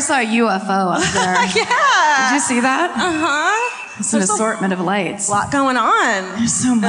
I 0.00 0.02
saw 0.02 0.16
a 0.18 0.24
UFO 0.24 0.96
up 0.96 1.02
there. 1.12 1.34
Yeah. 1.62 2.28
Did 2.30 2.34
you 2.34 2.40
see 2.40 2.60
that? 2.60 2.88
Uh 2.96 3.12
huh. 3.20 3.96
It's 3.98 4.10
an 4.14 4.20
There's 4.20 4.30
a 4.30 4.32
assortment 4.32 4.72
of 4.72 4.80
lights. 4.80 5.28
lot 5.28 5.52
going 5.52 5.76
on. 5.76 6.38
There's 6.38 6.54
so 6.54 6.74
much. 6.74 6.88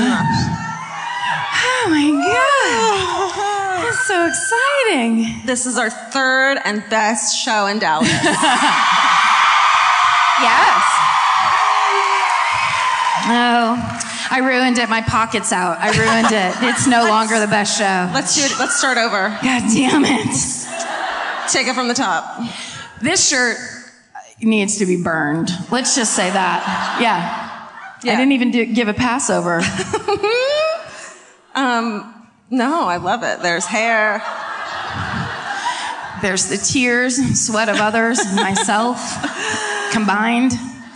Oh 1.64 1.88
my 1.92 2.08
god. 2.08 3.84
That's 3.84 4.08
so 4.08 4.28
exciting. 4.28 5.46
This 5.46 5.66
is 5.66 5.78
our 5.78 5.90
third 5.90 6.60
and 6.64 6.86
best 6.90 7.38
show 7.38 7.66
in 7.68 7.80
Dallas. 7.80 8.08
Yes. 10.42 10.82
No. 13.28 13.78
I 14.32 14.40
ruined 14.42 14.80
it. 14.80 14.90
My 14.90 15.02
pocket's 15.02 15.52
out. 15.52 15.78
I 15.80 15.92
ruined 15.92 16.32
it. 16.32 16.56
It's 16.74 16.88
no 16.88 17.04
longer 17.08 17.40
the 17.40 17.46
best 17.48 17.78
show. 17.78 18.10
Let's 18.12 18.34
do 18.36 18.42
it. 18.46 18.58
Let's 18.58 18.76
start 18.76 18.98
over. 18.98 19.30
God 19.44 19.64
damn 19.72 20.04
it. 20.04 20.34
Take 21.52 21.68
it 21.68 21.76
from 21.76 21.90
the 21.90 21.94
top. 21.94 22.40
This 23.02 23.28
shirt 23.28 23.58
needs 24.42 24.78
to 24.78 24.86
be 24.86 25.02
burned. 25.02 25.50
Let's 25.72 25.96
just 25.96 26.16
say 26.16 26.30
that. 26.30 27.00
Yeah. 27.02 27.50
Yeah. 28.04 28.14
I 28.14 28.16
didn't 28.16 28.32
even 28.32 28.52
do, 28.52 28.66
give 28.66 28.88
a 28.88 28.94
Passover. 28.94 29.62
Um, 31.54 32.14
no, 32.50 32.88
I 32.88 32.98
love 32.98 33.24
it. 33.24 33.42
There's 33.42 33.66
hair. 33.66 34.24
There's 36.22 36.48
the 36.48 36.58
tears, 36.58 37.18
and 37.18 37.38
sweat 37.38 37.68
of 37.68 37.78
others, 37.78 38.20
and 38.20 38.36
myself 38.36 38.98
combined. 39.92 40.54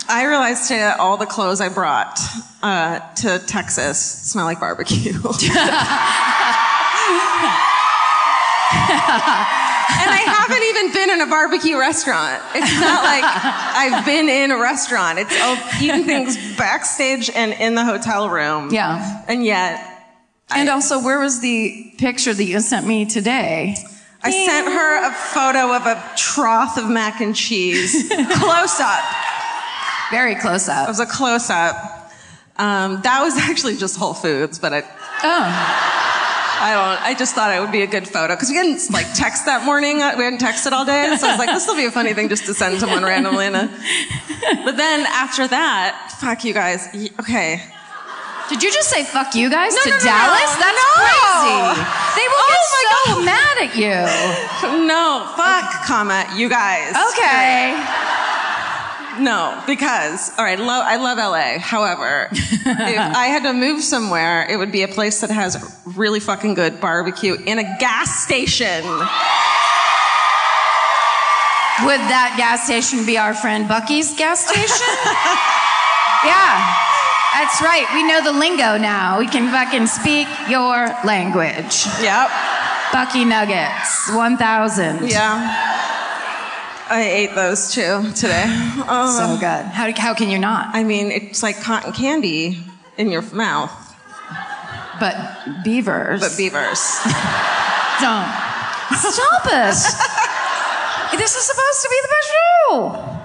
I 0.07 0.25
realized 0.27 0.67
today 0.67 0.81
that 0.81 0.99
all 0.99 1.17
the 1.17 1.25
clothes 1.25 1.61
I 1.61 1.69
brought 1.69 2.19
uh, 2.61 2.99
to 3.15 3.39
Texas 3.39 3.99
smell 3.99 4.45
like 4.45 4.59
barbecue. 4.59 5.13
and 9.89 10.09
I 10.09 10.21
haven't 10.25 10.63
even 10.63 10.93
been 10.93 11.09
in 11.09 11.21
a 11.21 11.29
barbecue 11.29 11.77
restaurant. 11.77 12.41
It's 12.55 12.79
not 12.79 13.03
like 13.03 13.23
I've 13.25 14.05
been 14.05 14.29
in 14.29 14.51
a 14.51 14.57
restaurant. 14.57 15.19
It's 15.19 15.39
all 15.41 15.57
eating 15.81 16.05
things 16.05 16.37
backstage 16.57 17.29
and 17.29 17.53
in 17.53 17.75
the 17.75 17.83
hotel 17.85 18.29
room. 18.29 18.71
Yeah. 18.71 19.23
And 19.27 19.43
yet, 19.45 19.79
And 20.49 20.69
also, 20.69 21.01
where 21.03 21.19
was 21.19 21.41
the 21.41 21.93
picture 21.97 22.33
that 22.33 22.43
you 22.43 22.59
sent 22.59 22.85
me 22.87 23.05
today? 23.05 23.75
I 24.23 24.31
sent 24.31 24.67
her 24.67 25.07
a 25.07 25.11
photo 25.13 25.75
of 25.75 25.85
a 25.85 26.01
trough 26.17 26.77
of 26.77 26.89
mac 26.89 27.21
and 27.21 27.35
cheese. 27.35 28.07
close 28.09 28.79
up. 28.79 29.03
Very 30.11 30.35
close 30.35 30.67
up. 30.67 30.87
It 30.87 30.91
was 30.91 30.99
a 30.99 31.05
close 31.05 31.49
up. 31.49 31.75
Um, 32.57 33.01
that 33.03 33.21
was 33.21 33.37
actually 33.37 33.75
just 33.77 33.97
Whole 33.97 34.13
Foods, 34.13 34.57
but 34.59 34.73
I, 34.73 34.83
Oh, 35.23 36.04
I 36.57 36.71
don't. 36.73 37.01
I 37.03 37.13
just 37.17 37.35
thought 37.35 37.53
it 37.55 37.59
would 37.59 37.71
be 37.71 37.81
a 37.81 37.87
good 37.87 38.07
photo 38.07 38.33
because 38.33 38.49
we 38.49 38.55
didn't 38.55 38.89
like 38.91 39.05
text 39.13 39.45
that 39.45 39.65
morning. 39.65 39.97
We 39.97 40.23
hadn't 40.23 40.39
texted 40.39 40.71
all 40.71 40.85
day, 40.85 41.15
so 41.17 41.27
I 41.27 41.31
was 41.31 41.39
like, 41.39 41.49
this 41.49 41.67
will 41.67 41.75
be 41.75 41.85
a 41.85 41.91
funny 41.91 42.13
thing 42.13 42.29
just 42.29 42.45
to 42.45 42.53
send 42.53 42.79
someone 42.79 43.03
randomly. 43.03 43.45
In 43.47 43.55
a... 43.55 43.67
But 44.63 44.77
then 44.77 45.05
after 45.07 45.47
that, 45.47 46.15
fuck 46.21 46.43
you 46.45 46.53
guys. 46.53 46.87
Okay. 47.19 47.61
did 48.49 48.63
you 48.63 48.71
just 48.71 48.89
say 48.89 49.03
"fuck 49.03 49.35
you 49.35 49.49
guys" 49.49 49.73
No, 49.75 49.81
to 49.83 49.89
no, 49.89 49.97
no, 49.97 50.03
Dallas? 50.03 50.51
no. 50.55 50.61
That's 50.63 50.79
No. 50.79 50.91
crazy. 50.95 51.55
They 52.15 52.27
will 52.31 52.45
Oh 52.45 52.53
get 52.55 52.63
so 52.71 53.21
mad 53.25 53.55
at 53.65 53.71
you. 53.75 54.87
No, 54.87 55.27
fuck, 55.35 55.85
comma, 55.85 56.25
you 56.35 56.47
guys. 56.49 56.95
Okay. 57.11 57.75
No, 59.19 59.61
because 59.67 60.31
all 60.37 60.43
right, 60.43 60.59
lo- 60.59 60.83
I 60.83 60.97
love 60.97 61.17
LA. 61.17 61.59
However, 61.59 62.27
if 62.31 62.65
I 63.15 63.27
had 63.27 63.43
to 63.43 63.53
move 63.53 63.81
somewhere, 63.83 64.45
it 64.49 64.57
would 64.57 64.71
be 64.71 64.83
a 64.83 64.87
place 64.87 65.21
that 65.21 65.29
has 65.29 65.57
really 65.85 66.19
fucking 66.19 66.53
good 66.53 66.81
barbecue 66.81 67.35
in 67.45 67.59
a 67.59 67.63
gas 67.79 68.23
station. 68.23 68.83
Would 71.83 71.99
that 72.07 72.35
gas 72.37 72.65
station 72.65 73.05
be 73.05 73.17
our 73.17 73.33
friend 73.33 73.67
Buc-ee's 73.67 74.15
gas 74.17 74.39
station? 74.47 74.87
yeah. 76.23 76.55
That's 77.35 77.59
right. 77.61 77.83
We 77.93 78.03
know 78.07 78.23
the 78.23 78.31
lingo 78.31 78.77
now. 78.77 79.19
We 79.19 79.27
can 79.27 79.51
fucking 79.51 79.87
speak 79.87 80.27
your 80.47 80.87
language. 81.03 81.83
Yep. 81.99 82.31
Bucky 82.93 83.25
Nuggets, 83.25 84.09
1000. 84.15 85.09
Yeah. 85.11 85.43
I 86.87 87.01
ate 87.01 87.33
those 87.35 87.71
too 87.73 88.11
today. 88.15 88.43
Oh, 88.87 89.15
So 89.17 89.37
good. 89.39 89.65
How, 89.65 89.91
how 89.93 90.13
can 90.13 90.29
you 90.29 90.37
not? 90.37 90.73
I 90.75 90.83
mean, 90.83 91.11
it's 91.11 91.41
like 91.41 91.59
cotton 91.61 91.93
candy 91.93 92.59
in 92.97 93.09
your 93.09 93.23
mouth, 93.33 93.71
But 94.99 95.15
beavers. 95.63 96.21
but 96.21 96.37
beavers. 96.37 96.79
Don't. 98.01 98.29
Stop 98.97 99.45
it. 99.47 99.73
this 101.17 101.35
is 101.35 101.43
supposed 101.43 101.81
to 101.81 101.89
be 101.89 101.99
the 102.01 102.07
best 102.07 102.29
show. 102.29 103.21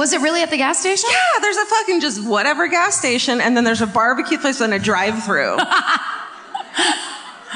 Was 0.00 0.12
it 0.12 0.20
really 0.20 0.42
at 0.42 0.50
the 0.50 0.56
gas 0.56 0.78
station? 0.78 1.10
Yeah, 1.10 1.40
there's 1.40 1.56
a 1.56 1.64
fucking 1.66 2.00
just 2.00 2.24
whatever 2.26 2.68
gas 2.68 2.96
station, 2.98 3.40
and 3.40 3.56
then 3.56 3.64
there's 3.64 3.80
a 3.82 3.86
barbecue 3.86 4.38
place 4.38 4.60
and 4.60 4.72
a 4.74 4.78
drive-through 4.78 5.56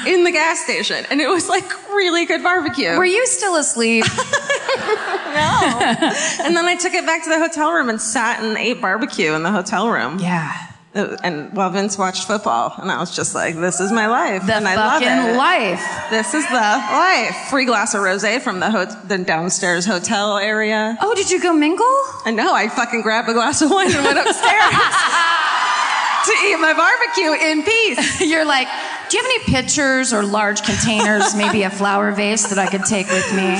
in 0.07 0.23
the 0.23 0.31
gas 0.31 0.59
station, 0.63 1.05
and 1.09 1.19
it 1.21 1.27
was 1.29 1.47
like 1.49 1.65
really 1.89 2.25
good 2.25 2.43
barbecue. 2.43 2.95
Were 2.97 3.05
you 3.05 3.25
still 3.27 3.55
asleep? 3.55 4.05
No. 5.29 5.77
and 6.43 6.55
then 6.57 6.65
I 6.65 6.75
took 6.75 6.93
it 6.93 7.05
back 7.05 7.23
to 7.23 7.29
the 7.29 7.37
hotel 7.39 7.71
room 7.71 7.89
and 7.89 8.01
sat 8.01 8.43
and 8.43 8.57
ate 8.57 8.81
barbecue 8.81 9.33
in 9.33 9.43
the 9.43 9.51
hotel 9.51 9.89
room. 9.89 10.17
yeah. 10.19 10.51
Uh, 10.95 11.15
And 11.23 11.53
while 11.55 11.69
Vince 11.69 11.99
watched 11.99 12.25
football, 12.25 12.73
and 12.81 12.89
I 12.91 12.97
was 12.99 13.15
just 13.15 13.35
like, 13.35 13.55
"This 13.55 13.79
is 13.79 13.91
my 13.91 14.07
life," 14.07 14.43
The 14.47 14.55
and 14.55 14.67
I 14.67 14.75
love 14.75 15.03
fucking 15.03 15.29
it. 15.33 15.37
life. 15.37 15.83
This 16.09 16.33
is 16.33 16.43
the 16.47 16.53
life. 16.55 17.35
Free 17.51 17.65
glass 17.65 17.93
of 17.93 18.01
rosé 18.01 18.41
from 18.41 18.59
the 18.59 18.71
ho- 18.71 18.85
the 19.07 19.19
downstairs 19.19 19.85
hotel 19.85 20.39
area. 20.39 20.97
Oh, 20.99 21.13
did 21.13 21.29
you 21.29 21.39
go 21.39 21.53
mingle? 21.53 21.85
I 22.25 22.31
know. 22.31 22.55
I 22.55 22.69
fucking 22.69 23.03
grabbed 23.03 23.29
a 23.29 23.33
glass 23.33 23.61
of 23.61 23.69
wine 23.69 23.93
and 23.93 24.03
went 24.03 24.17
upstairs 24.17 24.73
to 26.25 26.31
eat 26.47 26.57
my 26.59 26.73
barbecue 26.73 27.33
in 27.49 27.61
peace. 27.63 28.21
You're 28.21 28.45
like, 28.45 28.67
do 29.09 29.17
you 29.17 29.23
have 29.23 29.31
any 29.31 29.43
pitchers 29.45 30.13
or 30.13 30.23
large 30.23 30.63
containers, 30.63 31.35
maybe 31.35 31.63
a 31.63 31.69
flower 31.69 32.11
vase 32.11 32.49
that 32.49 32.59
I 32.59 32.67
could 32.67 32.85
take 32.85 33.07
with 33.07 33.33
me? 33.33 33.55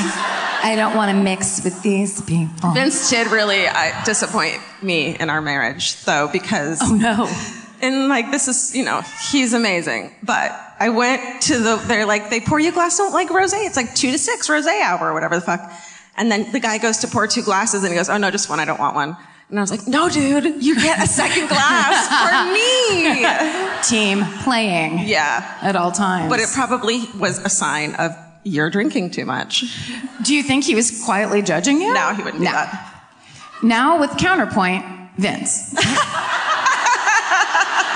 I 0.62 0.76
don't 0.76 0.96
want 0.96 1.10
to 1.16 1.24
mix 1.24 1.64
with 1.64 1.82
these 1.82 2.22
people. 2.22 2.72
Vince 2.72 3.10
did 3.10 3.28
really 3.28 3.66
uh, 3.66 4.04
disappoint 4.04 4.60
me 4.82 5.18
in 5.18 5.30
our 5.30 5.42
marriage, 5.42 6.04
though, 6.04 6.28
because 6.32 6.80
Oh 6.82 6.94
no. 6.94 7.30
And 7.82 8.10
like 8.10 8.30
this 8.30 8.48
is, 8.48 8.76
you 8.76 8.84
know, 8.84 9.02
he's 9.32 9.54
amazing. 9.54 10.14
But 10.22 10.52
I 10.80 10.90
went 10.90 11.44
to 11.44 11.58
the, 11.58 11.78
they're 11.78 12.06
like, 12.06 12.30
they 12.30 12.42
pour 12.42 12.60
you 12.60 12.70
a 12.70 12.74
glass 12.74 13.00
of 13.00 13.14
like 13.14 13.30
rosé. 13.30 13.66
It's 13.66 13.78
like 13.78 13.96
two 13.96 14.12
to 14.12 14.18
six 14.18 14.50
rosé 14.50 14.82
hour 14.82 15.10
or 15.10 15.14
whatever 15.14 15.36
the 15.36 15.42
fuck. 15.42 15.72
And 16.18 16.30
then 16.30 16.52
the 16.52 16.60
guy 16.60 16.78
goes 16.78 16.98
to 17.00 17.08
pour 17.08 17.26
two 17.26 17.42
glasses 17.42 17.84
and 17.84 17.92
he 17.92 17.98
goes, 17.98 18.10
oh 18.10 18.18
no, 18.18 18.30
just 18.32 18.50
one. 18.50 18.60
I 18.60 18.66
don't 18.66 18.80
want 18.80 18.96
one. 18.96 19.16
And 19.50 19.58
I 19.58 19.62
was 19.64 19.72
like, 19.72 19.88
no, 19.88 20.10
dude, 20.10 20.62
you 20.64 20.76
get 20.76 21.02
a 21.02 21.08
second 21.08 21.48
glass 21.48 22.08
for 22.08 22.54
me. 22.54 23.80
Team 23.84 24.24
playing 24.44 25.00
Yeah. 25.08 25.58
at 25.62 25.76
all 25.76 25.92
times. 25.92 26.30
But 26.30 26.40
it 26.40 26.50
probably 26.54 27.02
was 27.18 27.40
a 27.44 27.50
sign 27.50 27.96
of 27.96 28.16
you're 28.44 28.70
drinking 28.70 29.10
too 29.12 29.26
much. 29.26 29.64
do 30.24 30.36
you 30.36 30.44
think 30.44 30.64
he 30.66 30.76
was 30.76 31.04
quietly 31.04 31.42
judging 31.42 31.82
you? 31.82 31.94
No, 31.94 32.14
he 32.14 32.22
wouldn't 32.24 32.44
do 32.44 32.46
that. 32.50 32.86
Now 33.64 34.00
with 34.00 34.18
counterpoint, 34.18 34.86
Vince. 35.18 35.74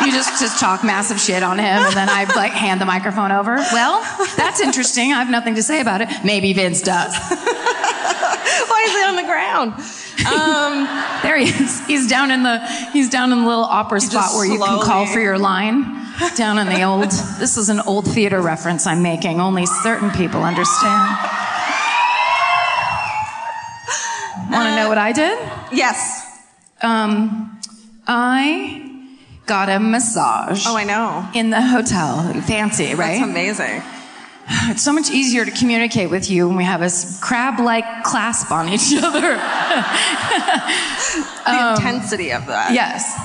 you 0.03 0.11
just 0.11 0.39
just 0.41 0.59
talk 0.59 0.83
massive 0.83 1.19
shit 1.21 1.43
on 1.43 1.57
him, 1.59 1.65
and 1.65 1.93
then 1.95 2.09
I 2.09 2.25
like 2.35 2.51
hand 2.51 2.81
the 2.81 2.85
microphone 2.85 3.31
over. 3.31 3.55
Well, 3.55 4.01
that's 4.35 4.59
interesting. 4.59 5.13
I 5.13 5.19
have 5.19 5.29
nothing 5.29 5.55
to 5.55 5.63
say 5.63 5.79
about 5.79 6.01
it. 6.01 6.09
Maybe 6.25 6.51
Vince 6.51 6.81
does. 6.81 7.15
Why 7.29 8.83
is 8.85 8.91
he 8.91 9.03
on 9.05 9.15
the 9.15 9.23
ground? 9.23 9.73
Um, 10.19 10.87
There 11.23 11.37
he 11.37 11.45
is. 11.49 11.85
He's 11.87 12.07
down 12.07 12.31
in 12.31 12.43
the 12.43 12.59
he's 12.93 13.09
down 13.09 13.31
in 13.31 13.41
the 13.41 13.47
little 13.47 13.63
opera 13.63 13.99
spot 13.99 14.11
just 14.23 14.35
where 14.35 14.45
you 14.45 14.57
can 14.59 14.81
call 14.81 15.05
for 15.07 15.19
your 15.19 15.37
line. 15.39 15.99
Down 16.35 16.59
in 16.59 16.67
the 16.67 16.83
old. 16.89 17.05
This 17.39 17.57
is 17.57 17.69
an 17.69 17.79
old 17.81 18.05
theater 18.05 18.39
reference 18.41 18.85
I'm 18.85 19.01
making. 19.01 19.41
Only 19.41 19.65
certain 19.65 20.11
people 20.11 20.43
understand. 20.43 21.17
Want 24.51 24.67
to 24.69 24.75
know 24.75 24.87
what 24.89 24.97
I 24.97 25.11
did? 25.13 25.37
yes. 25.71 26.21
Um, 26.81 27.59
I 28.05 28.81
got 29.45 29.69
a 29.69 29.79
massage 29.79 30.65
Oh, 30.67 30.75
I 30.75 30.83
know. 30.83 31.27
in 31.33 31.49
the 31.49 31.61
hotel. 31.61 32.33
Fancy, 32.43 32.93
right? 32.93 33.19
That's 33.19 33.21
amazing. 33.29 33.81
It's 34.69 34.81
so 34.83 34.93
much 34.93 35.09
easier 35.11 35.45
to 35.45 35.51
communicate 35.51 36.09
with 36.09 36.29
you 36.29 36.47
when 36.47 36.57
we 36.57 36.63
have 36.63 36.81
a 36.81 36.89
crab 37.21 37.59
like 37.59 38.03
clasp 38.03 38.51
on 38.51 38.69
each 38.69 38.93
other. 39.03 39.37
The 41.45 41.71
intensity 41.75 42.31
of 42.31 42.45
that. 42.47 42.71
yes. 42.73 43.19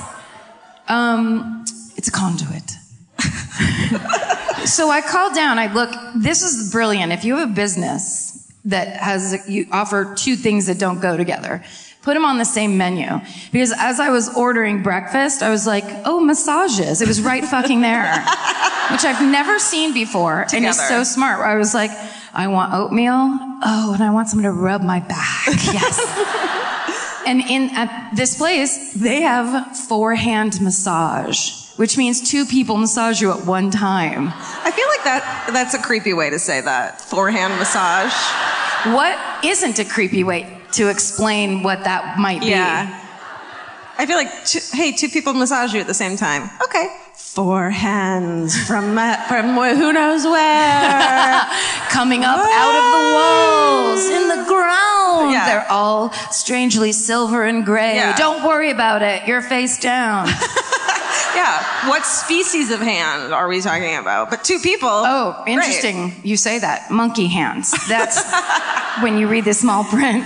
Um, 0.89 1.63
it's 1.95 2.07
a 2.09 2.11
conduit. 2.11 2.69
so 4.67 4.89
I 4.89 5.01
called 5.01 5.33
down. 5.35 5.57
I 5.57 5.71
look. 5.73 5.89
This 6.15 6.43
is 6.43 6.71
brilliant. 6.71 7.13
If 7.13 7.23
you 7.23 7.37
have 7.37 7.49
a 7.49 7.53
business 7.53 8.51
that 8.65 8.97
has 8.97 9.47
you 9.47 9.67
offer 9.71 10.13
two 10.15 10.35
things 10.35 10.65
that 10.65 10.77
don't 10.79 10.99
go 10.99 11.15
together, 11.15 11.63
put 12.09 12.15
them 12.15 12.25
on 12.25 12.39
the 12.39 12.45
same 12.45 12.75
menu. 12.75 13.07
Because 13.51 13.71
as 13.77 13.99
I 13.99 14.09
was 14.09 14.35
ordering 14.35 14.81
breakfast, 14.81 15.43
I 15.43 15.51
was 15.51 15.67
like, 15.67 15.83
"Oh, 16.05 16.19
massages." 16.19 17.03
It 17.03 17.07
was 17.07 17.21
right 17.21 17.45
fucking 17.45 17.81
there, 17.81 18.11
which 18.91 19.05
I've 19.05 19.21
never 19.21 19.59
seen 19.59 19.93
before, 19.93 20.47
and 20.51 20.65
it's 20.65 20.87
so 20.87 21.03
smart. 21.03 21.45
I 21.45 21.55
was 21.55 21.75
like, 21.75 21.91
"I 22.33 22.47
want 22.47 22.73
oatmeal. 22.73 23.13
Oh, 23.61 23.91
and 23.93 24.01
I 24.01 24.09
want 24.09 24.27
someone 24.27 24.45
to 24.45 24.59
rub 24.59 24.81
my 24.81 25.01
back." 25.01 25.47
Yes. 25.71 25.99
And 27.27 27.41
in 27.41 27.69
at 27.75 28.15
this 28.15 28.35
place, 28.37 28.93
they 28.93 29.21
have 29.21 29.77
four 29.77 30.15
hand 30.15 30.59
massage, 30.61 31.51
which 31.75 31.95
means 31.95 32.27
two 32.31 32.43
people 32.43 32.75
massage 32.77 33.21
you 33.21 33.31
at 33.31 33.45
one 33.45 33.69
time. 33.69 34.29
I 34.67 34.71
feel 34.71 34.87
like 34.87 35.03
that 35.03 35.51
that's 35.53 35.75
a 35.75 35.81
creepy 35.81 36.13
way 36.13 36.31
to 36.31 36.39
say 36.39 36.61
that. 36.61 37.01
Forehand 37.01 37.53
massage. 37.59 38.15
What 38.95 39.45
isn't 39.45 39.77
a 39.77 39.85
creepy 39.85 40.23
way 40.23 40.58
to 40.73 40.89
explain 40.89 41.63
what 41.63 41.83
that 41.83 42.17
might 42.19 42.41
be? 42.41 42.47
Yeah. 42.47 43.05
I 43.97 44.05
feel 44.05 44.15
like, 44.15 44.45
two, 44.45 44.59
hey, 44.71 44.93
two 44.93 45.09
people 45.09 45.33
massage 45.33 45.73
you 45.73 45.81
at 45.81 45.87
the 45.87 45.93
same 45.93 46.15
time. 46.15 46.49
Okay. 46.63 46.87
Four 47.13 47.69
hands 47.69 48.57
from 48.65 48.97
uh, 48.97 49.15
from 49.27 49.55
who 49.55 49.93
knows 49.93 50.23
where. 50.23 51.41
Coming 51.89 52.23
up 52.23 52.39
out 52.39 52.75
of 52.75 52.85
the 52.95 53.03
walls, 53.15 54.05
in 54.09 54.27
the 54.29 54.45
ground. 54.47 55.31
Yeah. 55.31 55.45
They're 55.45 55.71
all 55.71 56.11
strangely 56.31 56.91
silver 56.91 57.43
and 57.43 57.65
gray. 57.65 57.95
Yeah. 57.95 58.15
Don't 58.15 58.43
worry 58.47 58.71
about 58.71 59.01
it. 59.01 59.27
You're 59.27 59.41
face 59.41 59.77
down. 59.77 60.27
yeah. 61.35 61.87
What 61.89 62.05
species 62.05 62.71
of 62.71 62.79
hand 62.79 63.33
are 63.33 63.47
we 63.47 63.61
talking 63.61 63.95
about? 63.95 64.29
But 64.29 64.43
two 64.43 64.59
people. 64.59 64.89
Oh, 64.89 65.41
Great. 65.43 65.53
interesting. 65.53 66.13
You 66.23 66.37
say 66.37 66.59
that. 66.59 66.89
Monkey 66.91 67.27
hands. 67.27 67.71
That's 67.87 68.19
when 69.01 69.17
you 69.17 69.27
read 69.27 69.45
the 69.45 69.53
small 69.53 69.83
print. 69.83 70.25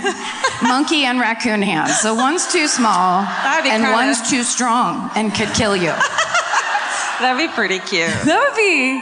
Monkey 0.62 1.04
and 1.04 1.20
raccoon 1.20 1.62
hands. 1.62 1.98
So 2.00 2.14
one's 2.14 2.50
too 2.52 2.66
small 2.68 3.20
and 3.24 3.64
kinda- 3.64 3.92
one's 3.92 4.28
too 4.30 4.42
strong 4.42 5.10
and 5.14 5.34
could 5.34 5.52
kill 5.54 5.76
you. 5.76 5.92
That'd 7.20 7.38
be 7.48 7.52
pretty 7.54 7.78
cute. 7.78 8.08
That 8.24 8.38
would 8.48 8.56
be 8.56 9.00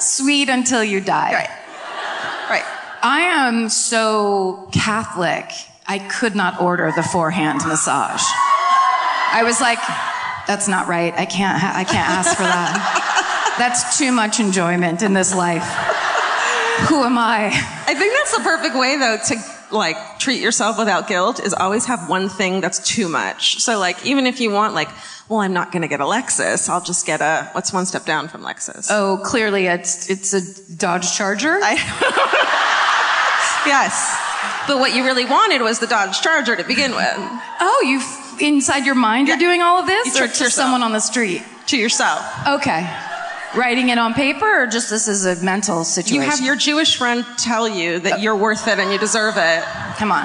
sweet 0.00 0.48
until 0.48 0.82
you 0.82 1.00
die. 1.00 1.32
Right. 1.32 2.50
Right. 2.50 2.64
I 3.02 3.20
am 3.20 3.68
so 3.68 4.68
Catholic. 4.72 5.50
I 5.86 5.98
could 5.98 6.34
not 6.34 6.60
order 6.60 6.90
the 6.96 7.02
forehand 7.02 7.60
massage. 7.66 8.22
I 9.36 9.42
was 9.44 9.60
like, 9.60 9.78
that's 10.46 10.68
not 10.68 10.88
right. 10.88 11.12
I 11.14 11.24
can't. 11.26 11.58
Ha- 11.58 11.72
I 11.74 11.84
can't 11.84 12.08
ask 12.08 12.36
for 12.36 12.42
that. 12.42 13.54
That's 13.58 13.98
too 13.98 14.10
much 14.10 14.40
enjoyment 14.40 15.00
in 15.02 15.14
this 15.14 15.32
life. 15.32 15.62
Who 16.88 17.04
am 17.04 17.16
I? 17.16 17.46
I 17.86 17.94
think 17.94 18.12
that's 18.18 18.36
the 18.36 18.42
perfect 18.42 18.74
way 18.74 18.96
though 18.98 19.16
to 19.28 19.36
like 19.70 20.18
treat 20.18 20.40
yourself 20.42 20.76
without 20.76 21.06
guilt 21.06 21.38
is 21.40 21.54
always 21.54 21.84
have 21.86 22.08
one 22.08 22.28
thing 22.28 22.60
that's 22.60 22.80
too 22.84 23.08
much. 23.08 23.60
So 23.60 23.78
like 23.78 24.04
even 24.04 24.26
if 24.26 24.40
you 24.40 24.50
want 24.50 24.74
like, 24.74 24.88
well, 25.28 25.38
I'm 25.38 25.52
not 25.52 25.70
going 25.70 25.82
to 25.82 25.88
get 25.88 26.00
a 26.00 26.04
Lexus. 26.04 26.68
I'll 26.68 26.80
just 26.80 27.06
get 27.06 27.20
a 27.20 27.48
what's 27.52 27.72
one 27.72 27.86
step 27.86 28.04
down 28.04 28.26
from 28.26 28.42
Lexus. 28.42 28.88
Oh, 28.90 29.20
clearly 29.24 29.66
it's 29.66 30.10
it's 30.10 30.32
a 30.34 30.76
Dodge 30.76 31.14
Charger. 31.16 31.60
Yes. 33.66 34.20
But 34.66 34.78
what 34.78 34.94
you 34.94 35.04
really 35.04 35.24
wanted 35.24 35.62
was 35.62 35.78
the 35.78 35.86
Dodge 35.86 36.20
Charger 36.20 36.54
to 36.56 36.64
begin 36.64 36.94
with. 36.94 37.14
oh, 37.16 37.82
you 37.86 38.00
inside 38.40 38.86
your 38.86 38.94
mind 38.94 39.28
you're 39.28 39.36
Yeah. 39.36 39.46
doing 39.48 39.62
all 39.62 39.78
of 39.78 39.86
this, 39.86 40.06
You 40.06 40.12
or 40.12 40.16
tricked 40.18 40.36
to 40.36 40.44
yourself. 40.44 40.64
someone 40.64 40.82
on 40.82 40.92
the 40.92 41.00
street? 41.00 41.42
To 41.68 41.76
yourself. 41.76 42.22
Okay, 42.46 42.86
writing 43.54 43.88
it 43.88 43.98
on 43.98 44.14
paper, 44.14 44.62
or 44.62 44.66
just 44.66 44.90
this 44.90 45.08
is 45.08 45.24
a 45.26 45.42
mental 45.44 45.84
situation? 45.84 46.22
You 46.22 46.28
have 46.30 46.40
your 46.40 46.56
Jewish 46.56 46.96
friend 46.96 47.24
tell 47.38 47.66
you 47.68 48.00
that 48.00 48.20
you're 48.20 48.36
worth 48.36 48.66
it 48.68 48.78
and 48.78 48.92
you 48.92 48.98
deserve 48.98 49.36
it. 49.36 49.64
Come 49.96 50.12
on, 50.12 50.24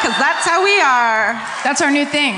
Because 0.00 0.16
that's 0.18 0.46
how 0.46 0.62
we 0.64 0.80
are. 0.80 1.32
that's 1.64 1.80
our 1.82 1.90
new 1.90 2.04
thing. 2.06 2.34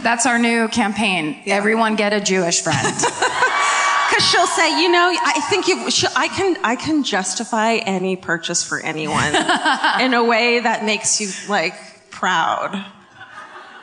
That's 0.00 0.26
our 0.26 0.38
new 0.38 0.68
campaign. 0.68 1.36
Everyone 1.46 1.94
get 1.96 2.12
a 2.12 2.20
Jewish 2.20 2.60
friend. 2.62 2.86
Because 4.12 4.28
she'll 4.30 4.46
say, 4.46 4.82
you 4.82 4.90
know, 4.90 5.08
I 5.10 5.40
think 5.48 5.66
you, 5.68 5.90
she, 5.90 6.06
I 6.14 6.28
can, 6.28 6.58
I 6.62 6.76
can 6.76 7.02
justify 7.02 7.76
any 7.76 8.14
purchase 8.14 8.62
for 8.62 8.78
anyone 8.78 9.34
in 10.02 10.12
a 10.12 10.22
way 10.22 10.60
that 10.60 10.84
makes 10.84 11.18
you 11.18 11.30
like 11.48 11.74
proud. 12.10 12.84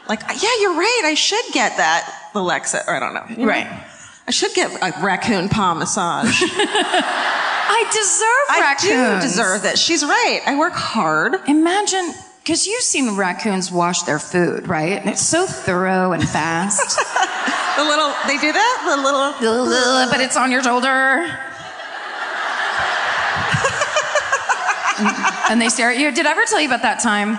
Like, 0.09 0.21
yeah, 0.41 0.49
you're 0.59 0.73
right. 0.75 1.01
I 1.05 1.13
should 1.13 1.45
get 1.53 1.77
that, 1.77 2.31
the 2.33 2.39
Lexus, 2.39 2.85
or 2.87 2.95
I 2.95 2.99
don't 2.99 3.13
know. 3.13 3.23
you 3.29 3.37
know? 3.37 3.45
right. 3.45 3.67
I 4.27 4.31
should 4.31 4.53
get 4.55 4.71
a 4.81 4.91
raccoon 5.03 5.49
paw 5.49 5.73
massage. 5.75 6.41
I 6.41 7.85
deserve 7.91 8.49
I 8.49 8.59
raccoons. 8.59 9.23
do 9.23 9.27
deserve 9.27 9.65
it. 9.65 9.77
She's 9.77 10.03
right. 10.03 10.41
I 10.45 10.57
work 10.57 10.73
hard. 10.73 11.35
Imagine, 11.47 12.13
because 12.43 12.65
you've 12.67 12.81
seen 12.81 13.15
raccoons 13.15 13.71
wash 13.71 14.01
their 14.03 14.19
food, 14.19 14.67
right? 14.67 14.99
And 14.99 15.09
it's 15.09 15.21
so 15.25 15.45
thorough 15.45 16.11
and 16.11 16.27
fast. 16.27 16.99
The 17.79 17.85
little, 17.85 18.11
they 18.27 18.35
do 18.35 18.51
that? 18.51 18.87
The 19.39 19.49
little, 19.51 20.11
but 20.11 20.19
it's 20.19 20.35
on 20.35 20.51
your 20.51 20.61
shoulder. 20.61 21.29
and 25.49 25.61
they 25.61 25.69
stare 25.69 25.91
at 25.91 25.97
you. 25.97 26.11
Did 26.11 26.25
I 26.25 26.31
ever 26.31 26.43
tell 26.45 26.59
you 26.59 26.67
about 26.67 26.81
that 26.81 26.99
time? 26.99 27.37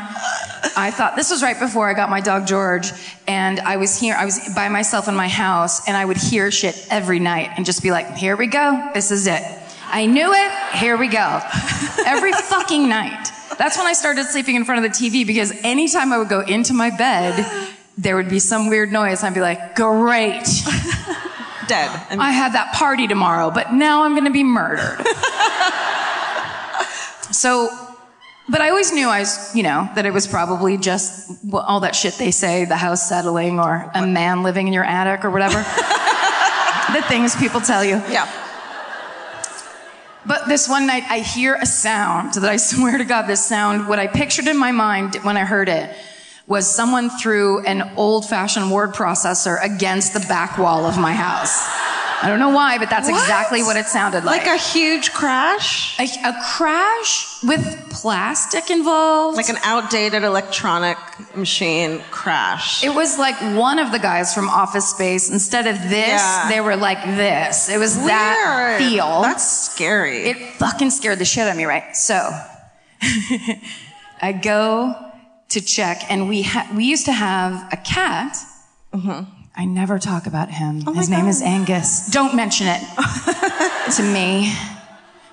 I 0.76 0.90
thought 0.90 1.16
this 1.16 1.30
was 1.30 1.42
right 1.42 1.58
before 1.58 1.88
I 1.88 1.94
got 1.94 2.10
my 2.10 2.20
dog 2.20 2.46
George, 2.46 2.92
and 3.26 3.60
I 3.60 3.76
was 3.76 3.98
here. 3.98 4.14
I 4.14 4.24
was 4.24 4.54
by 4.54 4.68
myself 4.68 5.08
in 5.08 5.14
my 5.14 5.28
house, 5.28 5.86
and 5.88 5.96
I 5.96 6.04
would 6.04 6.16
hear 6.16 6.50
shit 6.50 6.86
every 6.90 7.18
night 7.18 7.50
and 7.56 7.66
just 7.66 7.82
be 7.82 7.90
like, 7.90 8.16
"Here 8.16 8.36
we 8.36 8.46
go. 8.46 8.90
This 8.94 9.10
is 9.10 9.26
it. 9.26 9.42
I 9.86 10.06
knew 10.06 10.32
it. 10.32 10.78
Here 10.78 10.96
we 10.96 11.08
go." 11.08 11.40
Every 12.06 12.32
fucking 12.52 12.88
night. 12.88 13.28
That's 13.58 13.76
when 13.76 13.86
I 13.86 13.92
started 13.92 14.26
sleeping 14.26 14.56
in 14.56 14.64
front 14.64 14.84
of 14.84 14.90
the 14.90 14.96
TV 14.96 15.26
because 15.26 15.52
anytime 15.62 16.12
I 16.12 16.18
would 16.18 16.28
go 16.28 16.40
into 16.40 16.72
my 16.72 16.90
bed, 16.90 17.46
there 17.98 18.16
would 18.16 18.30
be 18.30 18.38
some 18.38 18.68
weird 18.68 18.92
noise. 18.92 19.22
And 19.22 19.28
I'd 19.28 19.34
be 19.34 19.40
like, 19.40 19.76
"Great." 19.76 20.46
dead. 21.70 22.06
And 22.10 22.20
I 22.20 22.32
had 22.32 22.54
that 22.54 22.74
party 22.74 23.06
tomorrow, 23.06 23.50
but 23.50 23.72
now 23.72 24.02
I'm 24.02 24.12
going 24.12 24.24
to 24.24 24.32
be 24.32 24.42
murdered. 24.42 25.06
so, 27.32 27.70
but 28.50 28.60
I 28.60 28.70
always 28.70 28.92
knew 28.92 29.08
I 29.08 29.20
was, 29.20 29.54
you 29.54 29.62
know, 29.62 29.88
that 29.94 30.06
it 30.06 30.12
was 30.12 30.26
probably 30.26 30.76
just 30.76 31.30
all 31.52 31.80
that 31.80 31.94
shit 31.94 32.14
they 32.14 32.32
say, 32.32 32.64
the 32.64 32.76
house 32.76 33.08
settling 33.08 33.60
or 33.60 33.90
a 33.94 34.04
man 34.04 34.42
living 34.42 34.66
in 34.66 34.72
your 34.72 34.84
attic 34.84 35.24
or 35.24 35.30
whatever. 35.30 35.58
the 36.92 37.02
things 37.08 37.36
people 37.36 37.60
tell 37.60 37.84
you. 37.84 38.02
yeah. 38.10 38.28
But 40.26 40.48
this 40.48 40.68
one 40.68 40.86
night 40.86 41.04
I 41.08 41.20
hear 41.20 41.54
a 41.54 41.66
sound 41.66 42.34
that 42.34 42.50
I 42.50 42.56
swear 42.70 42.98
to 42.98 43.04
God, 43.04 43.22
this 43.22 43.44
sound, 43.44 43.88
what 43.88 43.98
I 43.98 44.06
pictured 44.06 44.48
in 44.48 44.58
my 44.58 44.72
mind 44.72 45.16
when 45.22 45.36
I 45.36 45.44
heard 45.44 45.68
it 45.68 45.94
was 46.46 46.68
someone 46.68 47.10
threw 47.10 47.64
an 47.64 47.92
old 47.96 48.28
fashioned 48.28 48.72
word 48.72 48.92
processor 48.92 49.62
against 49.62 50.12
the 50.12 50.20
back 50.20 50.58
wall 50.58 50.84
of 50.84 50.98
my 50.98 51.12
house. 51.12 51.89
I 52.22 52.28
don't 52.28 52.38
know 52.38 52.50
why, 52.50 52.76
but 52.78 52.90
that's 52.90 53.08
What? 53.08 53.18
exactly 53.20 53.62
what 53.62 53.76
it 53.76 53.86
sounded 53.86 54.24
like. 54.24 54.44
Like 54.46 54.54
a 54.54 54.62
huge 54.62 55.12
crash? 55.12 55.98
a, 55.98 56.04
a 56.28 56.34
crash 56.52 57.42
with 57.42 57.64
plastic 57.90 58.70
involved. 58.70 59.36
Like 59.36 59.48
an 59.48 59.56
outdated 59.62 60.22
electronic 60.22 60.98
machine 61.34 62.02
crash. 62.10 62.84
it 62.84 62.94
was 62.94 63.18
like 63.18 63.36
one 63.56 63.78
of 63.78 63.90
the 63.92 63.98
guys 63.98 64.34
from 64.34 64.48
Office 64.50 64.88
Space. 64.90 65.30
Instead 65.30 65.66
of 65.66 65.76
this, 65.88 66.08
Yeah. 66.20 66.48
they 66.50 66.60
were 66.60 66.76
like 66.76 67.02
this. 67.04 67.68
It 67.70 67.78
was 67.78 67.96
that 68.04 68.76
feel. 68.78 69.22
That's 69.22 69.48
scary. 69.72 70.28
It 70.28 70.36
fucking 70.54 70.90
scared 70.90 71.18
the 71.18 71.24
shit 71.24 71.44
out 71.46 71.50
of 71.52 71.56
me, 71.56 71.64
right? 71.64 71.96
So 71.96 72.16
I 74.22 74.32
go 74.32 74.94
to 75.48 75.60
check, 75.60 76.02
and 76.10 76.28
we 76.28 76.42
ha- 76.42 76.68
we 76.76 76.84
used 76.84 77.06
to 77.06 77.12
have 77.12 77.72
a 77.72 77.76
cat. 77.78 78.36
Mm-hmm. 78.92 79.39
I 79.56 79.64
never 79.64 79.98
talk 79.98 80.26
about 80.26 80.48
him. 80.50 80.82
Oh 80.86 80.92
His 80.92 81.08
name 81.10 81.22
God. 81.22 81.28
is 81.28 81.42
Angus. 81.42 82.06
Don't 82.10 82.34
mention 82.34 82.66
it 82.68 82.80
to 83.96 84.02
me. 84.02 84.54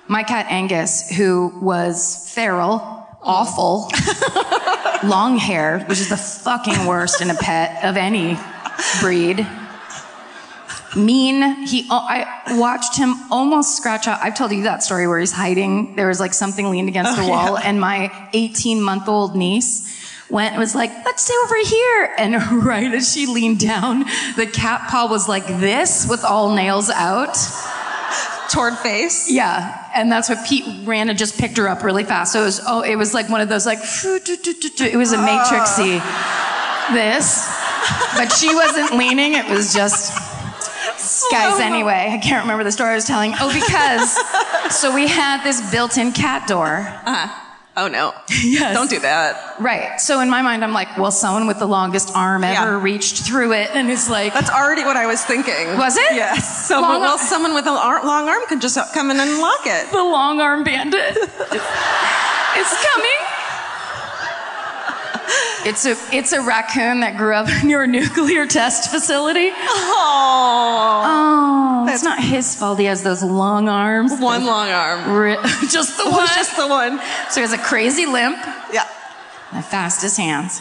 My 0.08 0.22
cat 0.22 0.46
Angus, 0.50 1.10
who 1.10 1.52
was 1.60 2.30
feral, 2.34 3.06
awful, 3.22 3.90
long 5.08 5.36
hair, 5.38 5.80
which 5.88 5.98
is 6.00 6.08
the 6.08 6.16
fucking 6.16 6.86
worst 6.86 7.20
in 7.20 7.30
a 7.30 7.34
pet 7.34 7.84
of 7.84 7.96
any 7.96 8.36
breed 9.00 9.46
mean. 10.96 11.66
He, 11.66 11.86
oh, 11.90 11.98
I 12.08 12.56
watched 12.58 12.96
him 12.96 13.14
almost 13.30 13.76
scratch 13.76 14.08
out. 14.08 14.20
I've 14.22 14.34
told 14.34 14.50
you 14.52 14.62
that 14.64 14.82
story 14.82 15.06
where 15.06 15.20
he's 15.20 15.32
hiding. 15.32 15.94
There 15.94 16.08
was 16.08 16.20
like 16.20 16.32
something 16.34 16.70
leaned 16.70 16.88
against 16.88 17.18
Oh, 17.18 17.22
the 17.22 17.28
wall, 17.28 17.58
and 17.58 17.78
my 17.80 18.10
18 18.32 18.80
month 18.82 19.08
old 19.08 19.36
niece 19.36 19.86
went 20.30 20.52
and 20.52 20.60
was 20.60 20.74
like, 20.74 20.90
let's 21.04 21.24
stay 21.24 21.34
over 21.44 21.56
here. 21.64 22.14
And 22.18 22.64
right 22.64 22.92
as 22.92 23.12
she 23.12 23.26
leaned 23.26 23.60
down, 23.60 24.04
the 24.36 24.46
cat 24.46 24.88
paw 24.90 25.08
was 25.08 25.28
like 25.28 25.46
this 25.46 26.06
with 26.08 26.24
all 26.24 26.54
nails 26.54 26.90
out. 26.90 27.36
Toward 28.50 28.78
face. 28.78 29.30
Yeah. 29.30 29.90
And 29.94 30.10
that's 30.10 30.30
what 30.30 30.46
Pete 30.46 30.64
ran 30.86 31.10
and 31.10 31.18
just 31.18 31.38
picked 31.38 31.58
her 31.58 31.68
up 31.68 31.84
really 31.84 32.04
fast. 32.04 32.32
So 32.32 32.40
it 32.40 32.44
was, 32.46 32.60
oh, 32.66 32.80
it 32.80 32.96
was 32.96 33.12
like 33.12 33.28
one 33.28 33.42
of 33.42 33.50
those 33.50 33.66
like, 33.66 33.78
it 33.78 34.96
was 34.96 35.12
a 35.12 35.18
matrixy 35.18 36.00
this. 36.94 37.46
But 38.16 38.28
she 38.32 38.54
wasn't 38.54 38.96
leaning. 38.96 39.34
It 39.34 39.48
was 39.50 39.74
just, 39.74 40.16
guys, 41.30 41.60
anyway, 41.60 42.08
I 42.10 42.18
can't 42.18 42.44
remember 42.44 42.64
the 42.64 42.72
story 42.72 42.92
I 42.92 42.94
was 42.94 43.04
telling. 43.04 43.34
Oh, 43.38 43.52
because, 43.52 44.74
so 44.74 44.94
we 44.94 45.06
had 45.06 45.42
this 45.44 45.70
built-in 45.70 46.12
cat 46.12 46.48
door. 46.48 46.66
Uh-huh. 46.66 47.47
Oh 47.78 47.88
no. 47.88 48.14
Yes. 48.58 48.74
Don't 48.74 48.88
do 48.90 49.00
that. 49.00 49.58
Right. 49.60 50.00
So 50.00 50.20
in 50.20 50.30
my 50.30 50.42
mind, 50.42 50.62
I'm 50.64 50.72
like, 50.72 50.96
well, 50.96 51.10
someone 51.10 51.46
with 51.46 51.58
the 51.58 51.66
longest 51.66 52.12
arm 52.14 52.44
ever 52.44 52.72
Yeah. 52.78 52.82
reached 52.82 53.26
through 53.26 53.52
it, 53.52 53.70
and 53.74 53.90
it's 53.90 54.08
like, 54.08 54.32
That's 54.34 54.50
already 54.50 54.84
what 54.84 54.96
I 54.96 55.06
was 55.06 55.24
thinking. 55.24 55.76
Was 55.76 55.96
it? 55.96 56.12
Yes. 56.14 56.66
Someone, 56.66 56.90
Long 56.92 57.00
well, 57.02 57.10
arm- 57.18 57.26
someone 57.26 57.54
with 57.54 57.66
a 57.66 57.72
long 57.72 58.28
arm 58.28 58.42
could 58.48 58.60
just 58.60 58.76
come 58.94 59.10
and 59.10 59.20
unlock 59.20 59.62
it. 59.66 59.90
the 59.92 60.02
long 60.02 60.40
arm 60.40 60.64
bandit 60.64 61.16
is 61.16 62.72
coming. 62.92 63.20
It's 65.64 65.84
a 65.86 65.96
it's 66.12 66.32
a 66.32 66.40
raccoon 66.42 67.00
that 67.00 67.16
grew 67.16 67.34
up 67.34 67.48
near 67.64 67.82
a 67.82 67.86
nuclear 67.98 68.46
test 68.46 68.90
facility. 68.90 69.50
Oh. 69.52 71.02
Oh, 71.86 71.86
it's 71.92 72.02
not 72.02 72.22
his 72.22 72.54
fault. 72.54 72.78
He 72.78 72.84
has 72.86 73.02
those 73.02 73.22
long 73.22 73.68
arms. 73.68 74.12
One 74.20 74.44
long 74.46 74.68
arm. 74.68 75.10
Ri- 75.16 75.36
just 75.70 75.96
the 75.96 76.08
one. 76.10 76.26
just 76.28 76.56
the 76.56 76.66
one. 76.68 76.98
so 77.30 77.36
he 77.36 77.40
has 77.40 77.52
a 77.52 77.58
crazy 77.58 78.06
limp 78.06 78.38
Yeah. 78.72 78.86
and 79.52 79.64
fastest 79.64 80.16
hands. 80.16 80.60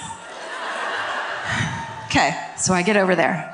Okay. 2.08 2.36
So 2.58 2.74
I 2.74 2.82
get 2.84 2.98
over 2.98 3.16
there. 3.16 3.54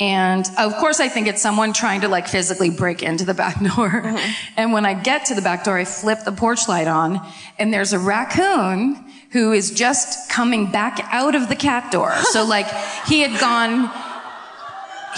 And 0.00 0.46
of 0.58 0.74
course, 0.76 0.98
I 0.98 1.08
think 1.08 1.26
it's 1.28 1.42
someone 1.42 1.72
trying 1.74 2.00
to 2.02 2.08
like 2.08 2.26
physically 2.26 2.70
break 2.70 3.02
into 3.02 3.24
the 3.24 3.34
back 3.34 3.58
door. 3.76 3.88
Mm-hmm. 3.90 4.32
And 4.56 4.72
when 4.72 4.84
I 4.86 4.94
get 4.94 5.26
to 5.26 5.34
the 5.34 5.42
back 5.42 5.64
door, 5.64 5.78
I 5.78 5.84
flip 5.84 6.20
the 6.24 6.32
porch 6.32 6.68
light 6.68 6.88
on 6.88 7.20
and 7.58 7.72
there's 7.72 7.92
a 7.92 7.98
raccoon 7.98 9.04
who 9.32 9.52
is 9.52 9.70
just 9.70 10.28
coming 10.30 10.70
back 10.70 10.98
out 11.12 11.34
of 11.34 11.48
the 11.48 11.56
cat 11.56 11.90
door. 11.92 12.12
So 12.30 12.44
like 12.44 12.66
he 13.06 13.20
had 13.20 13.40
gone, 13.40 13.90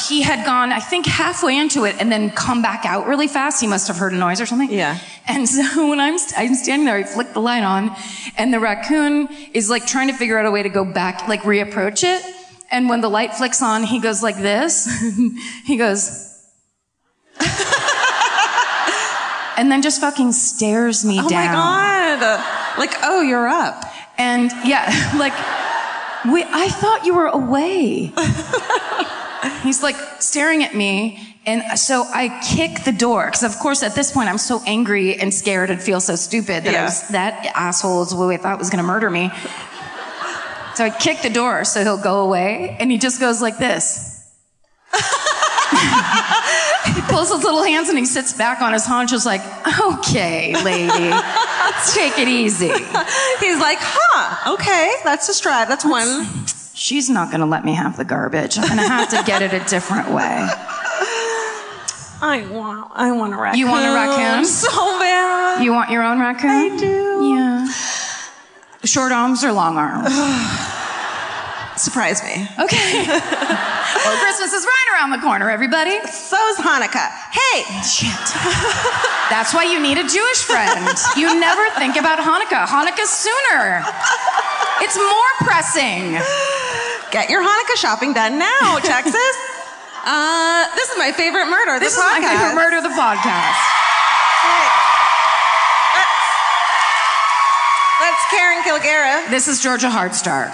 he 0.08 0.22
had 0.22 0.46
gone, 0.46 0.72
I 0.72 0.80
think 0.80 1.04
halfway 1.06 1.58
into 1.58 1.84
it 1.84 1.96
and 2.00 2.10
then 2.10 2.30
come 2.30 2.62
back 2.62 2.86
out 2.86 3.06
really 3.06 3.28
fast. 3.28 3.60
He 3.60 3.66
must 3.66 3.86
have 3.88 3.96
heard 3.98 4.12
a 4.12 4.16
noise 4.16 4.40
or 4.40 4.46
something. 4.46 4.70
Yeah. 4.70 4.98
And 5.28 5.46
so 5.48 5.88
when 5.90 6.00
I'm, 6.00 6.18
st- 6.18 6.38
I'm 6.38 6.54
standing 6.54 6.86
there, 6.86 6.96
I 6.96 7.02
flick 7.04 7.32
the 7.34 7.40
light 7.40 7.62
on, 7.64 7.94
and 8.38 8.52
the 8.52 8.60
raccoon 8.60 9.28
is 9.52 9.68
like 9.68 9.86
trying 9.86 10.08
to 10.08 10.14
figure 10.14 10.38
out 10.38 10.46
a 10.46 10.50
way 10.50 10.62
to 10.62 10.70
go 10.70 10.84
back, 10.84 11.28
like 11.28 11.42
reapproach 11.42 12.02
it. 12.02 12.24
And 12.70 12.88
when 12.88 13.02
the 13.02 13.10
light 13.10 13.34
flicks 13.34 13.60
on, 13.62 13.82
he 13.82 13.98
goes 14.00 14.22
like 14.22 14.36
this. 14.36 14.88
he 15.66 15.76
goes, 15.76 16.28
and 19.58 19.70
then 19.70 19.82
just 19.82 20.00
fucking 20.00 20.32
stares 20.32 21.04
me 21.04 21.20
Oh 21.20 21.28
down. 21.28 21.54
Oh 21.54 21.58
my 21.58 22.16
god. 22.18 22.78
Like, 22.78 22.94
oh, 23.02 23.20
you're 23.20 23.46
up. 23.48 23.84
And 24.18 24.50
yeah, 24.64 24.86
like, 25.18 25.32
we, 26.32 26.44
I 26.44 26.68
thought 26.68 27.04
you 27.04 27.14
were 27.14 27.26
away. 27.26 28.12
He's 29.62 29.82
like 29.82 29.96
staring 30.20 30.62
at 30.62 30.74
me. 30.74 31.28
And 31.44 31.76
so 31.78 32.04
I 32.04 32.28
kick 32.54 32.84
the 32.84 32.92
door. 32.92 33.28
Cause 33.30 33.42
of 33.42 33.58
course 33.58 33.82
at 33.82 33.96
this 33.96 34.12
point 34.12 34.28
I'm 34.28 34.38
so 34.38 34.60
angry 34.64 35.16
and 35.16 35.34
scared 35.34 35.70
and 35.70 35.80
feel 35.82 36.00
so 36.00 36.14
stupid 36.14 36.62
that 36.64 36.68
I 36.68 36.72
Yeah. 36.72 36.84
was, 36.84 37.08
that 37.08 37.46
asshole 37.56 38.02
is 38.02 38.12
who 38.12 38.30
I 38.30 38.36
thought 38.36 38.58
was 38.60 38.70
gonna 38.70 38.84
murder 38.84 39.10
me. 39.10 39.30
So 40.76 40.84
I 40.84 40.90
kick 40.90 41.20
the 41.22 41.30
door 41.30 41.64
so 41.64 41.82
he'll 41.82 41.98
go 42.00 42.20
away. 42.20 42.76
And 42.78 42.90
he 42.92 42.98
just 42.98 43.18
goes 43.20 43.42
like 43.42 43.58
this. 43.58 44.10
he 46.94 47.00
pulls 47.02 47.30
his 47.30 47.42
little 47.42 47.62
hands 47.62 47.88
and 47.88 47.98
he 47.98 48.04
sits 48.06 48.32
back 48.32 48.60
on 48.60 48.72
his 48.72 48.84
haunches 48.84 49.24
like, 49.26 49.40
okay, 49.80 50.54
lady, 50.62 51.10
let's 51.10 51.94
take 51.94 52.18
it 52.18 52.28
easy. 52.28 52.68
He's 52.68 53.58
like, 53.60 53.78
huh, 53.80 54.54
okay, 54.54 54.94
that's 55.04 55.28
a 55.28 55.34
stride. 55.34 55.68
That's 55.68 55.84
one. 55.84 56.26
She's 56.74 57.08
not 57.10 57.28
going 57.30 57.40
to 57.40 57.46
let 57.46 57.64
me 57.64 57.74
have 57.74 57.96
the 57.96 58.04
garbage. 58.04 58.58
I'm 58.58 58.66
going 58.66 58.78
to 58.78 58.88
have 58.88 59.08
to 59.10 59.22
get 59.24 59.42
it 59.42 59.52
a 59.52 59.64
different 59.68 60.10
way. 60.10 60.48
I 62.24 62.46
want, 62.50 62.90
I 62.94 63.10
want 63.12 63.34
a 63.34 63.36
raccoon. 63.36 63.58
You 63.58 63.66
want 63.68 63.84
a 63.84 63.92
raccoon? 63.92 64.44
So 64.44 64.68
bad. 64.98 65.62
You 65.62 65.72
want 65.72 65.90
your 65.90 66.02
own 66.02 66.20
raccoon? 66.20 66.50
I 66.50 66.76
do. 66.76 67.26
Yeah. 67.26 67.68
Short 68.84 69.12
arms 69.12 69.44
or 69.44 69.52
long 69.52 69.76
arms? 69.76 70.12
Surprise 71.80 72.22
me. 72.22 72.46
Okay. 72.60 73.04
well, 73.94 74.16
Christmas 74.22 74.52
is 74.52 74.64
right 74.64 74.88
around 74.94 75.10
the 75.10 75.18
corner, 75.18 75.50
everybody. 75.50 75.98
So's 76.08 76.56
Hanukkah. 76.58 77.10
Hey, 77.32 77.62
Shit. 77.84 78.12
That's 79.30 79.52
why 79.54 79.64
you 79.64 79.80
need 79.80 79.98
a 79.98 80.06
Jewish 80.08 80.42
friend. 80.44 80.88
You 81.16 81.38
never 81.38 81.62
think 81.78 81.96
about 81.96 82.18
Hanukkah. 82.18 82.64
Hanukkah 82.66 83.06
sooner. 83.06 83.84
It's 84.80 84.96
more 84.96 85.32
pressing. 85.46 86.18
get 87.10 87.28
your 87.30 87.42
Hanukkah 87.42 87.76
shopping 87.76 88.12
done 88.12 88.38
now, 88.38 88.78
Texas. 88.82 89.36
Uh, 90.04 90.66
this 90.74 90.88
is 90.90 90.98
my 90.98 91.12
favorite 91.12 91.46
murder. 91.46 91.78
This 91.78 91.94
the 91.94 92.00
is 92.00 92.06
my 92.06 92.20
podcast. 92.20 92.38
favorite 92.38 92.54
murder 92.56 92.76
of 92.78 92.82
the 92.82 92.88
podcast. 92.96 93.60
That's, 95.94 96.18
that's 98.00 98.22
Karen 98.30 98.62
Kilgariff. 98.64 99.30
This 99.30 99.46
is 99.48 99.60
Georgia 99.62 99.88
Hardstark. 99.88 100.52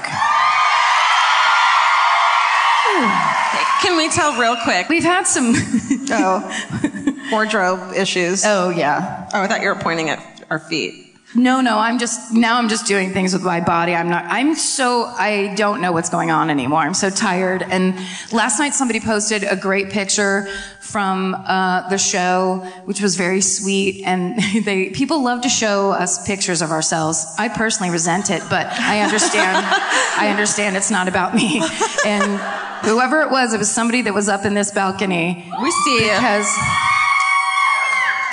Can 3.83 3.97
we 3.97 4.09
tell 4.09 4.39
real 4.41 4.57
quick? 4.65 4.89
We've 4.89 5.03
had 5.05 5.25
some. 5.25 5.55
Oh, 6.11 7.29
wardrobe 7.31 7.93
issues. 7.95 8.43
oh, 8.47 8.71
yeah. 8.71 9.29
Oh, 9.35 9.43
I 9.43 9.47
thought 9.47 9.61
you 9.61 9.69
were 9.69 9.75
pointing 9.75 10.09
at 10.09 10.43
our 10.49 10.59
feet. 10.59 11.08
No, 11.39 11.61
no, 11.61 11.79
I'm 11.79 12.01
just, 12.01 12.33
now 12.35 12.59
I'm 12.59 12.69
just 12.69 12.87
doing 12.87 13.13
things 13.13 13.33
with 13.33 13.45
my 13.45 13.61
body. 13.61 13.95
I'm 13.95 14.11
not, 14.11 14.25
I'm 14.25 14.57
so, 14.57 15.05
I 15.05 15.55
don't 15.55 15.81
know 15.81 15.93
what's 15.93 16.11
going 16.11 16.33
on 16.33 16.51
anymore. 16.51 16.81
I'm 16.81 16.95
so 16.95 17.11
tired. 17.11 17.63
And 17.63 17.95
last 18.33 18.59
night 18.59 18.75
somebody 18.75 18.99
posted 18.99 19.45
a 19.45 19.55
great 19.55 19.91
picture 19.91 20.49
from, 20.81 21.37
uh, 21.37 21.89
the 21.91 21.97
show, 21.97 22.67
which 22.87 23.01
was 23.01 23.17
very 23.17 23.41
sweet. 23.41 24.03
And 24.05 24.37
they, 24.65 24.91
people 24.91 25.23
love 25.23 25.43
to 25.43 25.49
show 25.49 25.93
us 25.93 26.27
pictures 26.27 26.61
of 26.61 26.73
ourselves. 26.73 27.25
I 27.39 27.49
personally 27.49 27.93
resent 27.93 28.31
it, 28.31 28.43
but 28.51 28.67
I 28.67 29.03
understand, 29.03 29.65
I 30.19 30.31
understand 30.31 30.77
it's 30.77 30.91
not 30.91 31.07
about 31.07 31.37
me. 31.37 31.63
And 32.05 32.41
whoever 32.85 33.21
it 33.23 33.31
was, 33.31 33.55
it 33.55 33.59
was 33.59 33.71
somebody 33.71 34.03
that 34.03 34.13
was 34.13 34.29
up 34.29 34.45
in 34.45 34.55
this 34.55 34.73
balcony. 34.73 35.49
We 35.63 35.71
see 35.71 36.05
you. 36.05 36.15
Because, 36.15 36.49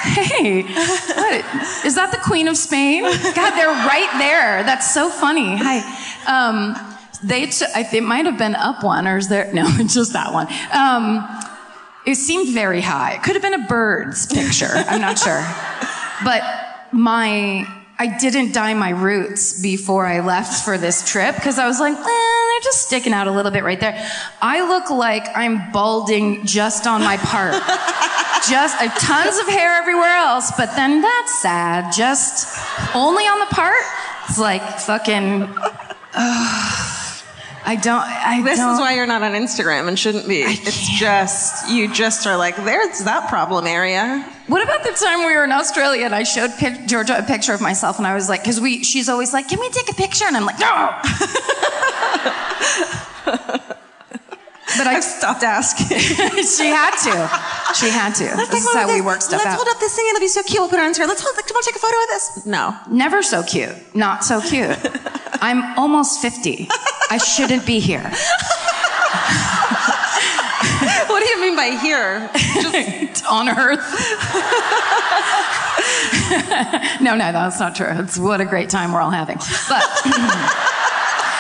hey, 0.06 0.62
what? 0.64 1.86
Is 1.86 1.96
that 1.96 2.12
the 2.12 2.20
Queen 2.24 2.48
of 2.48 2.58
Spain? 2.58 3.04
God, 3.04 3.52
they're 3.56 3.68
right 3.68 4.10
there. 4.18 4.64
That's 4.64 4.94
so 4.94 5.10
funny. 5.10 5.58
Hi. 5.58 5.82
Um, 6.28 6.76
they, 7.24 7.48
t- 7.48 7.66
I, 7.74 7.88
it 7.92 8.04
might 8.04 8.26
have 8.26 8.38
been 8.38 8.56
up 8.56 8.84
one, 8.84 9.08
or 9.08 9.18
is 9.18 9.30
there? 9.30 9.52
No, 9.54 9.66
it's 9.68 9.94
just 10.00 10.14
that 10.14 10.34
one. 10.34 10.48
Um, 10.72 11.28
it 12.06 12.16
seemed 12.16 12.54
very 12.54 12.82
high. 12.82 13.14
It 13.14 13.24
could 13.24 13.34
have 13.36 13.42
been 13.42 13.54
a 13.56 13.68
bird's 13.68 14.28
picture. 14.28 14.70
I'm 14.72 15.02
not 15.02 15.18
sure. 15.18 15.44
But 16.24 16.44
my, 16.92 17.66
I 17.98 18.18
didn't 18.20 18.54
dye 18.54 18.74
my 18.76 18.90
roots 18.92 19.60
before 19.62 20.06
I 20.06 20.20
left 20.20 20.64
for 20.64 20.78
this 20.78 21.10
trip 21.10 21.36
because 21.36 21.58
I 21.58 21.66
was 21.68 21.80
like, 21.80 21.94
eh, 21.98 22.04
they're 22.04 22.64
just 22.64 22.86
sticking 22.86 23.12
out 23.12 23.28
a 23.28 23.32
little 23.32 23.52
bit 23.52 23.64
right 23.64 23.80
there. 23.80 24.10
I 24.42 24.68
look 24.68 24.90
like 24.92 25.26
I'm 25.36 25.72
balding 25.72 26.46
just 26.46 26.86
on 26.86 27.02
my 27.02 27.18
part. 27.18 27.56
Just 28.50 28.82
uh, 28.82 28.90
tons 29.00 29.38
of 29.38 29.48
hair 29.48 29.74
everywhere 29.76 30.16
else, 30.16 30.52
but 30.58 30.76
then 30.76 31.02
that's 31.02 31.42
sad. 31.42 31.92
Just 31.94 32.58
only 32.96 33.24
on 33.24 33.40
the 33.40 33.46
part. 33.48 33.76
It's 34.30 34.40
like 34.40 34.62
fucking. 34.80 35.48
I 37.68 37.76
don't. 37.82 38.04
I 38.04 38.42
This 38.44 38.60
don't. 38.60 38.74
is 38.76 38.80
why 38.80 38.94
you're 38.96 39.08
not 39.08 39.24
on 39.24 39.32
Instagram 39.34 39.88
and 39.88 39.98
shouldn't 39.98 40.28
be. 40.28 40.42
It's 40.42 40.88
can't. 40.88 41.00
just, 41.00 41.70
you 41.70 41.92
just 41.92 42.28
are 42.28 42.38
like, 42.38 42.56
there's 42.58 43.04
that 43.06 43.28
problem 43.28 43.66
area. 43.66 44.24
What 44.48 44.62
about 44.64 44.84
the 44.84 44.92
time 44.92 45.20
we 45.26 45.36
were 45.36 45.44
in 45.44 45.52
Australia 45.52 46.06
and 46.06 46.14
I 46.14 46.22
showed 46.24 46.52
pic- 46.60 46.86
Georgia 46.86 47.18
a 47.18 47.24
picture 47.24 47.54
of 47.54 47.62
myself 47.62 47.98
and 47.98 48.06
I 48.06 48.14
was 48.14 48.30
like, 48.30 48.44
because 48.44 48.62
we, 48.62 48.84
she's 48.84 49.10
always 49.10 49.34
like, 49.34 49.48
can 49.50 49.60
we 49.60 49.68
take 49.70 49.90
a 49.92 49.96
picture? 49.96 50.26
And 50.26 50.38
I'm 50.38 50.46
like, 50.46 50.60
no. 50.60 50.92
but 54.78 54.88
I, 54.88 54.96
I've 54.98 55.04
stopped 55.04 55.44
asking. 55.44 55.98
she 56.00 56.68
had 56.68 56.96
to. 57.06 57.76
She 57.76 57.90
had 57.90 58.14
to. 58.16 58.24
This 58.50 58.66
is 58.66 58.74
how 58.74 58.92
we 58.92 59.02
work 59.02 59.22
stuff 59.22 59.40
Let's 59.44 59.48
out. 59.48 59.56
hold 59.56 59.68
up 59.68 59.80
this 59.80 59.96
thing. 59.96 60.06
It'll 60.10 60.20
be 60.20 60.28
so 60.28 60.44
cute. 60.44 60.60
We'll 60.60 60.70
put 60.70 60.80
it 60.80 60.84
on 60.84 60.94
Instagram. 60.94 61.08
Let's 61.08 61.22
hold. 61.24 61.36
Come 61.36 61.58
on, 61.58 61.64
take 61.64 61.76
a 61.76 61.80
photo 61.80 61.96
of 61.96 62.08
this. 62.10 62.46
No. 62.46 62.76
Never 62.90 63.24
so 63.24 63.44
cute. 63.44 63.76
Not 63.96 64.24
so 64.24 64.42
cute. 64.42 64.78
I'm 65.42 65.78
almost 65.78 66.22
50. 66.22 66.68
I 67.10 67.18
shouldn't 67.18 67.66
be 67.66 67.80
here. 67.80 68.12
What 71.08 71.24
do 71.24 71.30
you 71.30 71.42
mean 71.42 71.56
by 71.56 71.78
here? 71.82 72.30
Just 72.34 73.26
on 73.26 73.48
earth. 73.48 73.80
no, 77.02 77.16
no, 77.16 77.32
that's 77.32 77.60
not 77.60 77.76
true. 77.76 77.88
It's 77.90 78.18
what 78.18 78.42
a 78.42 78.46
great 78.46 78.70
time 78.70 78.92
we're 78.92 79.02
all 79.02 79.12
having. 79.12 79.38
But 79.70 79.84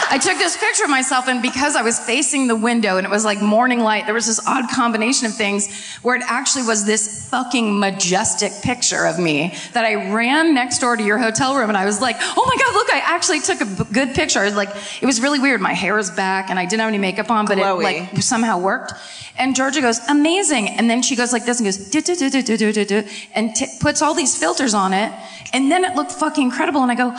I 0.10 0.18
took 0.18 0.38
this 0.38 0.56
picture 0.58 0.84
of 0.84 0.90
myself, 0.90 1.28
and 1.28 1.42
because 1.42 1.76
I 1.76 1.82
was 1.82 2.00
facing 2.00 2.48
the 2.48 2.56
window 2.56 2.98
and 2.98 3.06
it 3.06 3.10
was 3.10 3.26
like 3.26 3.42
morning 3.42 3.80
light, 3.80 4.06
there 4.06 4.14
was 4.14 4.26
this 4.28 4.46
odd 4.48 4.70
combination 4.70 5.26
of 5.26 5.34
things 5.34 5.98
where 6.02 6.16
it 6.16 6.24
actually 6.28 6.64
was 6.64 6.86
this 6.86 7.30
fucking 7.30 7.80
majestic 7.80 8.52
picture 8.64 9.06
of 9.06 9.20
me 9.20 9.54
that 9.74 9.86
I 9.86 10.14
ran 10.14 10.54
next 10.54 10.80
door 10.80 10.96
to 10.96 11.04
your 11.04 11.18
hotel 11.18 11.58
room, 11.58 11.70
and 11.70 11.78
I 11.78 11.86
was 11.86 12.02
like, 12.02 12.16
"Oh 12.20 12.46
my 12.46 12.64
god, 12.64 12.74
look! 12.74 12.94
I 12.94 13.00
actually 13.06 13.40
took 13.42 13.62
a 13.62 13.94
good 13.94 14.14
picture." 14.16 14.40
I 14.40 14.46
was 14.46 14.56
like, 14.56 14.70
it 15.02 15.06
was 15.06 15.22
really 15.22 15.40
weird. 15.40 15.62
My 15.62 15.74
hair 15.74 15.96
was 15.96 16.12
back, 16.12 16.50
and 16.50 16.60
I 16.60 16.66
didn't 16.66 16.82
have 16.82 16.90
any 16.90 16.98
makeup 16.98 17.32
on, 17.32 17.46
but 17.46 17.58
Glowy. 17.58 17.80
it 18.04 18.14
like 18.14 18.24
somehow 18.24 18.60
worked. 18.60 18.94
And 19.38 19.54
Georgia 19.54 19.82
goes, 19.82 20.00
amazing. 20.08 20.70
And 20.70 20.90
then 20.90 21.02
she 21.02 21.18
goes 21.18 21.34
like 21.34 21.46
this 21.46 21.60
and 21.60 21.66
goes, 21.68 21.78
"Du- 21.90 22.02
du- 22.02 22.16
du- 22.16 22.30
du- 22.30 22.42
du- 22.42 22.58
du- 22.58 22.72
du- 22.72 22.86
du," 22.86 23.10
and 23.34 23.54
t- 23.54 23.68
puts 23.82 24.02
all 24.02 24.14
these 24.14 24.38
filters 24.38 24.74
on 24.74 24.94
it. 24.94 25.12
And 25.52 25.70
then 25.72 25.84
it 25.84 25.96
looked 25.96 26.14
fucking 26.14 26.44
incredible. 26.44 26.82
And 26.82 26.92
I 26.92 26.96
go, 26.96 27.12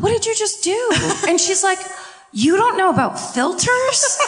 what 0.00 0.10
did 0.10 0.24
you 0.24 0.34
just 0.36 0.62
do? 0.62 0.90
And 1.28 1.40
she's 1.40 1.62
like, 1.64 1.78
you 2.34 2.56
don't 2.56 2.76
know 2.76 2.90
about 2.90 3.18
filters? 3.18 4.18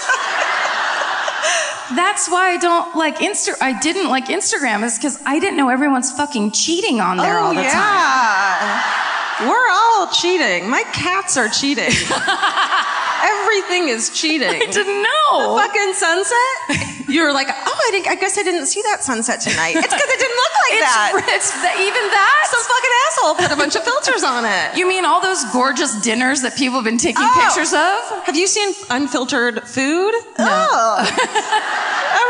That's 1.94 2.28
why 2.28 2.50
I 2.50 2.56
don't 2.60 2.96
like 2.96 3.18
Insta. 3.18 3.54
I 3.60 3.78
didn't 3.78 4.08
like 4.08 4.26
Instagram 4.26 4.84
is 4.84 4.96
because 4.96 5.20
I 5.26 5.38
didn't 5.38 5.56
know 5.56 5.68
everyone's 5.68 6.12
fucking 6.12 6.52
cheating 6.52 7.00
on 7.00 7.16
there 7.16 7.38
all 7.38 7.52
the 7.52 7.60
oh, 7.60 7.62
time. 7.62 7.72
yeah. 7.72 9.48
We're 9.48 9.68
all 9.70 10.06
cheating. 10.08 10.70
My 10.70 10.82
cats 10.92 11.36
are 11.36 11.48
cheating. 11.48 11.90
Everything 13.26 13.88
is 13.88 14.10
cheating. 14.10 14.48
I 14.48 14.66
didn't 14.70 15.02
know. 15.02 15.56
Fucking 15.58 15.92
sunset. 15.94 16.92
You 17.08 17.22
were 17.22 17.32
like, 17.32 17.46
oh, 17.48 17.78
I 17.86 18.02
I 18.10 18.14
guess 18.16 18.36
I 18.36 18.42
didn't 18.42 18.66
see 18.66 18.82
that 18.82 19.02
sunset 19.02 19.40
tonight. 19.40 19.76
It's 19.76 19.86
because 19.94 20.10
it 20.10 20.18
didn't 20.18 20.36
look 20.42 20.54
like 20.66 20.72
It's, 20.74 20.90
that. 20.90 21.10
it's 21.38 21.50
the- 21.62 21.76
even 21.86 22.02
that. 22.10 22.42
Some 22.50 22.64
fucking 22.66 22.94
asshole 23.06 23.34
put 23.46 23.50
a 23.54 23.56
bunch 23.56 23.76
of 23.76 23.84
filters 23.84 24.24
on 24.24 24.44
it. 24.44 24.76
you 24.76 24.88
mean 24.88 25.04
all 25.04 25.20
those 25.20 25.44
gorgeous 25.52 25.94
dinners 26.02 26.42
that 26.42 26.56
people 26.56 26.74
have 26.76 26.84
been 26.84 26.98
taking 26.98 27.22
Oh. 27.22 27.42
pictures 27.46 27.72
of? 27.72 28.24
Have 28.26 28.34
you 28.36 28.46
seen 28.48 28.74
unfiltered 28.90 29.62
food? 29.68 30.14
No. 30.38 30.50
Oh. 30.50 30.98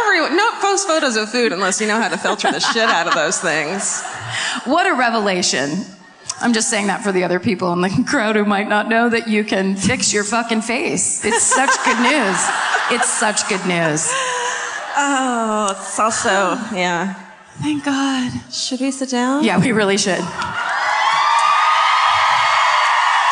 Everyone, 0.07 0.37
no 0.37 0.51
post 0.61 0.87
photos 0.87 1.17
of 1.17 1.31
food 1.31 1.53
unless 1.53 1.81
you 1.81 1.87
know 1.87 2.01
how 2.01 2.09
to 2.09 2.19
filter 2.19 2.53
the 2.53 2.61
shit 2.61 2.89
out 2.89 3.07
of 3.09 3.15
those 3.15 3.39
things. 3.41 4.03
What 4.65 4.87
a 4.87 4.95
revelation. 4.95 5.85
I'm 6.41 6.53
just 6.53 6.69
saying 6.69 6.89
that 6.89 7.03
for 7.03 7.13
the 7.13 7.25
other 7.25 7.41
people 7.41 7.73
in 7.73 7.81
the 7.81 8.05
crowd 8.07 8.37
who 8.37 8.45
might 8.45 8.69
not 8.69 8.89
know 8.89 9.09
that 9.09 9.27
you 9.29 9.43
can 9.45 9.75
fix 9.75 10.13
your 10.13 10.25
fucking 10.25 10.63
face. 10.63 11.25
It's 11.25 11.43
such 11.43 11.71
good 11.85 11.99
news. 12.01 12.37
It's 12.91 13.09
such 13.09 13.49
good 13.49 13.65
news. 13.67 14.07
Oh, 14.99 15.69
it's 15.73 15.99
also, 15.99 16.55
yeah. 16.77 17.15
Thank 17.63 17.85
God. 17.85 18.33
Should 18.53 18.81
we 18.81 18.91
sit 18.91 19.11
down? 19.11 19.45
Yeah, 19.45 19.59
we 19.59 19.73
really 19.73 19.97
should. 19.97 20.21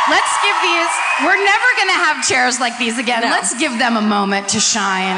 Let's 0.09 0.35
give 0.45 0.57
these, 0.63 0.89
we're 1.25 1.45
never 1.45 1.69
gonna 1.77 1.93
have 1.93 2.27
chairs 2.27 2.61
like 2.61 2.79
these 2.79 2.99
again. 2.99 3.23
No. 3.23 3.29
Let's 3.29 3.59
give 3.59 3.79
them 3.79 3.97
a 3.97 4.03
moment 4.03 4.49
to 4.51 4.61
shine. 4.61 5.17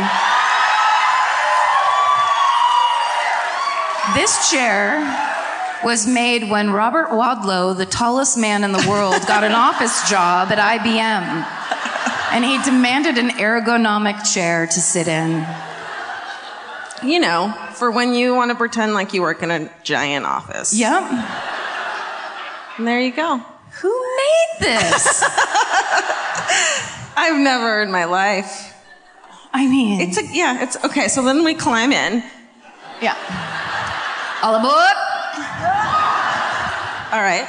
This 4.15 4.51
chair 4.51 5.03
was 5.85 6.07
made 6.07 6.49
when 6.51 6.71
Robert 6.71 7.09
Wadlow, 7.11 7.77
the 7.77 7.87
tallest 7.87 8.37
man 8.39 8.65
in 8.65 8.73
the 8.73 8.85
world, 8.89 9.15
got 9.27 9.45
an 9.45 9.53
office 9.53 10.09
job 10.09 10.51
at 10.51 10.59
IBM. 10.59 11.45
And 12.35 12.45
he 12.45 12.61
demanded 12.65 13.19
an 13.19 13.31
ergonomic 13.31 14.33
chair 14.33 14.67
to 14.67 14.81
sit 14.81 15.07
in. 15.09 15.47
You 17.03 17.21
know, 17.21 17.53
for 17.75 17.91
when 17.91 18.15
you 18.15 18.35
want 18.35 18.51
to 18.51 18.55
pretend 18.57 18.95
like 18.95 19.13
you 19.13 19.21
work 19.23 19.43
in 19.43 19.51
a 19.51 19.71
giant 19.83 20.25
office. 20.27 20.73
Yep. 20.77 21.03
And 22.79 22.87
there 22.87 23.01
you 23.01 23.13
go. 23.13 23.39
Who 23.83 23.89
made 24.17 24.61
this? 24.61 25.23
I've 27.19 27.39
never 27.39 27.83
in 27.83 27.91
my 27.91 28.05
life. 28.05 28.75
I 29.53 29.67
mean, 29.69 30.01
It's 30.01 30.19
a, 30.19 30.25
yeah, 30.35 30.63
it's 30.63 30.77
okay. 30.85 31.09
So 31.09 31.23
then 31.23 31.45
we 31.45 31.55
climb 31.55 31.93
in. 31.93 32.23
yeah. 33.01 33.15
All 34.43 34.55
aboard. 34.57 34.97
All 37.13 37.23
right. 37.23 37.47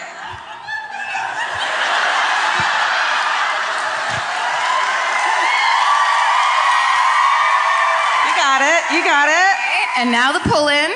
You 8.25 8.33
got 8.37 8.61
it. 8.61 8.81
You 8.93 9.03
got 9.03 9.27
it. 9.29 9.55
And 9.97 10.11
now 10.11 10.31
the 10.31 10.39
pull 10.47 10.67
in. 10.67 10.91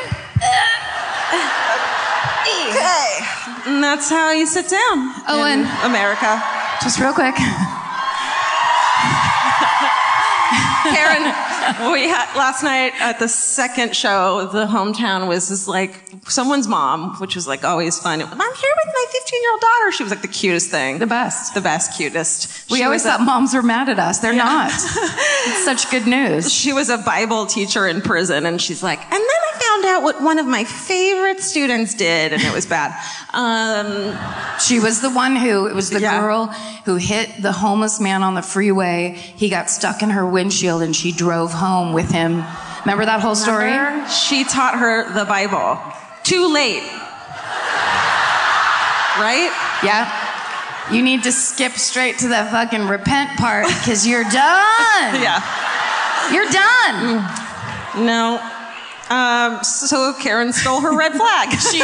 Okay. 2.69 3.17
And 3.65 3.83
that's 3.83 4.09
how 4.09 4.31
you 4.31 4.45
sit 4.45 4.69
down. 4.69 5.11
Owen. 5.27 5.61
in 5.61 5.65
America. 5.83 6.41
Just 6.81 6.99
real 6.99 7.13
quick. 7.13 7.35
Karen, 10.83 11.23
we 11.91 12.07
had 12.09 12.35
last 12.35 12.63
night 12.63 12.93
at 12.99 13.19
the 13.19 13.27
second 13.27 13.95
show, 13.95 14.47
the 14.51 14.65
hometown 14.65 15.27
was 15.27 15.49
just 15.49 15.67
like 15.67 16.20
someone's 16.27 16.67
mom, 16.67 17.15
which 17.19 17.35
was 17.35 17.47
like 17.47 17.63
always 17.63 17.97
fun. 17.99 18.21
I'm 18.21 18.27
here 18.29 18.37
with 18.37 18.93
my 18.93 19.05
15 19.11 19.41
year 19.41 19.51
old 19.51 19.61
daughter. 19.61 19.91
She 19.91 20.03
was 20.03 20.11
like 20.11 20.21
the 20.21 20.27
cutest 20.27 20.69
thing. 20.69 20.99
The 20.99 21.07
best. 21.07 21.53
The 21.53 21.61
best, 21.61 21.97
cutest. 21.97 22.69
We 22.69 22.77
She 22.77 22.83
always 22.83 23.03
was 23.03 23.05
a- 23.13 23.17
thought 23.17 23.25
moms 23.25 23.53
were 23.53 23.63
mad 23.63 23.89
at 23.89 23.99
us. 23.99 24.19
They're 24.19 24.33
not. 24.33 24.71
It's 25.43 25.65
such 25.65 25.89
good 25.89 26.05
news. 26.05 26.53
she 26.53 26.71
was 26.71 26.89
a 26.89 26.99
Bible 26.99 27.47
teacher 27.47 27.87
in 27.87 28.01
prison, 28.01 28.45
and 28.45 28.61
she's 28.61 28.83
like, 28.83 28.99
and 29.01 29.11
then 29.11 29.21
I 29.21 29.59
found 29.59 29.85
out 29.85 30.03
what 30.03 30.21
one 30.21 30.37
of 30.37 30.45
my 30.45 30.63
favorite 30.65 31.39
students 31.41 31.95
did, 31.95 32.31
and 32.31 32.43
it 32.43 32.53
was 32.53 32.67
bad. 32.67 32.91
Um, 33.33 34.15
She 34.59 34.79
was 34.79 35.01
the 35.01 35.09
one 35.09 35.35
who, 35.35 35.65
it 35.65 35.73
was 35.73 35.89
the 35.89 35.99
Yeah. 35.99 36.19
girl 36.21 36.45
who 36.85 36.95
hit 36.97 37.41
the 37.41 37.51
homeless 37.51 37.99
man 37.99 38.21
on 38.21 38.35
the 38.35 38.43
freeway. 38.43 39.15
He 39.35 39.49
got 39.49 39.69
stuck 39.71 40.03
in 40.03 40.11
her 40.11 40.25
windshield 40.27 40.83
and 40.83 40.95
she 40.95 41.11
drove 41.11 41.51
home 41.51 41.91
with 41.93 42.11
him. 42.11 42.43
Remember 42.85 43.05
that 43.05 43.19
whole 43.21 43.35
story? 43.35 43.71
she 44.09 44.43
taught 44.43 44.77
her 44.77 45.11
the 45.13 45.25
Bible. 45.25 45.79
Too 46.23 46.51
late. 46.53 46.83
Right? 49.19 49.51
Yeah. 49.83 50.07
You 50.91 51.01
need 51.01 51.23
to 51.23 51.31
skip 51.31 51.73
straight 51.73 52.17
to 52.19 52.27
the 52.27 52.47
fucking 52.51 52.87
repent 52.87 53.37
part 53.39 53.67
because 53.67 54.05
you're 54.07 54.23
done. 54.23 54.31
Yeah. 55.21 55.41
You're 56.31 56.49
done. 56.49 58.05
No. 58.05 58.39
Um, 59.09 59.63
so 59.63 60.13
Karen 60.19 60.53
stole 60.53 60.79
her 60.81 60.95
red 60.95 61.13
flag. 61.13 61.49
She 61.71 61.81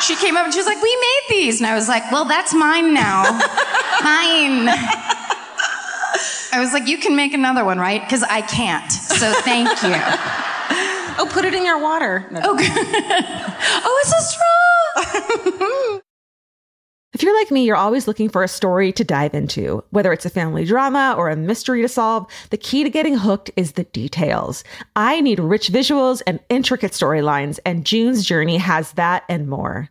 she 0.00 0.16
came 0.16 0.36
up 0.36 0.44
and 0.44 0.52
she 0.52 0.58
was 0.58 0.66
like, 0.66 0.82
"We 0.82 0.96
made 0.96 1.22
these," 1.30 1.60
and 1.60 1.66
I 1.66 1.74
was 1.74 1.88
like, 1.88 2.10
"Well, 2.10 2.24
that's 2.24 2.52
mine 2.52 2.92
now, 2.92 3.22
mine." 4.02 4.68
I 6.52 6.58
was 6.58 6.72
like, 6.72 6.88
"You 6.88 6.98
can 6.98 7.14
make 7.14 7.32
another 7.34 7.64
one, 7.64 7.78
right?" 7.78 8.00
Because 8.02 8.24
I 8.24 8.42
can't. 8.42 8.90
So 8.90 9.32
thank 9.42 9.68
you. 9.82 9.94
Oh, 11.22 11.28
put 11.32 11.44
it 11.44 11.54
in 11.54 11.64
your 11.64 11.80
water. 11.80 12.26
No, 12.30 12.40
Oh, 12.44 12.56
oh, 12.60 14.00
it's 14.02 14.12
a 14.12 14.22
straw. 14.22 16.00
If 17.14 17.22
you're 17.22 17.38
like 17.38 17.50
me, 17.50 17.64
you're 17.64 17.76
always 17.76 18.08
looking 18.08 18.30
for 18.30 18.42
a 18.42 18.48
story 18.48 18.90
to 18.92 19.04
dive 19.04 19.34
into. 19.34 19.84
Whether 19.90 20.14
it's 20.14 20.24
a 20.24 20.30
family 20.30 20.64
drama 20.64 21.14
or 21.18 21.28
a 21.28 21.36
mystery 21.36 21.82
to 21.82 21.88
solve, 21.88 22.26
the 22.48 22.56
key 22.56 22.84
to 22.84 22.90
getting 22.90 23.18
hooked 23.18 23.50
is 23.54 23.72
the 23.72 23.84
details. 23.84 24.64
I 24.96 25.20
need 25.20 25.38
rich 25.38 25.68
visuals 25.68 26.22
and 26.26 26.40
intricate 26.48 26.92
storylines, 26.92 27.60
and 27.66 27.84
June's 27.84 28.24
Journey 28.24 28.56
has 28.56 28.92
that 28.92 29.24
and 29.28 29.46
more. 29.46 29.90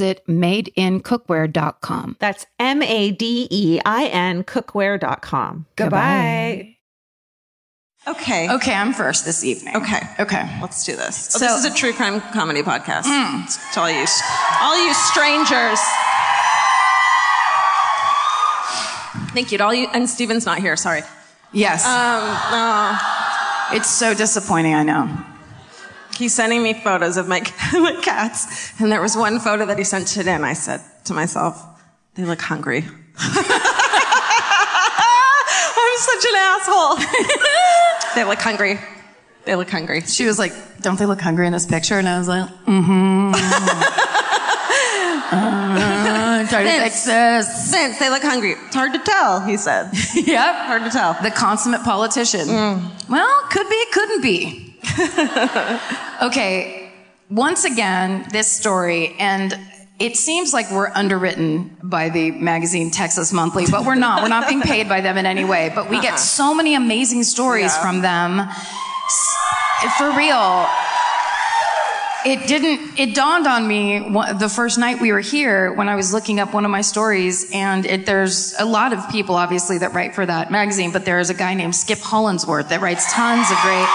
madeincookware.com. 0.01 2.17
That's 2.19 2.45
M 2.59 2.81
A 2.83 3.11
D 3.11 3.47
E 3.49 3.79
I 3.85 4.05
N 4.07 4.43
cookware.com. 4.43 5.65
Goodbye. 5.75 6.75
Okay. 8.07 8.49
Okay, 8.51 8.73
I'm 8.73 8.93
first 8.93 9.25
this 9.25 9.43
evening. 9.43 9.75
Okay. 9.75 9.99
Okay. 10.19 10.57
Let's 10.61 10.83
do 10.83 10.95
this. 10.95 11.15
So- 11.15 11.39
So, 11.39 11.45
this 11.45 11.65
is 11.65 11.71
a 11.71 11.75
true 11.75 11.93
crime 11.93 12.19
comedy 12.33 12.63
podcast. 12.63 13.03
To 13.73 13.79
all 13.79 13.91
you, 13.91 14.05
all 14.61 14.85
you 14.87 14.93
strangers. 14.93 15.79
Thank 19.33 19.51
you 19.51 19.57
to 19.59 19.63
all 19.63 19.73
you. 19.73 19.87
And 19.93 20.09
Steven's 20.09 20.45
not 20.45 20.59
here. 20.59 20.75
Sorry. 20.75 21.03
Yes. 21.53 21.85
Um, 21.85 21.91
oh, 21.93 23.69
it's 23.73 23.89
so 23.89 24.13
disappointing, 24.13 24.73
I 24.73 24.83
know. 24.83 25.09
He's 26.21 26.33
sending 26.35 26.61
me 26.61 26.73
photos 26.73 27.17
of 27.17 27.27
my 27.27 27.39
my 27.73 27.97
cats, 28.01 28.79
and 28.79 28.91
there 28.91 29.01
was 29.01 29.17
one 29.17 29.39
photo 29.39 29.65
that 29.65 29.77
he 29.77 29.83
sent 29.83 30.07
today, 30.07 30.33
and 30.33 30.45
I 30.45 30.53
said 30.53 30.79
to 31.05 31.13
myself, 31.13 31.61
"They 32.15 32.23
look 32.23 32.41
hungry." 32.41 32.85
I'm 35.83 35.97
such 35.97 36.25
an 36.29 36.35
asshole. 36.49 36.95
they 38.15 38.23
look 38.23 38.39
hungry. 38.39 38.79
They 39.45 39.55
look 39.55 39.69
hungry. 39.69 40.01
She 40.01 40.25
was 40.25 40.37
like, 40.37 40.53
Don't 40.81 40.97
they 40.99 41.05
look 41.07 41.19
hungry 41.19 41.47
in 41.47 41.53
this 41.53 41.65
picture? 41.65 41.97
And 41.97 42.07
I 42.07 42.17
was 42.19 42.27
like, 42.27 42.47
Mm 42.65 42.85
hmm. 42.85 43.31
uh, 45.33 46.47
try 46.47 46.63
to 46.63 46.83
fix 46.83 47.05
this. 47.05 47.71
Since 47.71 47.97
they 47.99 48.09
look 48.09 48.21
hungry, 48.21 48.51
it's 48.51 48.75
hard 48.75 48.93
to 48.93 48.99
tell. 48.99 49.41
He 49.41 49.57
said, 49.57 49.89
Yep. 50.13 50.55
hard 50.55 50.83
to 50.83 50.89
tell. 50.89 51.17
The 51.21 51.31
consummate 51.31 51.83
politician. 51.83 52.47
Well, 53.09 53.41
could 53.49 53.67
be, 53.69 53.85
couldn't 53.91 54.21
be. 54.21 54.70
okay, 56.23 56.91
once 57.29 57.63
again, 57.63 58.27
this 58.31 58.51
story, 58.51 59.15
and 59.19 59.57
it 60.01 60.17
seems 60.17 60.51
like 60.51 60.71
we're 60.71 60.89
underwritten 60.89 61.77
by 61.83 62.09
the 62.09 62.31
magazine 62.31 62.89
Texas 62.89 63.31
Monthly, 63.31 63.65
but 63.69 63.85
we're 63.85 63.95
not. 63.95 64.23
We're 64.23 64.29
not 64.29 64.47
being 64.47 64.61
paid 64.61 64.89
by 64.89 65.01
them 65.01 65.17
in 65.17 65.27
any 65.27 65.45
way. 65.45 65.71
But 65.73 65.89
we 65.89 66.01
get 66.01 66.13
uh-huh. 66.13 66.17
so 66.17 66.55
many 66.55 66.73
amazing 66.73 67.23
stories 67.23 67.71
Yeah. 67.75 67.81
from 67.81 68.01
them. 68.01 68.49
For 69.97 70.11
real. 70.17 70.67
It 72.23 72.47
didn't, 72.47 72.99
it 72.99 73.15
dawned 73.15 73.47
on 73.47 73.67
me 73.67 73.99
the 73.99 74.49
first 74.49 74.77
night 74.77 75.01
we 75.01 75.11
were 75.11 75.21
here 75.21 75.73
when 75.73 75.89
I 75.89 75.95
was 75.95 76.13
looking 76.13 76.39
up 76.39 76.53
one 76.53 76.65
of 76.65 76.71
my 76.71 76.81
stories. 76.81 77.49
And 77.51 77.85
it, 77.85 78.05
there's 78.05 78.55
a 78.59 78.65
lot 78.65 78.93
of 78.93 79.07
people, 79.09 79.35
obviously, 79.35 79.77
that 79.79 79.93
write 79.93 80.15
for 80.15 80.25
that 80.25 80.51
magazine, 80.51 80.91
but 80.91 81.05
there's 81.05 81.29
a 81.29 81.35
guy 81.35 81.53
named 81.53 81.75
Skip 81.75 81.99
Hollandsworth 81.99 82.69
that 82.69 82.81
writes 82.81 83.11
tons 83.13 83.49
of 83.51 83.57
great. 83.61 83.87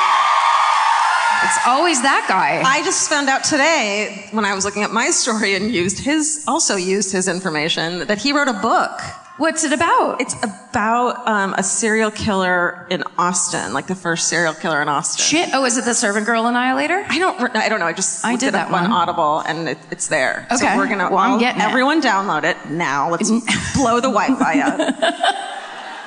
It's 1.44 1.58
always 1.66 2.02
that 2.02 2.26
guy. 2.28 2.62
I 2.64 2.82
just 2.82 3.08
found 3.08 3.28
out 3.28 3.44
today 3.44 4.28
when 4.32 4.44
I 4.44 4.54
was 4.54 4.64
looking 4.64 4.82
at 4.82 4.90
my 4.92 5.10
story 5.10 5.54
and 5.54 5.70
used 5.72 5.98
his, 5.98 6.44
also 6.48 6.76
used 6.76 7.12
his 7.12 7.28
information, 7.28 8.06
that 8.06 8.18
he 8.18 8.32
wrote 8.32 8.48
a 8.48 8.52
book. 8.54 9.00
What's 9.38 9.64
it 9.64 9.72
about? 9.72 10.18
It's 10.22 10.34
about 10.42 11.28
um, 11.28 11.52
a 11.58 11.62
serial 11.62 12.10
killer 12.10 12.86
in 12.88 13.04
Austin, 13.18 13.74
like 13.74 13.86
the 13.86 13.94
first 13.94 14.28
serial 14.28 14.54
killer 14.54 14.80
in 14.80 14.88
Austin. 14.88 15.22
Shit. 15.22 15.50
Oh, 15.52 15.66
is 15.66 15.76
it 15.76 15.84
the 15.84 15.92
Servant 15.92 16.24
Girl 16.24 16.46
Annihilator? 16.46 17.04
I 17.06 17.18
don't. 17.18 17.38
I 17.54 17.68
don't 17.68 17.78
know. 17.78 17.84
I 17.86 17.92
just 17.92 18.24
I 18.24 18.30
looked 18.30 18.40
did 18.40 18.48
it 18.48 18.54
up 18.54 18.68
that 18.68 18.72
one. 18.72 18.86
on 18.86 18.92
Audible, 18.92 19.40
and 19.40 19.68
it, 19.68 19.78
it's 19.90 20.08
there. 20.08 20.46
Okay. 20.50 20.56
So 20.56 20.76
we're 20.78 20.88
gonna. 20.88 21.10
Well, 21.10 21.18
I'm 21.18 21.38
getting 21.38 21.60
it. 21.60 21.64
everyone 21.66 22.00
download 22.00 22.44
it 22.44 22.56
now. 22.70 23.10
Let's 23.10 23.28
blow 23.76 24.00
the 24.00 24.08
Wi-Fi 24.10 24.58
out. 24.60 24.78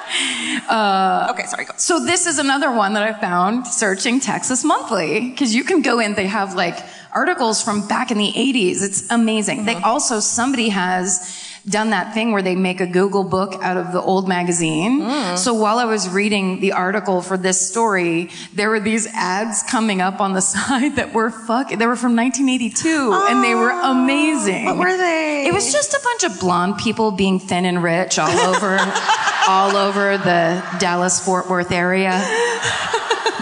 Uh, 0.69 1.30
okay. 1.32 1.45
Sorry. 1.48 1.65
Go. 1.65 1.74
So 1.78 2.00
this 2.00 2.28
is 2.28 2.38
another 2.38 2.72
one 2.72 2.93
that 2.93 3.02
I 3.02 3.19
found 3.19 3.65
searching 3.65 4.19
Texas 4.19 4.63
Monthly 4.63 5.32
because 5.32 5.56
you 5.56 5.63
can 5.63 5.82
go 5.82 6.00
in. 6.00 6.13
They 6.13 6.28
have 6.28 6.54
like 6.54 6.78
articles 7.12 7.63
from 7.63 7.88
back 7.88 8.12
in 8.12 8.19
the 8.19 8.32
80s. 8.32 8.84
It's 8.84 9.10
amazing. 9.10 9.65
They 9.65 9.76
also 9.76 10.19
somebody 10.19 10.69
has 10.69 11.49
done 11.70 11.92
that 11.92 12.14
thing 12.14 12.32
where 12.32 12.42
they 12.42 12.56
make 12.56 12.82
a 12.82 12.88
Google 12.88 13.24
book 13.24 13.62
out 13.62 13.78
of 13.78 13.92
the 13.92 14.02
old 14.02 14.28
magazine. 14.28 15.02
Mm. 15.02 15.38
So 15.38 15.54
while 15.54 15.78
I 15.78 15.86
was 15.86 16.10
reading 16.10 16.60
the 16.60 16.74
article 16.74 17.22
for 17.22 17.38
this 17.38 17.70
story, 17.70 18.30
there 18.54 18.70
were 18.70 18.80
these 18.80 19.08
ads 19.08 19.64
coming 19.64 20.02
up 20.02 20.20
on 20.20 20.34
the 20.34 20.42
side 20.56 20.96
that 20.96 21.14
were 21.14 21.30
fuck. 21.30 21.70
They 21.70 21.86
were 21.86 21.96
from 21.96 22.16
1982 22.16 23.12
and 23.14 23.44
they 23.44 23.56
were 23.56 23.72
oh, 23.72 23.92
amazing. 23.92 24.66
What 24.66 24.78
were 24.78 24.98
they? 24.98 25.48
It 25.48 25.54
was 25.54 25.72
just 25.72 25.94
a 25.94 26.00
bunch 26.04 26.24
of 26.24 26.40
blonde 26.40 26.78
people 26.78 27.12
being 27.12 27.40
thin 27.40 27.66
and 27.66 27.84
rich 27.84 28.18
all 28.18 28.30
over, 28.30 28.78
all 29.48 29.76
over 29.76 30.18
the 30.18 30.64
Dallas 30.80 31.24
Fort 31.24 31.50
Worth 31.50 31.72
area. 31.72 32.20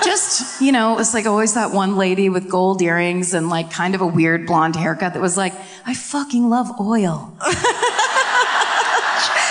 Just, 0.03 0.61
you 0.61 0.71
know, 0.71 0.93
it 0.93 0.97
was 0.97 1.13
like 1.13 1.25
always 1.25 1.55
that 1.55 1.71
one 1.71 1.97
lady 1.97 2.29
with 2.29 2.49
gold 2.49 2.81
earrings 2.81 3.33
and 3.33 3.49
like 3.49 3.71
kind 3.71 3.95
of 3.95 4.01
a 4.01 4.07
weird 4.07 4.45
blonde 4.45 4.75
haircut 4.75 5.13
that 5.13 5.21
was 5.21 5.37
like, 5.37 5.53
I 5.85 5.93
fucking 5.93 6.49
love 6.49 6.69
oil. 6.79 7.33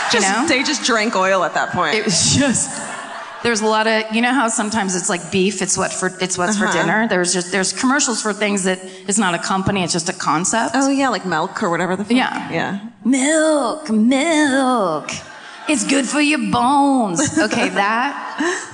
Just, 0.13 0.29
know? 0.29 0.47
They 0.47 0.63
just 0.63 0.85
drank 0.85 1.17
oil 1.17 1.43
at 1.45 1.55
that 1.55 1.71
point. 1.73 1.95
It 1.95 2.05
was 2.05 2.35
just. 2.37 2.71
There's 3.43 3.61
a 3.61 3.67
lot 3.67 3.87
of, 3.87 4.15
you 4.15 4.23
know 4.23 4.33
how 4.33 4.49
sometimes 4.49 4.97
it's 4.97 5.09
like 5.09 5.31
beef, 5.31 5.63
it's 5.63 5.77
what 5.77 5.93
for, 5.93 6.09
it's 6.21 6.37
what's 6.37 6.59
for 6.59 6.67
uh-huh. 6.67 6.83
dinner. 6.83 7.09
There's 7.09 7.33
just, 7.33 7.53
there's 7.53 7.73
commercials 7.73 8.23
for 8.23 8.33
things 8.33 8.65
that 8.65 8.81
it's 8.83 9.19
not 9.19 9.35
a 9.35 9.39
company, 9.39 9.85
it's 9.85 9.93
just 9.93 10.09
a 10.09 10.13
concept. 10.13 10.73
oh 10.75 10.89
yeah, 10.89 11.11
like 11.11 11.27
milk 11.27 11.63
or 11.63 11.71
whatever 11.71 11.97
the. 11.97 12.05
Fuck. 12.05 12.17
Yeah. 12.17 12.51
Yeah. 12.51 12.91
Milk, 13.05 13.91
milk. 13.91 15.11
It's 15.69 15.85
good 15.85 16.07
for 16.07 16.21
your 16.21 16.51
bones. 16.51 17.39
Okay, 17.39 17.69
that. 17.69 18.73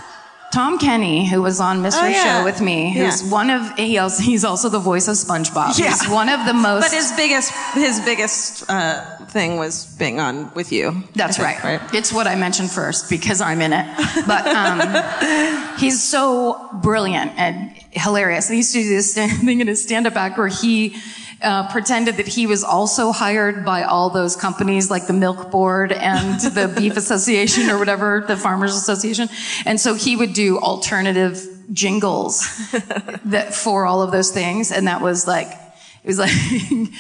Tom 0.52 0.78
Kenny, 0.78 1.26
who 1.26 1.40
was 1.40 1.60
on 1.60 1.82
Mr. 1.82 2.02
Oh, 2.02 2.06
yeah. 2.06 2.38
Show 2.40 2.44
with 2.44 2.60
me, 2.60 2.92
who's 2.92 3.22
Yeah. 3.22 3.30
one 3.30 3.48
of 3.48 3.74
he 3.78 3.96
also, 3.96 4.22
he's 4.22 4.44
also 4.44 4.68
the 4.68 4.78
voice 4.78 5.08
of 5.08 5.14
SpongeBob. 5.16 5.78
Yeah. 5.78 5.88
He's 5.88 6.06
one 6.08 6.28
of 6.28 6.44
the 6.46 6.52
most. 6.52 6.82
But 6.84 6.92
his 6.92 7.10
biggest 7.12 7.50
his 7.74 8.00
biggest 8.00 8.68
uh, 8.68 9.00
thing 9.28 9.56
was 9.56 9.86
being 9.98 10.20
on 10.20 10.52
with 10.54 10.70
you. 10.70 11.04
That's 11.14 11.38
think, 11.38 11.64
right. 11.64 11.80
It's 11.94 12.12
what 12.12 12.26
I 12.26 12.34
mentioned 12.36 12.70
first 12.70 13.08
because 13.08 13.40
I'm 13.40 13.62
in 13.62 13.72
it. 13.72 13.86
But 14.26 14.46
um, 14.46 15.76
he's 15.78 16.02
so 16.02 16.68
brilliant 16.82 17.32
and 17.38 17.72
hilarious. 17.92 18.48
He 18.50 18.58
used 18.58 18.74
to 18.74 18.82
do 18.82 18.88
this 18.90 19.14
thing 19.44 19.60
in 19.62 19.66
his 19.68 19.82
stand-up 19.82 20.16
act 20.16 20.36
where 20.36 20.48
he 20.48 20.96
uh, 21.42 21.70
pretended 21.70 22.16
that 22.16 22.28
he 22.28 22.46
was 22.46 22.64
also 22.64 23.12
hired 23.12 23.64
by 23.64 23.82
all 23.82 24.10
those 24.10 24.36
companies 24.36 24.90
like 24.90 25.06
the 25.06 25.12
Milk 25.12 25.50
Board 25.50 25.92
and 25.92 26.40
the 26.54 26.72
Beef 26.74 26.96
Association 26.96 27.70
or 27.70 27.78
whatever, 27.78 28.24
the 28.26 28.36
Farmers 28.36 28.74
Association. 28.74 29.28
And 29.66 29.80
so 29.80 29.94
he 29.94 30.16
would 30.16 30.32
do 30.32 30.58
alternative 30.58 31.46
jingles 31.72 32.70
that 33.24 33.54
for 33.54 33.86
all 33.86 34.02
of 34.02 34.12
those 34.12 34.30
things. 34.30 34.72
And 34.72 34.86
that 34.86 35.00
was 35.00 35.26
like, 35.26 35.48
it 35.48 36.08
was 36.08 36.18
like 36.18 36.32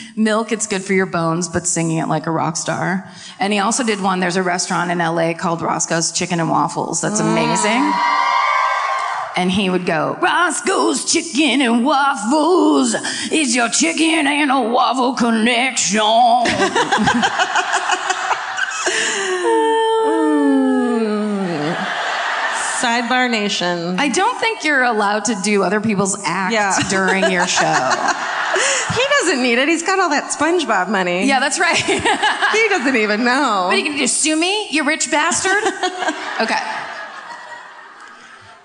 milk, 0.16 0.52
it's 0.52 0.66
good 0.66 0.82
for 0.82 0.92
your 0.92 1.06
bones, 1.06 1.48
but 1.48 1.66
singing 1.66 1.98
it 1.98 2.06
like 2.06 2.26
a 2.26 2.30
rock 2.30 2.56
star. 2.56 3.08
And 3.40 3.52
he 3.52 3.58
also 3.58 3.84
did 3.84 4.00
one, 4.00 4.20
there's 4.20 4.36
a 4.36 4.42
restaurant 4.42 4.90
in 4.90 4.98
LA 4.98 5.34
called 5.34 5.60
Roscoe's 5.60 6.12
Chicken 6.12 6.40
and 6.40 6.48
Waffles. 6.48 7.00
That's 7.00 7.20
amazing. 7.20 7.92
And 9.34 9.50
he 9.50 9.70
would 9.70 9.86
go, 9.86 10.18
Roscoe's 10.20 11.10
Chicken 11.10 11.62
and 11.62 11.84
Waffles 11.84 12.94
is 13.32 13.56
your 13.56 13.70
chicken 13.70 14.26
and 14.26 14.50
a 14.50 14.60
waffle 14.60 15.14
connection. 15.14 16.00
Sidebar 22.82 23.30
Nation. 23.30 23.98
I 23.98 24.08
don't 24.08 24.38
think 24.40 24.64
you're 24.64 24.82
allowed 24.82 25.26
to 25.26 25.36
do 25.42 25.62
other 25.62 25.80
people's 25.80 26.18
acts 26.24 26.52
Yeah. 26.54 26.76
during 26.90 27.30
your 27.30 27.46
show. 27.46 27.90
He 28.94 29.02
doesn't 29.20 29.42
need 29.42 29.58
it. 29.58 29.68
He's 29.68 29.82
got 29.84 30.00
all 30.00 30.10
that 30.10 30.32
SpongeBob 30.36 30.88
money. 30.90 31.26
yeah, 31.26 31.38
that's 31.40 31.58
right. 31.60 31.76
He 31.76 32.68
doesn't 32.68 32.96
even 32.96 33.24
know. 33.24 33.64
What 33.66 33.74
are 33.74 33.78
you 33.78 33.84
gonna 33.84 33.98
do? 33.98 34.06
Sue 34.06 34.36
me, 34.36 34.68
you 34.70 34.84
rich 34.84 35.10
bastard? 35.10 35.62
okay. 36.40 36.58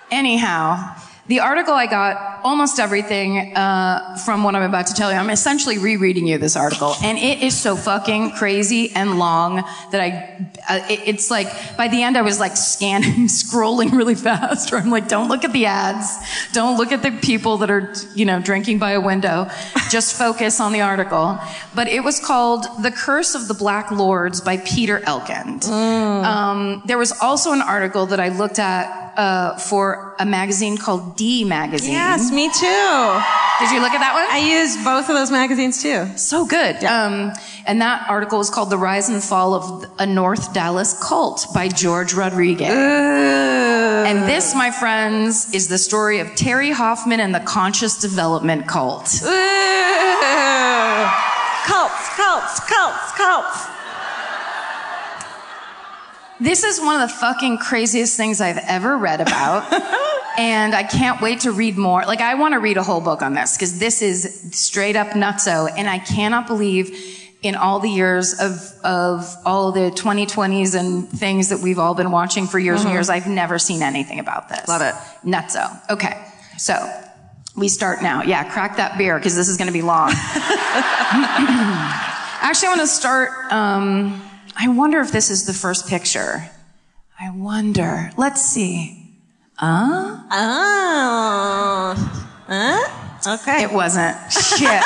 Anyhow, 0.10 0.96
the 1.28 1.40
article 1.42 1.74
I 1.74 1.88
got 1.88 2.40
almost 2.44 2.80
everything 2.80 3.56
uh, 3.56 4.18
from 4.26 4.44
what 4.44 4.56
I'm 4.56 4.64
about 4.64 4.88
to 4.88 4.94
tell 4.94 5.12
you. 5.12 5.18
I'm 5.18 5.30
essentially 5.30 5.78
rereading 5.78 6.26
you 6.28 6.38
this 6.38 6.56
article, 6.56 6.94
and 7.04 7.18
it 7.18 7.44
is 7.44 7.56
so 7.58 7.76
fucking 7.76 8.32
crazy 8.32 8.92
and 8.96 9.20
long 9.20 9.58
that 9.92 10.02
I. 10.02 10.48
Uh, 10.70 10.86
it- 10.90 11.02
it's 11.08 11.32
like 11.32 11.48
by 11.78 11.88
the 11.88 12.04
end 12.04 12.18
I 12.18 12.22
was 12.22 12.40
like 12.40 12.56
scanning, 12.58 13.28
scrolling 13.28 13.92
really 13.92 14.16
fast. 14.16 14.72
Or 14.74 14.78
I'm 14.78 14.90
like, 14.90 15.08
don't 15.08 15.30
look 15.30 15.44
at 15.46 15.54
the 15.54 15.66
ads, 15.66 16.08
don't 16.54 16.78
look 16.78 16.92
at 16.92 17.02
the 17.04 17.12
people 17.12 17.58
that 17.58 17.70
are 17.72 17.94
you 18.16 18.26
know 18.26 18.42
drinking 18.42 18.80
by 18.80 18.92
a 18.92 19.02
window. 19.02 19.48
Just 19.90 20.18
focus 20.18 20.60
on 20.60 20.72
the 20.74 20.82
article. 20.82 21.38
But 21.76 21.88
it 21.88 22.04
was 22.04 22.20
called 22.20 22.66
"The 22.84 22.92
Curse 22.92 23.36
of 23.36 23.48
the 23.48 23.54
Black 23.54 23.92
Lords" 23.92 24.40
by 24.42 24.58
Peter 24.58 25.00
Elkind. 25.00 25.68
Um, 25.68 26.82
there 26.86 26.98
was 26.98 27.12
also 27.22 27.52
an 27.54 27.62
article 27.62 28.06
that 28.08 28.20
I 28.20 28.30
looked 28.30 28.60
at 28.60 29.14
uh, 29.18 29.58
for 29.58 30.07
a 30.20 30.26
magazine 30.26 30.78
called 30.78 31.16
D 31.16 31.44
Magazine. 31.44 31.92
yes, 31.92 32.32
me 32.32 32.48
too. 32.52 33.22
Did 33.60 33.72
you 33.74 33.82
look 33.82 33.92
at 33.94 34.00
that 34.00 34.14
one? 34.14 34.26
I 34.30 34.38
used 34.62 34.84
both 34.84 35.10
of 35.10 35.16
those 35.16 35.32
magazines 35.32 35.82
too. 35.82 36.06
so 36.16 36.46
good. 36.46 36.84
Um, 36.84 37.34
and 37.66 37.82
that 37.82 38.08
article 38.10 38.40
is 38.40 38.50
called 38.50 38.70
The 38.70 38.78
Rise 38.78 39.10
and 39.10 39.22
Fall 39.24 39.54
of 39.56 39.86
a 39.98 40.06
North 40.06 40.54
Dallas 40.54 40.94
Cult 41.02 41.48
by 41.54 41.68
George 41.68 42.14
Rodriguez. 42.14 42.70
And 42.70 44.24
this, 44.30 44.54
my 44.56 44.72
friends, 44.72 45.54
is 45.54 45.68
the 45.68 45.78
story 45.78 46.20
of 46.20 46.28
Terri 46.30 46.72
Hoffman 46.72 47.20
and 47.20 47.34
the 47.36 47.42
Conscious 47.42 47.98
Development 48.00 48.68
Cult. 48.68 49.22
Ooh. 49.24 51.08
Cults, 51.66 52.10
cults, 52.16 52.60
cults, 52.62 53.12
cults. 53.18 53.77
This 56.40 56.64
is 56.64 56.80
one 56.80 57.02
of 57.02 57.10
the 57.10 57.16
fucking 57.16 57.58
craziest 57.58 58.16
things 58.16 58.42
I've 58.42 58.60
ever 58.68 58.98
read 58.98 59.22
about. 59.22 59.72
and 60.38 60.76
I 60.76 60.84
can't 60.84 61.20
wait 61.22 61.42
to 61.42 61.52
read 61.52 61.78
more. 61.78 62.04
Like, 62.06 62.22
I 62.22 62.36
want 62.36 62.54
to 62.54 62.60
read 62.60 62.78
a 62.78 62.84
whole 62.84 63.02
book 63.02 63.22
on 63.22 63.34
this 63.34 63.58
because 63.58 63.80
this 63.80 64.02
is 64.02 64.52
straight 64.52 64.96
up 64.96 65.10
nutso. 65.10 65.72
And 65.76 65.90
I 65.90 65.98
cannot 66.00 66.46
believe 66.46 66.96
in 67.42 67.56
all 67.56 67.80
the 67.80 67.90
years 67.90 68.40
of, 68.40 68.60
of 68.84 69.36
all 69.46 69.72
the 69.72 69.92
20/20s 69.92 70.76
and 70.78 71.08
things 71.08 71.50
that 71.50 71.60
we've 71.60 71.80
all 71.80 71.94
been 71.94 72.12
watching 72.12 72.48
for 72.48 72.60
years 72.60 72.84
and 72.84 72.92
years, 72.92 73.10
I've 73.10 73.28
never 73.28 73.60
seen 73.60 73.82
anything 73.82 74.20
about 74.20 74.50
this. 74.50 74.68
Love 74.68 74.82
it. 74.82 74.96
Nutso. 75.28 75.80
Okay. 75.90 76.24
So 76.58 76.74
we 77.56 77.68
start 77.68 78.02
now. 78.02 78.24
Yeah, 78.24 78.52
crack 78.52 78.78
that 78.78 78.98
beer 78.98 79.18
because 79.18 79.36
this 79.36 79.48
is 79.48 79.58
going 79.58 79.68
to 79.68 79.74
be 79.74 79.84
long. 79.84 80.10
Actually, 82.42 82.68
I 82.68 82.72
want 82.72 82.82
to 82.82 82.88
start. 82.88 83.52
Um, 83.52 84.27
I 84.60 84.70
wonder 84.70 85.00
if 85.02 85.12
this 85.12 85.30
is 85.30 85.46
the 85.46 85.54
first 85.54 85.88
picture. 85.88 86.50
I 87.20 87.30
wonder. 87.30 88.12
Let's 88.18 88.42
see. 88.42 89.14
Uh? 89.60 90.24
Oh. 90.32 91.94
Huh? 92.48 93.34
Okay. 93.36 93.64
It 93.64 93.72
wasn't. 93.72 94.16
Shit. 94.32 94.60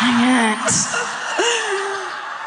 Dang 0.00 0.54
it. 0.54 0.58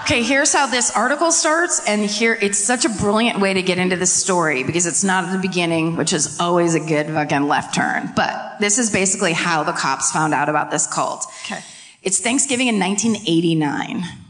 Okay, 0.03 0.21
here's 0.21 0.53
how 0.53 0.67
this 0.67 0.95
article 0.95 1.31
starts, 1.31 1.81
and 1.87 2.05
here 2.05 2.37
it's 2.39 2.59
such 2.59 2.85
a 2.85 2.89
brilliant 2.89 3.39
way 3.39 3.55
to 3.55 3.63
get 3.63 3.79
into 3.79 3.95
the 3.95 4.05
story 4.05 4.63
because 4.63 4.85
it's 4.85 5.03
not 5.03 5.25
at 5.25 5.31
the 5.31 5.39
beginning, 5.39 5.95
which 5.95 6.13
is 6.13 6.39
always 6.39 6.75
a 6.75 6.79
good 6.79 7.07
fucking 7.07 7.47
left 7.47 7.73
turn. 7.73 8.13
But 8.15 8.59
this 8.59 8.77
is 8.77 8.91
basically 8.91 9.33
how 9.33 9.63
the 9.63 9.71
cops 9.71 10.11
found 10.11 10.33
out 10.33 10.47
about 10.47 10.69
this 10.69 10.85
cult. 10.85 11.25
Okay. 11.45 11.59
It's 12.03 12.19
Thanksgiving 12.19 12.67
in 12.67 12.79
1989. 12.79 14.24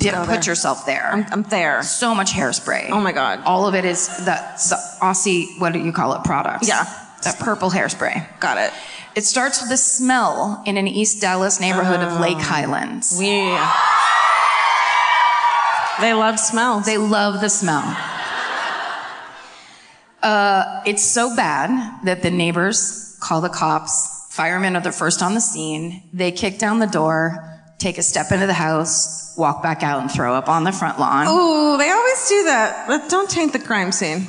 Put 0.00 0.46
yourself 0.46 0.86
there. 0.86 1.10
I'm, 1.12 1.26
I'm 1.30 1.42
there. 1.44 1.82
so 1.82 2.14
much 2.14 2.32
hairspray. 2.32 2.90
Oh 2.90 3.00
my 3.00 3.12
God. 3.12 3.40
All 3.44 3.66
of 3.66 3.74
it 3.74 3.84
is 3.84 4.08
the, 4.18 4.24
the 4.24 4.76
Aussie, 5.00 5.58
what 5.60 5.72
do 5.72 5.78
you 5.78 5.92
call 5.92 6.14
it, 6.14 6.24
products. 6.24 6.68
Yeah. 6.68 6.84
That 7.22 7.38
purple 7.38 7.70
hairspray. 7.70 8.38
Got 8.40 8.58
it. 8.58 8.72
It 9.14 9.22
starts 9.24 9.62
with 9.62 9.70
a 9.70 9.76
smell 9.76 10.62
in 10.66 10.76
an 10.76 10.86
East 10.88 11.20
Dallas 11.20 11.60
neighborhood 11.60 12.00
of 12.00 12.12
Oh. 12.14 12.20
Lake 12.20 12.38
Highlands. 12.38 13.16
We. 13.18 13.26
They 16.00 16.12
love 16.12 16.40
smells. 16.40 16.86
They 16.86 16.98
love 16.98 17.40
the 17.40 17.48
smell. 17.48 17.84
Uh, 20.22 20.82
it's 20.86 21.02
so 21.04 21.34
bad 21.36 22.00
that 22.04 22.22
the 22.22 22.30
neighbors 22.30 23.16
call 23.20 23.40
the 23.40 23.48
cops. 23.48 24.26
Firemen 24.30 24.74
are 24.74 24.82
the 24.82 24.90
first 24.92 25.22
on 25.22 25.34
the 25.34 25.40
scene. 25.40 26.02
They 26.12 26.32
kick 26.32 26.58
down 26.58 26.80
the 26.80 26.86
door, 26.86 27.38
take 27.78 27.98
a 27.98 28.02
step 28.02 28.32
into 28.32 28.46
the 28.48 28.54
house, 28.54 29.23
walk 29.36 29.62
back 29.62 29.82
out 29.82 30.00
and 30.00 30.10
throw 30.10 30.34
up 30.34 30.48
on 30.48 30.64
the 30.64 30.72
front 30.72 30.98
lawn. 30.98 31.26
Oh, 31.28 31.76
they 31.76 31.90
always 31.90 32.28
do 32.28 32.44
that. 32.44 32.86
But 32.86 33.08
don't 33.10 33.28
taint 33.28 33.52
the 33.52 33.58
crime 33.58 33.92
scene. 33.92 34.28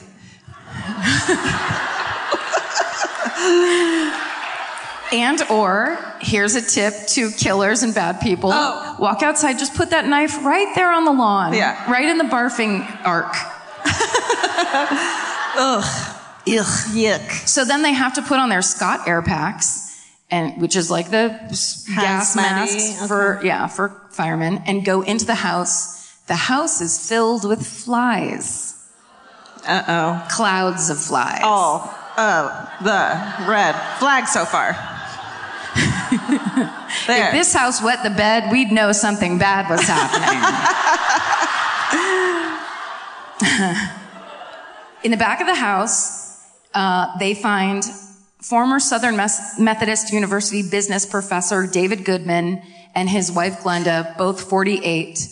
And 5.14 5.42
or 5.50 5.98
here's 6.20 6.56
a 6.56 6.62
tip 6.62 6.94
to 7.10 7.30
killers 7.32 7.84
and 7.84 7.94
bad 7.94 8.20
people. 8.22 8.50
Oh. 8.54 8.96
Walk 9.00 9.22
outside, 9.22 9.60
just 9.60 9.76
put 9.76 9.92
that 9.92 10.08
knife 10.08 10.44
right 10.44 10.74
there 10.76 10.92
on 10.92 11.06
the 11.06 11.12
lawn. 11.12 11.54
Yeah. 11.54 11.90
Right 11.90 12.06
in 12.10 12.18
the 12.18 12.24
barfing 12.26 12.82
arc. 13.06 13.34
Ugh. 15.58 15.84
Ugh. 16.48 16.64
Yuck. 16.94 17.48
So 17.48 17.66
then 17.66 17.82
they 17.82 17.94
have 17.94 18.16
to 18.16 18.22
put 18.22 18.40
on 18.40 18.50
their 18.50 18.62
Scott 18.62 19.08
air 19.08 19.22
packs, 19.22 19.85
and 20.36 20.62
which 20.62 20.76
is 20.76 20.92
like 20.92 21.10
the 21.12 21.30
gas 21.96 22.36
masks 22.36 23.08
for 23.08 23.40
yeah 23.44 23.68
for 23.68 23.90
firemen, 24.10 24.62
and 24.68 24.86
go 24.86 25.02
into 25.02 25.26
the 25.26 25.36
house. 25.50 25.96
The 26.28 26.36
house 26.36 26.82
is 26.82 27.10
filled 27.10 27.48
with 27.48 27.66
flies, 27.66 28.74
Uh 29.66 29.84
oh. 29.88 30.28
clouds 30.30 30.90
of 30.90 31.00
flies. 31.00 31.42
All 31.44 31.90
of 32.18 32.52
the 32.84 33.02
red 33.48 33.76
flag 34.00 34.28
so 34.28 34.46
far. 34.46 34.76
If 37.08 37.32
this 37.34 37.54
house 37.54 37.84
wet 37.84 38.02
the 38.04 38.10
bed, 38.10 38.52
we'd 38.52 38.72
know 38.72 38.92
something 38.94 39.38
bad 39.38 39.70
was 39.70 39.82
happening. 39.82 40.42
In 45.04 45.12
the 45.12 45.18
back 45.18 45.42
of 45.42 45.48
the 45.48 45.60
house, 45.70 46.42
uh, 46.74 47.16
they 47.20 47.36
find 47.36 47.84
former 48.50 48.80
Southern 48.80 49.16
Methodist 49.16 50.12
University 50.14 50.62
business 50.68 51.06
professor 51.06 51.66
David 51.68 52.06
Goodman 52.06 52.62
and 52.94 53.10
his 53.10 53.32
wife 53.32 53.60
Glenda, 53.62 54.16
both 54.18 54.42
48. 54.50 55.28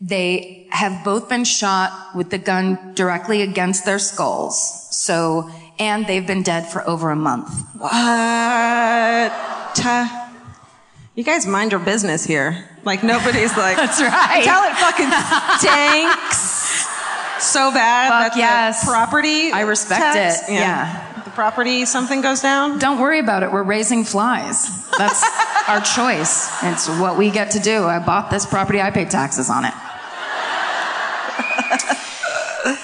They 0.00 0.66
have 0.70 1.04
both 1.04 1.28
been 1.28 1.44
shot 1.44 2.14
with 2.14 2.30
the 2.30 2.38
gun 2.38 2.94
directly 2.94 3.42
against 3.42 3.84
their 3.84 3.98
skulls. 3.98 4.88
So, 4.90 5.50
and 5.78 6.06
they've 6.06 6.26
been 6.26 6.42
dead 6.42 6.66
for 6.66 6.86
over 6.88 7.10
a 7.10 7.16
month. 7.16 7.48
What? 7.78 7.92
Uh, 9.84 10.08
You 11.14 11.24
guys 11.24 11.46
mind 11.46 11.70
your 11.72 11.80
business 11.80 12.24
here. 12.24 12.68
Like 12.84 13.02
nobody's 13.02 13.56
like. 13.56 13.76
That's 13.76 14.00
right. 14.00 14.44
Tell 14.44 14.62
it 14.64 14.74
fucking 14.76 15.10
stinks 15.58 16.56
so 17.42 17.70
bad 17.70 18.08
Fuck 18.08 18.32
that 18.34 18.38
yes. 18.38 18.84
property. 18.84 19.50
I 19.52 19.60
respect 19.62 20.00
tax- 20.00 20.48
it. 20.48 20.54
Yeah. 20.54 21.15
The 21.26 21.32
property 21.32 21.84
something 21.86 22.20
goes 22.20 22.40
down. 22.40 22.78
Don't 22.78 23.00
worry 23.00 23.18
about 23.18 23.42
it. 23.42 23.50
We're 23.50 23.64
raising 23.64 24.04
flies. 24.04 24.88
That's 24.96 25.24
our 25.68 25.80
choice. 25.80 26.48
It's 26.62 26.88
what 27.00 27.18
we 27.18 27.32
get 27.32 27.50
to 27.50 27.58
do. 27.58 27.84
I 27.84 27.98
bought 27.98 28.30
this 28.30 28.46
property. 28.46 28.80
I 28.80 28.92
pay 28.92 29.06
taxes 29.06 29.50
on 29.50 29.64
it. 29.64 29.74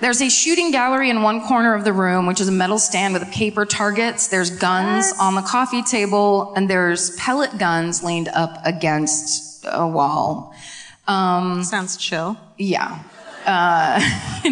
There's 0.00 0.22
a 0.22 0.30
shooting 0.30 0.70
gallery 0.70 1.10
in 1.10 1.20
one 1.20 1.42
corner 1.42 1.74
of 1.74 1.84
the 1.84 1.92
room, 1.92 2.24
which 2.24 2.40
is 2.40 2.48
a 2.48 2.52
metal 2.52 2.78
stand 2.78 3.12
with 3.12 3.30
paper 3.30 3.66
targets. 3.66 4.28
There's 4.28 4.48
guns 4.48 5.12
on 5.20 5.34
the 5.34 5.42
coffee 5.42 5.82
table, 5.82 6.54
and 6.54 6.70
there's 6.70 7.14
pellet 7.16 7.58
guns 7.58 8.02
leaned 8.02 8.28
up 8.28 8.58
against 8.64 9.66
a 9.70 9.86
wall. 9.86 10.54
Um, 11.06 11.62
Sounds 11.62 11.98
chill. 11.98 12.38
yeah. 12.56 13.02
Uh, 13.44 14.00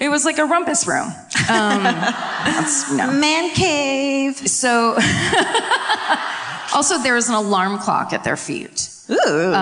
it 0.00 0.08
was 0.08 0.24
like 0.24 0.38
a 0.38 0.44
rumpus 0.44 0.86
room. 0.86 1.08
Um, 1.48 1.82
that's, 1.84 2.92
no. 2.92 3.12
Man 3.12 3.54
cave. 3.54 4.36
So, 4.36 4.96
also 6.74 6.98
there 7.02 7.16
is 7.16 7.28
an 7.28 7.34
alarm 7.34 7.78
clock 7.78 8.12
at 8.12 8.24
their 8.24 8.36
feet. 8.36 8.88
Ooh. 9.10 9.54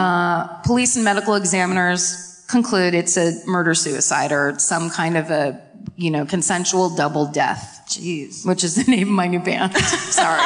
Police 0.65 0.97
and 0.97 1.05
medical 1.05 1.35
examiners 1.35 2.45
conclude 2.49 2.95
it's 2.95 3.17
a 3.17 3.33
murder 3.47 3.75
suicide 3.75 4.33
or 4.33 4.59
some 4.59 4.91
kind 4.91 5.17
of 5.17 5.31
a 5.31 5.61
you 5.97 6.11
know, 6.11 6.25
consensual 6.25 6.89
double 6.89 7.27
death, 7.27 7.83
Jeez. 7.89 8.47
which 8.47 8.65
is 8.65 8.75
the 8.75 8.91
name 8.91 9.09
of 9.09 9.15
my 9.15 9.27
new 9.27 9.39
band. 9.39 9.77
Sorry. 9.77 10.41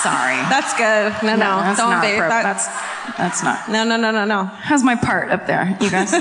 Sorry. 0.00 0.36
That's 0.48 0.72
good. 0.74 1.26
No, 1.26 1.36
no, 1.36 1.60
that's 1.60 1.78
don't 1.78 2.00
be. 2.00 2.18
that- 2.18 2.42
that's, 2.42 2.66
that's 3.16 3.42
not. 3.42 3.68
no, 3.70 3.84
no, 3.84 3.96
no, 3.96 4.10
no, 4.10 4.24
no. 4.24 4.44
How's 4.44 4.82
my 4.82 4.94
part 4.96 5.30
up 5.30 5.46
there, 5.46 5.76
you 5.80 5.90
guys? 5.90 6.12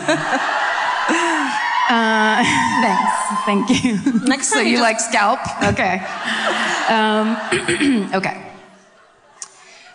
uh, 1.90 2.44
thanks. 2.82 3.14
Thank 3.46 3.84
you. 3.84 4.00
Next 4.28 4.48
so 4.50 4.60
you 4.60 4.68
you 4.72 4.78
just- 4.78 4.84
like 4.84 5.00
scalp? 5.00 5.40
Okay. 5.64 6.02
Um, 6.90 7.38
okay. 8.14 8.44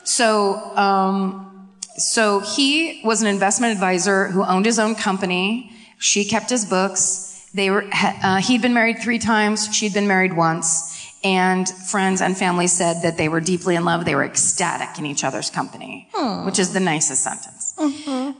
So, 0.04 0.54
um, 0.76 1.68
so 1.96 2.40
he 2.40 3.00
was 3.04 3.22
an 3.22 3.28
investment 3.28 3.72
advisor 3.72 4.28
who 4.28 4.44
owned 4.44 4.66
his 4.66 4.78
own 4.78 4.94
company. 4.94 5.70
She 5.98 6.24
kept 6.24 6.50
his 6.50 6.64
books. 6.64 7.48
They 7.54 7.70
were, 7.70 7.84
uh, 7.92 8.38
he'd 8.38 8.62
been 8.62 8.74
married 8.74 8.98
three 9.00 9.18
times. 9.18 9.68
She'd 9.74 9.94
been 9.94 10.08
married 10.08 10.34
once. 10.34 10.91
And 11.24 11.68
friends 11.68 12.20
and 12.20 12.36
family 12.36 12.66
said 12.66 13.02
that 13.02 13.16
they 13.16 13.28
were 13.28 13.40
deeply 13.40 13.76
in 13.76 13.84
love. 13.84 14.04
They 14.04 14.14
were 14.16 14.24
ecstatic 14.24 14.98
in 14.98 15.06
each 15.06 15.22
other's 15.22 15.50
company, 15.50 16.08
which 16.44 16.58
is 16.58 16.72
the 16.72 16.80
nicest 16.80 17.22
sentence. 17.22 17.74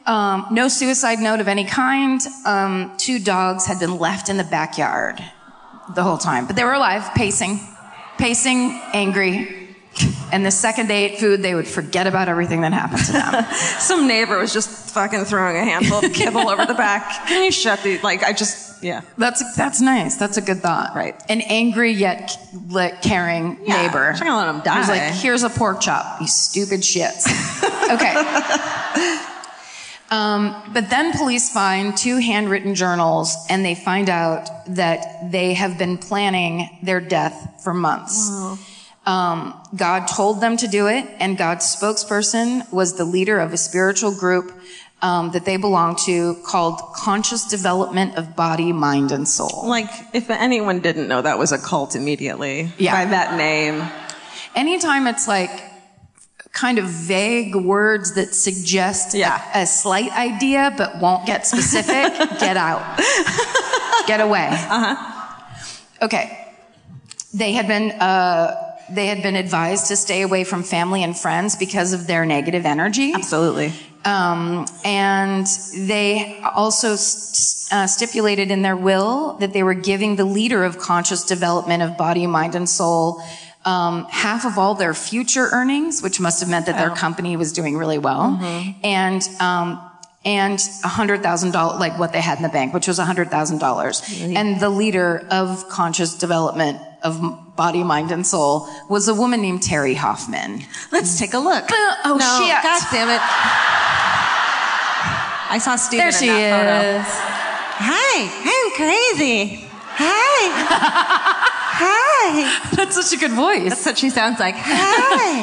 Um, 0.07 0.47
no 0.51 0.67
suicide 0.69 1.21
note 1.21 1.39
of 1.41 1.47
any 1.47 1.65
kind. 1.65 2.21
Um, 2.45 2.93
two 2.99 3.19
dogs 3.21 3.67
had 3.67 3.79
been 3.79 3.99
left 3.99 4.29
in 4.29 4.37
the 4.37 4.45
backyard 4.45 5.23
the 5.95 6.03
whole 6.03 6.19
time, 6.19 6.47
but 6.47 6.57
they 6.57 6.65
were 6.65 6.73
alive, 6.73 7.09
pacing, 7.15 7.61
pacing, 8.19 8.81
angry. 8.93 9.59
And 10.33 10.47
the 10.47 10.51
second 10.51 10.89
they 10.89 11.05
ate 11.05 11.19
food, 11.21 11.43
they 11.43 11.55
would 11.55 11.69
forget 11.69 12.07
about 12.07 12.27
everything 12.27 12.63
that 12.63 12.73
happened 12.73 13.05
to 13.05 13.13
them. 13.13 13.45
Some 13.79 14.09
neighbor 14.09 14.39
was 14.39 14.51
just 14.51 14.95
fucking 14.95 15.27
throwing 15.27 15.59
a 15.59 15.65
handful 15.67 16.03
of 16.03 16.11
kibble 16.15 16.49
over 16.49 16.65
the 16.65 16.73
back. 16.73 17.27
Can 17.29 17.45
you 17.45 17.53
shut 17.53 17.83
the, 17.83 17.99
like, 17.99 18.23
I 18.23 18.33
just, 18.33 18.72
yeah. 18.83 19.03
That's 19.17 19.57
that's 19.57 19.81
nice. 19.81 20.17
That's 20.17 20.37
a 20.37 20.43
good 20.43 20.61
thought. 20.61 20.95
Right. 20.95 21.15
An 21.29 21.41
angry 21.43 21.93
yet 21.93 22.37
like, 22.69 23.01
caring 23.03 23.59
Yeah, 23.65 23.87
neighbor. 23.87 24.13
I'm 24.13 24.19
gonna 24.19 24.37
let 24.37 24.55
was 24.55 24.89
die. 24.89 24.89
like, 24.89 25.15
"Here's 25.15 25.43
a 25.43 25.51
pork 25.51 25.81
chop, 25.81 26.21
you 26.21 26.27
stupid 26.27 26.81
shits." 26.81 27.27
okay. 27.95 29.29
Um, 30.11 30.55
but 30.75 30.91
then 30.91 31.13
police 31.13 31.51
find 31.51 31.97
two 31.97 32.19
handwritten 32.19 32.75
journals, 32.75 33.35
and 33.49 33.65
they 33.65 33.75
find 33.75 34.11
out 34.11 34.47
that 34.69 35.31
they 35.33 35.55
have 35.55 35.79
been 35.79 35.97
planning 35.97 36.69
their 36.83 37.01
death 37.01 37.63
for 37.65 37.73
months. 37.73 38.31
Um, 39.07 39.59
God 39.75 40.07
told 40.07 40.43
them 40.43 40.59
to 40.59 40.69
do 40.69 40.87
it, 40.87 41.09
and 41.19 41.39
God's 41.39 41.65
spokesperson 41.65 42.71
was 42.71 42.99
the 42.99 43.07
leader 43.07 43.41
of 43.41 43.55
a 43.55 43.57
spiritual 43.57 44.15
group 44.15 44.53
um, 45.03 45.33
that 45.33 45.45
they 45.45 45.57
belong 45.57 45.97
to 46.07 46.37
called 46.47 46.81
Conscious 46.95 47.45
Development 47.47 48.17
of 48.17 48.35
Body, 48.37 48.73
Mind, 48.73 49.13
and 49.13 49.27
Soul. 49.29 49.65
Like, 49.67 49.91
if 50.13 50.31
anyone 50.31 50.81
didn't 50.81 51.09
know 51.09 51.21
that 51.23 51.39
was 51.39 51.53
a 51.53 51.59
cult 51.59 51.95
immediately 51.97 52.73
Yeah. 52.79 52.93
by 53.05 53.11
that 53.11 53.37
name. 53.37 53.83
Anytime 54.55 55.07
it's 55.07 55.27
like 55.29 55.51
kind 56.53 56.79
of 56.79 56.85
vague 56.87 57.55
words 57.57 58.15
that 58.15 58.35
suggest 58.35 59.15
Yeah. 59.15 59.41
a, 59.55 59.63
a 59.63 59.67
slight 59.67 60.13
idea 60.13 60.73
but 60.77 61.01
won't 61.01 61.27
get 61.27 61.47
specific, 61.47 62.13
get 62.41 62.57
out. 62.57 62.83
Get 64.07 64.21
away. 64.21 64.49
Uh-huh. 64.51 64.97
Okay. 66.03 66.39
They 67.35 67.53
had 67.53 67.67
been 67.67 67.93
uh, 67.93 68.72
they 68.91 69.07
had 69.07 69.23
been 69.23 69.37
advised 69.37 69.89
to 69.89 69.97
stay 69.97 70.23
away 70.23 70.45
from 70.45 70.63
family 70.63 71.03
and 71.03 71.17
friends 71.17 71.57
because 71.57 71.93
of 71.93 72.07
their 72.07 72.25
negative 72.25 72.65
energy. 72.67 73.13
Absolutely. 73.15 73.73
Um, 74.05 74.67
and 74.85 75.47
they 75.77 76.41
also 76.43 76.97
st- 76.97 77.73
uh, 77.73 77.87
stipulated 77.87 78.51
in 78.51 78.63
their 78.63 78.77
will 78.77 79.35
that 79.35 79.53
they 79.53 79.63
were 79.63 79.75
giving 79.75 80.17
the 80.17 80.25
leader 80.25 80.65
of 80.65 80.79
conscious 80.79 81.25
development 81.25 81.83
of 81.83 81.97
body, 81.97 82.27
mind, 82.27 82.55
and 82.55 82.69
soul 82.69 83.23
um, 83.65 84.07
half 84.11 84.45
of 84.45 84.59
all 84.59 84.75
their 84.75 84.95
future 84.95 85.49
earnings, 85.53 86.03
which 86.03 86.21
must 86.21 86.41
have 86.41 86.49
meant 86.49 86.67
that 86.67 86.79
their 86.79 86.91
company 86.91 87.37
was 87.37 87.53
doing 87.53 87.77
really 87.77 87.99
well, 87.99 88.39
and 88.83 89.23
um, 89.41 89.81
and 90.25 90.61
a 90.85 90.89
hundred 90.89 91.23
thousand 91.23 91.53
dollars, 91.53 91.79
like 91.79 91.99
what 91.99 92.13
they 92.13 92.21
had 92.21 92.39
in 92.39 92.43
the 92.43 92.49
bank, 92.49 92.75
which 92.75 92.89
was 92.89 92.99
a 92.99 93.05
hundred 93.05 93.31
thousand 93.31 93.59
dollars. 93.59 94.03
And 94.21 94.61
the 94.61 94.69
leader 94.69 95.27
of 95.31 95.69
conscious 95.69 96.17
development 96.17 96.81
of 97.03 97.21
body, 97.57 97.83
mind, 97.85 98.11
and 98.11 98.27
soul 98.27 98.67
was 98.89 99.09
a 99.09 99.15
woman 99.15 99.41
named 99.43 99.61
Terri 99.61 99.95
Hoffman. 99.97 100.63
Let's 100.91 101.19
take 101.19 101.35
a 101.35 101.39
look. 101.39 101.65
Uh, 101.71 101.95
oh, 102.05 102.17
no, 102.19 102.45
shit. 102.47 102.63
God 102.63 102.83
damn 102.91 103.09
it. 103.11 103.21
I 105.55 105.59
saw 105.59 105.77
Steven 105.77 106.05
There 106.05 106.13
she 106.13 106.29
in 106.29 106.35
that 106.35 106.85
is. 106.85 107.05
photo. 107.05 107.29
Hi, 107.85 108.17
I'm 108.41 108.71
crazy. 108.77 109.69
Hi. 109.95 110.49
Hi. 111.85 112.77
That's 112.77 112.95
such 112.97 113.13
a 113.13 113.21
good 113.21 113.33
voice. 113.33 113.69
That's 113.69 113.85
what 113.85 113.99
she 113.99 114.09
sounds 114.09 114.39
like. 114.41 114.55
Hi. 114.57 114.63
Hi. 114.65 115.43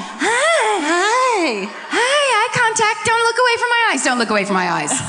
Hi, 0.82 1.68
Hi. 1.90 2.00
eye 2.00 2.50
contact. 2.58 3.06
Don't 3.06 3.24
look 3.24 3.38
away 3.38 3.56
from 3.60 3.70
my 3.70 3.82
eyes. 3.92 4.04
Don't 4.04 4.18
look 4.18 4.30
away 4.32 4.46
from 4.46 4.56
my 4.56 4.70
eyes. 4.72 4.92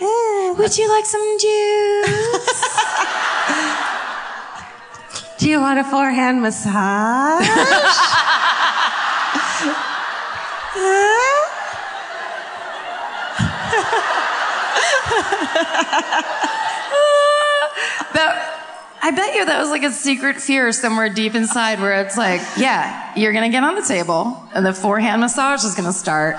Hi. 0.00 0.54
Would 0.58 0.78
you 0.78 0.88
like 0.88 1.06
some 1.06 1.38
juice? 1.40 2.64
Do 5.38 5.48
you 5.48 5.60
want 5.60 5.78
a 5.78 5.84
forehand 5.84 6.42
massage? 6.42 7.46
That, 18.14 18.64
I 19.02 19.10
bet 19.10 19.34
you 19.34 19.44
that 19.46 19.60
was 19.60 19.70
like 19.70 19.82
a 19.84 19.92
secret 19.92 20.40
fear 20.40 20.72
somewhere 20.72 21.08
deep 21.08 21.34
inside 21.34 21.80
where 21.80 22.00
it's 22.02 22.16
like, 22.16 22.40
yeah, 22.56 23.12
you're 23.14 23.32
gonna 23.32 23.48
get 23.48 23.62
on 23.62 23.74
the 23.76 23.82
table 23.82 24.42
and 24.54 24.66
the 24.66 24.74
forehand 24.74 25.20
massage 25.20 25.62
is 25.64 25.74
gonna 25.74 25.92
start. 25.92 26.36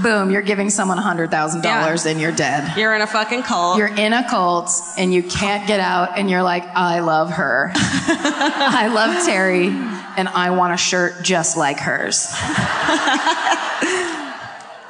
Boom, 0.00 0.30
you're 0.30 0.40
giving 0.42 0.70
someone 0.70 0.96
$100,000 0.98 1.62
Yeah. 1.64 2.10
and 2.10 2.20
you're 2.20 2.32
dead. 2.32 2.76
You're 2.78 2.94
in 2.94 3.02
a 3.02 3.06
fucking 3.06 3.42
cult. 3.42 3.76
You're 3.76 3.94
in 3.94 4.14
a 4.14 4.26
cult 4.28 4.70
and 4.96 5.12
you 5.12 5.22
can't 5.22 5.66
get 5.66 5.80
out 5.80 6.18
and 6.18 6.30
you're 6.30 6.42
like, 6.42 6.64
I 6.64 7.00
love 7.00 7.30
her. 7.32 7.70
I 7.74 8.86
love 8.88 9.26
Terri 9.28 9.68
and 10.16 10.28
I 10.28 10.50
want 10.52 10.72
a 10.72 10.78
shirt 10.78 11.22
just 11.22 11.56
like 11.56 11.78
hers. 11.78 12.26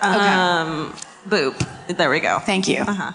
Okay. 0.04 0.92
Boop. 1.28 1.96
There 1.96 2.10
we 2.10 2.18
go. 2.18 2.40
Thank 2.40 2.66
you. 2.66 2.80
Uh-huh. 2.80 3.12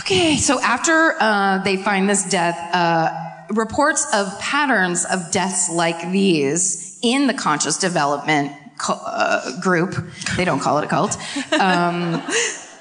Okay, 0.00 0.36
so 0.36 0.60
after 0.60 1.16
uh, 1.18 1.62
they 1.62 1.78
find 1.78 2.08
this 2.10 2.28
death, 2.28 2.58
uh, 2.74 3.10
reports 3.50 4.06
of 4.12 4.38
patterns 4.38 5.06
of 5.06 5.30
deaths 5.32 5.70
like 5.70 6.12
these 6.12 6.98
in 7.02 7.26
the 7.26 7.32
conscious 7.32 7.78
development 7.78 8.52
uh, 8.88 9.60
group, 9.60 9.94
they 10.36 10.44
don't 10.44 10.60
call 10.60 10.78
it 10.78 10.84
a 10.84 10.88
cult, 10.88 11.16
um, 11.58 12.22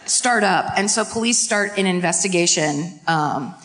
start 0.06 0.44
up. 0.44 0.74
And 0.78 0.90
so 0.90 1.04
police 1.06 1.38
start 1.38 1.78
an 1.78 1.86
investigation 1.86 3.00
um, 3.08 3.56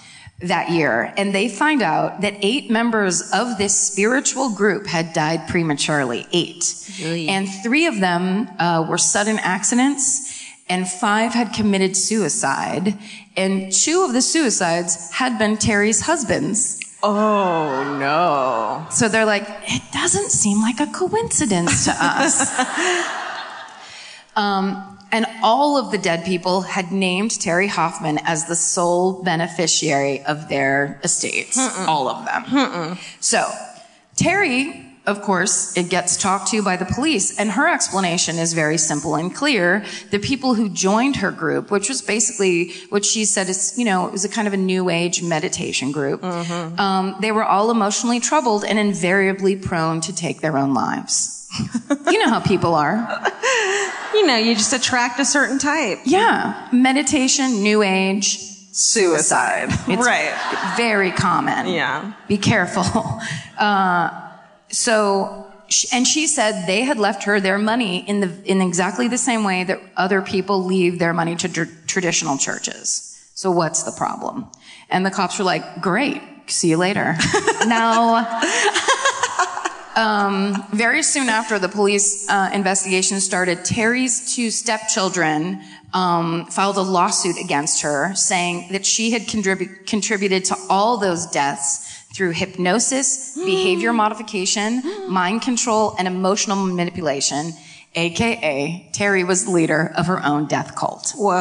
that 0.41 0.71
year, 0.71 1.13
and 1.17 1.35
they 1.35 1.49
find 1.49 1.83
out 1.83 2.21
that 2.23 2.35
eight 2.41 2.71
members 2.71 3.31
of 3.33 3.59
this 3.59 3.79
spiritual 3.79 4.55
group 4.55 4.87
had 4.87 5.13
died 5.13 5.49
prematurely. 5.49 6.27
Eight. 6.33 6.65
Really? 7.01 7.29
And 7.29 7.49
three 7.63 7.87
of 7.87 8.01
them 8.01 8.49
uh, 8.59 8.85
were 8.89 8.99
sudden 8.99 9.39
accidents 9.39 10.41
and 10.69 10.89
five 10.89 11.35
had 11.35 11.53
committed 11.53 11.97
suicide, 11.97 12.97
and 13.37 13.73
two 13.73 14.05
of 14.05 14.13
the 14.13 14.23
suicides 14.23 15.11
had 15.13 15.39
been 15.39 15.57
Terri's 15.57 16.01
husbands. 16.03 16.82
Oh 17.03 17.97
no. 17.99 18.87
So 18.91 19.09
they're 19.09 19.25
like, 19.25 19.47
it 19.65 19.83
doesn't 19.93 20.31
seem 20.31 20.61
like 20.61 20.81
a 20.81 20.87
coincidence 20.87 21.85
to 21.87 21.95
us. 21.99 22.59
um, 24.37 24.99
and 25.11 25.27
all 25.43 25.77
of 25.77 25.91
the 25.91 25.99
dead 25.99 26.25
people 26.25 26.63
had 26.63 26.91
named 26.93 27.33
Terri 27.33 27.69
Hoffman 27.69 28.19
as 28.25 28.47
the 28.47 28.57
sole 28.57 29.23
beneficiary 29.23 30.23
of 30.23 30.49
their 30.49 31.01
estates. 31.05 31.59
All 31.87 32.09
of 32.09 32.25
them. 32.25 32.99
So 33.21 33.51
Terri, 34.17 34.92
of 35.05 35.21
course, 35.23 35.77
it 35.77 35.91
gets 35.91 36.17
talked 36.17 36.49
to 36.49 36.63
by 36.63 36.77
the 36.77 36.85
police, 36.85 37.37
and 37.39 37.51
her 37.51 37.69
explanation 37.69 38.39
is 38.39 38.53
very 38.53 38.79
simple 38.79 39.17
and 39.17 39.35
clear. 39.35 39.85
The 40.11 40.21
people 40.21 40.55
who 40.55 40.69
joined 40.69 41.17
her 41.17 41.33
group, 41.33 41.73
which 41.73 41.89
was 41.89 42.03
basically 42.03 42.73
what 42.89 43.05
she 43.05 43.25
said 43.25 43.49
is, 43.49 43.77
you 43.77 43.85
know, 43.85 44.07
it 44.07 44.13
was 44.13 44.25
a 44.25 44.29
kind 44.29 44.47
of 44.47 44.55
a 44.55 44.59
new 44.59 44.91
age 44.91 45.21
meditation 45.23 45.91
group, 45.91 46.23
um, 46.23 47.17
they 47.21 47.33
were 47.33 47.45
all 47.45 47.71
emotionally 47.71 48.21
troubled 48.21 48.65
and 48.65 48.79
invariably 48.79 49.57
prone 49.57 50.01
to 50.03 50.15
take 50.15 50.41
their 50.41 50.57
own 50.57 50.73
lives. 50.73 51.49
you 52.07 52.19
know 52.19 52.29
how 52.29 52.41
people 52.41 52.75
are. 52.75 52.97
You 54.15 54.27
know, 54.27 54.37
you 54.37 54.55
just 54.55 54.73
attract 54.73 55.19
a 55.19 55.25
certain 55.25 55.59
type. 55.59 55.99
Yeah. 56.05 56.69
Meditation, 56.73 57.63
new 57.63 57.83
age, 57.83 58.39
Suicide. 58.75 59.69
It's 59.87 60.07
right. 60.07 60.75
very 60.79 61.11
common. 61.11 61.67
Yeah. 61.69 62.15
Be 62.29 62.39
careful. 62.39 62.85
Uh, 63.59 64.22
so 64.73 65.47
and 65.93 66.07
she 66.07 66.27
said 66.27 66.67
they 66.67 66.83
had 66.83 66.99
left 66.99 67.25
her 67.25 67.41
their 67.41 67.59
money 67.59 68.07
in 68.09 68.21
the 68.21 68.31
in 68.45 68.61
exactly 68.61 69.09
the 69.09 69.19
same 69.19 69.45
way 69.45 69.65
that 69.65 69.81
other 69.97 70.21
people 70.21 70.65
leave 70.65 70.99
their 70.99 71.15
money 71.15 71.35
to 71.37 71.49
tr- 71.49 71.65
traditional 71.87 72.37
churches. 72.37 73.09
So 73.35 73.51
what's 73.51 73.83
the 73.83 73.93
problem? 73.93 74.47
And 74.91 75.07
the 75.07 75.11
cops 75.11 75.39
were 75.39 75.45
like, 75.45 75.81
"Great, 75.81 76.21
see 76.47 76.69
you 76.69 76.77
later." 76.77 77.17
now, 77.67 78.41
um, 79.97 80.63
very 80.73 81.03
soon 81.03 81.29
after 81.29 81.59
the 81.59 81.69
police 81.69 82.29
uh, 82.29 82.51
investigation 82.53 83.21
started, 83.21 83.65
Terri's 83.65 84.35
two 84.35 84.51
stepchildren 84.51 85.63
um, 85.95 86.47
filed 86.47 86.77
a 86.77 86.83
lawsuit 86.83 87.39
against 87.39 87.83
her, 87.83 88.15
saying 88.15 88.73
that 88.73 88.85
she 88.85 89.11
had 89.11 89.23
contribu- 89.23 89.87
contributed 89.87 90.45
to 90.47 90.57
all 90.69 90.99
those 90.99 91.27
deaths 91.27 91.92
through 92.15 92.33
hypnosis, 92.33 93.35
behavior 93.37 93.93
modification, 93.93 94.83
mind 95.09 95.43
control, 95.43 95.95
and 95.99 96.07
emotional 96.07 96.57
manipulation. 96.67 97.53
AKA, 97.95 98.89
Terri 98.93 99.27
was 99.27 99.45
the 99.45 99.51
leader 99.51 99.93
of 99.97 100.07
her 100.07 100.25
own 100.25 100.47
death 100.47 100.75
cult. 100.77 101.13
Whoa. 101.17 101.35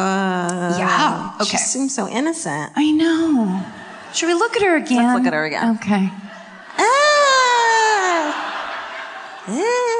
Yeah. 0.78 1.36
She 1.38 1.42
Okay. 1.44 1.56
seems 1.58 1.94
so 1.94 2.06
innocent. 2.08 2.72
I 2.76 2.90
know. 2.90 3.64
Should 4.12 4.26
we 4.26 4.34
look 4.34 4.54
at 4.56 4.62
her 4.62 4.76
again? 4.76 4.98
Let's 5.04 5.18
look 5.18 5.26
at 5.26 5.32
her 5.32 5.44
again. 5.46 5.76
Okay. 5.76 6.10
Ah. 6.78 8.48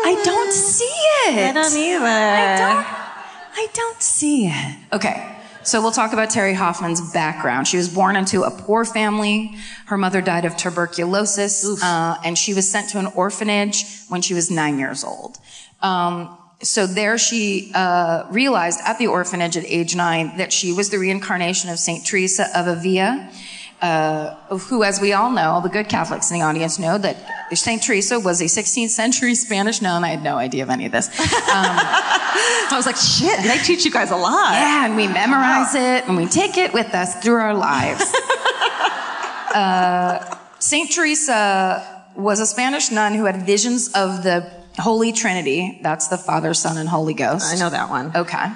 I 0.05 0.21
don't 0.25 0.53
see 0.53 0.85
it. 0.85 1.49
I 1.49 1.53
don't 1.53 1.75
either. 1.75 2.05
I 2.05 2.59
don't, 2.59 2.87
I 3.57 3.67
don't 3.73 4.03
see 4.03 4.47
it. 4.47 4.77
Okay. 4.93 5.32
So 5.65 5.81
we'll 5.81 5.93
talk 5.93 6.13
about 6.13 6.29
Terri 6.31 6.55
Hoffman's 6.55 7.13
background. 7.13 7.69
She 7.69 7.77
was 7.77 7.89
born 7.89 8.17
into 8.17 8.43
a 8.43 8.51
poor 8.51 8.85
family. 8.85 9.55
Her 9.87 9.97
mother 9.97 10.21
died 10.21 10.45
of 10.45 10.57
tuberculosis, 10.57 11.81
uh, 11.83 12.17
and 12.25 12.37
she 12.37 12.53
was 12.53 12.69
sent 12.69 12.91
to 12.91 12.99
an 12.99 13.07
orphanage 13.07 13.85
when 14.09 14.23
she 14.23 14.35
was 14.35 14.51
nine 14.51 14.79
years 14.81 15.05
old. 15.05 15.39
Um, 15.81 16.37
so 16.63 16.87
there 16.87 17.17
she 17.17 17.71
uh, 17.75 18.27
realized 18.31 18.81
at 18.85 18.99
the 18.99 19.07
orphanage 19.07 19.57
at 19.57 19.65
age 19.65 19.95
nine 19.95 20.37
that 20.37 20.53
she 20.53 20.73
was 20.73 20.91
the 20.91 20.99
reincarnation 20.99 21.71
of 21.71 21.79
Saint 21.79 22.05
Teresa 22.05 22.47
of 22.59 22.67
Avila, 22.67 23.31
uh, 23.83 24.37
who, 24.57 24.85
as 24.85 25.01
we 25.01 25.13
all 25.13 25.31
know, 25.33 25.51
all 25.51 25.61
the 25.61 25.69
good 25.69 25.89
Catholics 25.89 26.31
in 26.31 26.39
the 26.39 26.45
audience 26.45 26.79
know 26.79 26.97
that 26.99 27.17
Saint 27.53 27.83
Teresa 27.83 28.21
was 28.21 28.41
a 28.41 28.45
16th 28.45 28.91
century 28.91 29.35
Spanish 29.35 29.83
nun. 29.83 30.05
I 30.05 30.11
had 30.11 30.23
no 30.23 30.37
idea 30.37 30.63
of 30.63 30.71
any 30.71 30.87
of 30.87 30.93
this. 30.93 31.11
I 31.21 32.71
was 32.73 32.87
like, 32.87 32.97
shit, 32.97 33.43
they 33.43 33.59
teach 33.59 33.85
you 33.85 33.91
guys 33.91 34.13
a 34.13 34.17
lot. 34.17 34.53
Yeah, 34.53 34.87
and 34.87 34.97
we 34.97 35.09
memorize 35.09 35.75
it 35.75 36.07
and 36.09 36.17
we 36.17 36.27
take 36.27 36.57
it 36.57 36.73
with 36.73 36.95
us 36.95 37.21
through 37.23 37.41
our 37.41 37.55
lives. 37.55 38.03
uh, 39.55 40.37
Saint 40.61 40.93
Teresa 40.93 42.07
was 42.15 42.39
a 42.39 42.47
Spanish 42.47 42.93
nun 42.93 43.15
who 43.15 43.25
had 43.25 43.45
visions 43.45 43.89
of 43.95 44.23
the 44.23 44.49
Holy 44.79 45.11
Trinity. 45.13 45.81
That's 45.83 46.07
the 46.07 46.19
Father, 46.19 46.55
Son, 46.55 46.79
and 46.79 46.89
Holy 46.89 47.15
Ghost. 47.15 47.53
I 47.53 47.59
know 47.59 47.69
that 47.69 47.91
one. 47.91 48.17
Okay. 48.17 48.47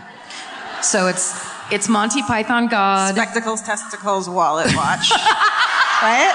So 0.83 1.09
it's 1.09 1.56
it's 1.71 1.89
Monty 1.89 2.23
Python 2.23 2.69
God, 2.69 3.15
Spectacles, 3.15 3.63
testicles, 3.63 4.29
wallet, 4.29 4.67
watch. 4.77 5.11
what? 6.03 6.35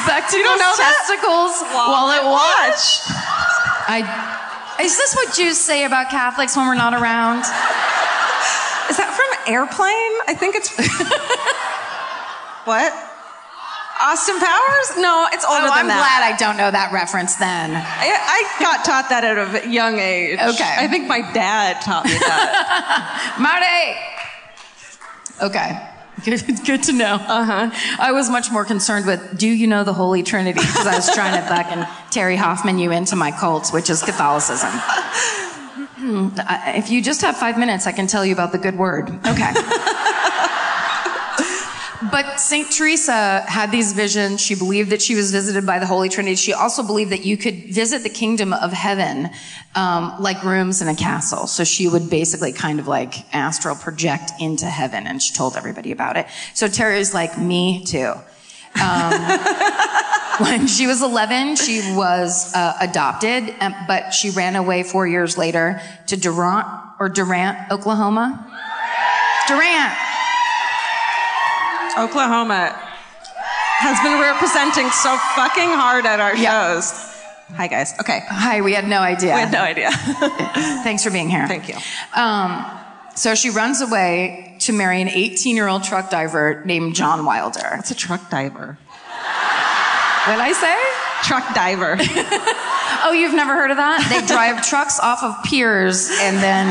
spectacles, 0.00 0.42
don't 0.42 0.58
know 0.58 0.74
that? 0.76 1.04
testicles, 1.06 1.62
wallet, 1.72 2.24
watch. 2.24 3.00
watch. 3.06 3.22
I 3.88 4.36
is 4.80 4.96
this 4.96 5.14
what 5.14 5.34
Jews 5.34 5.56
say 5.56 5.84
about 5.84 6.10
Catholics 6.10 6.56
when 6.56 6.66
we're 6.66 6.74
not 6.74 6.92
around? 6.92 7.40
Is 8.90 8.96
that 8.98 9.10
from 9.10 9.52
Airplane? 9.52 10.12
I 10.28 10.34
think 10.34 10.54
it's. 10.54 10.76
what? 12.64 13.05
Austin 14.00 14.38
Powers? 14.38 14.96
No, 14.98 15.26
it's 15.32 15.44
older 15.44 15.62
Oh, 15.62 15.70
than 15.70 15.72
I'm 15.72 15.86
that. 15.88 15.98
glad 15.98 16.34
I 16.34 16.36
don't 16.36 16.56
know 16.56 16.70
that 16.70 16.92
reference 16.92 17.36
then. 17.36 17.72
I, 17.74 17.78
I 17.78 18.60
got 18.62 18.84
taught 18.84 19.08
that 19.10 19.24
at 19.24 19.64
a 19.64 19.68
young 19.68 19.98
age. 19.98 20.38
Okay. 20.38 20.74
I 20.78 20.86
think 20.88 21.08
my 21.08 21.20
dad 21.32 21.80
taught 21.82 22.04
me 22.04 22.12
that. 22.12 23.36
Marty! 25.38 25.46
Okay. 25.46 25.88
Good, 26.24 26.42
good 26.64 26.82
to 26.84 26.92
know. 26.92 27.14
Uh-huh. 27.16 27.70
I 27.98 28.12
was 28.12 28.30
much 28.30 28.50
more 28.50 28.64
concerned 28.64 29.06
with, 29.06 29.38
do 29.38 29.48
you 29.48 29.66
know 29.66 29.84
the 29.84 29.92
Holy 29.92 30.22
Trinity? 30.22 30.58
Because 30.60 30.86
I 30.86 30.94
was 30.96 31.12
trying 31.14 31.38
to 31.40 31.46
fucking 31.46 31.82
Terri 32.10 32.36
Hoffman 32.38 32.78
you 32.78 32.90
into 32.90 33.16
my 33.16 33.32
cult, 33.32 33.70
which 33.72 33.90
is 33.90 34.02
Catholicism. 34.02 34.70
Hmm, 35.96 36.28
If 36.76 36.90
you 36.90 37.00
just 37.02 37.22
have 37.22 37.36
five 37.38 37.58
minutes, 37.58 37.86
I 37.86 37.92
can 37.92 38.06
tell 38.06 38.24
you 38.24 38.34
about 38.34 38.52
the 38.52 38.58
good 38.58 38.76
word. 38.76 39.08
Okay. 39.26 39.52
But 42.10 42.40
St. 42.40 42.70
Teresa 42.70 43.42
had 43.46 43.70
these 43.70 43.92
visions. 43.92 44.40
She 44.40 44.54
believed 44.54 44.90
that 44.90 45.00
she 45.00 45.14
was 45.14 45.32
visited 45.32 45.66
by 45.66 45.78
the 45.78 45.86
Holy 45.86 46.08
Trinity. 46.08 46.36
She 46.36 46.52
also 46.52 46.82
believed 46.82 47.12
that 47.12 47.24
you 47.24 47.36
could 47.36 47.72
visit 47.72 48.02
the 48.02 48.10
kingdom 48.10 48.52
of 48.52 48.72
heaven 48.72 49.30
um, 49.74 50.14
like 50.20 50.42
rooms 50.42 50.82
in 50.82 50.88
a 50.88 50.94
castle. 50.94 51.46
So 51.46 51.64
she 51.64 51.88
would 51.88 52.10
basically 52.10 52.52
kind 52.52 52.80
of 52.80 52.88
like 52.88 53.14
astral 53.34 53.76
project 53.76 54.32
into 54.40 54.66
heaven, 54.66 55.06
and 55.06 55.22
she 55.22 55.34
told 55.34 55.56
everybody 55.56 55.92
about 55.92 56.16
it. 56.16 56.26
So 56.54 56.68
Terri's 56.68 57.14
like, 57.14 57.38
me 57.38 57.84
too. 57.84 58.12
Um, 58.82 59.12
when 60.40 60.66
she 60.66 60.86
was 60.86 61.02
11, 61.02 61.56
she 61.56 61.94
was 61.94 62.54
uh, 62.54 62.76
adopted, 62.80 63.54
um, 63.60 63.74
but 63.86 64.10
she 64.10 64.30
ran 64.30 64.56
away 64.56 64.82
four 64.82 65.06
years 65.06 65.38
later 65.38 65.80
to 66.08 66.16
Durant 66.16 66.66
or 66.98 67.08
Durant, 67.08 67.70
Oklahoma. 67.70 68.44
Durant. 69.48 70.05
Oklahoma 71.98 72.74
has 73.78 74.00
been 74.00 74.20
representing 74.20 74.90
so 74.90 75.16
fucking 75.34 75.68
hard 75.70 76.06
at 76.06 76.20
our 76.20 76.34
Yeah. 76.36 76.74
shows. 76.74 76.92
Hi, 77.56 77.68
guys. 77.68 77.94
Okay. 78.00 78.22
Hi, 78.28 78.60
we 78.60 78.72
had 78.72 78.88
no 78.88 78.98
idea. 79.00 79.34
We 79.34 79.40
had 79.40 79.52
no 79.52 79.60
idea. 79.62 79.90
Thanks 80.82 81.04
for 81.04 81.10
being 81.10 81.30
here. 81.30 81.46
Thank 81.46 81.68
you. 81.68 81.76
Um, 82.14 82.64
so 83.14 83.34
she 83.34 83.50
runs 83.50 83.80
away 83.80 84.56
to 84.60 84.72
marry 84.72 85.00
an 85.00 85.08
18 85.08 85.54
year 85.56 85.68
old 85.68 85.84
truck 85.84 86.10
diver 86.10 86.62
named 86.64 86.94
John 86.94 87.24
Wilder. 87.24 87.76
It's 87.78 87.90
a 87.90 87.94
truck 87.94 88.28
diver. 88.30 88.76
What 90.26 90.32
did 90.34 90.40
I 90.42 90.52
say? 90.52 91.26
Truck 91.28 91.54
diver. 91.54 91.98
Oh, 93.04 93.12
you've 93.12 93.34
never 93.34 93.52
heard 93.54 93.70
of 93.70 93.76
that? 93.76 94.00
They 94.08 94.26
drive 94.26 94.66
trucks 94.68 94.98
off 94.98 95.22
of 95.22 95.36
piers 95.44 96.08
and 96.20 96.38
then, 96.38 96.66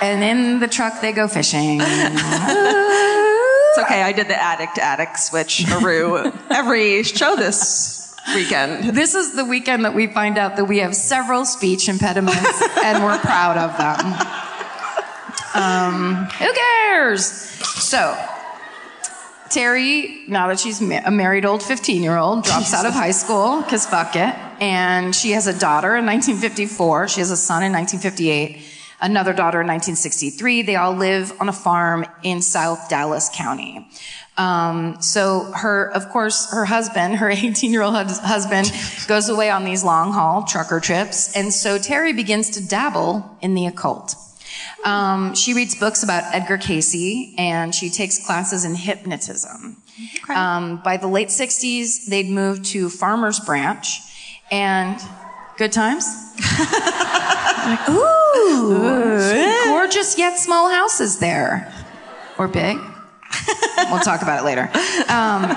and 0.00 0.22
in 0.24 0.60
the 0.60 0.68
truck 0.68 1.00
they 1.02 1.12
go 1.12 1.26
fishing. 1.28 1.80
Okay. 3.84 4.02
I 4.02 4.12
did 4.12 4.28
the 4.28 4.40
addict 4.40 4.78
addict 4.78 5.18
switch 5.18 5.70
Aru 5.70 6.32
every 6.50 7.02
show 7.02 7.36
this 7.36 8.14
weekend. 8.34 8.94
This 8.94 9.14
is 9.14 9.34
the 9.34 9.44
weekend 9.44 9.84
that 9.84 9.94
we 9.94 10.06
find 10.06 10.38
out 10.38 10.56
that 10.56 10.66
we 10.66 10.78
have 10.78 10.94
several 10.94 11.44
speech 11.44 11.88
impediments 11.88 12.62
and 12.84 13.02
we're 13.02 13.18
proud 13.18 13.56
of 13.56 13.76
them. 13.78 14.36
Um, 15.54 16.24
who 16.26 16.52
cares? 16.52 17.24
So, 17.24 18.16
Terri, 19.48 20.28
now 20.28 20.46
that 20.48 20.60
she's 20.60 20.80
ma- 20.80 21.00
a 21.04 21.10
married 21.10 21.44
old 21.44 21.62
15 21.62 22.02
year 22.02 22.16
old, 22.16 22.44
drops 22.44 22.72
out 22.72 22.86
of 22.86 22.92
high 22.92 23.10
school, 23.10 23.62
because 23.62 23.84
fuck 23.86 24.14
it. 24.14 24.34
And 24.60 25.14
she 25.14 25.32
has 25.32 25.46
a 25.48 25.58
daughter 25.58 25.96
in 25.96 26.06
1954. 26.06 27.08
She 27.08 27.20
has 27.20 27.30
a 27.30 27.36
son 27.36 27.64
in 27.64 27.72
1958. 27.72 28.60
Another 29.00 29.32
daughter 29.32 29.60
in 29.60 29.66
1963. 29.66 30.62
They 30.62 30.76
all 30.76 30.94
live 30.94 31.32
on 31.40 31.48
a 31.48 31.52
farm 31.52 32.04
in 32.22 32.42
South 32.42 32.88
Dallas 32.88 33.30
County. 33.34 33.88
Um, 34.36 35.00
so 35.02 35.52
her, 35.54 35.90
of 35.92 36.08
course, 36.08 36.50
her 36.50 36.64
husband, 36.64 37.16
her 37.16 37.30
18 37.30 37.72
year 37.72 37.82
old 37.82 37.94
husband 37.94 38.72
goes 39.06 39.28
away 39.28 39.50
on 39.50 39.64
these 39.64 39.84
long 39.84 40.12
haul 40.12 40.44
trucker 40.44 40.80
trips. 40.80 41.36
And 41.36 41.52
so 41.52 41.78
Terri 41.78 42.14
begins 42.14 42.50
to 42.50 42.66
dabble 42.66 43.38
in 43.42 43.54
the 43.54 43.66
occult. 43.66 44.14
Um, 44.84 45.34
she 45.34 45.52
reads 45.52 45.74
books 45.74 46.02
about 46.02 46.34
Edgar 46.34 46.56
Cayce 46.56 47.34
and 47.36 47.74
she 47.74 47.90
takes 47.90 48.24
classes 48.24 48.64
in 48.64 48.74
hypnotism. 48.74 49.76
Um, 50.28 50.80
by 50.82 50.96
the 50.96 51.06
late 51.06 51.28
60s, 51.28 52.06
they'd 52.06 52.30
moved 52.30 52.64
to 52.66 52.88
Farmers 52.88 53.40
Branch 53.40 53.86
and 54.50 54.98
good 55.60 55.72
times. 55.72 56.06
Like, 56.38 57.88
Ooh, 57.90 58.78
gorgeous 59.66 60.16
yet 60.16 60.38
small 60.38 60.70
houses 60.70 61.18
there. 61.18 61.70
Or 62.38 62.48
big. 62.48 62.78
we'll 63.90 64.00
talk 64.00 64.22
about 64.22 64.40
it 64.40 64.44
later. 64.46 64.70
Um, 65.12 65.54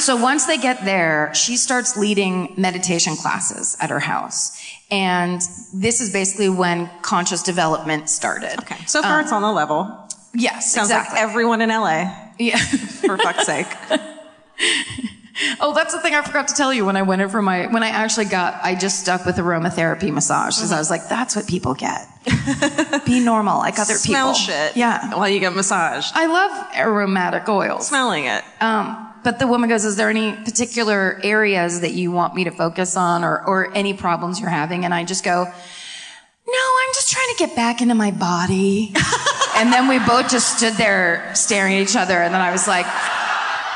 so 0.00 0.16
once 0.16 0.46
they 0.46 0.56
get 0.56 0.86
there, 0.86 1.34
she 1.34 1.58
starts 1.58 1.98
leading 1.98 2.54
meditation 2.56 3.14
classes 3.14 3.76
at 3.78 3.90
her 3.90 4.00
house. 4.00 4.58
And 4.90 5.42
this 5.74 6.00
is 6.00 6.10
basically 6.10 6.48
when 6.48 6.88
conscious 7.02 7.42
development 7.42 8.08
started. 8.08 8.58
Okay. 8.60 8.82
So 8.86 9.02
far, 9.02 9.20
it's 9.20 9.32
on 9.32 9.42
the 9.42 9.52
level. 9.52 10.08
Yes, 10.32 10.72
Sounds 10.72 10.88
exactly. 10.88 11.16
like 11.16 11.28
everyone 11.28 11.60
in 11.60 11.68
LA, 11.68 12.10
yeah. 12.38 12.56
for 12.56 13.18
fuck's 13.18 13.44
sake. 13.44 13.66
Oh, 15.60 15.72
that's 15.74 15.94
the 15.94 16.00
thing 16.00 16.14
I 16.14 16.22
forgot 16.22 16.48
to 16.48 16.54
tell 16.54 16.72
you 16.72 16.84
when 16.84 16.96
I 16.96 17.02
went 17.02 17.22
in 17.22 17.28
for 17.28 17.40
my, 17.42 17.66
when 17.66 17.82
I 17.82 17.88
actually 17.88 18.26
got, 18.26 18.60
I 18.62 18.74
just 18.74 19.00
stuck 19.00 19.24
with 19.24 19.36
aromatherapy 19.36 20.12
massage 20.12 20.56
because 20.56 20.72
I 20.72 20.78
was 20.78 20.90
like, 20.90 21.08
that's 21.08 21.34
what 21.36 21.46
people 21.46 21.74
get. 21.74 22.06
Be 23.06 23.20
normal 23.20 23.58
like 23.58 23.78
other 23.78 23.94
Smell 23.94 24.32
people. 24.34 24.46
shit. 24.54 24.76
Yeah. 24.76 25.14
While 25.14 25.28
you 25.28 25.40
get 25.40 25.54
massaged. 25.54 26.12
I 26.14 26.26
love 26.26 26.74
aromatic 26.76 27.48
oils. 27.48 27.88
Smelling 27.88 28.24
it. 28.24 28.44
Um, 28.60 29.06
but 29.24 29.38
the 29.38 29.46
woman 29.46 29.68
goes, 29.68 29.84
is 29.84 29.96
there 29.96 30.10
any 30.10 30.32
particular 30.32 31.20
areas 31.22 31.80
that 31.82 31.92
you 31.92 32.10
want 32.10 32.34
me 32.34 32.44
to 32.44 32.50
focus 32.50 32.96
on 32.96 33.24
or, 33.24 33.44
or 33.46 33.74
any 33.74 33.94
problems 33.94 34.40
you're 34.40 34.48
having? 34.50 34.84
And 34.84 34.92
I 34.94 35.04
just 35.04 35.24
go, 35.24 35.44
no, 35.44 36.58
I'm 36.82 36.94
just 36.94 37.10
trying 37.10 37.28
to 37.28 37.46
get 37.46 37.54
back 37.56 37.80
into 37.80 37.94
my 37.94 38.10
body. 38.10 38.92
and 39.56 39.72
then 39.72 39.88
we 39.88 39.98
both 40.00 40.30
just 40.30 40.56
stood 40.58 40.74
there 40.74 41.30
staring 41.34 41.74
at 41.76 41.82
each 41.82 41.96
other. 41.96 42.14
And 42.14 42.34
then 42.34 42.40
I 42.40 42.50
was 42.50 42.66
like, 42.66 42.86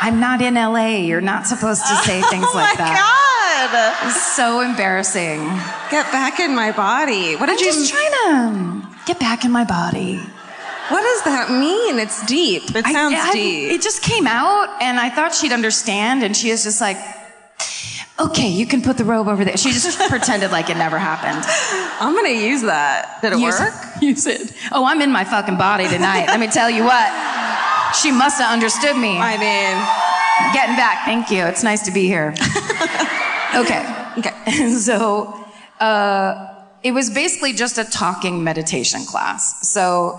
I'm 0.05 0.21
not 0.21 0.43
in 0.43 0.55
LA. 0.55 0.97
You're 1.09 1.21
not 1.23 1.47
supposed 1.47 1.83
to 1.83 1.95
say 2.05 2.21
things 2.31 2.45
like 2.53 2.53
that. 2.53 2.53
oh 2.55 2.57
like 2.57 2.79
my 2.79 2.85
that. 2.85 4.01
God. 4.03 4.09
It's 4.11 4.23
so 4.37 4.61
embarrassing. 4.61 5.41
Get 5.91 6.11
back 6.13 6.41
in 6.41 6.55
my 6.55 6.73
body. 6.73 7.37
What 7.37 7.47
did 7.47 7.59
I'm 7.59 7.65
you? 7.65 7.73
just 7.73 7.91
trying 7.91 8.13
to 8.13 8.87
get 9.07 9.19
back 9.19 9.45
in 9.45 9.51
my 9.51 9.65
body. 9.65 10.17
what 10.89 11.01
does 11.03 11.23
that 11.25 11.51
mean? 11.51 11.99
It's 11.99 12.25
deep. 12.27 12.77
It 12.77 12.85
I- 12.87 12.93
sounds 12.93 13.17
I- 13.19 13.33
deep. 13.33 13.71
It 13.73 13.81
just 13.83 14.03
came 14.03 14.27
out, 14.27 14.69
and 14.83 15.01
I 15.01 15.09
thought 15.09 15.35
she'd 15.35 15.53
understand, 15.53 16.23
and 16.23 16.37
she 16.37 16.51
was 16.51 16.63
just 16.65 16.81
like, 16.83 16.99
"Okay, 18.21 18.49
you 18.49 18.67
can 18.67 18.83
put 18.83 18.99
the 18.99 19.05
robe 19.05 19.29
over 19.29 19.43
there." 19.45 19.57
She 19.57 19.71
just 19.73 19.99
pretended 20.11 20.51
like 20.53 20.69
it 20.69 20.77
never 20.77 20.99
happened. 20.99 21.43
I'm 22.01 22.15
gonna 22.15 22.29
use 22.51 22.63
that. 22.63 23.21
Did 23.23 23.33
it 23.33 23.39
Use- 23.39 23.59
work? 23.59 23.75
Use 24.03 24.27
it. 24.27 24.53
Oh, 24.73 24.85
I'm 24.85 25.01
in 25.01 25.11
my 25.11 25.25
fucking 25.25 25.57
body 25.57 25.89
tonight. 25.89 26.27
Let 26.27 26.39
me 26.41 26.49
tell 26.49 26.69
you 26.69 26.85
what. 26.85 27.09
She 28.01 28.11
must 28.11 28.41
have 28.41 28.53
understood 28.53 28.97
me. 28.97 29.19
I 29.19 29.39
mean, 29.39 30.05
Getting 30.53 30.77
back. 30.77 31.05
Thank 31.05 31.31
you. 31.31 31.45
It's 31.45 31.63
nice 31.63 31.83
to 31.85 31.93
be 31.93 32.07
here. 32.07 32.35
okay. 33.55 34.13
okay. 34.19 34.69
so 34.79 35.47
uh, 35.81 36.55
it 36.83 36.93
was 36.93 37.11
basically 37.11 37.53
just 37.53 37.79
a 37.79 37.85
talking 37.85 38.43
meditation 38.43 39.05
class. 39.05 39.69
So 39.69 40.19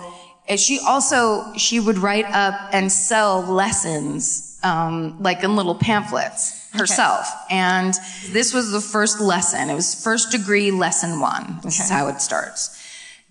she 0.56 0.78
also 0.86 1.52
she 1.56 1.80
would 1.80 1.98
write 1.98 2.26
up 2.26 2.54
and 2.72 2.90
sell 2.90 3.42
lessons 3.42 4.58
um, 4.62 5.22
like 5.22 5.42
in 5.44 5.54
little 5.54 5.74
pamphlets 5.74 6.70
herself. 6.72 7.30
And 7.50 7.94
this 8.30 8.54
was 8.54 8.72
the 8.72 8.80
first 8.80 9.20
lesson. 9.20 9.68
It 9.68 9.74
was 9.74 10.02
first 10.02 10.30
degree 10.30 10.70
lesson 10.70 11.20
one. 11.20 11.60
This 11.62 11.78
is 11.78 11.90
how 11.90 12.08
it 12.08 12.20
starts. 12.22 12.75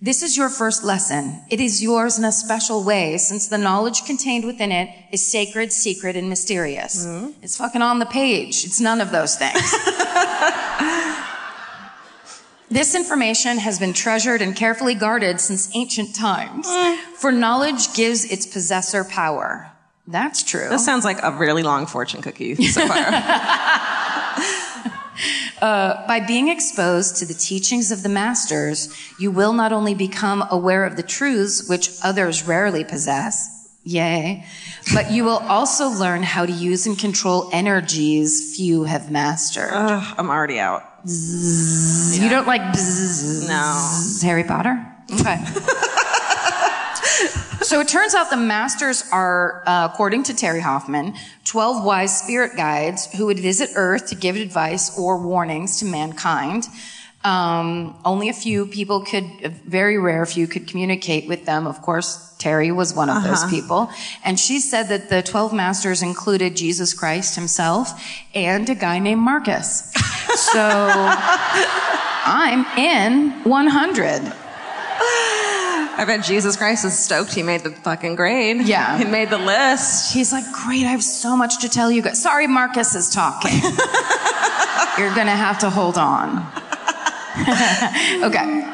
This 0.00 0.22
is 0.22 0.36
your 0.36 0.50
first 0.50 0.84
lesson. 0.84 1.42
It 1.48 1.58
is 1.58 1.82
yours 1.82 2.18
in 2.18 2.24
a 2.24 2.32
special 2.32 2.84
way 2.84 3.16
since 3.16 3.48
the 3.48 3.56
knowledge 3.56 4.04
contained 4.04 4.44
within 4.44 4.70
it 4.70 4.90
is 5.10 5.26
sacred, 5.26 5.72
secret, 5.72 6.16
and 6.16 6.28
mysterious. 6.28 7.06
Mm-hmm. 7.06 7.30
It's 7.42 7.56
fucking 7.56 7.80
on 7.80 7.98
the 7.98 8.06
page. 8.06 8.64
It's 8.66 8.80
none 8.80 9.00
of 9.00 9.10
those 9.10 9.36
things. 9.36 9.74
This 12.68 12.96
information 12.96 13.58
has 13.58 13.78
been 13.78 13.92
treasured 13.92 14.42
and 14.42 14.54
carefully 14.54 14.96
guarded 14.96 15.40
since 15.40 15.70
ancient 15.74 16.16
times. 16.16 16.66
Mm. 16.66 16.96
For 17.14 17.30
knowledge 17.30 17.94
gives 17.94 18.24
its 18.24 18.44
possessor 18.44 19.04
power. 19.04 19.70
That's 20.08 20.42
true. 20.42 20.68
This 20.68 20.84
sounds 20.84 21.04
like 21.04 21.22
a 21.22 21.30
really 21.30 21.62
long 21.62 21.86
fortune 21.86 22.22
cookie 22.22 22.56
so 22.56 22.86
far. 22.88 22.96
Uh, 25.60 26.06
by 26.06 26.20
being 26.20 26.48
exposed 26.48 27.16
to 27.16 27.26
the 27.26 27.34
teachings 27.34 27.90
of 27.90 28.02
the 28.02 28.08
masters, 28.08 28.88
you 29.18 29.30
will 29.30 29.52
not 29.52 29.72
only 29.72 29.94
become 29.94 30.44
aware 30.50 30.84
of 30.84 30.96
the 30.96 31.02
truths 31.02 31.68
which 31.68 31.90
others 32.02 32.44
rarely 32.46 32.84
possess, 32.84 33.68
yay, 33.84 34.44
but 34.92 35.10
you 35.10 35.24
will 35.24 35.38
also 35.38 35.88
learn 35.88 36.22
how 36.22 36.44
to 36.44 36.52
use 36.52 36.86
and 36.86 36.98
control 36.98 37.48
energies 37.52 38.54
few 38.56 38.84
have 38.84 39.10
mastered. 39.10 39.70
Ugh, 39.72 40.14
I'm 40.18 40.28
already 40.30 40.58
out. 40.58 40.82
You 41.04 42.28
don't 42.28 42.46
like 42.46 42.62
bzzz, 42.62 43.48
No. 43.48 44.26
Harry 44.26 44.44
Potter? 44.44 44.92
Okay. 45.20 45.38
So 47.66 47.80
it 47.80 47.88
turns 47.88 48.14
out 48.14 48.30
the 48.30 48.36
masters 48.36 49.02
are, 49.10 49.64
uh, 49.66 49.88
according 49.92 50.22
to 50.24 50.32
Terri 50.32 50.60
Hoffman, 50.60 51.14
12 51.46 51.84
wise 51.84 52.16
spirit 52.16 52.56
guides 52.56 53.12
who 53.16 53.26
would 53.26 53.40
visit 53.40 53.70
Earth 53.74 54.06
to 54.10 54.14
give 54.14 54.36
advice 54.36 54.96
or 54.96 55.18
warnings 55.18 55.80
to 55.80 55.84
mankind. 55.84 56.68
Um, 57.24 57.98
only 58.04 58.28
a 58.28 58.32
few 58.32 58.66
people 58.66 59.00
could, 59.00 59.24
a 59.42 59.48
very 59.48 59.98
rare 59.98 60.24
few 60.26 60.46
could 60.46 60.68
communicate 60.68 61.26
with 61.26 61.44
them. 61.44 61.66
Of 61.66 61.82
course, 61.82 62.36
Terri 62.38 62.72
was 62.72 62.94
one 62.94 63.10
of 63.10 63.24
those 63.24 63.44
people. 63.50 63.90
And 64.24 64.38
she 64.38 64.60
said 64.60 64.84
that 64.84 65.08
the 65.08 65.22
12 65.22 65.52
masters 65.52 66.04
included 66.04 66.54
Jesus 66.54 66.94
Christ 66.94 67.34
himself 67.34 68.00
and 68.32 68.70
a 68.70 68.76
guy 68.76 69.00
named 69.00 69.22
Marcus. 69.22 69.92
So 70.36 70.60
I'm 72.24 72.64
in 72.78 73.42
100. 73.42 74.32
I 75.98 76.04
bet 76.04 76.24
Jesus 76.24 76.56
Christ 76.56 76.84
is 76.84 76.98
stoked 76.98 77.32
he 77.32 77.42
made 77.42 77.62
the 77.62 77.70
fucking 77.70 78.16
grade. 78.16 78.62
Yeah. 78.62 78.98
He 79.02 79.04
made 79.04 79.30
the 79.30 79.38
list. 79.38 80.12
He's 80.12 80.32
like, 80.32 80.44
great, 80.52 80.84
I 80.84 80.90
have 80.90 81.02
so 81.02 81.36
much 81.36 81.60
to 81.60 81.68
tell 81.68 81.90
you 81.90 82.02
guys. 82.02 82.22
Sorry, 82.22 82.46
Marcus 82.46 82.94
is 82.94 83.10
talking. 83.10 83.52
You're 84.98 85.14
gonna 85.14 85.36
have 85.36 85.58
to 85.60 85.70
hold 85.70 85.96
on. 85.96 86.46
okay. 88.22 88.72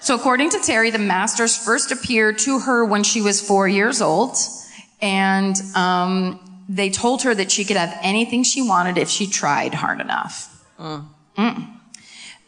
So, 0.00 0.14
according 0.14 0.50
to 0.50 0.58
Terri, 0.58 0.92
the 0.92 0.98
masters 0.98 1.56
first 1.56 1.90
appeared 1.90 2.38
to 2.40 2.60
her 2.60 2.84
when 2.84 3.04
she 3.04 3.22
was 3.22 3.40
four 3.40 3.66
years 3.66 4.02
old, 4.02 4.36
and 5.00 5.56
um, 5.74 6.62
they 6.68 6.90
told 6.90 7.22
her 7.22 7.34
that 7.34 7.50
she 7.50 7.64
could 7.64 7.76
have 7.76 7.96
anything 8.02 8.42
she 8.42 8.60
wanted 8.60 8.98
if 8.98 9.08
she 9.08 9.26
tried 9.26 9.72
hard 9.72 10.00
enough. 10.00 10.50
Mm. 10.78 11.06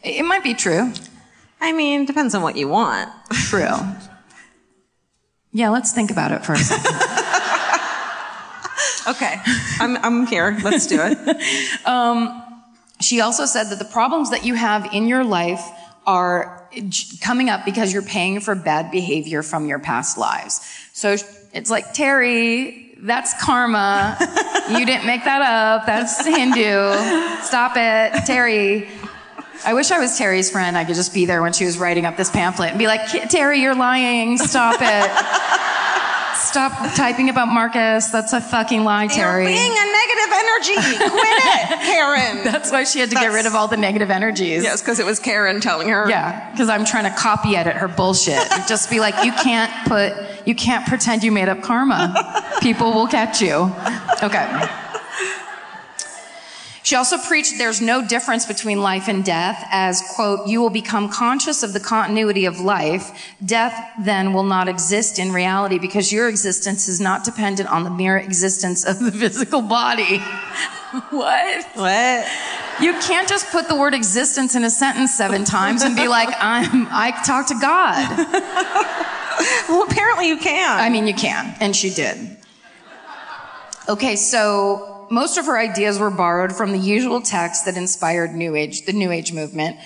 It 0.03 0.23
might 0.23 0.43
be 0.43 0.53
true. 0.53 0.93
I 1.59 1.73
mean, 1.73 2.05
depends 2.05 2.35
on 2.35 2.41
what 2.41 2.55
you 2.55 2.67
want. 2.67 3.09
True. 3.31 3.77
Yeah, 5.51 5.69
let's 5.69 5.91
think 5.91 6.11
about 6.11 6.31
it 6.31 6.45
for 6.45 6.53
a 6.53 6.57
second. 6.57 7.17
Okay. 9.07 9.37
I'm, 9.79 9.95
I'm 9.97 10.27
here. 10.27 10.57
Let's 10.63 10.87
do 10.87 10.99
it. 11.01 11.17
Um, 11.85 12.43
she 12.99 13.21
also 13.21 13.45
said 13.45 13.65
that 13.65 13.79
the 13.79 13.85
problems 13.85 14.31
that 14.31 14.43
you 14.43 14.55
have 14.55 14.93
in 14.93 15.07
your 15.07 15.23
life 15.23 15.61
are 16.05 16.67
coming 17.21 17.49
up 17.49 17.63
because 17.63 17.93
you're 17.93 18.01
paying 18.01 18.41
for 18.41 18.55
bad 18.55 18.91
behavior 18.91 19.41
from 19.41 19.67
your 19.67 19.79
past 19.79 20.17
lives. 20.17 20.59
So 20.91 21.15
it's 21.53 21.69
like, 21.69 21.93
Terri, 21.93 22.97
that's 22.99 23.33
karma. 23.41 24.17
you 24.71 24.85
didn't 24.85 25.05
make 25.05 25.23
that 25.23 25.41
up. 25.41 25.85
That's 25.85 26.25
Hindu. 26.25 27.41
Stop 27.43 27.77
it. 27.77 28.11
Terri. 28.27 28.89
I 29.65 29.73
wish 29.73 29.91
I 29.91 29.99
was 29.99 30.17
Terri's 30.17 30.49
friend. 30.49 30.77
I 30.77 30.85
could 30.85 30.95
just 30.95 31.13
be 31.13 31.25
there 31.25 31.41
when 31.41 31.53
she 31.53 31.65
was 31.65 31.77
writing 31.77 32.05
up 32.05 32.15
this 32.17 32.29
pamphlet 32.31 32.69
and 32.69 32.79
be 32.79 32.87
like, 32.87 33.01
Terri, 33.01 33.61
you're 33.61 33.75
lying. 33.75 34.37
Stop 34.37 34.79
it. 34.81 35.57
Stop 36.37 36.95
typing 36.95 37.29
about 37.29 37.47
Marcus. 37.49 38.07
That's 38.07 38.31
a 38.31 38.39
fucking 38.39 38.83
lie, 38.83 39.07
Terri. 39.07 39.43
You're 39.43 39.53
being 39.53 39.71
a 39.71 39.85
negative 39.91 40.33
energy. 40.33 41.09
Quit 41.09 41.37
it, 41.43 41.79
Karen. 41.81 42.43
That's 42.43 42.71
why 42.71 42.83
she 42.83 42.99
had 42.99 43.09
to 43.09 43.15
get 43.15 43.33
rid 43.33 43.45
of 43.45 43.55
all 43.55 43.67
the 43.67 43.75
negative 43.77 44.09
energies. 44.09 44.63
yes, 44.63 44.81
because 44.81 44.99
it 44.99 45.05
was 45.05 45.19
Karen 45.19 45.59
telling 45.59 45.89
her. 45.89 46.07
Yeah, 46.09 46.49
because 46.51 46.69
I'm 46.69 46.85
trying 46.85 47.11
to 47.11 47.17
copy 47.19 47.55
edit 47.55 47.75
her 47.75 47.87
bullshit. 47.87 48.39
And 48.51 48.63
just 48.67 48.89
be 48.89 48.99
like, 48.99 49.25
you 49.25 49.31
can't 49.33 49.71
put, 49.87 50.13
you 50.47 50.55
can't 50.55 50.85
pretend 50.87 51.23
you 51.23 51.31
made 51.31 51.49
up 51.49 51.61
karma. 51.61 52.43
People 52.61 52.93
will 52.93 53.07
catch 53.07 53.41
you. 53.41 53.73
Okay. 54.23 54.67
She 56.87 56.95
also 56.95 57.17
preached 57.17 57.57
there's 57.57 57.81
no 57.81 58.01
difference 58.01 58.45
between 58.45 58.79
life 58.79 59.09
and 59.09 59.21
death 59.25 59.67
as, 59.71 60.01
quote, 60.15 60.47
you 60.47 60.61
will 60.61 60.69
become 60.69 61.09
conscious 61.09 61.61
of 61.61 61.73
the 61.73 61.81
continuity 61.81 62.45
of 62.45 62.61
life. 62.61 63.11
Death 63.45 63.91
then 64.05 64.31
will 64.31 64.45
not 64.45 64.69
exist 64.69 65.19
in 65.19 65.33
reality 65.33 65.79
because 65.79 66.13
your 66.13 66.29
existence 66.29 66.87
is 66.87 67.01
not 67.01 67.25
dependent 67.25 67.69
on 67.69 67.83
the 67.83 67.89
mere 67.89 68.17
existence 68.17 68.85
of 68.85 68.99
the 68.99 69.11
physical 69.19 69.61
body. 69.61 70.19
what? 71.09 71.65
What? 71.73 72.25
You 72.79 72.93
can't 73.01 73.27
just 73.27 73.51
put 73.51 73.67
the 73.67 73.75
word 73.75 73.93
existence 73.93 74.55
in 74.55 74.63
a 74.63 74.69
sentence 74.69 75.13
seven 75.13 75.43
times 75.43 75.81
and 75.81 75.93
be 75.93 76.07
like, 76.07 76.29
I'm, 76.39 76.87
I 76.89 77.11
talk 77.25 77.47
to 77.47 77.59
God. 77.59 78.07
Well, 79.67 79.83
apparently 79.83 80.29
you 80.29 80.37
can. 80.37 80.79
I 80.79 80.89
mean, 80.89 81.05
you 81.05 81.13
can. 81.13 81.53
And 81.59 81.75
she 81.75 81.89
did. 81.89 82.37
Okay, 83.89 84.15
so 84.15 84.96
most 85.11 85.37
of 85.37 85.45
her 85.45 85.57
ideas 85.57 85.99
were 85.99 86.09
borrowed 86.11 86.53
from 86.55 86.71
the 86.71 86.77
usual 86.79 87.21
texts 87.21 87.65
that 87.65 87.77
inspired 87.77 88.33
New 88.33 88.55
Age, 88.55 88.85
the 88.85 88.93
New 88.93 89.11
Age 89.11 89.31
movement, 89.33 89.77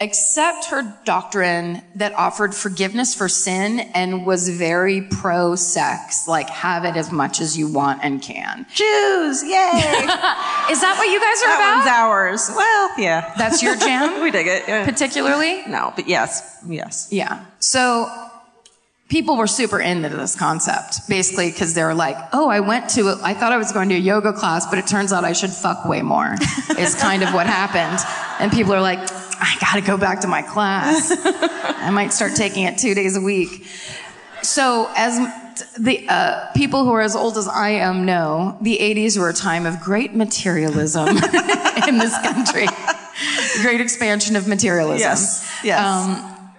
except 0.00 0.66
her 0.66 0.82
doctrine 1.04 1.80
that 1.94 2.12
offered 2.14 2.52
forgiveness 2.54 3.14
for 3.14 3.28
sin 3.28 3.78
and 3.94 4.26
was 4.26 4.48
very 4.48 5.02
pro 5.02 5.54
sex, 5.54 6.26
like 6.26 6.48
have 6.50 6.84
it 6.84 6.96
as 6.96 7.12
much 7.12 7.40
as 7.40 7.56
you 7.56 7.72
want 7.72 8.00
and 8.02 8.20
can. 8.20 8.66
Jews, 8.74 9.42
yay! 9.44 9.48
Is 10.70 10.80
that 10.80 10.96
what 10.98 11.08
you 11.10 11.20
guys 11.20 11.42
are 11.42 11.58
that 11.58 11.82
about? 11.84 12.08
ours. 12.08 12.50
Well, 12.54 12.90
yeah. 12.98 13.32
That's 13.38 13.62
your 13.62 13.76
jam? 13.76 14.20
we 14.22 14.30
dig 14.32 14.46
it. 14.48 14.64
yeah. 14.66 14.84
Particularly? 14.84 15.62
No, 15.68 15.92
but 15.94 16.08
yes, 16.08 16.60
yes. 16.66 17.08
Yeah. 17.12 17.44
So 17.60 18.10
people 19.08 19.36
were 19.36 19.46
super 19.46 19.80
into 19.80 20.08
this 20.08 20.34
concept, 20.36 21.08
basically, 21.08 21.50
because 21.50 21.74
they 21.74 21.82
were 21.82 21.94
like, 21.94 22.16
oh, 22.32 22.48
I 22.48 22.60
went 22.60 22.90
to, 22.90 23.08
a, 23.08 23.20
I 23.22 23.34
thought 23.34 23.52
I 23.52 23.58
was 23.58 23.72
going 23.72 23.88
to 23.90 23.94
a 23.94 23.98
yoga 23.98 24.32
class, 24.32 24.66
but 24.66 24.78
it 24.78 24.86
turns 24.86 25.12
out 25.12 25.24
I 25.24 25.32
should 25.32 25.50
fuck 25.50 25.84
way 25.84 26.02
more, 26.02 26.34
is 26.78 26.94
kind 26.94 27.22
of 27.22 27.34
what 27.34 27.46
happened. 27.46 28.00
And 28.40 28.50
people 28.50 28.72
are 28.72 28.80
like, 28.80 28.98
I 29.00 29.56
gotta 29.60 29.82
go 29.82 29.96
back 29.96 30.20
to 30.20 30.28
my 30.28 30.42
class. 30.42 31.12
I 31.24 31.90
might 31.90 32.12
start 32.12 32.34
taking 32.34 32.64
it 32.64 32.78
two 32.78 32.94
days 32.94 33.16
a 33.16 33.20
week. 33.20 33.66
So, 34.42 34.90
as 34.96 35.18
the 35.78 36.06
uh, 36.08 36.52
people 36.52 36.84
who 36.84 36.92
are 36.92 37.00
as 37.00 37.16
old 37.16 37.36
as 37.36 37.48
I 37.48 37.70
am 37.70 38.04
know, 38.04 38.58
the 38.60 38.78
80s 38.78 39.18
were 39.18 39.28
a 39.28 39.34
time 39.34 39.66
of 39.66 39.80
great 39.80 40.14
materialism 40.14 41.08
in 41.88 41.98
this 41.98 42.16
country. 42.22 42.66
Great 43.62 43.80
expansion 43.80 44.36
of 44.36 44.48
materialism. 44.48 44.98
Yes. 44.98 45.60
Yes. 45.62 45.80
Um, 45.80 46.50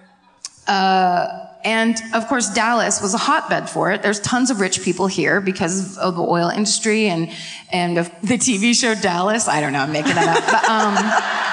uh, 0.66 1.45
and 1.66 2.00
of 2.14 2.28
course, 2.28 2.48
Dallas 2.48 3.02
was 3.02 3.12
a 3.12 3.18
hotbed 3.18 3.68
for 3.68 3.90
it. 3.90 4.00
There's 4.00 4.20
tons 4.20 4.52
of 4.52 4.60
rich 4.60 4.82
people 4.82 5.08
here 5.08 5.40
because 5.40 5.98
of 5.98 6.14
the 6.14 6.22
oil 6.22 6.48
industry 6.48 7.08
and 7.08 7.28
and 7.72 7.96
the 7.96 8.38
TV 8.38 8.72
show 8.72 8.94
Dallas. 8.94 9.48
I 9.48 9.60
don't 9.60 9.72
know. 9.72 9.80
I'm 9.80 9.90
making 9.90 10.14
that 10.14 10.28
up. 10.38 10.44
But, 10.46 10.64
um, 10.70 11.45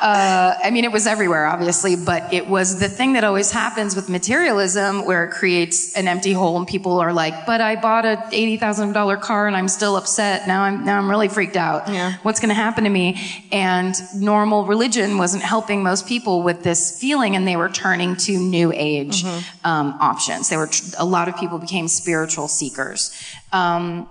uh, 0.00 0.54
I 0.64 0.70
mean, 0.70 0.84
it 0.84 0.92
was 0.92 1.06
everywhere, 1.06 1.46
obviously, 1.46 1.94
but 1.94 2.32
it 2.32 2.46
was 2.48 2.80
the 2.80 2.88
thing 2.88 3.12
that 3.12 3.24
always 3.24 3.50
happens 3.50 3.94
with 3.94 4.08
materialism 4.08 5.04
where 5.04 5.24
it 5.24 5.30
creates 5.32 5.94
an 5.94 6.08
empty 6.08 6.32
hole 6.32 6.56
and 6.56 6.66
people 6.66 6.98
are 7.00 7.12
like, 7.12 7.44
but 7.44 7.60
I 7.60 7.76
bought 7.76 8.06
a 8.06 8.16
$80,000 8.32 9.20
car 9.20 9.46
and 9.46 9.54
I'm 9.54 9.68
still 9.68 9.96
upset. 9.96 10.48
Now 10.48 10.62
I'm, 10.62 10.84
now 10.86 10.96
I'm 10.96 11.10
really 11.10 11.28
freaked 11.28 11.56
out. 11.56 11.88
Yeah. 11.88 12.14
What's 12.22 12.40
going 12.40 12.48
to 12.48 12.54
happen 12.54 12.84
to 12.84 12.90
me? 12.90 13.20
And 13.52 13.94
normal 14.14 14.64
religion 14.64 15.18
wasn't 15.18 15.42
helping 15.42 15.82
most 15.82 16.06
people 16.06 16.42
with 16.42 16.62
this 16.62 16.98
feeling 16.98 17.36
and 17.36 17.46
they 17.46 17.56
were 17.56 17.68
turning 17.68 18.16
to 18.16 18.38
new 18.38 18.72
age, 18.74 19.24
um, 19.64 19.96
options. 20.00 20.48
They 20.48 20.56
were, 20.56 20.68
tr- 20.68 20.94
a 20.98 21.04
lot 21.04 21.28
of 21.28 21.36
people 21.36 21.58
became 21.58 21.88
spiritual 21.88 22.48
seekers. 22.48 23.14
Um, 23.52 24.08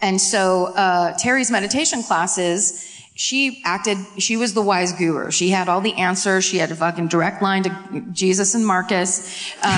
and 0.00 0.20
so, 0.20 0.66
uh, 0.66 1.16
Terri's 1.18 1.50
meditation 1.50 2.04
classes, 2.04 2.97
she 3.18 3.60
acted, 3.64 3.98
she 4.18 4.36
was 4.36 4.54
the 4.54 4.62
wise 4.62 4.92
guru. 4.92 5.32
She 5.32 5.48
had 5.48 5.68
all 5.68 5.80
the 5.80 5.94
answers. 5.94 6.44
She 6.44 6.58
had 6.58 6.70
a 6.70 6.76
fucking 6.76 7.08
direct 7.08 7.42
line 7.42 7.64
to 7.64 8.04
Jesus 8.12 8.54
and 8.54 8.64
Marcus. 8.64 9.52
Um, 9.56 9.64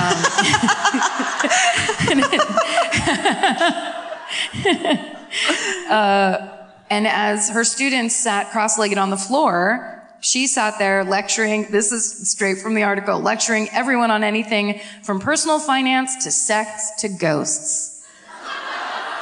uh, 5.89 6.49
and 6.91 7.07
as 7.07 7.49
her 7.49 7.65
students 7.65 8.15
sat 8.15 8.51
cross-legged 8.51 8.99
on 8.99 9.09
the 9.09 9.17
floor, 9.17 10.05
she 10.21 10.47
sat 10.47 10.79
there 10.79 11.03
lecturing, 11.03 11.71
this 11.71 11.93
is 11.93 12.29
straight 12.31 12.59
from 12.59 12.75
the 12.75 12.83
article, 12.83 13.19
lecturing 13.21 13.71
everyone 13.73 14.11
on 14.11 14.23
anything 14.23 14.83
from 15.03 15.19
personal 15.19 15.59
finance 15.59 16.25
to 16.25 16.31
sex 16.31 16.91
to 16.99 17.09
ghosts. 17.09 18.07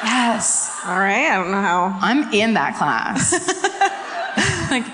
Yes. 0.02 0.80
All 0.84 0.98
right. 0.98 1.28
I 1.30 1.36
don't 1.36 1.52
know 1.52 1.60
how. 1.60 1.98
I'm 2.00 2.32
in 2.32 2.54
that 2.54 2.76
class. 2.76 3.74
like, 4.70 4.84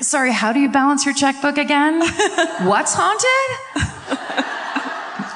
sorry, 0.00 0.32
how 0.32 0.52
do 0.52 0.60
you 0.60 0.68
balance 0.68 1.04
your 1.04 1.14
checkbook 1.14 1.56
again? 1.58 2.00
What's 2.66 2.94
haunted? 2.94 3.88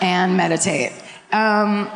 and 0.02 0.36
meditate. 0.36 0.92
Um, 1.32 1.90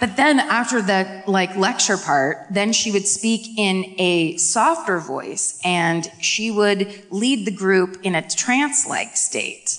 but 0.00 0.16
then 0.16 0.38
after 0.38 0.80
the 0.80 1.22
like 1.26 1.56
lecture 1.56 1.96
part, 1.96 2.46
then 2.50 2.72
she 2.72 2.90
would 2.90 3.06
speak 3.06 3.58
in 3.58 3.94
a 3.98 4.36
softer 4.36 4.98
voice 4.98 5.60
and 5.64 6.10
she 6.20 6.50
would 6.50 7.04
lead 7.10 7.46
the 7.46 7.50
group 7.50 7.98
in 8.02 8.14
a 8.14 8.22
trance-like 8.28 9.16
state. 9.16 9.78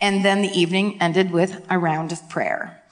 And 0.00 0.24
then 0.24 0.42
the 0.42 0.48
evening 0.48 1.00
ended 1.00 1.30
with 1.30 1.64
a 1.70 1.78
round 1.78 2.12
of 2.12 2.28
prayer. 2.28 2.82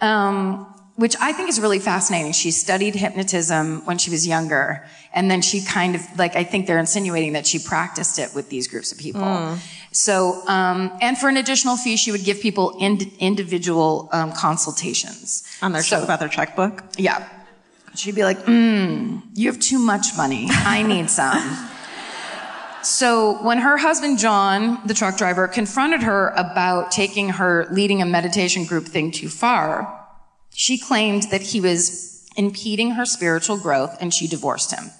Um, 0.00 0.72
which 0.96 1.14
I 1.20 1.32
think 1.32 1.48
is 1.48 1.60
really 1.60 1.78
fascinating. 1.78 2.32
She 2.32 2.50
studied 2.50 2.94
hypnotism 2.94 3.84
when 3.84 3.98
she 3.98 4.10
was 4.10 4.26
younger, 4.26 4.84
and 5.16 5.28
then 5.30 5.42
she 5.42 5.60
kind 5.64 5.94
of 5.96 6.02
like 6.16 6.36
I 6.36 6.44
think 6.44 6.66
they're 6.68 6.78
insinuating 6.78 7.32
that 7.32 7.46
she 7.46 7.58
practiced 7.58 8.18
it 8.20 8.28
with 8.36 8.48
these 8.50 8.68
groups 8.68 8.92
of 8.92 8.98
people. 8.98 9.58
So, 9.92 10.46
um, 10.46 10.92
and 11.00 11.16
for 11.16 11.28
an 11.30 11.38
additional 11.38 11.76
fee, 11.78 11.96
she 11.96 12.12
would 12.12 12.22
give 12.22 12.40
people 12.42 12.76
ind- 12.78 13.10
individual 13.18 14.10
um, 14.12 14.30
consultations 14.32 15.42
On 15.62 15.72
their 15.72 15.82
So- 15.82 16.04
about 16.04 16.20
their 16.20 16.28
checkbook. 16.28 16.84
yeah. 16.98 17.26
She'd 17.94 18.14
be 18.14 18.24
like, 18.24 18.40
mm, 18.44 19.22
you 19.32 19.50
have 19.50 19.58
too 19.58 19.78
much 19.78 20.08
money. 20.18 20.48
I 20.50 20.82
need 20.82 21.08
some. 21.08 21.40
so 22.82 23.42
when 23.42 23.58
her 23.58 23.78
husband, 23.78 24.18
John, 24.18 24.80
the 24.86 24.92
truck 24.92 25.16
driver, 25.16 25.48
confronted 25.48 26.02
her 26.02 26.28
about 26.36 26.90
taking 26.90 27.30
her 27.30 27.66
leading 27.70 28.02
a 28.02 28.06
meditation 28.06 28.64
group 28.66 28.84
thing 28.84 29.10
too 29.12 29.30
far, 29.30 29.70
she 30.50 30.76
claimed 30.78 31.22
that 31.30 31.40
he 31.40 31.60
was 31.60 32.28
impeding 32.36 32.90
her 32.92 33.06
spiritual 33.06 33.56
growth 33.56 33.96
and 34.00 34.12
she 34.12 34.26
divorced 34.28 34.72
him. 34.74 34.90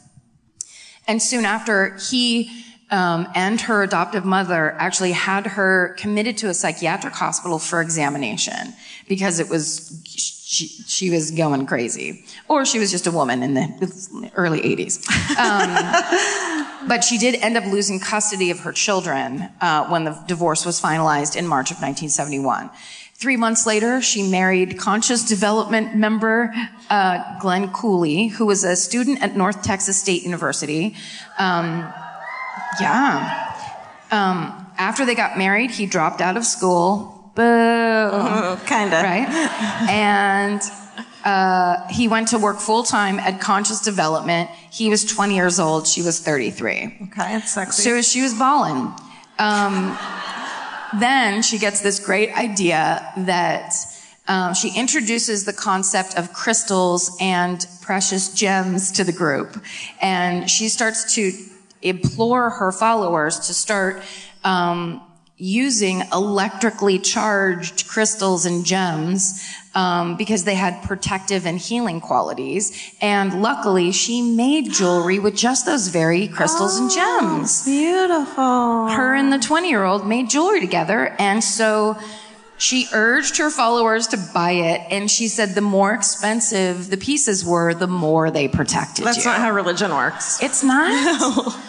And 1.09 1.23
soon 1.23 1.45
after, 1.45 1.97
he 1.97 2.65
um, 2.91 3.27
and 3.35 3.61
her 3.63 3.83
adoptive 3.83 4.25
mother 4.25 4.73
actually 4.79 5.13
had 5.13 5.47
her 5.47 5.95
committed 5.99 6.39
to 6.39 6.49
a 6.49 6.55
psychiatric 6.55 7.15
hospital 7.15 7.59
for 7.59 7.81
examination 7.81 8.75
because 9.09 9.41
it 9.41 9.49
was 9.49 10.01
she, 10.05 10.69
she 10.69 11.11
was 11.11 11.33
going 11.33 11.67
crazy, 11.67 12.25
or 12.47 12.65
she 12.65 12.79
was 12.79 12.93
just 12.93 13.09
a 13.09 13.11
woman 13.11 13.43
in 13.43 13.55
the 13.55 14.31
early 14.37 14.61
80s. 14.61 15.05
Um, 15.37 16.87
but 16.89 17.03
she 17.03 17.19
did 17.19 17.35
end 17.43 17.57
up 17.57 17.65
losing 17.65 17.99
custody 17.99 18.53
of 18.53 18.61
her 18.61 18.73
children 18.73 19.51
uh, 19.61 19.89
when 19.89 20.05
the 20.05 20.13
divorce 20.29 20.65
was 20.65 20.81
finalized 20.81 21.35
in 21.35 21.49
March 21.49 21.73
of 21.73 21.79
1971. 21.79 22.71
Three 23.19 23.39
months 23.39 23.67
later, 23.67 24.03
she 24.03 24.23
married 24.23 24.79
conscious 24.79 25.25
development 25.27 25.95
member 25.95 26.53
uh, 26.91 27.39
Glenn 27.41 27.73
Cooley, 27.73 28.27
who 28.27 28.45
was 28.45 28.63
a 28.63 28.77
student 28.77 29.23
at 29.23 29.35
North 29.35 29.63
Texas 29.63 29.97
State 29.97 30.23
University. 30.23 30.95
Um, 31.39 31.91
yeah. 32.79 33.55
Um, 34.11 34.67
after 34.77 35.07
they 35.07 35.15
got 35.15 35.39
married, 35.39 35.71
he 35.71 35.87
dropped 35.87 36.21
out 36.21 36.37
of 36.37 36.45
school. 36.45 37.33
Boo. 37.35 37.43
kind 38.67 38.93
of. 38.93 39.03
Right? 39.03 39.27
And 39.89 40.61
uh, 41.25 41.89
he 41.89 42.09
went 42.09 42.29
to 42.29 42.39
work 42.39 42.59
full 42.61 42.83
time 42.83 43.19
at 43.19 43.41
Conscious 43.41 43.81
Development. 43.81 44.51
He 44.71 44.91
was 44.91 45.07
20 45.07 45.35
years 45.35 45.59
old. 45.59 45.87
She 45.87 46.03
was 46.03 46.21
33. 46.21 46.99
Okay, 47.05 47.37
it's 47.37 47.53
sexy. 47.53 47.83
So 47.83 48.03
she 48.03 48.21
was 48.21 48.35
balling. 48.35 48.93
Um, 49.39 49.97
then 50.99 51.43
she 51.43 51.59
gets 51.59 51.81
this 51.81 51.99
great 51.99 52.33
idea 52.37 53.13
that 53.19 53.75
um, 54.29 54.55
she 54.55 54.77
introduces 54.77 55.45
the 55.45 55.53
concept 55.53 56.19
of 56.19 56.33
crystals 56.33 57.17
and 57.21 57.67
precious 57.81 58.35
gems 58.35 58.91
to 58.93 59.05
the 59.05 59.13
group. 59.13 59.63
And 60.01 60.51
she 60.51 60.69
starts 60.69 61.15
to 61.15 61.33
implore 61.83 62.51
her 62.51 62.73
followers 62.73 63.39
to 63.47 63.55
start 63.55 64.03
um, 64.43 65.06
using 65.39 66.03
electrically 66.13 66.99
charged 66.99 67.87
crystals 67.87 68.47
and 68.47 68.65
gems 68.65 69.43
um, 69.75 70.17
because 70.17 70.45
they 70.45 70.55
had 70.55 70.83
protective 70.85 71.47
and 71.47 71.59
healing 71.59 72.01
qualities. 72.01 72.95
And 73.03 73.43
luckily, 73.43 73.93
she 73.93 74.23
made 74.23 74.73
jewelry 74.73 75.19
with 75.19 75.37
just 75.37 75.67
those 75.67 75.89
very 75.89 76.29
crystals 76.29 76.79
and 76.79 76.91
gems 76.91 77.65
Beautiful. 77.67 78.89
her 78.89 79.15
and 79.15 79.31
the 79.31 79.39
20 79.39 79.69
year 79.69 79.85
old 79.85 80.07
made 80.07 80.31
jewelry 80.31 80.61
together. 80.61 81.15
And 81.19 81.45
so 81.45 81.99
she 82.57 82.87
urged 82.95 83.37
her 83.37 83.51
followers 83.51 84.07
to 84.09 84.17
buy 84.33 84.53
it. 84.53 84.81
And 84.91 85.11
she 85.11 85.29
said 85.29 85.51
the 85.51 85.61
more 85.61 85.93
expensive 85.93 86.89
the 86.89 86.97
pieces 86.97 87.45
were, 87.45 87.75
the 87.75 87.87
more 87.87 88.31
they 88.31 88.49
protected 88.49 89.05
That's 89.05 89.19
you. 89.19 89.25
not 89.25 89.41
how 89.41 89.51
religion 89.51 89.91
works. 89.91 90.43
it's 90.43 90.63
not. 90.65 91.55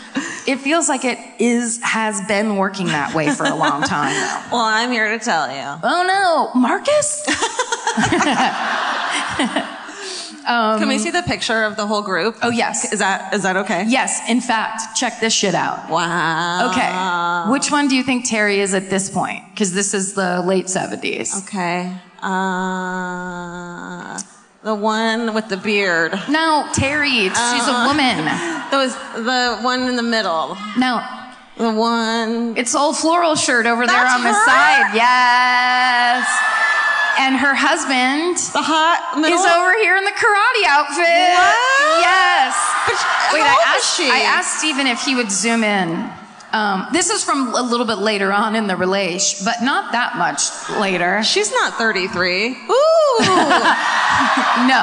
It 0.48 0.60
feels 0.60 0.88
like 0.88 1.04
it 1.04 1.20
is, 1.39 1.82
has 1.84 2.26
been 2.28 2.56
working 2.56 2.88
that 2.88 3.14
way 3.14 3.30
for 3.30 3.45
a 3.45 3.54
long 3.54 3.82
time 3.84 4.14
though. 4.14 4.58
Well, 4.58 4.66
I'm 4.66 4.91
here 4.91 5.18
to 5.18 5.24
tell 5.24 5.52
you. 5.52 5.80
Oh 5.84 6.50
no, 6.54 6.60
Marcus? 6.60 7.26
Can 10.48 10.88
we 10.88 10.98
see 11.00 11.12
the 11.12 11.24
picture 11.24 11.64
of 11.64 11.76
the 11.76 11.86
whole 11.86 12.02
group? 12.02 12.38
Oh 12.41 12.50
yes. 12.50 12.93
Is 12.93 13.00
that 13.00 13.34
is 13.34 13.43
that 13.43 13.58
okay? 13.58 13.84
Yes, 13.88 14.22
in 14.30 14.39
fact, 14.39 14.95
check 14.95 15.20
this 15.20 15.34
shit 15.34 15.54
out. 15.54 15.89
Wow. 15.89 16.72
Okay. 16.72 17.52
Which 17.52 17.70
one 17.72 17.89
do 17.89 17.95
you 17.95 18.04
think 18.04 18.26
Terri 18.26 18.58
is 18.60 18.74
at 18.74 18.89
this 18.89 19.10
point? 19.10 19.43
Because 19.52 19.74
this 19.74 19.93
is 19.93 20.14
the 20.14 20.41
late 20.41 20.68
70s. 20.68 21.43
Okay. 21.43 21.93
Uh, 22.22 24.18
the 24.64 24.76
one 24.76 25.34
with 25.34 25.47
the 25.49 25.58
beard. 25.58 26.12
No, 26.30 26.66
Terri, 26.74 27.24
she's 27.30 27.32
a 27.32 27.72
uh-huh. 27.72 27.88
woman. 27.88 28.26
Those 28.72 28.93
the 29.26 29.60
one 29.64 29.88
in 29.88 29.95
the 29.95 30.03
middle. 30.03 30.58
No, 30.78 31.01
The 31.58 31.72
one. 31.72 32.58
it's 32.58 32.76
old 32.76 32.97
floral 32.97 33.36
shirt 33.36 33.66
over 33.66 33.86
there 33.88 33.95
That's 33.95 34.16
on 34.16 34.24
the 34.24 34.34
side. 34.34 34.93
Yes. 34.93 36.28
And 37.20 37.36
her 37.38 37.55
husband 37.55 38.38
The 38.53 38.62
hot 38.62 39.18
middle. 39.18 39.39
is 39.39 39.45
over 39.45 39.74
here 39.82 39.97
in 39.97 40.05
the 40.05 40.12
karate 40.14 40.66
outfit. 40.70 41.34
What? 41.34 42.01
Yes. 42.03 42.53
Wait, 43.34 43.41
how 43.41 43.58
old 43.58 43.66
I 43.66 43.76
is 43.78 43.84
asked, 43.84 43.97
she? 43.97 44.10
I 44.10 44.20
asked 44.22 44.60
Stephen 44.60 44.86
if 44.88 45.01
he 45.01 45.16
would 45.16 45.32
zoom 45.32 45.64
in. 45.64 46.10
Um, 46.54 46.88
this 46.93 47.10
is 47.10 47.24
from 47.24 47.54
a 47.54 47.62
little 47.62 47.86
bit 47.86 47.98
later 47.98 48.32
on 48.32 48.56
in 48.56 48.68
the 48.68 48.76
relation, 48.76 49.43
but 49.45 49.62
not 49.62 49.91
that 49.91 50.16
much 50.18 50.41
later. 50.80 51.22
She's 51.24 51.52
not 51.52 51.74
33. 51.74 52.58
Ooh. 52.70 52.84
No. 54.58 54.82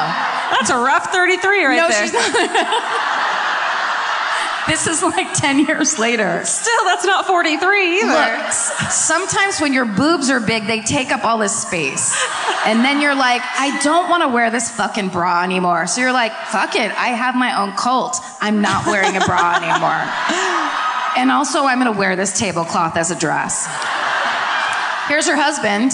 That's 0.52 0.70
a 0.70 0.76
rough 0.76 1.10
33 1.12 1.64
right 1.64 1.76
no, 1.76 1.88
there. 1.88 2.02
she's 2.02 2.12
not. 2.12 3.10
This 4.66 4.86
is 4.86 5.02
like 5.02 5.32
10 5.34 5.66
years 5.66 5.98
later. 5.98 6.42
Still, 6.44 6.84
that's 6.84 7.04
not 7.04 7.26
43 7.26 8.00
either. 8.00 8.08
Look, 8.08 8.52
sometimes 8.52 9.60
when 9.60 9.74
your 9.74 9.84
boobs 9.84 10.30
are 10.30 10.40
big, 10.40 10.66
they 10.66 10.80
take 10.80 11.10
up 11.10 11.22
all 11.22 11.36
this 11.36 11.54
space. 11.54 12.16
And 12.64 12.82
then 12.82 13.02
you're 13.02 13.14
like, 13.14 13.42
I 13.44 13.78
don't 13.82 14.08
want 14.08 14.22
to 14.22 14.28
wear 14.28 14.50
this 14.50 14.70
fucking 14.70 15.10
bra 15.10 15.42
anymore. 15.42 15.86
So 15.86 16.00
you're 16.00 16.12
like, 16.14 16.32
fuck 16.32 16.76
it. 16.76 16.90
I 16.92 17.08
have 17.08 17.34
my 17.34 17.60
own 17.60 17.76
cult. 17.76 18.16
I'm 18.40 18.62
not 18.62 18.86
wearing 18.86 19.16
a 19.16 19.24
bra 19.26 19.56
anymore. 19.60 20.00
And 21.16 21.30
also, 21.30 21.64
I'm 21.64 21.78
going 21.80 21.92
to 21.92 21.98
wear 21.98 22.16
this 22.16 22.38
tablecloth 22.38 22.96
as 22.96 23.10
a 23.10 23.18
dress. 23.18 23.66
Here's 25.08 25.26
her 25.26 25.36
husband. 25.36 25.92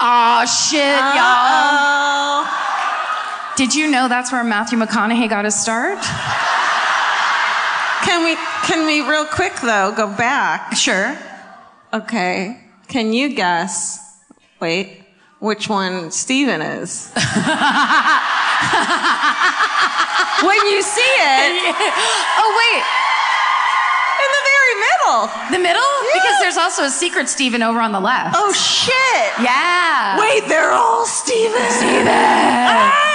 Aw, 0.00 0.44
shit, 0.44 0.80
y'all. 0.80 2.44
Oh. 2.46 3.52
Did 3.56 3.74
you 3.74 3.90
know 3.90 4.08
that's 4.08 4.30
where 4.32 4.44
Matthew 4.44 4.78
McConaughey 4.78 5.28
got 5.28 5.44
his 5.44 5.54
start? 5.54 5.98
Can 8.04 8.24
we, 8.24 8.36
can 8.66 8.86
we 8.86 9.00
real 9.08 9.24
quick 9.24 9.54
though, 9.62 9.92
go 9.96 10.06
back? 10.06 10.76
Sure. 10.76 11.16
Okay. 11.92 12.60
Can 12.88 13.12
you 13.12 13.34
guess, 13.34 13.98
wait, 14.60 15.02
which 15.40 15.68
one 15.68 16.10
Steven 16.10 16.60
is? 16.62 17.10
when 20.42 20.66
you 20.68 20.82
see 20.82 21.00
it, 21.00 21.74
Oh, 22.38 22.50
wait. 22.60 22.84
The 24.76 24.84
middle. 24.84 25.30
The 25.50 25.58
middle? 25.58 25.92
Because 26.12 26.40
there's 26.40 26.56
also 26.56 26.84
a 26.84 26.90
secret 26.90 27.28
Steven 27.28 27.62
over 27.62 27.80
on 27.80 27.92
the 27.92 28.00
left. 28.00 28.36
Oh 28.36 28.52
shit. 28.52 29.44
Yeah. 29.44 30.18
Wait, 30.20 30.48
they're 30.48 30.72
all 30.72 31.06
Steven. 31.06 31.70
Steven. 31.70 32.06
Ah! 32.08 33.06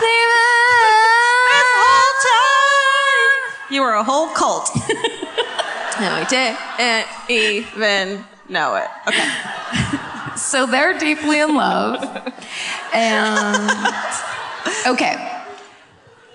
This 0.00 1.70
whole 1.80 2.14
time. 2.30 3.74
You 3.74 3.82
were 3.82 3.94
a 3.94 4.04
whole 4.04 4.28
cult. 4.28 4.70
no, 6.00 6.18
we 6.18 6.26
didn't 6.26 6.58
even 7.28 8.24
know 8.48 8.76
it. 8.76 8.88
Okay. 9.06 9.28
So 10.38 10.66
they're 10.66 10.96
deeply 10.96 11.40
in 11.40 11.56
love. 11.56 12.00
And 12.94 13.70
okay. 14.86 15.42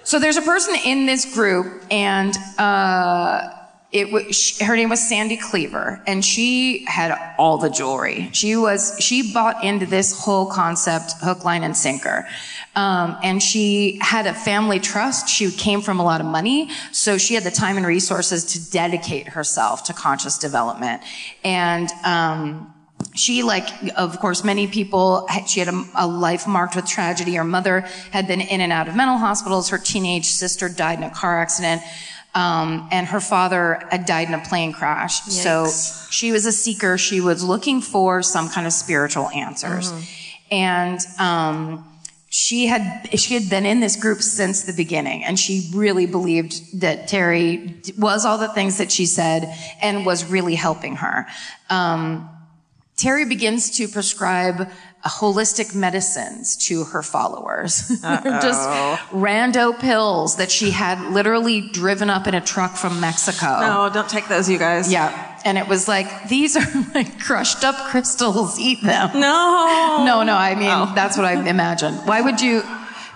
So 0.04 0.20
there's 0.20 0.36
a 0.36 0.42
person 0.42 0.76
in 0.84 1.06
this 1.06 1.34
group, 1.34 1.82
and 1.90 2.36
uh, 2.58 3.50
it 3.94 4.12
was 4.12 4.36
sh- 4.36 4.60
her 4.60 4.76
name 4.76 4.90
was 4.90 5.08
Sandy 5.08 5.38
Cleaver, 5.38 6.02
and 6.08 6.26
she 6.26 6.84
had 6.86 7.16
all 7.38 7.60
the 7.60 7.70
jewelry. 7.70 8.30
She 8.34 8.58
was 8.58 8.96
she 9.00 9.32
bought 9.32 9.64
into 9.64 9.86
this 9.86 10.20
whole 10.20 10.48
concept, 10.48 11.14
hook, 11.22 11.46
line, 11.46 11.64
and 11.64 11.78
sinker. 11.78 12.28
Um, 12.76 13.16
and 13.22 13.42
she 13.42 14.00
had 14.02 14.26
a 14.26 14.34
family 14.34 14.80
trust. 14.80 15.30
She 15.30 15.52
came 15.52 15.82
from 15.82 16.00
a 16.00 16.04
lot 16.04 16.22
of 16.22 16.26
money, 16.26 16.72
so 16.92 17.20
she 17.20 17.36
had 17.36 17.44
the 17.44 17.52
time 17.52 17.78
and 17.78 17.86
resources 17.86 18.46
to 18.54 18.72
dedicate 18.72 19.28
herself 19.28 19.84
to 19.84 19.94
conscious 19.94 20.40
development. 20.40 21.04
And 21.44 21.88
um, 22.04 22.74
she 23.14 23.44
like 23.44 23.68
of 23.96 24.20
course 24.20 24.44
many 24.44 24.66
people 24.66 25.28
she 25.46 25.60
had 25.60 25.70
a, 25.70 25.86
a, 25.96 26.08
life 26.08 26.48
marked 26.48 26.76
with 26.76 26.86
tragedy 26.86 27.36
her 27.36 27.44
mother 27.44 27.82
had 28.12 28.28
been 28.28 28.42
in 28.42 28.62
and 28.62 28.72
out 28.72 28.88
of 28.88 28.96
mental 28.96 29.18
hospitals 29.18 29.70
her 29.70 29.78
teenage 29.78 30.26
sister 30.26 30.70
died 30.70 30.98
in 30.98 31.04
a 31.04 31.10
car 31.12 31.40
accident 31.40 31.82
um, 32.36 32.88
and 32.92 33.08
her 33.08 33.20
father 33.20 33.86
had 33.92 34.06
died 34.06 34.28
in 34.28 34.34
a 34.34 34.40
plane 34.40 34.74
crash. 34.74 35.22
So 35.22 35.68
she 36.10 36.32
was 36.32 36.46
a 36.46 36.52
seeker. 36.52 36.98
She 36.98 37.22
was 37.22 37.44
looking 37.44 37.82
for 37.82 38.24
some 38.24 38.50
kind 38.50 38.66
of 38.66 38.74
spiritual 38.74 39.30
answers. 39.30 39.92
And 40.50 41.00
um, 41.20 41.86
she 42.30 42.66
had 42.66 43.10
she 43.20 43.36
had 43.36 43.50
been 43.50 43.66
in 43.66 43.80
this 43.80 43.96
group 43.96 44.22
since 44.22 44.64
the 44.64 44.74
beginning. 44.74 45.24
And 45.24 45.40
she 45.40 45.70
really 45.74 46.08
believed 46.08 46.82
that 46.82 47.08
Terri 47.08 47.98
was 48.00 48.26
all 48.26 48.40
the 48.40 48.50
things 48.50 48.80
that 48.80 48.92
she 48.92 49.06
said 49.06 49.56
and 49.82 50.06
was 50.06 50.26
really 50.26 50.56
helping 50.56 50.96
her. 50.98 51.28
Um, 51.70 52.30
Terri 52.98 53.28
begins 53.28 53.78
to 53.78 53.88
prescribe 53.88 54.70
holistic 55.10 55.76
medicines 55.76 56.56
to 56.56 56.86
her 56.86 57.04
followers. 57.04 57.90
just 58.02 58.70
rando 59.12 59.78
pills 59.78 60.38
that 60.38 60.50
she 60.50 60.72
had 60.72 61.12
literally 61.12 61.62
driven 61.62 62.10
up 62.10 62.28
in 62.28 62.34
a 62.34 62.42
truck 62.42 62.76
from 62.76 63.00
Mexico. 63.02 63.60
No, 63.60 63.90
don't 63.94 64.10
take 64.10 64.28
those, 64.28 64.50
you 64.50 64.58
guys. 64.58 64.92
Yeah. 64.92 65.42
And 65.46 65.58
it 65.58 65.68
was 65.68 65.88
like, 65.88 66.30
these 66.30 66.56
are 66.56 66.86
like 66.96 67.20
crushed 67.20 67.64
up 67.64 67.76
crystals, 67.90 68.60
eat 68.60 68.82
them. 68.82 69.12
No. 69.14 70.04
No, 70.06 70.24
no, 70.24 70.36
I 70.36 70.56
mean, 70.56 70.96
that's 70.96 71.18
what 71.18 71.26
I 71.26 71.34
imagine. 71.50 71.94
Why 72.06 72.22
would 72.22 72.40
you? 72.40 72.64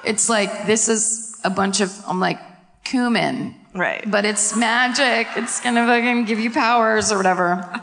It's 0.03 0.29
like, 0.29 0.67
this 0.67 0.89
is 0.89 1.39
a 1.43 1.49
bunch 1.49 1.79
of, 1.79 1.93
I'm 2.05 2.19
like, 2.19 2.39
cumin. 2.83 3.55
Right. 3.73 4.09
But 4.09 4.25
it's 4.25 4.55
magic. 4.55 5.27
It's 5.35 5.61
gonna 5.61 5.85
fucking 5.85 6.25
give 6.25 6.39
you 6.39 6.51
powers 6.51 7.11
or 7.11 7.17
whatever. 7.17 7.81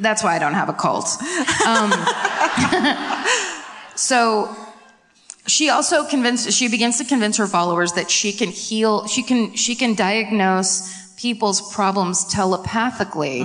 That's 0.00 0.22
why 0.22 0.36
I 0.36 0.38
don't 0.38 0.54
have 0.54 0.68
a 0.68 0.72
cult. 0.72 1.06
Um, 1.66 1.90
so 3.96 4.54
she 5.46 5.70
also 5.70 6.04
convinced 6.06 6.52
she 6.52 6.68
begins 6.68 6.98
to 6.98 7.04
convince 7.04 7.36
her 7.36 7.46
followers 7.46 7.92
that 7.94 8.10
she 8.10 8.32
can 8.32 8.48
heal 8.48 9.06
she 9.06 9.22
can 9.22 9.54
she 9.54 9.74
can 9.74 9.94
diagnose 9.94 11.02
people's 11.22 11.72
problems 11.72 12.24
telepathically 12.24 13.42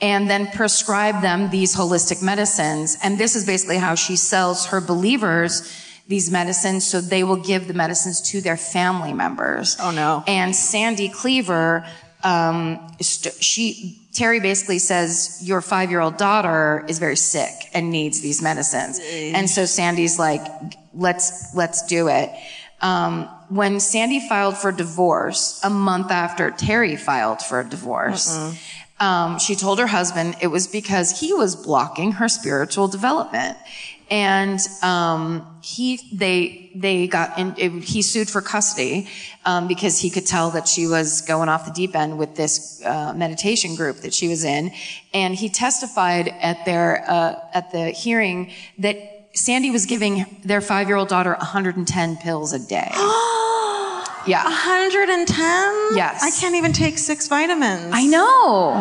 and 0.00 0.28
then 0.28 0.48
prescribe 0.48 1.22
them 1.22 1.48
these 1.50 1.74
holistic 1.74 2.22
medicines. 2.22 2.98
And 3.02 3.18
this 3.18 3.36
is 3.36 3.46
basically 3.46 3.78
how 3.78 3.94
she 3.94 4.16
sells 4.16 4.66
her 4.66 4.80
believers 4.80 5.72
these 6.08 6.30
medicines 6.30 6.84
so 6.86 7.00
they 7.00 7.24
will 7.24 7.36
give 7.36 7.68
the 7.68 7.72
medicines 7.72 8.20
to 8.32 8.40
their 8.40 8.56
family 8.58 9.14
members. 9.14 9.76
Oh, 9.80 9.90
no. 9.90 10.22
and 10.26 10.54
sandy 10.54 11.08
cleaver 11.08 11.86
um, 12.22 12.78
st- 13.00 13.42
she 13.42 14.03
Terri 14.14 14.40
basically 14.40 14.78
says 14.78 15.40
your 15.42 15.60
five 15.60 15.90
year 15.90 16.00
old 16.00 16.16
daughter 16.16 16.84
is 16.88 16.98
very 16.98 17.16
sick 17.16 17.52
and 17.74 17.90
needs 17.90 18.20
these 18.20 18.40
medicines, 18.40 19.00
and 19.34 19.50
so 19.50 19.64
Sandy's 19.66 20.18
like, 20.18 20.40
let's 20.94 21.54
let's 21.54 21.84
do 21.86 22.08
it. 22.08 22.30
Um, 22.80 23.28
when 23.48 23.80
Sandy 23.80 24.26
filed 24.28 24.56
for 24.56 24.70
divorce 24.72 25.60
a 25.64 25.70
month 25.70 26.10
after 26.10 26.50
Terri 26.50 26.98
filed 26.98 27.40
for 27.42 27.60
a 27.60 27.64
divorce, 27.68 28.36
um, 29.00 29.38
she 29.38 29.54
told 29.56 29.78
her 29.80 29.86
husband 29.88 30.36
it 30.40 30.48
was 30.48 30.66
because 30.68 31.18
he 31.20 31.32
was 31.32 31.56
blocking 31.56 32.12
her 32.12 32.28
spiritual 32.28 32.86
development. 32.88 33.56
And 34.14 34.60
um, 34.80 35.58
he, 35.60 35.98
they, 36.12 36.70
they 36.76 37.08
got 37.08 37.36
in. 37.36 37.52
It, 37.56 37.82
he 37.82 38.00
sued 38.00 38.30
for 38.30 38.40
custody 38.40 39.08
um, 39.44 39.66
because 39.66 39.98
he 39.98 40.08
could 40.08 40.24
tell 40.24 40.50
that 40.50 40.68
she 40.68 40.86
was 40.86 41.22
going 41.22 41.48
off 41.48 41.66
the 41.66 41.72
deep 41.72 41.96
end 41.96 42.16
with 42.16 42.36
this 42.36 42.80
uh, 42.84 43.12
meditation 43.12 43.74
group 43.74 43.96
that 44.02 44.14
she 44.14 44.28
was 44.28 44.44
in. 44.44 44.70
And 45.12 45.34
he 45.34 45.48
testified 45.48 46.28
at 46.28 46.64
their 46.64 47.04
uh, 47.10 47.40
at 47.52 47.72
the 47.72 47.90
hearing 47.90 48.52
that 48.78 48.96
Sandy 49.32 49.72
was 49.72 49.84
giving 49.84 50.26
their 50.44 50.60
five 50.60 50.86
year 50.86 50.96
old 50.96 51.08
daughter 51.08 51.30
110 51.30 52.16
pills 52.18 52.52
a 52.52 52.60
day. 52.60 52.90
yeah, 54.28 54.44
110? 54.44 55.26
Yes. 55.96 56.22
I 56.22 56.30
can't 56.40 56.54
even 56.54 56.72
take 56.72 56.98
six 56.98 57.26
vitamins. 57.26 57.90
I 57.92 58.06
know. 58.06 58.74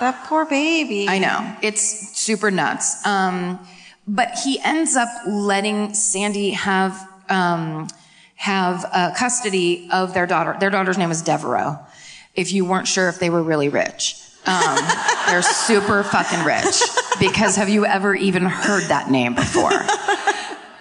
That 0.00 0.24
poor 0.26 0.46
baby. 0.46 1.08
I 1.08 1.20
know. 1.20 1.56
It's 1.62 2.18
super 2.18 2.50
nuts. 2.50 3.06
Um, 3.06 3.64
but 4.10 4.36
he 4.42 4.60
ends 4.60 4.96
up 4.96 5.08
letting 5.26 5.94
Sandy 5.94 6.50
have 6.50 7.08
um, 7.28 7.88
have 8.34 8.84
uh, 8.92 9.14
custody 9.16 9.88
of 9.92 10.14
their 10.14 10.26
daughter. 10.26 10.56
Their 10.58 10.70
daughter's 10.70 10.98
name 10.98 11.12
is 11.12 11.22
Devereaux. 11.22 11.78
If 12.34 12.52
you 12.52 12.64
weren't 12.64 12.88
sure 12.88 13.08
if 13.08 13.20
they 13.20 13.30
were 13.30 13.42
really 13.42 13.68
rich, 13.68 14.16
um, 14.46 14.78
they're 15.28 15.42
super 15.42 16.02
fucking 16.02 16.44
rich. 16.44 16.82
Because 17.20 17.54
have 17.56 17.68
you 17.68 17.86
ever 17.86 18.14
even 18.14 18.44
heard 18.44 18.84
that 18.84 19.10
name 19.10 19.34
before? 19.34 19.72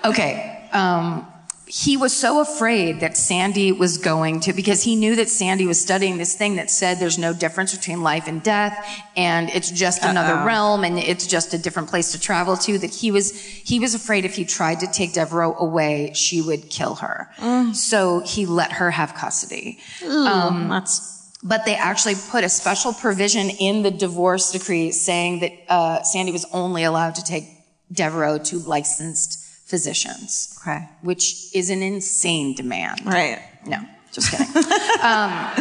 Okay. 0.05 0.67
Um, 0.71 1.27
he 1.69 1.97
was 1.97 2.13
so 2.13 2.41
afraid 2.41 3.01
that 3.01 3.15
Sandy 3.15 3.71
was 3.71 3.99
going 3.99 4.39
to, 4.39 4.53
because 4.53 4.81
he 4.81 4.95
knew 4.95 5.15
that 5.17 5.29
Sandy 5.29 5.67
was 5.67 5.79
studying 5.79 6.17
this 6.17 6.35
thing 6.35 6.55
that 6.55 6.71
said 6.71 6.97
there's 6.97 7.19
no 7.19 7.31
difference 7.31 7.75
between 7.77 8.01
life 8.01 8.27
and 8.27 8.41
death, 8.41 8.75
and 9.15 9.51
it's 9.51 9.69
just 9.69 10.03
another 10.03 10.43
realm, 10.47 10.83
and 10.83 10.97
it's 10.97 11.27
just 11.27 11.53
a 11.53 11.59
different 11.59 11.87
place 11.87 12.11
to 12.13 12.19
travel 12.19 12.57
to. 12.57 12.79
That 12.79 12.89
he 12.89 13.11
was, 13.11 13.31
he 13.39 13.79
was 13.79 13.93
afraid 13.93 14.25
if 14.25 14.35
he 14.35 14.45
tried 14.45 14.79
to 14.79 14.87
take 14.87 15.13
Devereaux 15.13 15.55
away, 15.59 16.11
she 16.15 16.41
would 16.41 16.71
kill 16.71 16.95
her. 16.95 17.29
So 17.73 18.21
he 18.21 18.47
let 18.47 18.71
her 18.71 18.89
have 18.89 19.13
custody. 19.13 19.77
Um, 20.03 20.69
That's 20.69 21.29
But 21.43 21.65
they 21.65 21.75
actually 21.75 22.15
put 22.31 22.43
a 22.43 22.49
special 22.49 22.93
provision 22.93 23.51
in 23.51 23.83
the 23.83 23.91
divorce 23.91 24.51
decree 24.51 24.91
saying 24.91 25.41
that 25.41 25.51
uh, 25.69 26.01
Sandy 26.01 26.31
was 26.31 26.45
only 26.51 26.83
allowed 26.83 27.13
to 27.15 27.23
take 27.23 27.43
Devereaux 27.91 28.39
to 28.39 28.57
licensed 28.57 29.45
physicians 29.69 30.57
okay. 30.61 30.89
which 31.01 31.53
is 31.53 31.69
an 31.69 31.81
insane 31.83 32.55
demand. 32.55 33.05
Right. 33.05 33.39
No, 33.67 33.77
just 34.11 34.31
kidding. 34.31 34.47
um, 35.03 35.51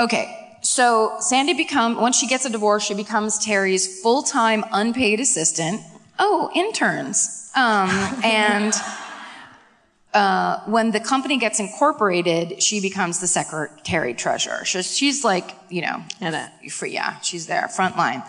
okay, 0.00 0.56
so 0.62 1.16
Sandy 1.20 1.52
become 1.54 2.00
once 2.00 2.16
she 2.16 2.26
gets 2.26 2.44
a 2.44 2.50
divorce, 2.50 2.84
she 2.84 2.94
becomes 2.94 3.38
Terri's 3.38 4.00
full-time 4.02 4.64
unpaid 4.72 5.20
assistant. 5.20 5.82
Oh, 6.18 6.50
interns. 6.54 7.50
Um, 7.54 7.90
and 8.24 8.72
uh, 10.14 10.60
when 10.64 10.90
the 10.90 11.00
company 11.00 11.38
gets 11.38 11.60
incorporated, 11.60 12.62
she 12.62 12.80
becomes 12.80 13.20
the 13.20 13.26
secretary 13.26 14.14
treasurer. 14.14 14.64
So 14.64 14.82
she's 14.82 15.24
like, 15.24 15.54
you 15.68 15.82
know, 15.82 16.02
In 16.20 16.34
it. 16.34 16.72
for 16.72 16.86
yeah, 16.86 17.20
she's 17.20 17.46
there, 17.46 17.68
front 17.68 17.96
line. 17.96 18.22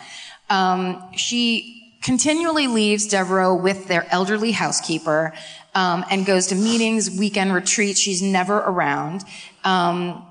Um, 0.49 1.11
she 1.15 1.78
continually 2.01 2.67
leaves 2.67 3.07
Devereaux 3.07 3.55
with 3.55 3.87
their 3.87 4.07
elderly 4.11 4.51
housekeeper 4.51 5.33
um, 5.75 6.05
and 6.09 6.25
goes 6.25 6.47
to 6.47 6.55
meetings, 6.55 7.11
weekend 7.11 7.53
retreats. 7.53 7.99
She's 7.99 8.21
never 8.21 8.57
around. 8.57 9.23
Um, 9.63 10.25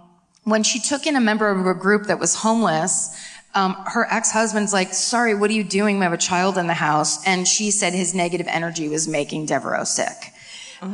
when 0.45 0.63
she 0.63 0.81
took 0.81 1.07
in 1.07 1.15
a 1.15 1.21
member 1.21 1.51
of 1.51 1.67
a 1.67 1.75
group 1.75 2.05
that 2.05 2.19
was 2.19 2.35
homeless, 2.35 3.15
um, 3.55 3.75
her 3.87 4.07
ex-husband's 4.11 4.73
like, 4.73 4.95
"Sorry, 4.95 5.35
what 5.35 5.51
are 5.51 5.55
you 5.55 5.65
doing? 5.65 5.99
We 5.99 6.05
have 6.05 6.13
a 6.13 6.19
child 6.19 6.59
in 6.59 6.67
the 6.67 6.75
house," 6.75 7.25
and 7.27 7.47
she 7.47 7.71
said 7.71 7.93
his 7.93 8.15
negative 8.15 8.47
energy 8.49 8.89
was 8.89 9.09
making 9.09 9.47
Devereaux 9.47 9.85
sick. 9.85 10.33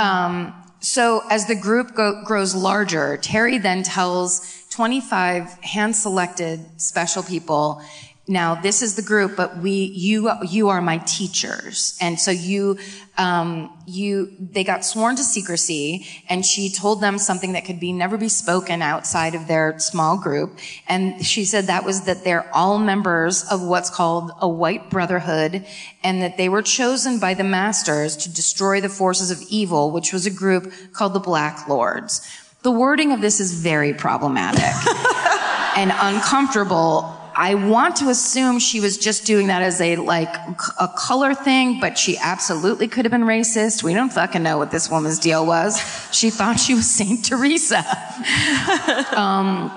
Um, 0.00 0.54
so 0.80 1.22
as 1.30 1.46
the 1.46 1.54
group 1.54 1.94
go- 1.94 2.22
grows 2.24 2.54
larger, 2.54 3.18
Terri 3.18 3.60
then 3.60 3.82
tells 3.82 4.64
25 4.70 5.50
hand-selected 5.62 6.80
special 6.80 7.22
people, 7.22 7.80
now 8.26 8.54
this 8.54 8.80
is 8.80 8.96
the 8.96 9.02
group, 9.02 9.36
but 9.36 9.58
we, 9.58 9.70
you, 9.70 10.30
you 10.48 10.70
are 10.70 10.80
my 10.80 10.96
teachers. 10.98 11.98
And 12.00 12.18
so 12.18 12.30
you, 12.30 12.78
um, 13.18 13.70
you, 13.86 14.34
they 14.40 14.64
got 14.64 14.82
sworn 14.82 15.16
to 15.16 15.22
secrecy 15.22 16.06
and 16.30 16.44
she 16.44 16.70
told 16.70 17.02
them 17.02 17.18
something 17.18 17.52
that 17.52 17.66
could 17.66 17.78
be 17.78 17.92
never 17.92 18.16
be 18.16 18.30
spoken 18.30 18.80
outside 18.80 19.34
of 19.34 19.46
their 19.46 19.78
small 19.78 20.16
group. 20.16 20.58
And 20.88 21.24
she 21.24 21.44
said 21.44 21.66
that 21.66 21.84
was 21.84 22.06
that 22.06 22.24
they're 22.24 22.48
all 22.54 22.78
members 22.78 23.44
of 23.44 23.60
what's 23.60 23.90
called 23.90 24.30
a 24.40 24.48
white 24.48 24.88
brotherhood 24.88 25.66
and 26.02 26.22
that 26.22 26.38
they 26.38 26.48
were 26.48 26.62
chosen 26.62 27.18
by 27.18 27.34
the 27.34 27.44
masters 27.44 28.16
to 28.16 28.32
destroy 28.32 28.80
the 28.80 28.88
forces 28.88 29.30
of 29.30 29.42
evil, 29.50 29.90
which 29.90 30.14
was 30.14 30.24
a 30.24 30.30
group 30.30 30.72
called 30.94 31.12
the 31.12 31.20
Black 31.20 31.68
Lords. 31.68 32.26
The 32.62 32.70
wording 32.70 33.12
of 33.12 33.20
this 33.20 33.38
is 33.38 33.52
very 33.52 33.92
problematic 33.92 34.62
and 35.76 35.92
uncomfortable. 35.94 37.13
I 37.36 37.54
want 37.54 37.96
to 37.96 38.08
assume 38.10 38.58
she 38.58 38.80
was 38.80 38.96
just 38.96 39.26
doing 39.26 39.48
that 39.48 39.62
as 39.62 39.80
a 39.80 39.96
like 39.96 40.34
a 40.80 40.88
color 40.88 41.34
thing, 41.34 41.80
but 41.80 41.98
she 41.98 42.16
absolutely 42.18 42.86
could 42.86 43.04
have 43.04 43.12
been 43.12 43.22
racist. 43.22 43.82
We 43.82 43.92
don't 43.92 44.12
fucking 44.12 44.42
know 44.42 44.58
what 44.58 44.70
this 44.70 44.90
woman's 44.90 45.18
deal 45.18 45.44
was. 45.44 45.78
She 46.12 46.30
thought 46.30 46.60
she 46.60 46.74
was 46.74 46.88
Saint 46.88 47.24
Teresa. 47.24 47.78
um, 49.16 49.70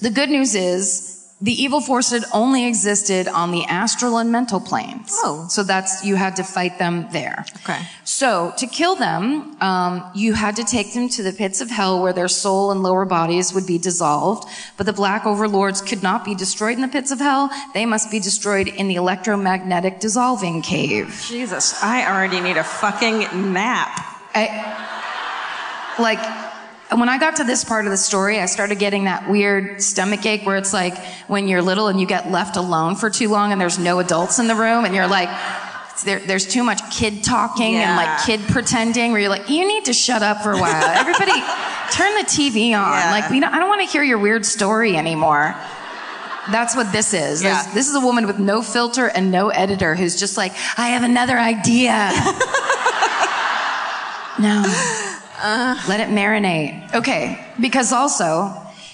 the 0.00 0.10
good 0.10 0.28
news 0.28 0.54
is 0.54 1.21
the 1.42 1.60
evil 1.60 1.80
force 1.80 2.10
had 2.10 2.24
only 2.32 2.66
existed 2.68 3.26
on 3.26 3.50
the 3.50 3.64
astral 3.64 4.18
and 4.18 4.30
mental 4.30 4.60
planes. 4.60 5.10
Oh. 5.24 5.46
So 5.48 5.64
that's, 5.64 6.04
you 6.04 6.14
had 6.14 6.36
to 6.36 6.44
fight 6.44 6.78
them 6.78 7.08
there. 7.10 7.44
Okay. 7.64 7.80
So 8.04 8.54
to 8.58 8.66
kill 8.68 8.94
them, 8.94 9.60
um, 9.60 10.08
you 10.14 10.34
had 10.34 10.54
to 10.56 10.64
take 10.64 10.94
them 10.94 11.08
to 11.08 11.22
the 11.24 11.32
pits 11.32 11.60
of 11.60 11.68
hell 11.68 12.00
where 12.00 12.12
their 12.12 12.28
soul 12.28 12.70
and 12.70 12.84
lower 12.84 13.04
bodies 13.04 13.52
would 13.52 13.66
be 13.66 13.76
dissolved. 13.76 14.48
But 14.76 14.86
the 14.86 14.92
black 14.92 15.26
overlords 15.26 15.82
could 15.82 16.00
not 16.00 16.24
be 16.24 16.36
destroyed 16.36 16.76
in 16.76 16.80
the 16.80 16.86
pits 16.86 17.10
of 17.10 17.18
hell. 17.18 17.50
They 17.74 17.86
must 17.86 18.08
be 18.08 18.20
destroyed 18.20 18.68
in 18.68 18.86
the 18.86 18.94
electromagnetic 18.94 19.98
dissolving 19.98 20.62
cave. 20.62 21.26
Jesus, 21.28 21.82
I 21.82 22.06
already 22.06 22.40
need 22.40 22.56
a 22.56 22.64
fucking 22.64 23.52
nap. 23.52 23.90
I, 24.32 25.96
like, 25.98 26.20
when 26.98 27.08
I 27.08 27.18
got 27.18 27.36
to 27.36 27.44
this 27.44 27.64
part 27.64 27.84
of 27.86 27.90
the 27.90 27.96
story, 27.96 28.40
I 28.40 28.46
started 28.46 28.78
getting 28.78 29.04
that 29.04 29.28
weird 29.28 29.82
stomach 29.82 30.26
ache 30.26 30.44
where 30.44 30.56
it's 30.56 30.72
like 30.72 30.96
when 31.28 31.48
you're 31.48 31.62
little 31.62 31.88
and 31.88 32.00
you 32.00 32.06
get 32.06 32.30
left 32.30 32.56
alone 32.56 32.96
for 32.96 33.10
too 33.10 33.28
long 33.28 33.52
and 33.52 33.60
there's 33.60 33.78
no 33.78 33.98
adults 33.98 34.38
in 34.38 34.48
the 34.48 34.54
room 34.54 34.84
and 34.84 34.94
you're 34.94 35.06
like, 35.06 35.28
there, 36.04 36.18
there's 36.20 36.46
too 36.46 36.64
much 36.64 36.80
kid 36.90 37.22
talking 37.22 37.76
and 37.76 37.96
like 37.96 38.24
kid 38.26 38.40
pretending 38.48 39.12
where 39.12 39.20
you're 39.20 39.30
like, 39.30 39.48
you 39.48 39.66
need 39.66 39.84
to 39.84 39.92
shut 39.92 40.22
up 40.22 40.42
for 40.42 40.52
a 40.52 40.58
while. 40.58 40.84
Everybody, 40.96 41.32
turn 41.92 42.14
the 42.14 42.24
TV 42.26 42.76
on. 42.76 42.92
Yeah. 42.92 43.10
Like, 43.10 43.30
we 43.30 43.40
don't, 43.40 43.54
I 43.54 43.58
don't 43.58 43.68
want 43.68 43.82
to 43.82 43.86
hear 43.86 44.02
your 44.02 44.18
weird 44.18 44.44
story 44.44 44.96
anymore. 44.96 45.54
That's 46.50 46.74
what 46.74 46.90
this 46.92 47.14
is. 47.14 47.42
Yeah. 47.42 47.62
This 47.72 47.88
is 47.88 47.94
a 47.94 48.00
woman 48.00 48.26
with 48.26 48.38
no 48.38 48.62
filter 48.62 49.06
and 49.06 49.30
no 49.30 49.50
editor 49.50 49.94
who's 49.94 50.18
just 50.18 50.36
like, 50.36 50.52
I 50.76 50.88
have 50.88 51.04
another 51.04 51.38
idea. 51.38 52.10
no. 54.40 55.21
Let 55.88 56.00
it 56.00 56.08
marinate. 56.08 56.94
Okay. 56.94 57.38
Because 57.60 57.92
also, 57.92 58.52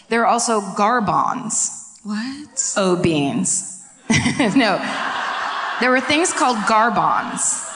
there 0.09 0.23
are 0.23 0.27
also 0.27 0.61
garbons. 0.77 1.99
What? 2.03 2.73
O 2.77 2.97
beans. 2.97 3.83
no. 4.57 4.79
There 5.81 5.91
were 5.91 6.01
things 6.01 6.33
called 6.33 6.59
garbons. 6.69 7.65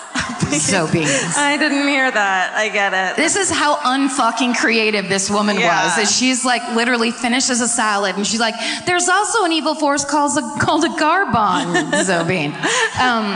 So 0.52 0.86
beans. 0.92 1.34
I 1.38 1.56
didn't 1.56 1.88
hear 1.88 2.10
that. 2.10 2.52
I 2.54 2.68
get 2.68 2.92
it. 2.92 3.16
This 3.16 3.36
is 3.36 3.48
how 3.50 3.76
unfucking 3.76 4.54
creative 4.56 5.08
this 5.08 5.30
woman 5.30 5.56
Yeah. 5.56 5.86
was. 5.96 5.96
Is 5.98 6.14
she's 6.14 6.44
like 6.44 6.60
literally 6.76 7.10
finishes 7.10 7.62
a 7.62 7.68
salad 7.68 8.16
and 8.16 8.26
she's 8.26 8.40
like, 8.40 8.54
"There's 8.84 9.08
also 9.08 9.44
an 9.44 9.52
evil 9.52 9.74
force 9.74 10.04
called 10.04 10.36
a 10.36 10.42
called 10.60 10.84
a 10.84 10.90
garbon." 11.00 11.72
Zobeen. 12.04 12.52
Um, 13.00 13.32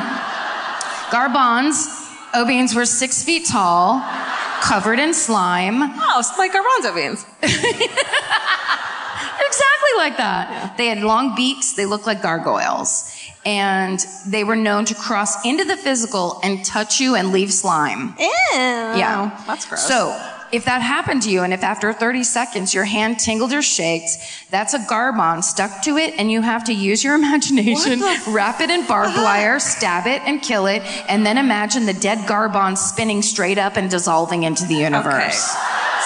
garbons, 1.11 1.89
Obeens 2.35 2.75
were 2.75 2.85
six 2.87 3.23
feet 3.25 3.47
tall, 3.47 4.03
covered 4.67 4.99
in 4.99 5.15
slime, 5.15 5.83
Oh, 5.83 6.17
it's 6.19 6.37
like 6.39 6.53
garbanzo 6.53 6.95
beans. 6.95 7.25
exactly 7.43 7.87
like 9.97 10.17
that. 10.17 10.75
They 10.77 10.87
had 10.87 11.03
long 11.03 11.35
beaks. 11.35 11.75
They 11.75 11.87
looked 11.87 12.07
like 12.07 12.23
gargoyles. 12.23 13.13
And 13.45 14.05
they 14.27 14.43
were 14.43 14.57
known 14.57 14.85
to 14.87 14.95
cross 14.95 15.45
into 15.45 15.65
the 15.65 15.77
physical 15.77 16.41
and 16.43 16.65
touch 16.65 17.01
you 17.01 17.15
and 17.15 17.33
leave 17.33 17.53
slime. 17.53 18.15
Ew. 18.19 18.29
Yeah. 18.53 19.43
That's 19.47 19.67
gross. 19.67 19.87
So, 19.87 20.11
if 20.53 20.65
that 20.65 20.83
happened 20.83 21.23
to 21.23 21.31
you 21.31 21.43
and 21.43 21.53
if 21.53 21.63
after 21.63 21.93
30 21.93 22.25
seconds 22.25 22.75
your 22.75 22.85
hand 22.85 23.19
tingled 23.19 23.53
or 23.53 23.63
shakes, 23.63 24.45
that's 24.51 24.75
a 24.75 24.85
garbon 24.89 25.43
stuck 25.43 25.83
to 25.83 25.97
it 25.97 26.15
and 26.19 26.31
you 26.31 26.43
have 26.43 26.65
to 26.65 26.73
use 26.73 27.03
your 27.03 27.15
imagination, 27.21 28.01
wrap 28.29 28.61
it 28.61 28.71
in 28.71 28.87
barbed 28.87 29.15
uh-huh. 29.15 29.25
wire, 29.25 29.59
stab 29.59 30.07
it 30.07 30.23
and 30.23 30.43
kill 30.43 30.67
it, 30.67 30.83
and 31.09 31.25
then 31.25 31.39
imagine 31.39 31.87
the 31.87 31.95
dead 31.95 32.27
garbon 32.29 32.77
spinning 32.77 33.23
straight 33.23 33.59
up 33.59 33.77
and 33.77 33.91
dissolving 33.91 34.45
into 34.45 34.65
the 34.67 34.87
okay. 34.87 34.87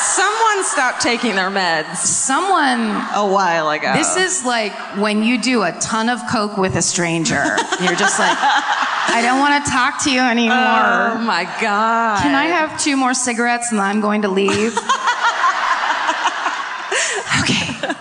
Someone 0.01 0.65
stopped 0.65 1.01
taking 1.03 1.35
their 1.35 1.51
meds 1.51 1.97
Someone 1.97 2.81
a 3.15 3.27
while 3.27 3.69
ago. 3.71 3.93
This 3.95 4.17
is 4.17 4.45
like 4.45 4.73
when 4.97 5.23
you 5.23 5.41
do 5.41 5.63
a 5.63 5.73
ton 5.73 6.09
of 6.09 6.21
coke 6.31 6.57
with 6.57 6.77
a 6.77 6.83
stranger. 6.83 7.45
You're 7.83 7.97
just 7.97 8.19
like, 8.19 8.37
I 8.39 9.21
don't 9.23 9.41
want 9.41 9.65
to 9.65 9.71
talk 9.71 10.03
to 10.05 10.11
you 10.11 10.21
anymore. 10.21 10.57
Oh 10.57 11.19
my 11.19 11.45
god. 11.61 12.23
Can 12.23 12.35
I 12.35 12.47
have 12.47 12.81
two 12.81 12.97
more 12.97 13.15
cigarettes 13.15 13.73
and 13.73 13.81
I'm 13.81 14.01
going 14.01 14.23
to 14.23 14.29
leave? 14.29 14.77
okay. 17.41 17.95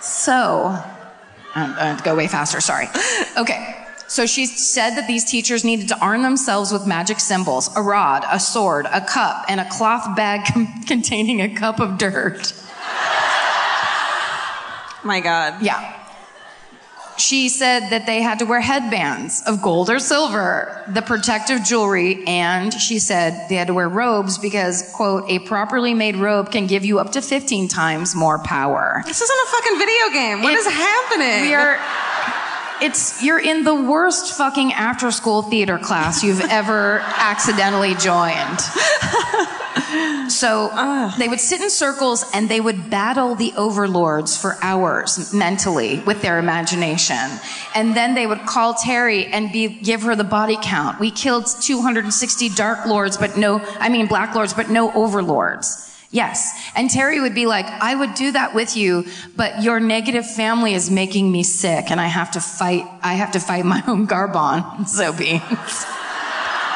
So, 0.00 0.78
I'm 1.54 1.74
going 1.74 1.96
to 1.96 2.02
go 2.04 2.14
way 2.16 2.28
faster, 2.28 2.60
sorry. 2.60 2.88
Okay. 3.36 3.81
So 4.12 4.26
she 4.26 4.44
said 4.44 4.90
that 4.96 5.06
these 5.06 5.24
teachers 5.24 5.64
needed 5.64 5.88
to 5.88 5.98
arm 5.98 6.20
themselves 6.20 6.70
with 6.70 6.86
magic 6.86 7.18
symbols, 7.18 7.74
a 7.74 7.80
rod, 7.80 8.26
a 8.30 8.38
sword, 8.38 8.84
a 8.92 9.00
cup, 9.00 9.46
and 9.48 9.58
a 9.58 9.66
cloth 9.70 10.14
bag 10.14 10.44
con- 10.52 10.82
containing 10.86 11.40
a 11.40 11.48
cup 11.48 11.80
of 11.80 11.96
dirt. 11.96 12.52
My 15.02 15.20
god. 15.20 15.62
Yeah. 15.62 15.98
She 17.16 17.48
said 17.48 17.88
that 17.88 18.04
they 18.04 18.20
had 18.20 18.40
to 18.40 18.44
wear 18.44 18.60
headbands 18.60 19.42
of 19.46 19.62
gold 19.62 19.88
or 19.88 19.98
silver, 19.98 20.84
the 20.88 21.00
protective 21.00 21.64
jewelry, 21.64 22.22
and 22.26 22.70
she 22.74 22.98
said 22.98 23.48
they 23.48 23.54
had 23.54 23.68
to 23.68 23.74
wear 23.74 23.88
robes 23.88 24.36
because, 24.36 24.92
quote, 24.94 25.24
a 25.30 25.38
properly 25.38 25.94
made 25.94 26.16
robe 26.16 26.52
can 26.52 26.66
give 26.66 26.84
you 26.84 26.98
up 26.98 27.12
to 27.12 27.22
15 27.22 27.68
times 27.68 28.14
more 28.14 28.38
power. 28.40 29.02
This 29.06 29.22
isn't 29.22 29.38
a 29.48 29.50
fucking 29.50 29.78
video 29.78 30.08
game. 30.12 30.42
What 30.42 30.52
It- 30.52 30.58
is 30.58 30.66
happening? 30.66 31.42
We 31.48 31.54
are. 31.54 31.78
It's 32.82 33.22
you're 33.22 33.38
in 33.38 33.62
the 33.62 33.76
worst 33.76 34.36
fucking 34.36 34.72
after 34.72 35.12
school 35.12 35.42
theater 35.42 35.78
class 35.78 36.24
you've 36.24 36.40
ever 36.40 36.98
accidentally 37.00 37.94
joined. 37.94 38.58
So 40.28 40.70
they 41.18 41.28
would 41.28 41.38
sit 41.38 41.60
in 41.60 41.70
circles 41.70 42.24
and 42.34 42.48
they 42.48 42.60
would 42.60 42.90
battle 42.90 43.36
the 43.36 43.52
overlords 43.56 44.36
for 44.36 44.56
hours 44.62 45.32
mentally 45.32 46.00
with 46.00 46.22
their 46.22 46.38
imagination. 46.38 47.28
And 47.74 47.94
then 47.94 48.14
they 48.14 48.26
would 48.26 48.46
call 48.46 48.74
Terri 48.74 49.28
and 49.30 49.52
be, 49.52 49.68
give 49.68 50.02
her 50.02 50.16
the 50.16 50.24
body 50.24 50.58
count. 50.60 50.98
We 50.98 51.10
killed 51.12 51.46
260 51.46 52.48
dark 52.50 52.86
lords, 52.86 53.16
but 53.16 53.36
no, 53.36 53.60
I 53.78 53.90
mean 53.90 54.06
black 54.06 54.34
lords, 54.34 54.54
but 54.54 54.70
no 54.70 54.92
overlords. 54.92 55.88
Yes. 56.12 56.52
And 56.76 56.90
Terri 56.90 57.22
would 57.22 57.34
be 57.34 57.46
like, 57.46 57.64
I 57.66 57.94
would 57.94 58.14
do 58.14 58.32
that 58.32 58.54
with 58.54 58.76
you, 58.76 59.06
but 59.34 59.62
your 59.62 59.80
negative 59.80 60.26
family 60.30 60.74
is 60.74 60.90
making 60.90 61.32
me 61.32 61.42
sick 61.42 61.90
and 61.90 61.98
I 61.98 62.06
have 62.06 62.30
to 62.32 62.40
fight, 62.40 62.84
I 63.02 63.14
have 63.14 63.32
to 63.32 63.40
fight 63.40 63.64
my 63.64 63.82
own 63.88 64.06
Garbon. 64.06 64.84
So 64.86 65.12
beans. 65.16 65.40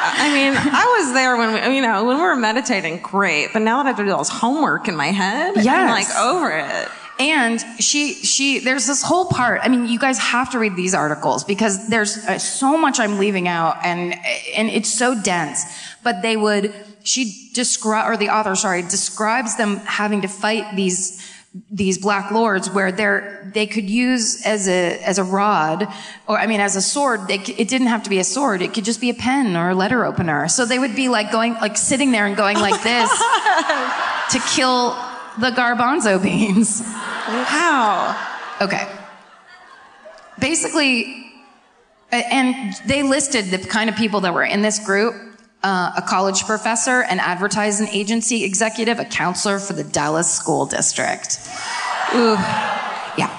I 0.09 0.31
mean, 0.33 0.55
I 0.57 0.97
was 0.99 1.13
there 1.13 1.37
when 1.37 1.53
we, 1.71 1.77
you 1.77 1.83
know, 1.83 2.05
when 2.05 2.17
we 2.17 2.23
were 2.23 2.37
meditating, 2.37 3.01
great. 3.03 3.53
But 3.53 3.61
now 3.61 3.79
that 3.83 3.87
I 3.87 3.89
have 3.91 3.97
to 3.99 4.05
do 4.05 4.13
all 4.13 4.19
this 4.19 4.29
homework 4.31 4.89
in 4.89 4.97
my 4.97 5.09
head, 5.09 5.59
I'm 5.59 5.65
Yes. 5.65 6.09
like 6.09 6.17
over 6.25 6.51
it. 6.57 6.89
And 7.19 7.61
she, 7.83 8.15
she, 8.15 8.61
there's 8.61 8.87
this 8.87 9.03
whole 9.03 9.27
part. 9.27 9.61
I 9.63 9.69
mean, 9.69 9.87
you 9.87 9.99
guys 9.99 10.19
have 10.19 10.51
to 10.53 10.59
read 10.59 10.77
these 10.77 10.95
articles 10.95 11.45
because 11.45 11.89
there's 11.89 12.17
uh, 12.27 12.39
so 12.39 12.77
much 12.79 13.01
I'm 13.01 13.19
leaving 13.19 13.49
out 13.49 13.79
and, 13.85 14.15
and 14.57 14.69
it's 14.69 14.93
so 14.93 15.21
dense. 15.21 15.63
But 16.03 16.23
they 16.23 16.37
would, 16.37 16.73
she 17.07 17.51
describe 17.53 18.11
or 18.11 18.17
the 18.17 18.29
author, 18.29 18.55
sorry, 18.57 18.83
describes 18.83 19.57
them 19.57 19.77
having 19.79 20.23
to 20.23 20.29
fight 20.29 20.77
these 20.77 21.23
these 21.71 21.97
black 21.97 22.31
lords 22.31 22.69
where 22.69 22.93
they're 22.93 23.51
they 23.55 23.67
could 23.67 23.89
use 23.89 24.45
as 24.45 24.69
a 24.69 24.99
as 25.03 25.19
a 25.19 25.25
rod 25.25 25.89
or 26.27 26.39
I 26.39 26.47
mean 26.47 26.61
as 26.61 26.77
a 26.77 26.83
sword 26.83 27.29
they, 27.29 27.37
it 27.37 27.69
didn't 27.69 27.87
have 27.87 28.03
to 28.03 28.11
be 28.11 28.19
a 28.19 28.25
sword 28.25 28.61
it 28.61 28.75
could 28.75 28.85
just 28.85 29.01
be 29.01 29.09
a 29.09 29.15
pen 29.15 29.57
or 29.57 29.71
a 29.71 29.75
letter 29.75 30.05
opener. 30.05 30.49
So 30.49 30.67
they 30.67 30.79
would 30.79 30.95
be 30.95 31.09
like 31.09 31.33
going 31.33 31.55
like 31.55 31.79
sitting 31.79 32.11
there 32.11 32.27
and 32.27 32.37
going 32.37 32.59
like 32.59 32.83
this 32.83 33.11
to 34.33 34.39
kill 34.55 34.91
the 35.39 35.51
garbanzo 35.51 36.23
beans. 36.23 36.83
How? 36.85 38.15
okay. 38.61 38.87
Basically 40.39 41.33
and 42.11 42.75
they 42.85 43.03
listed 43.03 43.47
the 43.47 43.59
kind 43.59 43.89
of 43.89 43.97
people 43.97 44.21
that 44.21 44.35
were 44.35 44.45
in 44.45 44.61
this 44.61 44.85
group 44.85 45.15
uh, 45.63 45.93
a 45.97 46.03
college 46.03 46.45
professor, 46.45 47.03
an 47.03 47.19
advertising 47.19 47.89
agency 47.89 48.45
executive, 48.45 48.99
a 48.99 49.05
counselor 49.05 49.59
for 49.59 49.73
the 49.73 49.85
Dallas 49.85 50.33
School 50.33 50.67
District. 50.67 51.39
Ooh. 52.15 52.37
Yeah. 53.19 53.31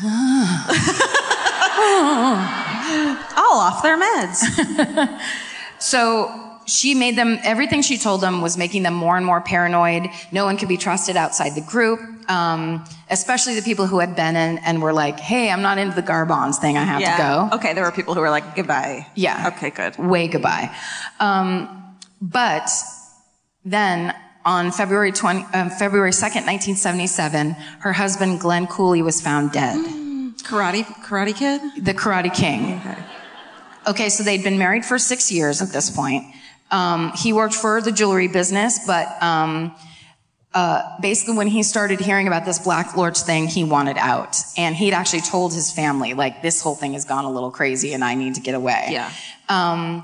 All 3.36 3.60
off 3.60 3.82
their 3.82 3.98
meds. 3.98 5.20
So 5.78 6.45
she 6.66 6.94
made 6.94 7.16
them, 7.16 7.38
everything 7.42 7.82
she 7.82 7.96
told 7.96 8.20
them 8.20 8.40
was 8.40 8.56
making 8.56 8.82
them 8.82 8.94
more 8.94 9.16
and 9.16 9.24
more 9.24 9.40
paranoid. 9.40 10.08
No 10.32 10.44
one 10.44 10.56
could 10.56 10.68
be 10.68 10.76
trusted 10.76 11.16
outside 11.16 11.54
the 11.54 11.60
group, 11.60 12.00
um, 12.28 12.84
especially 13.10 13.54
the 13.54 13.62
people 13.62 13.86
who 13.86 14.00
had 14.00 14.16
been 14.16 14.36
in 14.36 14.58
and 14.58 14.82
were 14.82 14.92
like, 14.92 15.18
hey, 15.20 15.50
I'm 15.50 15.62
not 15.62 15.78
into 15.78 15.94
the 15.94 16.02
Garbons 16.02 16.58
thing, 16.58 16.76
I 16.76 16.84
have 16.84 17.00
to 17.00 17.22
go. 17.22 17.56
Okay, 17.56 17.72
there 17.72 17.84
were 17.84 17.92
people 17.92 18.14
who 18.14 18.20
were 18.20 18.30
like, 18.30 18.56
goodbye. 18.56 19.06
Yeah. 19.14 19.52
Okay, 19.54 19.70
good. 19.70 19.96
Way 19.96 20.28
goodbye. 20.28 20.74
Um, 21.20 21.96
but 22.20 22.68
then 23.64 24.14
on 24.44 24.70
February 24.72 25.12
20, 25.12 25.44
um, 25.54 25.70
February 25.70 26.10
2nd, 26.10 26.46
1977, 26.46 27.52
her 27.80 27.92
husband 27.92 28.40
Glenn 28.40 28.66
Cooley 28.66 29.02
was 29.02 29.20
found 29.20 29.52
dead. 29.52 29.76
Karate, 30.46 30.84
Karate 30.84 31.34
Kid? 31.36 31.84
The 31.84 31.94
Karate 31.94 32.32
King. 32.34 32.80
Okay. 32.80 32.96
Okay, 33.88 34.08
so 34.08 34.24
they'd 34.24 34.42
been 34.42 34.58
married 34.58 34.84
for 34.84 34.98
six 34.98 35.30
years 35.30 35.62
at 35.62 35.68
this 35.68 35.90
point. 35.90 36.24
Um, 36.70 37.12
he 37.16 37.32
worked 37.32 37.54
for 37.54 37.80
the 37.80 37.92
jewelry 37.92 38.28
business, 38.28 38.80
but 38.86 39.22
um, 39.22 39.74
uh, 40.52 40.98
basically, 41.00 41.36
when 41.36 41.46
he 41.46 41.62
started 41.62 42.00
hearing 42.00 42.26
about 42.26 42.44
this 42.44 42.58
Black 42.58 42.96
Lords 42.96 43.22
thing, 43.22 43.46
he 43.46 43.62
wanted 43.62 43.98
out, 43.98 44.36
and 44.56 44.74
he'd 44.74 44.94
actually 44.94 45.20
told 45.20 45.52
his 45.52 45.70
family, 45.70 46.14
like, 46.14 46.42
"This 46.42 46.60
whole 46.60 46.74
thing 46.74 46.94
has 46.94 47.04
gone 47.04 47.24
a 47.24 47.30
little 47.30 47.50
crazy, 47.50 47.92
and 47.92 48.02
I 48.02 48.14
need 48.14 48.34
to 48.36 48.40
get 48.40 48.54
away." 48.54 48.88
Yeah. 48.90 49.10
Um, 49.48 50.02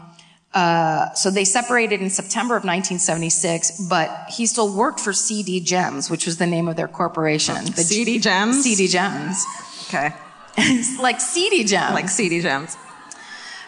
uh, 0.54 1.12
so 1.14 1.30
they 1.30 1.44
separated 1.44 2.02
in 2.02 2.10
September 2.10 2.54
of 2.54 2.64
1976, 2.64 3.88
but 3.88 4.10
he 4.28 4.44
still 4.44 4.70
worked 4.72 5.00
for 5.00 5.14
CD 5.14 5.58
Gems, 5.60 6.10
which 6.10 6.26
was 6.26 6.36
the 6.36 6.46
name 6.46 6.68
of 6.68 6.76
their 6.76 6.88
corporation. 6.88 7.64
The 7.64 7.82
CD 7.82 8.18
Gems? 8.18 8.62
CD 8.62 8.88
Gems. 8.88 9.44
Okay. 9.88 10.12
Like 11.00 11.20
CD 11.20 11.64
Gems. 11.64 11.94
Like 11.94 12.10
CD 12.10 12.42
gems. 12.42 12.76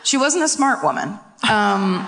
She 0.02 0.18
wasn't 0.18 0.44
a 0.44 0.48
smart 0.48 0.84
woman. 0.84 1.18
Um, 1.50 2.06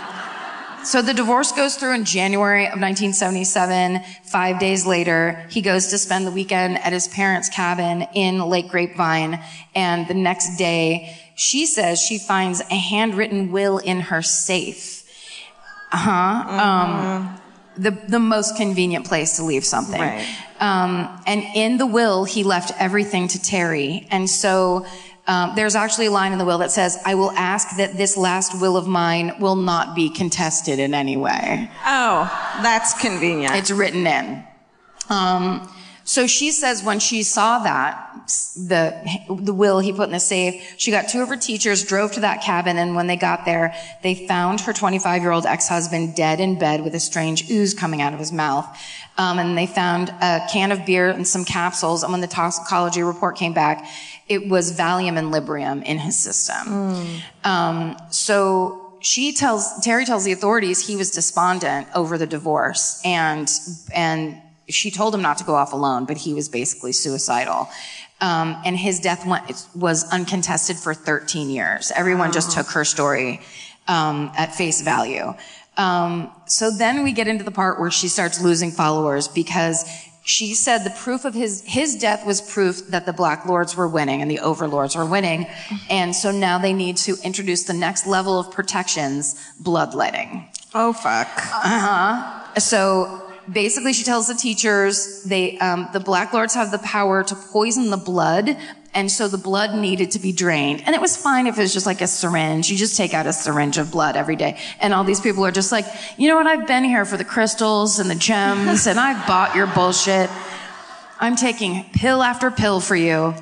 so 0.87 1.03
the 1.03 1.13
divorce 1.13 1.53
goes 1.53 1.77
through 1.77 1.95
in 1.95 2.05
January 2.05 2.67
of 2.67 2.81
1977. 2.81 4.01
Five 4.25 4.61
days 4.61 4.87
later, 4.87 5.45
he 5.51 5.61
goes 5.61 5.89
to 5.89 5.99
spend 5.99 6.27
the 6.27 6.31
weekend 6.31 6.79
at 6.79 6.93
his 6.93 7.09
parents' 7.09 7.49
cabin 7.49 8.07
in 8.15 8.41
Lake 8.41 8.69
Grapevine. 8.69 9.43
And 9.75 10.07
the 10.07 10.15
next 10.15 10.57
day, 10.57 11.19
she 11.35 11.67
says 11.67 12.01
she 12.01 12.19
finds 12.19 12.61
a 12.61 12.77
handwritten 12.77 13.51
will 13.51 13.79
in 13.79 14.01
her 14.01 14.23
safe. 14.23 15.05
Uh 15.93 15.97
huh. 15.97 16.63
Um, 16.63 17.41
the, 17.77 17.91
the 18.09 18.21
most 18.21 18.57
convenient 18.57 19.07
place 19.07 19.37
to 19.37 19.45
leave 19.45 19.65
something. 19.65 20.01
Right. 20.01 20.27
Um, 20.61 21.23
and 21.27 21.43
in 21.55 21.77
the 21.79 21.87
will, 21.87 22.25
he 22.25 22.43
left 22.45 22.73
everything 22.79 23.29
to 23.29 23.39
Terri. 23.39 24.07
And 24.11 24.31
so 24.31 24.87
um, 25.27 25.53
there's 25.57 25.75
actually 25.75 26.07
a 26.07 26.11
line 26.11 26.33
in 26.33 26.39
the 26.39 26.45
will 26.45 26.59
that 26.59 26.71
says, 26.71 26.99
I 27.05 27.15
will 27.15 27.33
ask 27.33 27.77
that 27.79 27.97
this 27.97 28.17
last 28.17 28.61
will 28.61 28.77
of 28.77 28.87
mine 28.87 29.35
will 29.41 29.57
not 29.57 29.95
be 29.95 30.09
contested 30.09 30.79
in 30.79 30.95
any 30.95 31.17
way. 31.17 31.71
Oh, 31.85 32.25
that's 32.63 32.99
convenient. 33.01 33.55
It's 33.57 33.71
written 33.71 34.07
in. 34.07 34.45
Um, 35.09 35.69
so 36.05 36.29
she 36.29 36.53
says 36.53 36.85
when 36.85 37.01
she 37.01 37.25
saw 37.25 37.59
that, 37.65 38.03
the, 38.57 39.37
the 39.41 39.53
will 39.53 39.81
he 39.81 39.93
put 39.93 40.05
in 40.05 40.13
the 40.13 40.21
safe, 40.21 40.75
she 40.77 40.93
got 40.93 41.09
two 41.09 41.21
of 41.21 41.29
her 41.29 41.37
teachers, 41.37 41.85
drove 41.85 42.13
to 42.13 42.21
that 42.21 42.43
cabin, 42.43 42.77
and 42.77 42.95
when 42.95 43.09
they 43.09 43.17
got 43.17 43.45
there, 43.45 43.75
they 44.05 44.27
found 44.29 44.61
her 44.61 44.73
25 44.73 45.23
year 45.23 45.33
old 45.33 45.47
ex 45.47 45.69
husband 45.69 46.15
dead 46.15 46.39
in 46.39 46.59
bed 46.61 46.85
with 46.85 46.95
a 46.95 47.01
strange 47.01 47.51
ooze 47.51 47.75
coming 47.75 48.01
out 48.01 48.13
of 48.13 48.21
his 48.21 48.31
mouth. 48.31 48.67
Um, 49.19 49.39
and 49.39 49.57
they 49.57 49.67
found 49.67 50.11
a 50.21 50.47
can 50.53 50.73
of 50.73 50.85
beer 50.85 51.09
and 51.09 51.27
some 51.27 51.45
capsules, 51.45 52.03
and 52.03 52.13
when 52.13 52.21
the 52.21 52.27
toxicology 52.27 53.03
report 53.03 53.37
came 53.37 53.55
back, 53.55 53.89
it 54.29 54.49
was 54.49 54.77
Valium 54.77 55.17
and 55.17 55.33
Librium 55.33 55.83
in 55.85 55.99
his 55.99 56.17
system. 56.17 57.21
Um, 57.45 57.97
so 58.11 58.97
she 59.01 59.33
tells 59.33 59.73
Terri 59.85 60.05
tells 60.05 60.25
the 60.25 60.33
authorities 60.33 60.87
he 60.87 60.97
was 60.97 61.11
despondent 61.11 61.89
over 61.95 62.19
the 62.19 62.27
divorce, 62.27 63.01
and 63.05 63.49
and 63.95 64.41
she 64.69 64.91
told 64.91 65.15
him 65.15 65.23
not 65.23 65.39
to 65.39 65.45
go 65.45 65.55
off 65.55 65.73
alone, 65.73 66.05
but 66.05 66.17
he 66.17 66.35
was 66.35 66.49
basically 66.49 66.93
suicidal. 66.93 67.69
Um, 68.21 68.57
and 68.65 68.77
his 68.77 68.99
death 68.99 69.27
went, 69.27 69.67
was 69.75 70.11
uncontested 70.11 70.77
for 70.77 70.95
13 70.95 71.51
years. 71.51 71.93
Everyone 71.95 72.33
just 72.33 72.51
took 72.51 72.67
her 72.69 72.85
story 72.85 73.43
um, 73.89 74.33
at 74.37 74.55
face 74.55 74.81
value. 74.81 75.35
Um, 75.77 76.31
so 76.47 76.71
then 76.71 77.05
we 77.05 77.13
get 77.13 77.29
into 77.29 77.45
the 77.45 77.51
part 77.51 77.79
where 77.79 77.91
she 77.91 78.09
starts 78.09 78.41
losing 78.41 78.71
followers 78.71 79.29
because 79.29 79.85
she 80.25 80.55
said 80.55 80.79
the 80.79 80.91
proof 80.91 81.25
of 81.25 81.35
his 81.35 81.63
his 81.65 81.97
death 81.97 82.27
was 82.27 82.41
proof 82.41 82.89
that 82.89 83.07
the 83.07 83.13
black 83.13 83.47
lords 83.47 83.77
were 83.77 83.87
winning 83.87 84.23
and 84.23 84.31
the 84.31 84.41
overlords 84.41 84.97
were 84.97 85.07
winning. 85.07 85.47
And 85.89 86.15
so 86.15 86.33
now 86.33 86.59
they 86.59 86.73
need 86.73 86.97
to 86.99 87.17
introduce 87.23 87.65
the 87.65 87.75
next 87.75 88.07
level 88.07 88.41
of 88.41 88.51
protections 88.51 89.41
bloodletting. 89.61 90.49
Oh, 90.75 90.93
fuck. 90.93 91.29
Uh-huh. 91.29 92.59
So 92.59 93.23
basically 93.51 93.93
she 93.93 94.03
tells 94.03 94.27
the 94.27 94.35
teachers 94.35 95.23
they 95.25 95.59
um, 95.59 95.89
the 95.93 96.01
black 96.01 96.33
lords 96.33 96.55
have 96.55 96.71
the 96.71 96.79
power 96.79 97.23
to 97.23 97.35
poison 97.35 97.91
the 97.91 97.97
blood 97.97 98.57
and 98.97 99.13
so 99.13 99.29
the 99.29 99.39
blood 99.39 99.75
needed 99.75 100.13
to 100.13 100.19
be 100.19 100.33
drained. 100.33 100.83
And 100.87 100.95
it 100.95 101.01
was 101.03 101.19
fine 101.19 101.47
if 101.47 101.59
it 101.59 101.61
was 101.61 101.75
just 101.75 101.85
like 101.85 102.01
a 102.01 102.07
syringe. 102.07 102.71
You 102.71 102.79
just 102.79 102.97
take 102.97 103.13
out 103.13 103.27
a 103.27 103.33
syringe 103.33 103.77
of 103.77 103.93
blood 103.93 104.17
every 104.17 104.37
day. 104.37 104.59
And 104.81 104.95
all 104.95 105.05
these 105.05 105.21
people 105.21 105.45
are 105.45 105.53
just 105.53 105.71
like 105.71 105.85
you 106.17 106.29
know 106.29 106.37
what? 106.37 106.47
I've 106.47 106.67
been 106.67 106.83
here 106.83 107.05
for 107.05 107.19
the 107.19 107.25
crystals 107.25 107.99
and 107.99 108.11
the 108.11 108.15
gems 108.15 108.87
and 108.87 108.99
i've 108.99 109.27
bought 109.27 109.55
your 109.55 109.67
bullshit. 109.67 110.31
I'm 111.21 111.37
taking 111.37 111.85
pill 111.93 112.23
after 112.23 112.51
pill 112.51 112.81
for 112.81 112.97
you. 112.97 113.35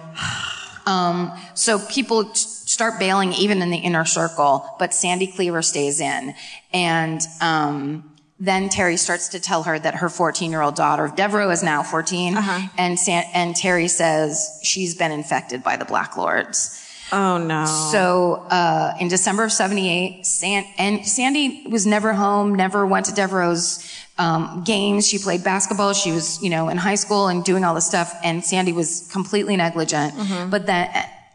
Um, 0.86 1.32
so 1.54 1.78
people 1.78 2.24
t- 2.24 2.32
start 2.34 2.98
bailing 2.98 3.32
even 3.32 3.62
in 3.62 3.70
the 3.70 3.78
inner 3.78 4.04
circle, 4.04 4.68
but 4.78 4.92
Sandy 4.92 5.26
Cleaver 5.26 5.62
stays 5.62 6.00
in. 6.00 6.34
And 6.72 7.20
um, 7.40 8.13
then 8.40 8.68
Terri 8.68 8.98
starts 8.98 9.28
to 9.28 9.40
tell 9.40 9.62
her 9.62 9.78
that 9.78 9.94
her 9.96 10.08
14 10.08 10.50
year 10.50 10.60
old 10.60 10.74
daughter, 10.74 11.12
Devereaux 11.14 11.50
is 11.50 11.62
now 11.62 11.82
14, 11.82 12.36
and, 12.76 12.98
San- 12.98 13.24
and 13.32 13.54
Terri 13.54 13.88
says 13.88 14.58
she's 14.62 14.94
been 14.96 15.12
infected 15.12 15.62
by 15.62 15.76
the 15.76 15.84
Black 15.84 16.16
Lords. 16.16 16.80
Oh, 17.12 17.38
no. 17.38 17.64
So 17.92 18.46
uh, 18.50 18.94
in 18.98 19.08
December 19.08 19.44
of 19.44 19.52
'78, 19.52 20.26
San- 20.26 20.64
and 20.78 21.06
Sandy 21.06 21.64
was 21.70 21.86
never 21.86 22.12
home, 22.12 22.54
never 22.56 22.84
went 22.86 23.06
to 23.06 23.12
Devereaux's 23.14 23.88
um, 24.18 24.62
games. 24.64 25.06
She 25.06 25.18
played 25.18 25.44
basketball. 25.44 25.92
She 25.92 26.10
was, 26.10 26.42
you 26.42 26.50
know, 26.50 26.68
in 26.70 26.76
high 26.76 26.94
school 26.96 27.28
and 27.28 27.44
doing 27.44 27.62
all 27.62 27.74
this 27.74 27.86
stuff. 27.86 28.12
And 28.24 28.44
Sandy 28.44 28.72
was 28.72 29.08
completely 29.12 29.56
negligent. 29.56 30.14
But 30.50 30.66
then, 30.66 30.88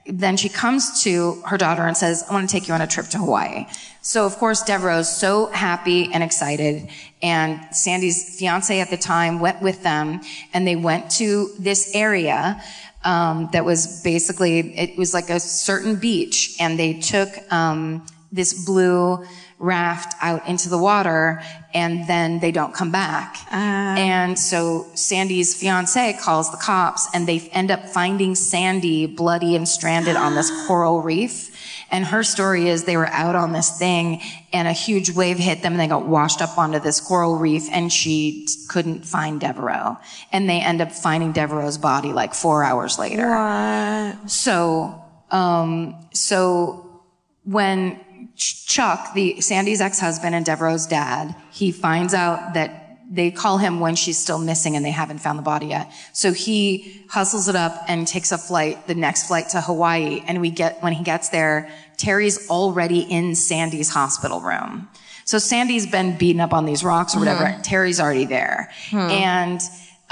then 0.07 0.37
she 0.37 0.49
comes 0.49 1.03
to 1.03 1.41
her 1.45 1.57
daughter 1.57 1.83
and 1.83 1.95
says, 1.95 2.25
"I 2.29 2.33
want 2.33 2.49
to 2.49 2.51
take 2.51 2.67
you 2.67 2.73
on 2.73 2.81
a 2.81 2.87
trip 2.87 3.05
to 3.09 3.17
Hawaii." 3.19 3.65
So 4.01 4.25
of 4.25 4.37
course 4.37 4.63
Devereaux's 4.63 5.09
so 5.09 5.47
happy 5.47 6.09
and 6.13 6.23
excited. 6.23 6.89
And 7.21 7.59
Sandy's 7.75 8.37
fiance 8.37 8.79
at 8.79 8.89
the 8.89 8.97
time 8.97 9.39
went 9.39 9.61
with 9.61 9.83
them, 9.83 10.21
and 10.53 10.65
they 10.65 10.75
went 10.75 11.11
to 11.11 11.51
this 11.59 11.93
area 11.93 12.61
um, 13.03 13.49
that 13.53 13.65
was 13.65 14.01
basically 14.03 14.77
it 14.77 14.97
was 14.97 15.13
like 15.13 15.29
a 15.29 15.39
certain 15.39 15.95
beach, 15.95 16.55
and 16.59 16.79
they 16.79 16.93
took 16.99 17.29
um, 17.51 18.05
this 18.31 18.65
blue 18.65 19.25
raft 19.57 20.15
out 20.21 20.47
into 20.47 20.69
the 20.69 20.77
water, 20.77 21.41
and 21.73 22.07
then 22.07 22.39
they 22.39 22.51
don't 22.51 22.73
come 22.73 22.91
back. 22.91 23.37
and 23.51 24.39
so 24.39 24.87
Sandy's 24.95 25.53
fiance 25.53 26.17
calls 26.21 26.49
the 26.51 26.57
cops, 26.57 27.07
and 27.13 27.27
they 27.27 27.39
end 27.51 27.69
up 27.69 27.85
finding 27.85 28.35
Sandy 28.35 29.05
bloody 29.05 29.55
and 29.55 29.67
stranded 29.67 30.15
on 30.15 30.35
this 30.35 30.49
coral 30.65 31.01
reef. 31.01 31.55
And 31.91 32.05
her 32.05 32.23
story 32.23 32.69
is 32.69 32.83
they 32.83 32.97
were 32.97 33.07
out 33.07 33.35
on 33.35 33.51
this 33.51 33.77
thing 33.77 34.21
and 34.53 34.67
a 34.67 34.71
huge 34.71 35.09
wave 35.11 35.37
hit 35.37 35.61
them 35.61 35.73
and 35.73 35.79
they 35.79 35.87
got 35.87 36.05
washed 36.05 36.41
up 36.41 36.57
onto 36.57 36.79
this 36.79 36.99
coral 36.99 37.37
reef 37.37 37.67
and 37.71 37.91
she 37.91 38.47
couldn't 38.67 39.05
find 39.05 39.41
Devereaux. 39.41 39.97
And 40.31 40.49
they 40.49 40.59
end 40.59 40.81
up 40.81 40.91
finding 40.91 41.31
Devereaux's 41.31 41.77
body 41.77 42.13
like 42.13 42.33
four 42.33 42.63
hours 42.63 42.99
later. 42.99 43.27
What? 43.27 44.29
So, 44.29 45.03
um, 45.31 45.95
so 46.13 47.03
when 47.43 47.99
Chuck, 48.35 49.13
the 49.15 49.41
Sandy's 49.41 49.81
ex-husband 49.81 50.33
and 50.33 50.45
Devereaux's 50.45 50.87
dad, 50.87 51.35
he 51.51 51.71
finds 51.71 52.13
out 52.13 52.53
that 52.53 52.78
they 53.09 53.31
call 53.31 53.57
him 53.57 53.79
when 53.79 53.95
she's 53.95 54.19
still 54.19 54.37
missing 54.37 54.75
and 54.75 54.85
they 54.85 54.91
haven't 54.91 55.17
found 55.17 55.39
the 55.39 55.43
body 55.43 55.67
yet. 55.67 55.91
So 56.13 56.31
he 56.31 57.03
hustles 57.09 57.47
it 57.47 57.55
up 57.55 57.83
and 57.87 58.07
takes 58.07 58.31
a 58.31 58.37
flight, 58.37 58.85
the 58.87 58.93
next 58.93 59.27
flight 59.27 59.49
to 59.49 59.61
Hawaii. 59.61 60.23
And 60.27 60.39
we 60.39 60.51
get, 60.51 60.81
when 60.83 60.93
he 60.93 61.03
gets 61.03 61.29
there, 61.29 61.69
Terri's 61.97 62.49
already 62.49 62.99
in 62.99 63.33
Sandy's 63.33 63.89
hospital 63.89 64.41
room. 64.41 64.87
So 65.25 65.39
Sandy's 65.39 65.87
been 65.87 66.17
beaten 66.17 66.39
up 66.39 66.53
on 66.53 66.65
these 66.65 66.83
rocks 66.83 67.15
or 67.15 67.19
whatever. 67.19 67.45
Mm-hmm. 67.45 67.61
Terri's 67.61 67.99
already 67.99 68.25
there. 68.25 68.71
Hmm. 68.89 68.97
And, 68.97 69.61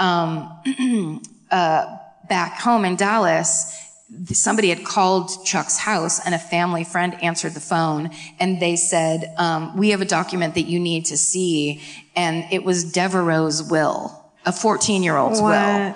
um, 0.00 1.22
uh, 1.50 1.96
back 2.28 2.60
home 2.60 2.84
in 2.84 2.96
Dallas, 2.96 3.87
somebody 4.32 4.70
had 4.70 4.84
called 4.84 5.44
Chuck's 5.44 5.78
house 5.78 6.24
and 6.24 6.34
a 6.34 6.38
family 6.38 6.84
friend 6.84 7.22
answered 7.22 7.54
the 7.54 7.60
phone 7.60 8.10
and 8.40 8.60
they 8.60 8.76
said, 8.76 9.34
um, 9.36 9.76
we 9.76 9.90
have 9.90 10.00
a 10.00 10.06
document 10.06 10.54
that 10.54 10.62
you 10.62 10.80
need 10.80 11.06
to 11.06 11.16
see. 11.16 11.82
And 12.16 12.50
it 12.50 12.64
was 12.64 12.90
Devereaux's 12.92 13.62
will, 13.62 14.24
a 14.46 14.52
14 14.52 15.02
year 15.02 15.16
old's 15.16 15.40
will. 15.40 15.94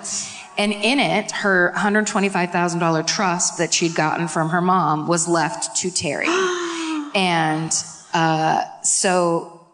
And 0.55 0.71
in 0.71 0.99
it, 0.99 1.31
her 1.31 1.73
$125,000 1.75 3.07
trust 3.07 3.57
that 3.57 3.73
she'd 3.73 3.95
gotten 3.95 4.27
from 4.27 4.49
her 4.49 4.61
mom 4.61 5.07
was 5.07 5.27
left 5.27 5.77
to 5.77 5.87
Terri. 5.87 6.27
and, 7.15 7.71
uh, 8.13 8.63
so 8.83 9.65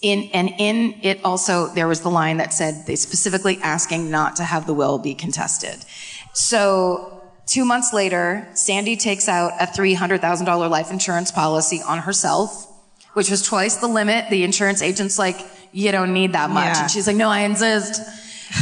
in, 0.00 0.30
and 0.32 0.48
in 0.58 0.98
it 1.02 1.20
also, 1.24 1.66
there 1.68 1.86
was 1.86 2.00
the 2.00 2.08
line 2.08 2.38
that 2.38 2.54
said 2.54 2.86
they 2.86 2.96
specifically 2.96 3.58
asking 3.62 4.10
not 4.10 4.36
to 4.36 4.44
have 4.44 4.66
the 4.66 4.72
will 4.72 4.98
be 4.98 5.14
contested. 5.14 5.84
So 6.32 7.13
two 7.46 7.64
months 7.64 7.92
later, 7.92 8.46
Sandy 8.54 8.96
takes 8.96 9.28
out 9.28 9.52
a 9.60 9.66
$300,000 9.66 10.70
life 10.70 10.90
insurance 10.90 11.30
policy 11.30 11.80
on 11.86 11.98
herself, 11.98 12.70
which 13.14 13.30
was 13.30 13.42
twice 13.42 13.76
the 13.76 13.86
limit. 13.88 14.30
The 14.30 14.44
insurance 14.44 14.82
agent's 14.82 15.18
like, 15.18 15.36
you 15.72 15.90
don't 15.92 16.12
need 16.12 16.32
that 16.32 16.50
much. 16.50 16.74
Yeah. 16.76 16.82
And 16.82 16.90
she's 16.90 17.06
like, 17.06 17.16
no, 17.16 17.28
I 17.28 17.40
insist. 17.40 18.00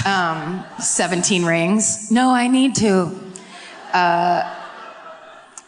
Um, 0.07 0.65
17 0.81 1.45
rings. 1.45 2.11
No, 2.11 2.31
I 2.31 2.49
need 2.49 2.75
to. 2.77 3.15
Uh, 3.93 4.59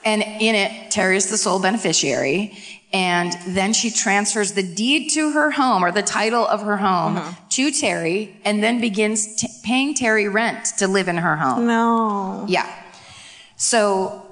and 0.04 0.22
in 0.22 0.54
it, 0.54 0.90
Terri 0.90 1.16
is 1.16 1.28
the 1.28 1.36
sole 1.36 1.60
beneficiary. 1.60 2.56
And 2.92 3.32
then 3.48 3.72
she 3.72 3.90
transfers 3.90 4.52
the 4.52 4.62
deed 4.62 5.10
to 5.10 5.32
her 5.32 5.50
home 5.50 5.84
or 5.84 5.90
the 5.90 6.02
title 6.02 6.46
of 6.46 6.62
her 6.62 6.76
home 6.76 7.20
to 7.50 7.68
Terri 7.70 8.32
and 8.44 8.62
then 8.62 8.80
begins 8.80 9.34
t- 9.34 9.48
paying 9.64 9.94
Terri 9.96 10.32
rent 10.32 10.66
to 10.78 10.86
live 10.86 11.08
in 11.08 11.16
her 11.16 11.36
home. 11.36 11.66
No. 11.66 12.44
Yeah. 12.48 12.72
So 13.64 14.22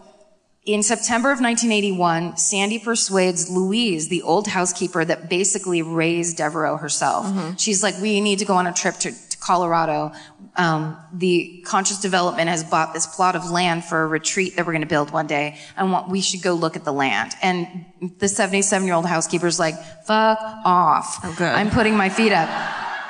in 0.67 0.83
September 0.83 1.33
of 1.33 1.41
1981, 1.41 2.37
Sandy 2.37 2.79
persuades 2.79 3.49
Louise, 3.49 4.09
the 4.09 4.21
old 4.21 4.47
housekeeper 4.47 5.07
that 5.07 5.31
basically 5.31 5.81
raised 5.81 6.37
Devereaux 6.37 6.77
herself. 6.77 7.59
She's 7.59 7.83
like, 7.83 7.99
we 8.03 8.21
need 8.21 8.41
to 8.41 8.45
go 8.45 8.55
on 8.55 8.67
a 8.67 8.75
trip 8.75 8.97
to, 8.97 9.11
to 9.11 9.39
Colorado. 9.39 10.13
Um, 10.57 10.99
the 11.15 11.65
conscious 11.67 11.99
development 11.99 12.51
has 12.51 12.63
bought 12.63 12.93
this 12.93 13.07
plot 13.07 13.35
of 13.35 13.51
land 13.51 13.85
for 13.85 14.03
a 14.03 14.07
retreat 14.07 14.57
that 14.57 14.67
we're 14.67 14.73
going 14.73 14.83
to 14.83 14.87
build 14.89 15.11
one 15.13 15.27
day. 15.27 15.57
and 15.79 16.13
we 16.13 16.21
should 16.21 16.43
go 16.43 16.53
look 16.53 16.77
at 16.77 16.85
the 16.85 16.93
land. 16.93 17.33
And 17.41 17.87
the 18.19 18.29
77 18.29 18.87
year 18.87 18.95
old 18.95 19.07
housekeeper's 19.07 19.59
like, 19.59 19.77
fuck 20.05 20.39
off. 20.67 21.21
Oh. 21.25 21.35
I'm 21.41 21.71
putting 21.71 21.97
my 21.97 22.11
feet 22.11 22.33
up. 22.33 22.51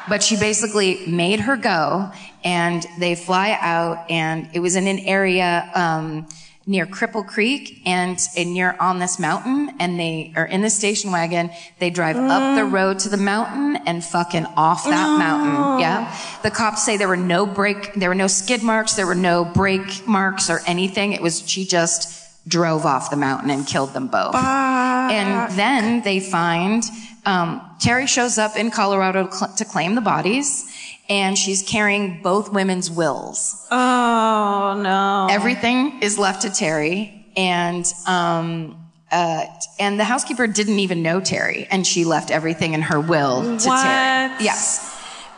But 0.09 0.23
she 0.23 0.37
basically 0.37 1.05
made 1.07 1.41
her 1.41 1.57
go 1.57 2.13
and 2.45 2.87
they 2.99 3.15
fly 3.15 3.57
out 3.61 4.11
and 4.11 4.49
it 4.53 4.61
was 4.61 4.77
in 4.77 4.87
an 4.87 4.99
area, 5.01 5.71
um, 5.75 6.27
near 6.67 6.87
Cripple 6.87 7.27
Creek 7.27 7.83
and, 7.87 8.19
and 8.37 8.55
near 8.55 8.77
on 8.79 8.99
this 8.99 9.19
mountain 9.19 9.75
and 9.81 9.99
they 9.99 10.33
are 10.37 10.47
in 10.47 10.63
the 10.63 10.71
station 10.71 11.11
wagon. 11.11 11.51
They 11.79 11.91
drive 11.91 12.17
up 12.17 12.57
the 12.57 12.65
road 12.65 13.01
to 13.01 13.09
the 13.09 13.17
mountain 13.17 13.83
and 13.87 14.05
fucking 14.05 14.47
off 14.57 14.85
that 14.85 15.19
mountain. 15.19 15.81
Yeah. 15.81 16.17
The 16.43 16.51
cops 16.51 16.85
say 16.85 16.97
there 16.97 17.09
were 17.09 17.17
no 17.17 17.47
brake, 17.47 17.95
there 17.95 18.09
were 18.09 18.15
no 18.15 18.29
skid 18.29 18.63
marks, 18.63 18.95
there 18.95 19.07
were 19.07 19.15
no 19.15 19.45
brake 19.45 20.07
marks 20.07 20.51
or 20.51 20.61
anything. 20.67 21.13
It 21.13 21.21
was, 21.21 21.49
she 21.49 21.65
just 21.65 22.21
drove 22.47 22.87
off 22.87 23.11
the 23.11 23.17
mountain 23.17 23.51
and 23.51 23.67
killed 23.67 23.93
them 23.93 24.07
both. 24.09 24.35
And 24.35 25.53
then 25.59 26.03
they 26.03 26.21
find, 26.21 26.85
um, 27.27 27.61
Terri 27.81 28.07
shows 28.07 28.39
up 28.39 28.57
in 28.57 28.71
Colorado 28.71 29.29
to 29.57 29.65
claim 29.65 29.95
the 29.97 30.01
bodies 30.01 30.72
and 31.09 31.37
she's 31.37 31.63
carrying 31.63 32.23
both 32.23 32.53
women's 32.53 32.91
wills. 32.91 33.67
Oh 33.71 34.81
no. 34.83 35.29
Everything 35.31 36.01
is 36.03 36.19
left 36.19 36.43
to 36.43 36.49
Terri, 36.49 37.25
and 37.37 37.85
um, 38.07 38.79
uh, 39.11 39.45
and 39.79 40.01
the 40.01 40.05
housekeeper 40.05 40.47
didn't 40.47 40.79
even 40.79 41.03
know 41.03 41.21
Terri, 41.21 41.67
and 41.71 41.87
she 41.87 42.05
left 42.05 42.31
everything 42.31 42.75
in 42.75 42.83
her 42.83 43.01
will 43.01 43.43
to 43.59 43.69
What? 43.69 43.87
Terri. 43.87 44.41
Yes. 44.41 44.89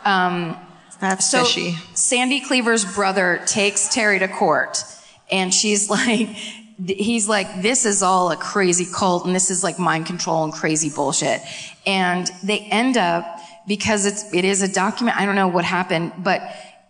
Um, 0.05 0.55
That's 1.01 1.29
so 1.29 1.43
fishy. 1.43 1.75
Sandy 1.93 2.39
Cleaver's 2.39 2.85
brother 2.85 3.41
takes 3.45 3.89
Terri 3.89 4.19
to 4.19 4.27
court, 4.27 4.83
and 5.29 5.53
she's 5.53 5.89
like, 5.89 6.29
he's 6.87 7.27
like, 7.27 7.61
this 7.61 7.85
is 7.85 8.01
all 8.01 8.31
a 8.31 8.37
crazy 8.37 8.85
cult, 8.85 9.25
and 9.25 9.35
this 9.35 9.49
is 9.51 9.63
like 9.63 9.77
mind 9.77 10.05
control 10.05 10.43
and 10.43 10.53
crazy 10.53 10.89
bullshit. 10.89 11.41
And 11.85 12.29
they 12.43 12.59
end 12.59 12.97
up 12.97 13.34
because 13.67 14.05
it's 14.05 14.33
it 14.33 14.45
is 14.45 14.61
a 14.61 14.67
document. 14.71 15.17
I 15.17 15.25
don't 15.25 15.35
know 15.35 15.47
what 15.47 15.65
happened, 15.65 16.13
but 16.17 16.41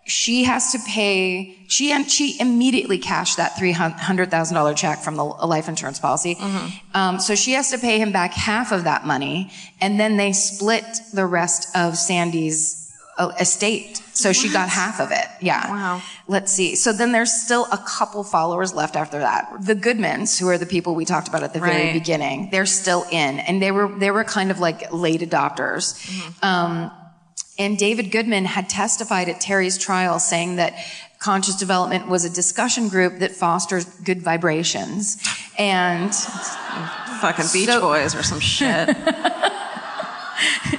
she 0.08 0.44
has 0.44 0.72
to 0.74 0.80
pay. 0.88 1.58
She 1.68 1.92
and 1.92 2.10
she 2.10 2.40
immediately 2.40 3.00
cashed 3.00 3.38
that 3.38 3.58
three 3.58 3.72
hundred 3.72 4.30
thousand 4.30 4.56
dollar 4.56 4.74
check 4.74 5.00
from 5.00 5.16
the 5.16 5.24
life 5.24 5.68
insurance 5.68 6.00
policy. 6.00 6.38
Um, 6.94 7.20
so 7.20 7.34
she 7.36 7.54
has 7.54 7.72
to 7.72 7.78
pay 7.80 8.00
him 8.00 8.12
back 8.12 8.34
half 8.34 8.72
of 8.72 8.84
that 8.84 9.06
money, 9.06 9.52
and 9.82 10.00
then 10.00 10.18
they 10.18 10.32
split 10.32 10.86
the 11.14 11.26
rest 11.26 11.76
of 11.76 11.98
Sandy's 11.98 12.94
uh, 13.18 13.32
estate. 13.40 14.02
So 14.16 14.32
she 14.32 14.49
got 14.51 14.70
half 14.70 14.99
of 14.99 15.11
it. 15.11 15.26
Yeah. 15.41 15.70
Wow. 15.70 16.01
Let's 16.28 16.51
see. 16.51 16.76
So 16.76 16.93
then 16.93 17.11
there's 17.11 17.32
still 17.34 17.66
a 17.72 17.78
couple 17.78 18.24
followers 18.24 18.74
left 18.74 18.95
after 18.95 19.20
that. 19.20 19.51
The 19.61 19.76
Goodmans, 19.76 20.39
who 20.39 20.47
are 20.47 20.57
the 20.57 20.66
people 20.66 20.95
we 20.95 21.03
talked 21.05 21.28
about 21.28 21.43
at 21.43 21.53
the 21.53 21.59
very 21.59 21.91
beginning, 21.93 22.49
they're 22.49 22.66
still 22.66 23.03
in, 23.11 23.39
and 23.39 23.61
they 23.61 23.72
were 23.72 23.88
they 23.99 24.11
were 24.11 24.24
kind 24.24 24.51
of 24.51 24.59
like 24.59 24.91
late 24.93 25.22
adopters. 25.22 25.95
Um, 26.41 26.91
and 27.59 27.78
David 27.78 28.11
Goodman 28.11 28.45
had 28.45 28.70
testified 28.70 29.30
at 29.30 29.39
Terri's 29.41 29.78
trial 29.78 30.20
saying 30.20 30.55
that 30.57 30.74
conscious 31.20 31.55
development 31.55 32.07
was 32.07 32.24
a 32.26 32.30
discussion 32.30 32.88
group 32.89 33.20
that 33.20 33.32
fosters 33.32 33.86
good 34.01 34.22
vibrations. 34.22 35.18
And 35.57 36.13
Fucking 37.22 37.45
Beach 37.53 37.68
So- 37.68 37.82
Boys 37.82 38.16
or 38.16 38.24
some 38.24 38.39
shit. 38.39 38.89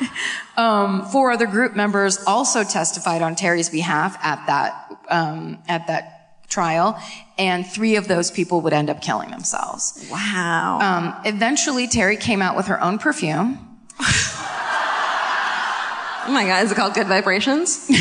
four 1.07 1.31
other 1.31 1.47
group 1.47 1.77
members 1.77 2.19
also 2.27 2.65
testified 2.65 3.23
on 3.23 3.37
Terri's 3.37 3.69
behalf 3.69 4.17
at 4.23 4.47
that 4.47 4.99
um, 5.09 5.59
at 5.69 5.87
that 5.87 6.49
trial, 6.49 6.99
and 7.39 7.67
three 7.67 7.97
of 7.97 8.09
those 8.09 8.31
people 8.31 8.63
would 8.63 8.73
end 8.73 8.89
up 8.89 9.03
killing 9.03 9.31
themselves. 9.31 10.07
wow. 10.11 10.79
Um, 10.81 11.15
eventually, 11.25 11.87
Terri 11.89 12.19
came 12.19 12.41
out 12.41 12.57
with 12.57 12.67
her 12.67 12.83
own 12.83 12.99
perfume. 12.99 13.59
oh 14.01 14.07
my 16.29 16.45
god, 16.47 16.65
is 16.65 16.73
it 16.73 16.75
called 16.75 16.95
Good 16.95 17.07
Vibrations? 17.09 17.89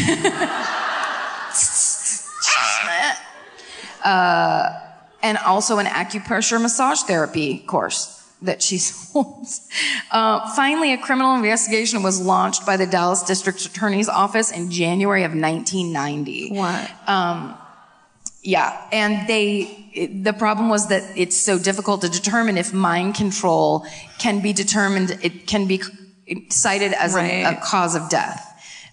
and 5.24 5.38
also 5.40 5.80
an 5.80 5.88
acupressure 5.88 6.62
massage 6.62 7.02
therapy 7.02 7.60
course 7.60 8.15
that 8.42 8.62
she 8.62 8.80
holds. 9.14 9.68
Uh, 10.12 10.54
finally, 10.56 10.94
a 10.94 10.98
criminal 10.98 11.36
investigation 11.36 12.04
was 12.04 12.20
launched 12.22 12.66
by 12.66 12.78
the 12.78 12.86
Dallas 12.86 13.24
District 13.24 13.62
Attorney's 13.66 14.10
Office 14.10 14.52
in 14.52 14.70
January 14.72 15.24
of 15.24 15.32
1990. 15.32 16.50
What? 16.54 16.92
Yeah, 18.44 18.80
and 18.92 19.28
they, 19.28 19.90
it- 19.94 20.24
the 20.24 20.34
problem 20.34 20.70
was 20.70 20.88
that 20.90 21.04
it's 21.18 21.36
so 21.36 21.58
difficult 21.58 22.02
to 22.02 22.10
determine 22.10 22.58
if 22.58 22.74
mind 22.74 23.16
control 23.16 23.86
can 24.20 24.40
be 24.42 24.54
determined, 24.54 25.18
it 25.24 25.48
can 25.48 25.66
be 25.68 25.82
cited 26.50 26.94
as 26.94 27.16
a, 27.16 27.44
a 27.44 27.56
cause 27.64 27.96
of 27.96 28.08
death, 28.10 28.42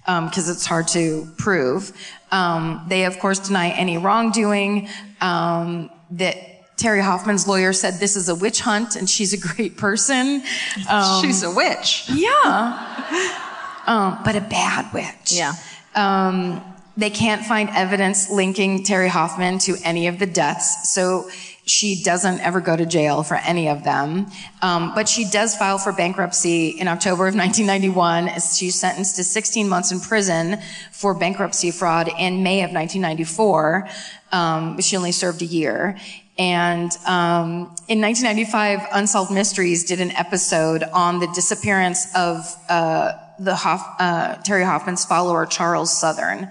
because 0.07 0.49
it's 0.49 0.65
hard 0.65 0.89
to 0.89 1.29
prove. 1.37 1.93
Um, 2.31 2.85
they, 2.89 3.05
of 3.05 3.19
course, 3.19 3.39
deny 3.41 3.71
any 3.71 3.99
wrongdoing. 3.99 4.89
Um, 5.21 5.91
that 6.13 6.37
Terri 6.83 7.01
Hoffman's 7.01 7.47
lawyer 7.47 7.73
said 7.73 7.95
this 8.01 8.17
is 8.17 8.29
a 8.29 8.35
witch 8.35 8.61
hunt, 8.61 8.97
and 8.97 9.09
she's 9.09 9.33
a 9.33 9.39
great 9.39 9.77
person. 9.77 10.43
Um, 10.91 11.23
She's 11.23 11.43
a 11.45 11.51
witch. 11.55 12.05
yeah. 12.13 13.81
Um, 13.87 14.19
but 14.25 14.35
a 14.37 14.41
bad 14.41 14.93
witch. 14.93 15.33
Yeah. 15.33 15.55
Um, 15.95 16.61
they 16.97 17.11
can't 17.11 17.45
find 17.45 17.69
evidence 17.71 18.31
linking 18.31 18.85
Terri 18.85 19.09
Hoffman 19.09 19.59
to 19.61 19.77
any 19.85 20.09
of 20.09 20.19
the 20.19 20.27
deaths, 20.27 20.93
so 20.93 21.31
she 21.65 22.03
doesn't 22.03 22.41
ever 22.41 22.61
go 22.61 22.77
to 22.77 22.85
jail 22.85 23.23
for 23.23 23.37
any 23.37 23.69
of 23.69 23.85
them. 23.85 24.27
Um, 24.61 24.93
but 24.95 25.09
she 25.09 25.25
does 25.25 25.57
file 25.57 25.79
for 25.79 25.93
bankruptcy 25.93 26.71
in 26.71 26.89
October 26.89 27.29
of 27.29 27.35
1991. 27.37 28.29
as 28.29 28.59
She's 28.59 28.79
sentenced 28.79 29.17
to 29.17 29.25
16 29.25 29.69
months 29.69 29.93
in 29.93 30.01
prison 30.01 30.59
for 30.91 31.15
bankruptcy 31.15 31.71
fraud 31.71 32.11
in 32.19 32.43
May 32.43 32.63
of 32.65 32.73
1994. 32.73 33.89
Um, 34.33 34.81
she 34.81 34.97
only 34.97 35.13
served 35.13 35.41
a 35.43 35.47
year. 35.47 35.97
And 36.39 36.91
um, 37.07 37.75
in 37.89 38.01
1995, 38.01 38.81
Unsolved 38.93 39.31
Mysteries 39.31 39.85
did 39.85 40.01
an 40.01 40.13
episode 40.13 40.83
on 40.83 41.19
the 41.21 41.27
disappearance 41.35 42.07
of 42.17 42.47
uh, 42.69 43.13
the 43.39 43.55
Hoff, 43.55 43.97
uh, 43.99 44.37
Terri 44.37 44.65
Hoffman's 44.65 45.05
follower 45.05 45.45
Charles 45.47 45.93
Southern. 45.97 46.51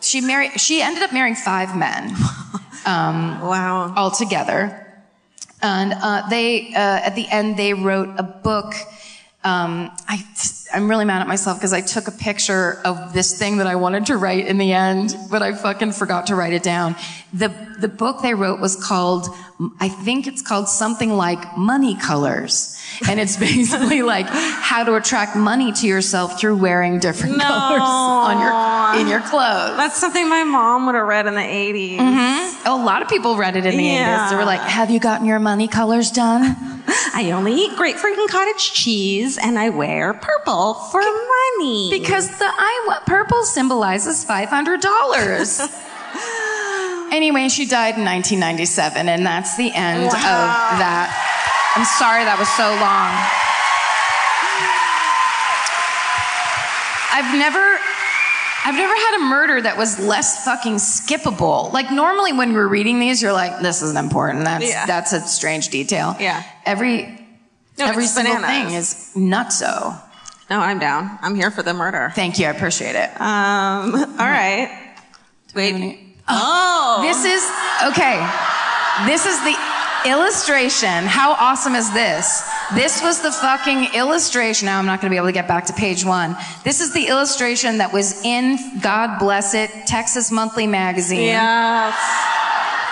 She 0.00 0.20
married. 0.20 0.60
She 0.60 0.82
ended 0.82 1.02
up 1.04 1.12
marrying 1.12 1.36
five 1.36 1.76
men 1.76 2.14
Wow. 2.86 3.94
altogether. 3.96 4.78
And 5.62 5.92
uh, 5.92 6.28
they, 6.28 6.74
uh, 6.74 6.78
at 6.78 7.14
the 7.14 7.28
end, 7.28 7.56
they 7.56 7.72
wrote 7.74 8.08
a 8.18 8.24
book. 8.24 8.74
Um, 9.44 9.90
I, 10.08 10.24
I'm 10.72 10.88
really 10.88 11.04
mad 11.04 11.20
at 11.20 11.28
myself 11.28 11.58
because 11.58 11.72
I 11.72 11.80
took 11.80 12.06
a 12.06 12.12
picture 12.12 12.80
of 12.84 13.12
this 13.12 13.36
thing 13.36 13.56
that 13.56 13.66
I 13.66 13.74
wanted 13.74 14.06
to 14.06 14.16
write 14.16 14.46
in 14.46 14.56
the 14.56 14.72
end, 14.72 15.16
but 15.30 15.42
I 15.42 15.52
fucking 15.52 15.92
forgot 15.92 16.28
to 16.28 16.36
write 16.36 16.52
it 16.52 16.62
down. 16.62 16.94
The 17.32 17.48
the 17.78 17.88
book 17.88 18.22
they 18.22 18.34
wrote 18.34 18.60
was 18.60 18.76
called, 18.76 19.28
I 19.80 19.88
think 19.88 20.28
it's 20.28 20.42
called 20.42 20.68
something 20.68 21.10
like 21.10 21.56
Money 21.56 21.96
Colors, 21.96 22.80
and 23.08 23.18
it's 23.20 23.36
basically 23.36 24.02
like 24.02 24.26
how 24.28 24.84
to 24.84 24.94
attract 24.94 25.36
money 25.36 25.72
to 25.72 25.86
yourself 25.86 26.40
through 26.40 26.56
wearing 26.56 26.98
different 26.98 27.36
No. 27.36 27.44
colors 27.44 27.82
on 27.82 28.40
your 28.40 29.00
in 29.02 29.08
your 29.08 29.20
clothes. 29.20 29.76
That's 29.76 29.96
something 29.96 30.28
my 30.28 30.44
mom 30.44 30.86
would 30.86 30.94
have 30.94 31.06
read 31.06 31.26
in 31.26 31.34
the 31.34 31.40
80s. 31.40 31.98
Mm-hmm. 31.98 32.66
A 32.66 32.76
lot 32.84 33.02
of 33.02 33.08
people 33.08 33.36
read 33.36 33.56
it 33.56 33.66
in 33.66 33.76
the 33.76 33.84
Yeah. 33.84 34.26
80s. 34.26 34.30
They 34.30 34.36
were 34.36 34.44
like, 34.44 34.60
"Have 34.60 34.90
you 34.90 35.00
gotten 35.00 35.26
your 35.26 35.38
money 35.40 35.68
colors 35.68 36.10
done?" 36.10 36.56
I 37.14 37.30
only 37.32 37.54
eat 37.54 37.76
grapefruit 37.76 38.18
and 38.18 38.28
cottage 38.28 38.72
cheese, 38.72 39.38
and 39.38 39.58
I 39.58 39.68
wear 39.70 40.14
purple 40.14 40.74
for 40.74 41.00
money. 41.00 41.88
Because 41.90 42.28
the 42.38 42.46
I 42.48 42.98
purple 43.06 43.44
symbolizes 43.44 44.24
five 44.24 44.48
hundred 44.48 44.80
dollars. 44.80 45.60
anyway, 47.12 47.48
she 47.48 47.66
died 47.66 47.96
in 47.96 48.04
1997, 48.04 49.08
and 49.08 49.24
that's 49.26 49.56
the 49.56 49.72
end 49.74 50.04
of 50.06 50.12
that. 50.12 51.10
I'm 51.74 51.84
sorry 51.84 52.24
that 52.24 52.36
was 52.38 52.48
so 52.52 52.68
long. 52.68 53.12
I've 57.14 57.36
never. 57.38 57.78
I've 58.64 58.74
never 58.76 58.94
had 58.94 59.16
a 59.16 59.24
murder 59.24 59.60
that 59.62 59.76
was 59.76 59.98
less 59.98 60.44
fucking 60.44 60.74
skippable. 60.76 61.72
Like 61.72 61.90
normally 61.90 62.32
when 62.32 62.52
we're 62.52 62.68
reading 62.68 63.00
these, 63.00 63.20
you're 63.20 63.32
like, 63.32 63.60
this 63.60 63.82
isn't 63.82 63.98
important. 63.98 64.44
That's 64.44 64.68
Yeah. 64.68 64.86
that's 64.86 65.12
a 65.12 65.20
strange 65.20 65.70
detail. 65.70 66.14
Yeah. 66.20 66.44
Every 66.64 67.26
No, 67.76 67.86
every 67.86 68.06
single 68.06 68.36
bananas. 68.36 68.64
thing 68.68 68.74
is 68.76 69.30
nutso. 69.32 70.00
no, 70.48 70.60
I'm 70.60 70.78
down. 70.78 71.18
I'm 71.22 71.34
here 71.34 71.50
for 71.50 71.64
the 71.64 71.74
murder. 71.74 72.12
Thank 72.14 72.38
you. 72.38 72.46
I 72.46 72.50
appreciate 72.50 72.94
it. 72.94 73.10
Um, 73.20 73.94
all 73.96 74.30
right. 74.30 74.70
Wait. 75.56 75.98
Oh. 76.28 77.00
This 77.02 77.24
is 77.24 77.42
okay. 77.90 78.16
This 79.06 79.26
is 79.26 79.40
the 79.42 79.56
illustration. 80.06 81.04
How 81.06 81.32
awesome 81.32 81.74
is 81.74 81.92
this? 81.92 82.42
This 82.74 83.02
was 83.02 83.20
the 83.22 83.30
fucking 83.32 83.94
illustration. 83.94 84.66
Now 84.66 84.78
I'm 84.78 84.86
not 84.86 85.00
going 85.00 85.10
to 85.10 85.14
be 85.14 85.16
able 85.16 85.26
to 85.28 85.32
get 85.32 85.48
back 85.48 85.66
to 85.66 85.72
page 85.72 86.04
one. 86.04 86.36
This 86.64 86.80
is 86.80 86.92
the 86.92 87.06
illustration 87.08 87.78
that 87.78 87.92
was 87.92 88.22
in 88.24 88.58
God 88.80 89.18
bless 89.18 89.54
it 89.54 89.70
Texas 89.86 90.30
Monthly 90.30 90.66
Magazine. 90.66 91.26
Yes. 91.26 91.94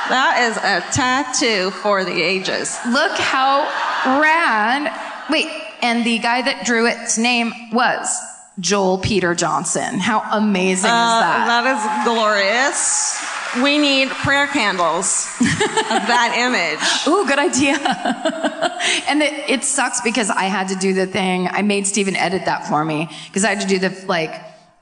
That 0.09 0.39
is 0.51 0.57
a 0.57 0.81
tattoo 0.93 1.71
for 1.71 2.05
the 2.05 2.21
ages. 2.23 2.77
Look 2.89 3.13
how 3.13 3.61
rad. 4.21 4.91
Wait, 5.31 5.47
and 5.83 6.05
the 6.05 6.19
guy 6.19 6.43
that 6.43 6.67
drew 6.67 6.87
its 6.87 7.17
name 7.17 7.53
was 7.73 8.19
Joel 8.59 8.99
Peter 8.99 9.35
Johnson. 9.37 10.01
How 10.01 10.21
amazing 10.33 10.91
Uh, 10.91 11.05
is 11.15 11.21
that? 11.23 11.63
that 11.63 11.65
is 11.77 12.05
glorious. 12.05 13.25
We 13.63 13.79
need 13.79 14.09
prayer 14.11 14.47
candles 14.47 15.27
of 15.41 15.47
that 16.07 16.35
image. 16.37 17.09
Ooh, 17.09 17.27
good 17.27 17.39
idea. 17.39 17.77
and 19.09 19.23
it, 19.23 19.51
it 19.51 19.65
sucks 19.65 20.01
because 20.03 20.31
I 20.31 20.45
had 20.45 20.69
to 20.69 20.77
do 20.77 20.95
the 20.95 21.07
thing. 21.07 21.49
I 21.49 21.63
made 21.63 21.87
Steven 21.87 22.15
edit 22.17 22.45
that 22.45 22.69
for 22.69 22.85
me 22.85 23.09
because 23.27 23.45
I 23.45 23.49
had 23.55 23.61
to 23.63 23.67
do 23.67 23.79
the 23.79 24.05
like 24.07 24.33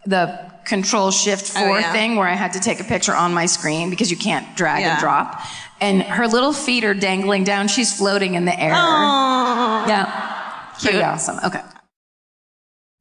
the 0.06 0.38
control 0.64 1.10
shift 1.10 1.52
oh, 1.56 1.60
four 1.60 1.76
Oh, 1.76 1.78
yeah. 1.78 1.92
thing 1.92 2.16
where 2.16 2.28
I 2.28 2.34
had 2.34 2.52
to 2.52 2.60
take 2.60 2.80
a 2.80 2.84
picture 2.84 3.14
on 3.14 3.32
my 3.32 3.46
screen 3.46 3.88
because 3.90 4.10
you 4.10 4.16
can't 4.18 4.54
drag 4.56 4.82
Yeah. 4.82 4.92
and 4.92 5.00
drop. 5.00 5.40
And 5.80 6.02
her 6.02 6.26
little 6.26 6.52
feet 6.52 6.84
are 6.84 6.94
dangling 6.94 7.44
down. 7.44 7.68
She's 7.68 7.96
floating 7.96 8.34
in 8.34 8.44
the 8.44 8.58
air. 8.60 8.72
Oh. 8.74 9.84
Yeah. 9.88 10.74
Pretty 10.80 11.00
awesome. 11.02 11.38
Okay. 11.44 11.60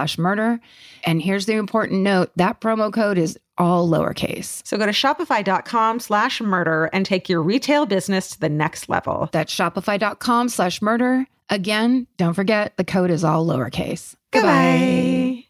slash 0.00 0.16
murder. 0.18 0.58
And 1.04 1.20
here's 1.20 1.46
the 1.46 1.54
important 1.54 2.00
note 2.00 2.30
that 2.36 2.60
promo 2.60 2.92
code 2.92 3.18
is 3.18 3.38
all 3.58 3.88
lowercase. 3.88 4.66
So 4.66 4.78
go 4.78 4.86
to 4.86 4.92
shopify.com 4.92 6.00
slash 6.00 6.40
murder 6.40 6.88
and 6.92 7.04
take 7.04 7.28
your 7.28 7.42
retail 7.42 7.84
business 7.84 8.30
to 8.30 8.40
the 8.40 8.48
next 8.48 8.88
level. 8.88 9.28
That's 9.32 9.54
shopify.com 9.54 10.48
slash 10.48 10.80
murder. 10.80 11.26
Again, 11.50 12.06
don't 12.16 12.32
forget 12.34 12.76
the 12.78 12.84
code 12.84 13.10
is 13.10 13.24
all 13.24 13.46
lowercase. 13.46 14.14
Goodbye. 14.30 15.44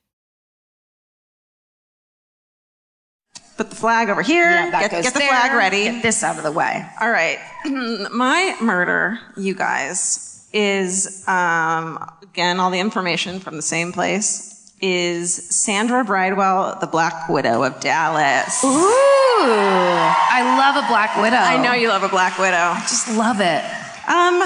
Put 3.57 3.71
the 3.71 3.77
flag 3.77 4.09
over 4.09 4.23
here. 4.23 4.51
Yeah, 4.51 4.71
that 4.71 4.81
get 4.81 4.91
goes 4.91 5.05
get 5.05 5.15
the 5.15 5.21
flag 5.21 5.53
ready. 5.53 5.85
Get 5.85 6.03
this 6.03 6.25
out 6.25 6.39
of 6.39 6.43
the 6.43 6.51
way. 6.51 6.85
All 7.01 7.11
right. 7.11 7.39
My 8.11 8.57
murder, 8.61 9.21
you 9.37 9.55
guys, 9.55 10.30
is 10.53 11.27
um, 11.29 12.05
again 12.23 12.59
all 12.61 12.71
the 12.71 12.81
information 12.81 13.41
from 13.41 13.57
the 13.57 13.63
same 13.63 13.93
place. 13.93 14.49
Is 14.83 15.35
Sandra 15.55 16.03
Bridewell, 16.05 16.81
the 16.81 16.87
Black 16.87 17.29
Widow 17.29 17.63
of 17.65 17.81
Dallas? 17.81 18.65
Ooh, 18.65 18.69
I 18.71 20.57
love 20.59 20.83
a 20.83 20.89
Black 20.89 21.17
Widow. 21.21 21.37
I 21.37 21.63
know 21.63 21.73
you 21.75 21.89
love 21.89 22.03
a 22.03 22.09
Black 22.09 22.39
Widow. 22.39 22.75
Just 22.83 23.09
love 23.15 23.41
it. 23.41 23.63
Um, 24.09 24.41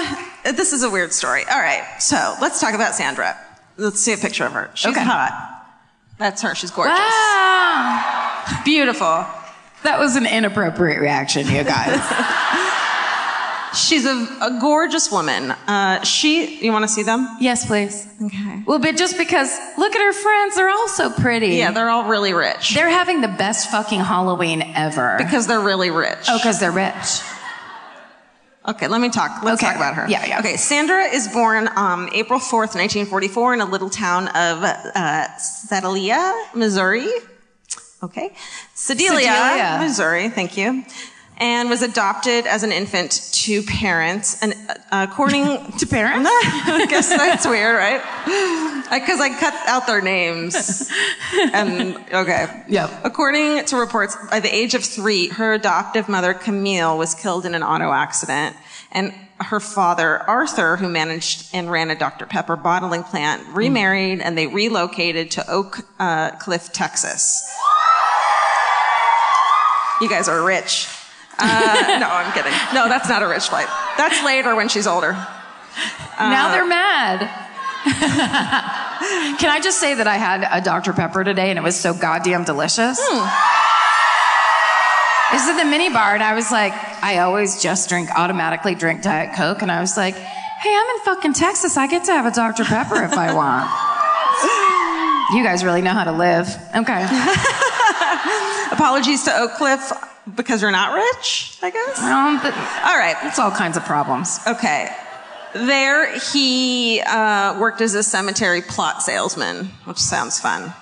this 0.55 0.73
is 0.73 0.83
a 0.83 0.89
weird 0.89 1.13
story. 1.13 1.43
All 1.49 1.59
right, 1.59 1.85
so 1.99 2.35
let's 2.41 2.59
talk 2.59 2.73
about 2.73 2.95
Sandra. 2.95 3.37
Let's 3.77 3.99
see 4.01 4.11
a 4.13 4.17
picture 4.17 4.45
of 4.45 4.51
her. 4.51 4.69
She's 4.73 4.91
Okay. 4.91 5.03
hot. 5.03 5.51
That's 6.17 6.41
her. 6.41 6.53
She's 6.55 6.71
gorgeous. 6.71 6.97
Ah, 6.99 8.61
Beautiful. 8.65 9.25
that 9.83 9.99
was 9.99 10.15
an 10.17 10.25
inappropriate 10.25 10.99
reaction, 10.99 11.47
you 11.47 11.63
guys. 11.63 11.99
She's 13.75 14.05
a, 14.05 14.15
a 14.41 14.57
gorgeous 14.61 15.11
woman. 15.11 15.51
Uh, 15.51 16.03
she, 16.03 16.63
you 16.65 16.71
want 16.71 16.83
to 16.83 16.87
see 16.87 17.03
them? 17.03 17.27
yes, 17.39 17.65
please. 17.65 18.07
Okay. 18.21 18.63
Well, 18.65 18.79
but 18.79 18.95
just 18.97 19.17
because 19.17 19.55
look 19.77 19.95
at 19.95 20.01
her 20.01 20.13
friends, 20.13 20.55
they're 20.55 20.69
all 20.69 20.87
so 20.87 21.11
pretty. 21.11 21.55
Yeah, 21.57 21.71
they're 21.71 21.89
all 21.89 22.05
really 22.09 22.33
rich. 22.33 22.73
they're 22.73 22.89
having 22.89 23.21
the 23.21 23.27
best 23.27 23.69
fucking 23.69 23.99
Halloween 23.99 24.61
ever. 24.75 25.15
because 25.17 25.47
they're 25.47 25.59
really 25.61 25.91
rich. 25.91 26.25
oh, 26.29 26.37
because 26.37 26.59
they're 26.59 26.71
rich. 26.71 27.21
Okay, 28.67 28.87
let 28.87 28.99
me 28.99 29.09
talk. 29.09 29.43
Let's 29.43 29.61
Okay. 29.61 29.67
talk 29.71 29.75
about 29.75 29.93
her. 29.93 30.07
Yeah, 30.09 30.25
yeah. 30.25 30.39
Okay, 30.39 30.55
Sandra 30.57 31.03
is 31.03 31.27
born 31.27 31.69
um, 31.75 32.09
April 32.13 32.39
4th, 32.39 32.73
1944, 32.73 33.53
in 33.53 33.61
a 33.61 33.65
little 33.65 33.91
town 33.91 34.27
of 34.29 34.63
uh, 34.63 35.37
Sedalia, 35.37 36.33
Missouri. 36.55 37.07
Okay. 38.01 38.33
Sedalia, 38.73 39.19
Sedalia. 39.21 39.77
Missouri. 39.81 40.29
Thank 40.29 40.57
you. 40.57 40.83
And 41.37 41.69
was 41.69 41.81
adopted 41.81 42.47
as 42.47 42.63
an 42.63 42.71
infant 42.71 43.29
to 43.33 43.61
parents. 43.63 44.41
And 44.41 44.53
uh, 44.91 45.07
according 45.09 45.71
To 45.77 45.87
parents? 45.87 46.29
I 46.31 46.85
guess 46.89 47.09
that's 47.09 47.45
weird, 47.45 47.75
right? 47.75 48.01
Because 48.89 49.19
I 49.19 49.29
cut 49.37 49.53
out 49.67 49.87
their 49.87 50.01
names. 50.01 50.91
And 51.53 51.97
okay. 52.13 52.63
Yep. 52.69 53.01
According 53.03 53.65
to 53.65 53.77
reports, 53.77 54.17
by 54.29 54.39
the 54.39 54.53
age 54.53 54.73
of 54.73 54.83
three, 54.83 55.27
her 55.29 55.53
adoptive 55.53 56.07
mother, 56.07 56.33
Camille, 56.33 56.97
was 56.97 57.13
killed 57.13 57.45
in 57.45 57.55
an 57.55 57.63
auto 57.63 57.91
accident. 57.91 58.55
And 58.91 59.13
her 59.39 59.59
father, 59.59 60.19
Arthur, 60.29 60.77
who 60.77 60.87
managed 60.87 61.49
and 61.53 61.69
ran 61.69 61.89
a 61.91 61.95
Dr. 61.95 62.25
Pepper 62.25 62.55
bottling 62.55 63.03
plant, 63.03 63.45
remarried 63.49 64.21
and 64.21 64.37
they 64.37 64.47
relocated 64.47 65.31
to 65.31 65.49
Oak 65.49 65.79
uh, 65.99 66.31
Cliff, 66.37 66.71
Texas. 66.71 67.43
You 70.01 70.09
guys 70.09 70.27
are 70.29 70.43
rich. 70.43 70.87
Uh, 71.37 71.97
no, 71.99 72.07
I'm 72.09 72.31
kidding. 72.33 72.53
No, 72.73 72.87
that's 72.87 73.09
not 73.09 73.21
a 73.21 73.27
rich 73.27 73.51
life. 73.51 73.69
That's 73.97 74.23
later 74.23 74.55
when 74.55 74.69
she's 74.69 74.87
older. 74.87 75.13
now 76.19 76.51
they're 76.51 76.65
mad. 76.67 77.19
Can 79.37 79.49
I 79.49 79.59
just 79.61 79.79
say 79.79 79.93
that 79.93 80.07
I 80.07 80.15
had 80.15 80.47
a 80.49 80.63
Dr. 80.63 80.93
Pepper 80.93 81.23
today 81.23 81.49
and 81.49 81.59
it 81.59 81.61
was 81.61 81.79
so 81.79 81.93
goddamn 81.93 82.43
delicious? 82.43 82.97
This 85.31 85.43
is 85.43 85.49
at 85.49 85.57
the 85.57 85.69
mini 85.69 85.89
bar, 85.89 86.13
and 86.13 86.23
I 86.23 86.33
was 86.33 86.51
like, 86.51 86.71
I 87.03 87.17
always 87.19 87.61
just 87.61 87.89
drink, 87.89 88.09
automatically 88.15 88.73
drink 88.73 89.01
Diet 89.01 89.35
Coke, 89.35 89.61
and 89.61 89.71
I 89.71 89.81
was 89.81 89.97
like, 89.97 90.15
hey, 90.15 90.73
I'm 90.73 90.95
in 90.95 90.99
fucking 91.03 91.33
Texas. 91.33 91.75
I 91.77 91.87
get 91.87 92.05
to 92.05 92.11
have 92.11 92.25
a 92.25 92.31
Dr. 92.31 92.63
Pepper 92.63 93.03
if 93.03 93.13
I 93.13 93.33
want. 93.33 93.69
you 95.35 95.43
guys 95.43 95.63
really 95.65 95.81
know 95.81 95.93
how 95.93 96.05
to 96.05 96.13
live. 96.13 96.47
Okay. 96.73 98.51
Apologies 98.75 99.23
to 99.23 99.35
Oak 99.37 99.53
Cliff 99.53 99.91
because 100.35 100.61
you're 100.61 100.71
not 100.71 100.93
rich, 100.93 101.57
I 101.61 101.69
guess. 101.69 101.99
Um, 102.01 102.39
but 102.41 102.53
All 102.83 102.97
right. 102.97 103.15
it's 103.23 103.39
all 103.39 103.51
kinds 103.51 103.77
of 103.77 103.85
problems. 103.85 104.39
Okay. 104.45 104.93
There, 105.53 106.17
he 106.19 106.99
uh, 107.01 107.57
worked 107.59 107.79
as 107.79 107.95
a 107.95 108.03
cemetery 108.03 108.61
plot 108.61 109.01
salesman, 109.01 109.67
which 109.85 109.97
sounds 109.97 110.39
fun. 110.39 110.73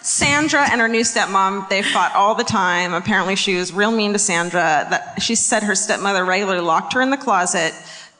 Sandra 0.00 0.70
and 0.70 0.80
her 0.80 0.86
new 0.88 1.00
stepmom, 1.00 1.68
they 1.70 1.82
fought 1.82 2.14
all 2.14 2.36
the 2.36 2.44
time. 2.44 2.94
Apparently, 2.94 3.34
she 3.34 3.56
was 3.56 3.72
real 3.72 3.90
mean 3.90 4.12
to 4.12 4.18
Sandra. 4.18 4.86
That 4.90 5.20
she 5.20 5.34
said 5.34 5.62
her 5.64 5.74
stepmother 5.74 6.24
regularly 6.24 6.60
locked 6.60 6.92
her 6.92 7.00
in 7.00 7.10
the 7.10 7.16
closet, 7.16 7.74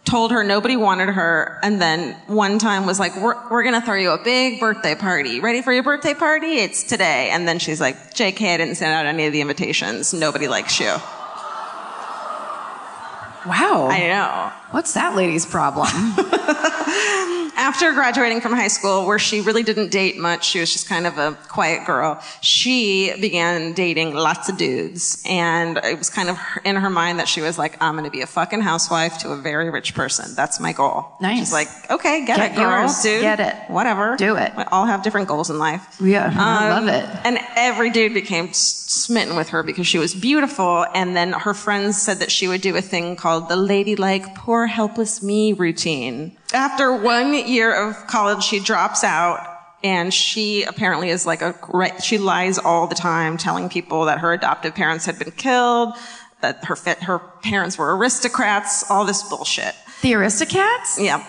told 0.05 0.31
her 0.33 0.45
nobody 0.45 0.77
wanted 0.77 1.09
her, 1.09 1.59
and 1.63 1.81
then 1.81 2.13
one 2.27 2.59
time 2.59 2.87
was 2.87 3.01
like, 3.01 3.17
"We're, 3.17 3.37
we're 3.51 3.63
gonna 3.63 3.81
throw 3.81 3.97
you 3.97 4.11
a 4.11 4.23
big 4.23 4.61
birthday 4.61 4.95
party. 4.95 5.41
Ready 5.41 5.63
for 5.63 5.73
your 5.73 5.83
birthday 5.83 6.15
party? 6.15 6.59
It's 6.59 6.83
today." 6.83 7.31
And 7.31 7.49
then 7.49 7.59
she's 7.59 7.81
like, 7.81 8.15
"JK, 8.15 8.55
I 8.55 8.57
didn't 8.59 8.77
send 8.77 8.93
out 8.93 9.07
any 9.07 9.27
of 9.27 9.33
the 9.33 9.41
invitations. 9.41 10.13
Nobody 10.13 10.49
likes 10.49 10.79
you." 10.79 10.95
Wow. 13.47 13.89
I 13.91 14.01
know. 14.09 14.53
What's 14.75 14.95
that 14.95 15.15
lady's 15.15 15.47
problem? 15.47 15.87
After 17.57 17.93
graduating 17.93 18.41
from 18.41 18.53
high 18.53 18.69
school, 18.69 19.07
where 19.07 19.21
she 19.21 19.41
really 19.41 19.63
didn't 19.63 19.93
date 19.93 20.19
much, 20.19 20.45
she 20.45 20.59
was 20.59 20.73
just 20.73 20.89
kind 20.89 21.07
of 21.07 21.17
a 21.17 21.39
quiet 21.49 21.87
girl, 21.87 22.21
she 22.43 23.15
began 23.21 23.73
dating 23.73 24.15
lots 24.15 24.49
of 24.49 24.57
dudes. 24.57 25.23
And 25.25 25.79
it 25.79 25.97
was 25.97 26.11
kind 26.11 26.29
of 26.29 26.39
in 26.65 26.75
her 26.75 26.91
mind 26.91 27.21
that 27.21 27.29
she 27.29 27.41
was 27.41 27.57
like, 27.57 27.81
I'm 27.81 27.95
going 27.95 28.05
to 28.05 28.11
be 28.11 28.23
a 28.23 28.27
fucking 28.27 28.63
housewife 28.63 29.19
to 29.19 29.31
a 29.31 29.37
very 29.37 29.71
rich 29.71 29.95
person. 29.95 30.35
That's 30.35 30.59
my 30.59 30.73
goal. 30.73 31.07
Nice. 31.21 31.39
She's 31.39 31.53
like, 31.53 31.69
okay, 31.91 32.27
get, 32.27 32.37
Get 32.37 32.53
it, 32.53 32.57
girl, 32.57 32.81
yours. 32.81 33.01
dude. 33.01 33.21
Get 33.21 33.39
it. 33.39 33.55
Whatever. 33.71 34.17
Do 34.17 34.37
it. 34.37 34.53
We 34.57 34.65
all 34.65 34.87
have 34.87 35.05
different 35.05 35.29
goals 35.29 35.51
in 35.51 35.59
life. 35.59 35.87
Yeah, 36.01 36.35
I 36.37 36.69
love 36.69 36.83
um, 36.83 36.89
it. 36.89 37.09
And 37.25 37.39
every 37.55 37.91
dude 37.91 38.13
became 38.13 38.53
smitten 38.53 39.37
with 39.37 39.51
her 39.51 39.63
because 39.63 39.87
she 39.87 39.99
was 39.99 40.15
beautiful. 40.15 40.85
And 40.95 41.17
then 41.17 41.33
her 41.33 41.55
friends 41.55 42.03
said 42.03 42.19
that 42.19 42.33
she 42.33 42.49
would 42.49 42.61
do 42.61 42.77
a 42.77 42.83
thing 42.83 43.15
called 43.15 43.49
the 43.49 43.57
ladylike 43.57 44.35
poor 44.65 44.69
helpless 44.69 45.23
me 45.23 45.53
routine. 45.53 46.35
After 46.55 46.97
one 46.97 47.35
year 47.35 47.75
of 47.75 48.07
college, 48.07 48.43
she 48.43 48.61
drops 48.61 49.05
out. 49.05 49.51
And 49.83 50.15
she 50.15 50.63
apparently 50.63 51.11
is 51.11 51.27
like 51.27 51.43
a, 51.43 51.55
she 52.03 52.17
lies 52.17 52.59
all 52.59 52.87
the 52.87 52.95
time 52.95 53.37
telling 53.37 53.69
people 53.69 54.07
that 54.07 54.21
her 54.21 54.33
adoptive 54.33 54.75
parents 54.75 55.05
had 55.05 55.19
been 55.19 55.33
killed, 55.33 55.93
that 56.41 56.65
her, 56.65 56.75
fit, 56.75 57.03
her 57.03 57.19
parents 57.19 57.77
were 57.77 57.95
aristocrats, 57.95 58.91
all 58.91 59.05
this 59.05 59.23
bullshit. 59.29 59.75
the 60.01 60.13
Aristocats? 60.13 60.99
Yeah. 60.99 61.23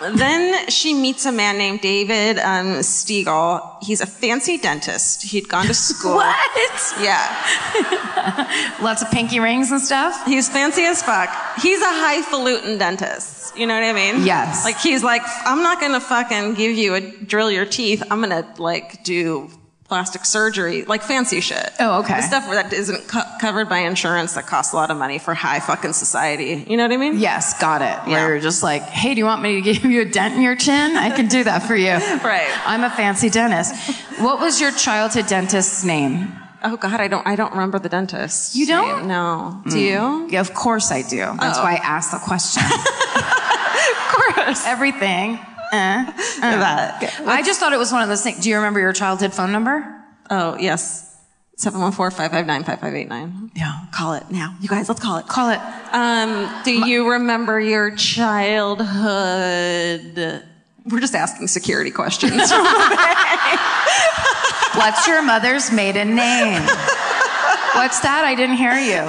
Then 0.00 0.68
she 0.68 0.94
meets 0.94 1.26
a 1.26 1.32
man 1.32 1.58
named 1.58 1.80
David 1.80 2.38
um, 2.38 2.78
Stegall. 2.82 3.82
He's 3.82 4.00
a 4.00 4.06
fancy 4.06 4.58
dentist. 4.58 5.22
He'd 5.22 5.48
gone 5.48 5.66
to 5.66 5.74
school. 5.74 6.14
What? 6.28 6.94
Yeah. 7.00 8.76
Lots 8.82 9.02
of 9.02 9.10
pinky 9.10 9.40
rings 9.40 9.70
and 9.70 9.80
stuff? 9.80 10.24
He's 10.26 10.48
fancy 10.48 10.82
as 10.82 11.02
fuck. 11.02 11.28
He's 11.60 11.80
a 11.80 11.84
highfalutin 11.84 12.78
dentist. 12.78 13.56
You 13.56 13.66
know 13.66 13.74
what 13.74 13.84
I 13.84 13.92
mean? 13.92 14.24
Yes. 14.24 14.64
Like 14.64 14.78
he's 14.78 15.02
like, 15.02 15.22
I'm 15.44 15.62
not 15.62 15.80
gonna 15.80 16.00
fucking 16.00 16.54
give 16.54 16.76
you 16.76 16.94
a 16.94 17.00
drill 17.00 17.50
your 17.50 17.66
teeth. 17.66 18.02
I'm 18.10 18.20
gonna 18.20 18.46
like 18.58 19.02
do 19.04 19.50
plastic 19.88 20.24
surgery, 20.26 20.84
like 20.84 21.02
fancy 21.02 21.40
shit. 21.40 21.72
Oh, 21.80 22.00
okay. 22.00 22.16
The 22.16 22.22
stuff 22.22 22.44
that 22.50 22.72
isn't 22.72 23.08
co- 23.08 23.22
covered 23.40 23.68
by 23.70 23.78
insurance 23.78 24.34
that 24.34 24.46
costs 24.46 24.72
a 24.74 24.76
lot 24.76 24.90
of 24.90 24.98
money 24.98 25.18
for 25.18 25.32
high 25.34 25.60
fucking 25.60 25.94
society. 25.94 26.64
You 26.68 26.76
know 26.76 26.84
what 26.84 26.92
I 26.92 26.98
mean? 26.98 27.18
Yes, 27.18 27.58
got 27.58 27.80
it. 27.80 27.86
Yeah. 27.86 28.08
Where 28.08 28.28
you're 28.32 28.40
just 28.40 28.62
like, 28.62 28.82
hey, 28.82 29.14
do 29.14 29.18
you 29.18 29.24
want 29.24 29.40
me 29.42 29.54
to 29.54 29.60
give 29.62 29.84
you 29.84 30.02
a 30.02 30.04
dent 30.04 30.34
in 30.34 30.42
your 30.42 30.56
chin? 30.56 30.96
I 30.96 31.10
can 31.16 31.26
do 31.28 31.42
that 31.44 31.62
for 31.62 31.74
you. 31.74 31.88
Right. 32.28 32.50
I'm 32.66 32.84
a 32.84 32.90
fancy 32.90 33.30
dentist. 33.30 33.74
What 34.20 34.40
was 34.40 34.60
your 34.60 34.72
childhood 34.72 35.26
dentist's 35.28 35.84
name? 35.84 36.32
Oh 36.62 36.76
God, 36.76 37.00
I 37.00 37.08
don't. 37.08 37.24
I 37.26 37.36
don't 37.36 37.52
remember 37.52 37.78
the 37.78 37.88
dentist. 37.88 38.54
You 38.56 38.66
don't? 38.66 38.98
name. 38.98 39.08
No. 39.08 39.60
Hmm. 39.62 39.70
Do 39.70 39.78
you? 39.78 40.28
Yeah, 40.28 40.40
of 40.40 40.52
course 40.52 40.90
I 40.90 41.02
do. 41.02 41.18
That's 41.40 41.58
Oh. 41.58 41.62
why 41.62 41.74
I 41.74 41.76
asked 41.76 42.10
the 42.12 42.18
question. 42.18 42.62
Of 43.18 44.34
course. 44.34 44.66
Everything. 44.66 45.38
Uh, 45.72 46.12
That. 46.40 47.20
I 47.26 47.42
just 47.42 47.60
thought 47.60 47.72
it 47.72 47.78
was 47.78 47.92
one 47.92 48.02
of 48.02 48.08
those 48.08 48.22
things. 48.22 48.38
Do 48.40 48.48
you 48.48 48.56
remember 48.56 48.80
your 48.80 48.92
childhood 48.92 49.32
phone 49.34 49.52
number? 49.52 49.84
Oh 50.30 50.56
yes. 50.58 51.04
714-559-5589. 51.58 53.50
Yeah. 53.56 53.86
Call 53.92 54.14
it 54.14 54.30
now. 54.30 54.54
You 54.60 54.68
guys, 54.68 54.88
let's 54.88 55.00
call 55.00 55.18
it. 55.18 55.26
Call 55.26 55.50
it. 55.50 55.58
Um, 55.92 56.48
do 56.64 56.70
you 56.72 57.10
remember 57.10 57.58
your 57.58 57.90
childhood? 57.96 58.86
We're 60.86 61.00
just 61.00 61.16
asking 61.16 61.48
security 61.48 61.90
questions. 61.90 62.32
What's 64.74 65.06
your 65.08 65.22
mother's 65.22 65.72
maiden 65.72 66.14
name? 66.14 66.62
What's 67.74 68.00
that? 68.00 68.22
I 68.24 68.34
didn't 68.36 68.56
hear 68.56 68.74
you. 68.78 69.02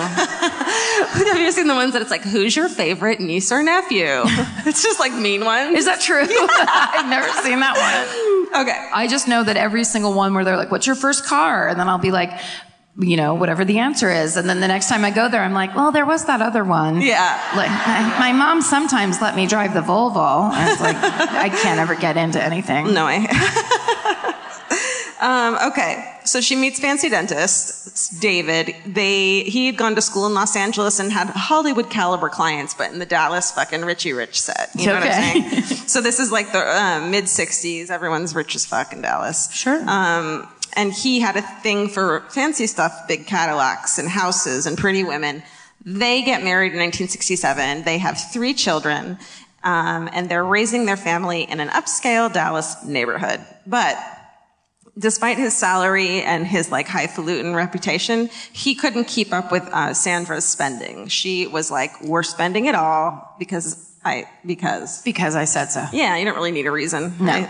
Have 1.13 1.39
you 1.39 1.51
seen 1.51 1.67
the 1.67 1.73
ones 1.73 1.93
that 1.93 2.01
it's 2.03 2.11
like, 2.11 2.21
who's 2.21 2.55
your 2.55 2.69
favorite 2.69 3.19
niece 3.19 3.51
or 3.51 3.63
nephew? 3.63 4.05
it's 4.65 4.83
just 4.83 4.99
like 4.99 5.11
mean 5.13 5.43
ones. 5.43 5.75
Is 5.75 5.85
that 5.85 6.01
true? 6.01 6.21
I've 6.29 7.09
never 7.09 7.27
seen 7.41 7.59
that 7.61 8.47
one. 8.53 8.61
okay. 8.61 8.89
I 8.93 9.07
just 9.07 9.27
know 9.27 9.43
that 9.43 9.57
every 9.57 9.83
single 9.85 10.13
one 10.13 10.35
where 10.35 10.45
they're 10.45 10.57
like, 10.57 10.71
what's 10.71 10.85
your 10.85 10.95
first 10.95 11.25
car? 11.25 11.67
And 11.67 11.79
then 11.79 11.89
I'll 11.89 11.97
be 11.97 12.11
like, 12.11 12.39
you 12.99 13.17
know, 13.17 13.33
whatever 13.33 13.65
the 13.65 13.79
answer 13.79 14.11
is. 14.11 14.37
And 14.37 14.47
then 14.47 14.59
the 14.59 14.67
next 14.67 14.87
time 14.87 15.03
I 15.03 15.09
go 15.09 15.29
there, 15.29 15.41
I'm 15.41 15.53
like, 15.53 15.75
well, 15.75 15.91
there 15.91 16.05
was 16.05 16.25
that 16.25 16.41
other 16.41 16.63
one. 16.63 17.01
Yeah. 17.01 17.41
Like, 17.55 17.69
my, 17.69 18.19
my 18.19 18.33
mom 18.33 18.61
sometimes 18.61 19.21
let 19.21 19.35
me 19.35 19.47
drive 19.47 19.73
the 19.73 19.81
Volvo. 19.81 20.51
And 20.53 20.69
it's 20.69 20.81
like, 20.81 20.95
I 20.95 21.49
can't 21.49 21.79
ever 21.79 21.95
get 21.95 22.17
into 22.17 22.43
anything. 22.43 22.93
No 22.93 23.05
way. 23.05 23.25
Um, 25.19 25.57
okay, 25.71 26.17
so 26.23 26.39
she 26.39 26.55
meets 26.55 26.79
fancy 26.79 27.09
dentist 27.09 28.21
David. 28.21 28.73
They 28.85 29.41
he 29.41 29.65
had 29.65 29.77
gone 29.77 29.95
to 29.95 30.01
school 30.01 30.25
in 30.25 30.33
Los 30.33 30.55
Angeles 30.55 30.99
and 30.99 31.11
had 31.11 31.27
Hollywood 31.27 31.89
caliber 31.89 32.29
clients, 32.29 32.73
but 32.73 32.91
in 32.91 32.99
the 32.99 33.05
Dallas 33.05 33.51
fucking 33.51 33.81
Richie 33.81 34.13
Rich 34.13 34.39
set. 34.39 34.69
You 34.75 34.87
know 34.87 34.93
what 34.93 35.03
I'm 35.03 35.49
saying? 35.49 35.63
so 35.87 36.01
this 36.01 36.19
is 36.19 36.31
like 36.31 36.51
the 36.53 36.59
uh, 36.59 37.07
mid 37.09 37.25
'60s. 37.25 37.89
Everyone's 37.89 38.33
rich 38.33 38.55
as 38.55 38.65
fuck 38.65 38.93
in 38.93 39.01
Dallas. 39.01 39.51
Sure. 39.51 39.81
Um, 39.89 40.47
and 40.75 40.93
he 40.93 41.19
had 41.19 41.35
a 41.35 41.41
thing 41.41 41.89
for 41.89 42.21
fancy 42.29 42.67
stuff, 42.67 43.07
big 43.07 43.25
Cadillacs 43.25 43.97
and 43.97 44.07
houses 44.07 44.65
and 44.65 44.77
pretty 44.77 45.03
women. 45.03 45.43
They 45.83 46.21
get 46.21 46.43
married 46.43 46.73
in 46.73 46.79
1967. 46.79 47.83
They 47.83 47.97
have 47.97 48.17
three 48.31 48.53
children, 48.53 49.17
um, 49.63 50.09
and 50.13 50.29
they're 50.29 50.45
raising 50.45 50.85
their 50.85 50.97
family 50.97 51.43
in 51.43 51.59
an 51.59 51.69
upscale 51.69 52.31
Dallas 52.31 52.85
neighborhood. 52.85 53.41
But 53.65 53.97
despite 54.99 55.37
his 55.37 55.55
salary 55.57 56.21
and 56.21 56.45
his 56.45 56.69
like 56.71 56.87
highfalutin 56.87 57.55
reputation, 57.55 58.29
he 58.51 58.75
couldn't 58.75 59.05
keep 59.05 59.33
up 59.33 59.51
with 59.51 59.63
uh, 59.71 59.93
Sandra's 59.93 60.45
spending. 60.45 61.07
She 61.07 61.47
was 61.47 61.71
like, 61.71 61.91
"We're 62.03 62.23
spending 62.23 62.65
it 62.65 62.75
all 62.75 63.35
because 63.39 63.89
I 64.03 64.25
because 64.45 65.01
Because 65.03 65.35
I 65.35 65.45
said 65.45 65.67
so. 65.71 65.85
yeah, 65.93 66.17
you 66.17 66.25
don't 66.25 66.35
really 66.35 66.51
need 66.51 66.67
a 66.67 66.71
reason. 66.71 67.13
No. 67.19 67.31
right? 67.31 67.49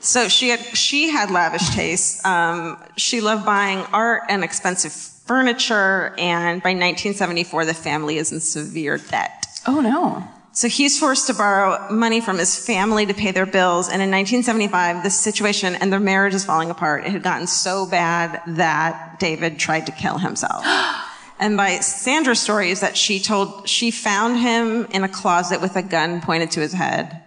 So 0.00 0.28
she 0.28 0.48
had 0.48 0.60
she 0.60 1.10
had 1.10 1.30
lavish 1.30 1.68
tastes. 1.70 2.24
Um, 2.24 2.82
she 2.96 3.20
loved 3.20 3.44
buying 3.46 3.78
art 3.92 4.22
and 4.28 4.42
expensive 4.42 4.92
furniture, 4.92 6.12
and 6.18 6.60
by 6.62 6.70
1974, 6.70 7.64
the 7.66 7.74
family 7.74 8.16
is 8.16 8.32
in 8.32 8.40
severe 8.40 8.98
debt. 8.98 9.46
Oh, 9.66 9.80
no. 9.80 10.26
So 10.52 10.68
he's 10.68 10.98
forced 10.98 11.28
to 11.28 11.34
borrow 11.34 11.90
money 11.90 12.20
from 12.20 12.38
his 12.38 12.56
family 12.66 13.06
to 13.06 13.14
pay 13.14 13.30
their 13.30 13.46
bills. 13.46 13.86
And 13.88 14.02
in 14.02 14.10
1975, 14.10 15.02
this 15.04 15.18
situation 15.18 15.76
and 15.76 15.92
their 15.92 16.00
marriage 16.00 16.34
is 16.34 16.44
falling 16.44 16.70
apart. 16.70 17.04
It 17.04 17.12
had 17.12 17.22
gotten 17.22 17.46
so 17.46 17.86
bad 17.86 18.42
that 18.46 19.20
David 19.20 19.58
tried 19.58 19.86
to 19.86 19.92
kill 19.92 20.18
himself. 20.18 20.64
And 21.42 21.56
by 21.56 21.76
Sandra's 21.76 22.38
story 22.38 22.70
is 22.70 22.80
that 22.80 22.98
she 22.98 23.18
told, 23.18 23.66
she 23.66 23.90
found 23.90 24.38
him 24.38 24.84
in 24.90 25.04
a 25.04 25.08
closet 25.08 25.62
with 25.62 25.74
a 25.74 25.80
gun 25.82 26.20
pointed 26.20 26.50
to 26.50 26.60
his 26.60 26.74
head, 26.74 27.22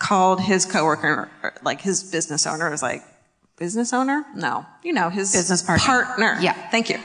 called 0.00 0.40
his 0.40 0.64
coworker, 0.66 1.30
like 1.62 1.80
his 1.80 2.02
business 2.02 2.48
owner, 2.48 2.68
was 2.68 2.82
like, 2.82 3.04
business 3.56 3.92
owner? 3.92 4.24
No. 4.34 4.66
You 4.82 4.92
know, 4.92 5.08
his 5.08 5.32
Business 5.32 5.62
partner. 5.62 5.84
partner. 5.86 6.38
Yeah. 6.40 6.54
Thank 6.70 6.90
you. 6.90 6.98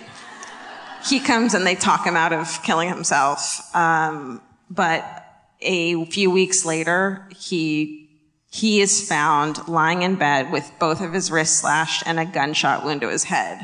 He 1.06 1.20
comes 1.20 1.54
and 1.54 1.68
they 1.68 1.76
talk 1.76 2.04
him 2.04 2.16
out 2.16 2.34
of 2.34 2.64
killing 2.64 2.90
himself. 2.90 3.62
Um, 3.76 4.42
but 4.72 5.29
a 5.62 6.06
few 6.06 6.32
weeks 6.32 6.66
later, 6.66 7.28
he, 7.36 8.10
he 8.50 8.82
is 8.82 9.08
found 9.08 9.68
lying 9.68 10.02
in 10.02 10.16
bed 10.16 10.52
with 10.52 10.70
both 10.80 11.02
of 11.02 11.14
his 11.14 11.30
wrists 11.32 11.60
slashed 11.60 12.04
and 12.06 12.20
a 12.20 12.26
gunshot 12.26 12.84
wound 12.86 13.02
to 13.02 13.10
his 13.10 13.26
head. 13.26 13.62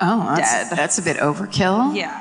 Oh, 0.00 0.34
that's, 0.36 0.52
Dead. 0.70 0.76
that's 0.76 0.98
a 0.98 1.02
bit 1.02 1.18
overkill. 1.18 1.94
Yeah. 1.96 2.20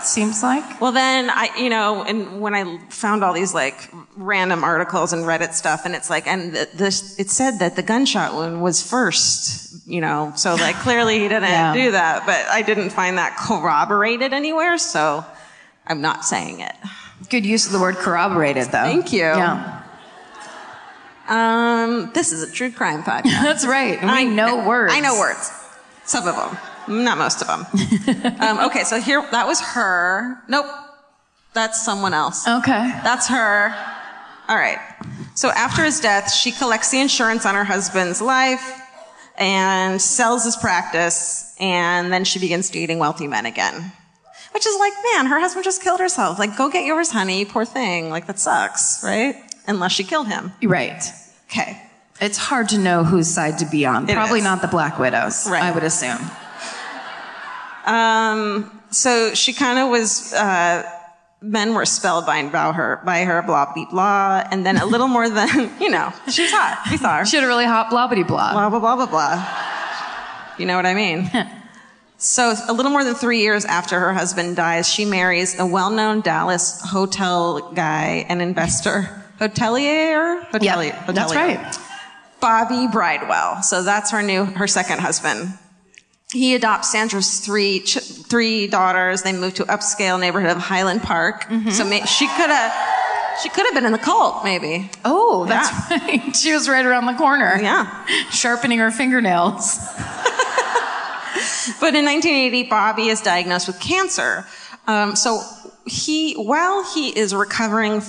Seems 0.00 0.42
like. 0.42 0.80
Well, 0.82 0.92
then 0.92 1.30
I, 1.30 1.48
you 1.58 1.70
know, 1.70 2.02
and 2.04 2.40
when 2.40 2.54
I 2.54 2.78
found 2.90 3.24
all 3.24 3.32
these 3.32 3.54
like 3.54 3.88
random 4.16 4.62
articles 4.62 5.12
and 5.14 5.24
Reddit 5.24 5.54
stuff, 5.54 5.86
and 5.86 5.94
it's 5.94 6.10
like, 6.10 6.26
and 6.26 6.52
the, 6.54 6.68
this, 6.74 7.18
it 7.18 7.30
said 7.30 7.58
that 7.60 7.74
the 7.74 7.82
gunshot 7.82 8.34
wound 8.34 8.62
was 8.62 8.82
first, 8.86 9.88
you 9.88 10.02
know, 10.02 10.32
so 10.36 10.56
like 10.56 10.76
clearly 10.76 11.20
he 11.20 11.28
didn't 11.28 11.44
Yeah. 11.44 11.72
do 11.74 11.90
that, 11.92 12.26
but 12.26 12.44
I 12.50 12.60
didn't 12.62 12.90
find 12.90 13.16
that 13.16 13.36
corroborated 13.38 14.34
anywhere, 14.34 14.76
so 14.76 15.24
I'm 15.86 16.02
not 16.02 16.24
saying 16.24 16.60
it. 16.60 16.74
Good 17.30 17.44
use 17.46 17.66
of 17.66 17.72
the 17.72 17.78
word 17.80 17.96
corroborated, 17.96 18.66
though. 18.66 18.84
Thank 18.84 19.12
you. 19.12 19.20
Yeah, 19.20 19.82
Um, 21.28 22.10
this 22.12 22.32
is 22.32 22.42
a 22.42 22.50
true 22.52 22.70
crime 22.70 23.02
podcast. 23.02 23.24
that's 23.42 23.66
right. 23.66 24.00
We 24.02 24.08
I 24.08 24.24
know 24.24 24.66
words. 24.66 24.92
I 24.92 25.00
know 25.00 25.18
words. 25.18 25.50
Some 26.04 26.28
of 26.28 26.36
them, 26.36 27.04
not 27.04 27.16
most 27.18 27.40
of 27.42 27.46
them. 27.48 28.36
um, 28.40 28.66
okay, 28.66 28.84
so 28.84 29.00
here 29.00 29.26
that 29.30 29.46
was 29.46 29.60
her. 29.60 30.42
Nope, 30.48 30.66
that's 31.54 31.82
someone 31.84 32.12
else. 32.12 32.46
Okay. 32.46 32.90
That's 33.02 33.28
her. 33.28 33.74
All 34.48 34.56
right. 34.56 34.78
So 35.34 35.48
after 35.48 35.82
his 35.82 36.00
death, 36.00 36.30
she 36.32 36.52
collects 36.52 36.90
the 36.90 37.00
insurance 37.00 37.46
on 37.46 37.54
her 37.54 37.64
husband's 37.64 38.20
life 38.20 38.80
and 39.36 40.00
sells 40.00 40.44
his 40.44 40.56
practice, 40.56 41.54
and 41.58 42.12
then 42.12 42.24
she 42.24 42.38
begins 42.38 42.68
dating 42.68 42.98
wealthy 42.98 43.26
men 43.26 43.46
again. 43.46 43.92
Which 44.54 44.66
is 44.66 44.78
like, 44.78 44.92
man, 45.12 45.26
her 45.26 45.40
husband 45.40 45.64
just 45.64 45.82
killed 45.82 45.98
herself. 46.00 46.38
Like, 46.38 46.56
go 46.56 46.70
get 46.70 46.84
yours, 46.84 47.10
honey. 47.10 47.44
Poor 47.44 47.64
thing. 47.64 48.08
Like, 48.08 48.26
that 48.28 48.38
sucks, 48.38 49.02
right? 49.02 49.34
Unless 49.66 49.92
she 49.92 50.04
killed 50.04 50.28
him. 50.28 50.52
Right. 50.62 51.02
Okay. 51.50 51.82
It's 52.20 52.38
hard 52.38 52.68
to 52.68 52.78
know 52.78 53.02
whose 53.02 53.28
side 53.28 53.58
to 53.58 53.66
be 53.66 53.84
on. 53.84 54.08
It 54.08 54.14
Probably 54.14 54.38
is. 54.38 54.44
not 54.44 54.62
the 54.62 54.68
Black 54.68 54.98
Widows, 55.00 55.50
Right. 55.50 55.62
I 55.62 55.72
would 55.72 55.82
assume. 55.82 56.18
Um, 57.84 58.80
so 58.90 59.34
she 59.34 59.52
kind 59.52 59.78
of 59.78 59.88
was, 59.90 60.32
uh, 60.32 60.88
men 61.42 61.74
were 61.74 61.84
spellbound 61.84 62.52
by 62.52 62.72
her, 62.72 63.02
by 63.04 63.24
her, 63.24 63.42
blah, 63.42 63.72
blah, 63.74 63.86
blah. 63.90 64.48
And 64.50 64.64
then 64.64 64.76
a 64.78 64.86
little 64.86 65.08
more 65.08 65.28
than, 65.28 65.72
you 65.80 65.90
know, 65.90 66.12
she's 66.30 66.50
hot. 66.52 66.86
We 66.90 66.96
saw 66.96 67.18
her. 67.18 67.26
She 67.26 67.36
had 67.36 67.44
a 67.44 67.48
really 67.48 67.66
hot 67.66 67.90
blobbity 67.90 68.26
blah. 68.26 68.52
blah, 68.52 68.70
blah, 68.70 68.78
blah, 68.78 68.96
blah, 68.96 69.06
blah. 69.06 69.48
You 70.58 70.66
know 70.66 70.76
what 70.76 70.86
I 70.86 70.94
mean? 70.94 71.28
so, 72.16 72.54
a 72.68 72.72
little 72.72 72.90
more 72.92 73.04
than 73.04 73.14
three 73.14 73.40
years 73.40 73.64
after 73.64 73.98
her 74.00 74.12
husband 74.14 74.56
dies, 74.56 74.88
she 74.88 75.04
marries 75.04 75.58
a 75.58 75.66
well 75.66 75.90
known 75.90 76.20
Dallas 76.20 76.80
hotel 76.80 77.72
guy 77.72 78.24
and 78.28 78.40
investor. 78.40 79.24
Hotelier? 79.40 80.46
Hotelier. 80.50 80.86
Yeah, 80.92 81.10
that's 81.12 81.34
right. 81.34 81.78
Bobby 82.40 82.86
Bridewell. 82.86 83.62
So 83.62 83.82
that's 83.82 84.10
her 84.12 84.22
new, 84.22 84.44
her 84.44 84.66
second 84.66 85.00
husband. 85.00 85.48
He 86.32 86.54
adopts 86.54 86.90
Sandra's 86.90 87.40
three 87.40 87.80
ch- 87.80 87.98
three 88.00 88.66
daughters. 88.66 89.22
They 89.22 89.32
move 89.32 89.54
to 89.54 89.64
upscale 89.64 90.18
neighborhood 90.20 90.50
of 90.50 90.58
Highland 90.58 91.02
Park. 91.02 91.44
Mm-hmm. 91.44 91.70
So 91.70 91.84
may- 91.84 92.04
she 92.06 92.26
could 92.26 92.50
have 92.50 93.40
she 93.42 93.48
could 93.48 93.66
have 93.66 93.74
been 93.74 93.84
in 93.84 93.92
the 93.92 93.98
cult, 93.98 94.44
maybe. 94.44 94.90
Oh, 95.04 95.46
that's 95.46 95.90
right. 95.90 96.34
She 96.34 96.52
was 96.52 96.68
right 96.68 96.84
around 96.84 97.06
the 97.06 97.14
corner. 97.14 97.58
Yeah. 97.60 98.04
Sharpening 98.30 98.78
her 98.78 98.90
fingernails. 98.90 99.78
But 101.80 101.94
in 101.94 102.04
1980, 102.04 102.64
Bobby 102.64 103.08
is 103.08 103.20
diagnosed 103.20 103.66
with 103.66 103.80
cancer. 103.80 104.46
Um, 104.86 105.16
so 105.16 105.42
he, 105.86 106.34
while 106.34 106.84
he 106.94 107.08
is 107.08 107.34
recovering 107.34 108.02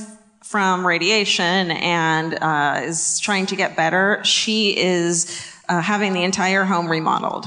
from 0.43 0.85
radiation 0.85 1.71
and 1.71 2.37
uh, 2.41 2.81
is 2.83 3.19
trying 3.19 3.45
to 3.47 3.55
get 3.55 3.75
better, 3.75 4.21
she 4.23 4.77
is 4.77 5.45
uh, 5.69 5.81
having 5.81 6.13
the 6.13 6.23
entire 6.23 6.63
home 6.63 6.87
remodeled. 6.89 7.45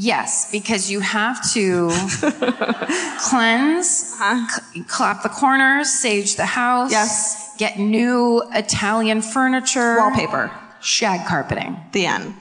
Yes, 0.00 0.50
because 0.52 0.88
you 0.90 1.00
have 1.00 1.42
to 1.54 1.88
cleanse, 3.18 3.88
c- 3.88 4.84
clap 4.84 5.24
the 5.24 5.28
corners, 5.28 5.90
sage 5.90 6.36
the 6.36 6.46
house. 6.46 6.92
Yes. 6.92 7.56
Get 7.58 7.78
new 7.80 8.42
Italian 8.54 9.22
furniture. 9.22 9.96
Wallpaper. 9.98 10.52
Shag 10.80 11.26
carpeting. 11.26 11.76
The 11.92 12.06
end. 12.06 12.34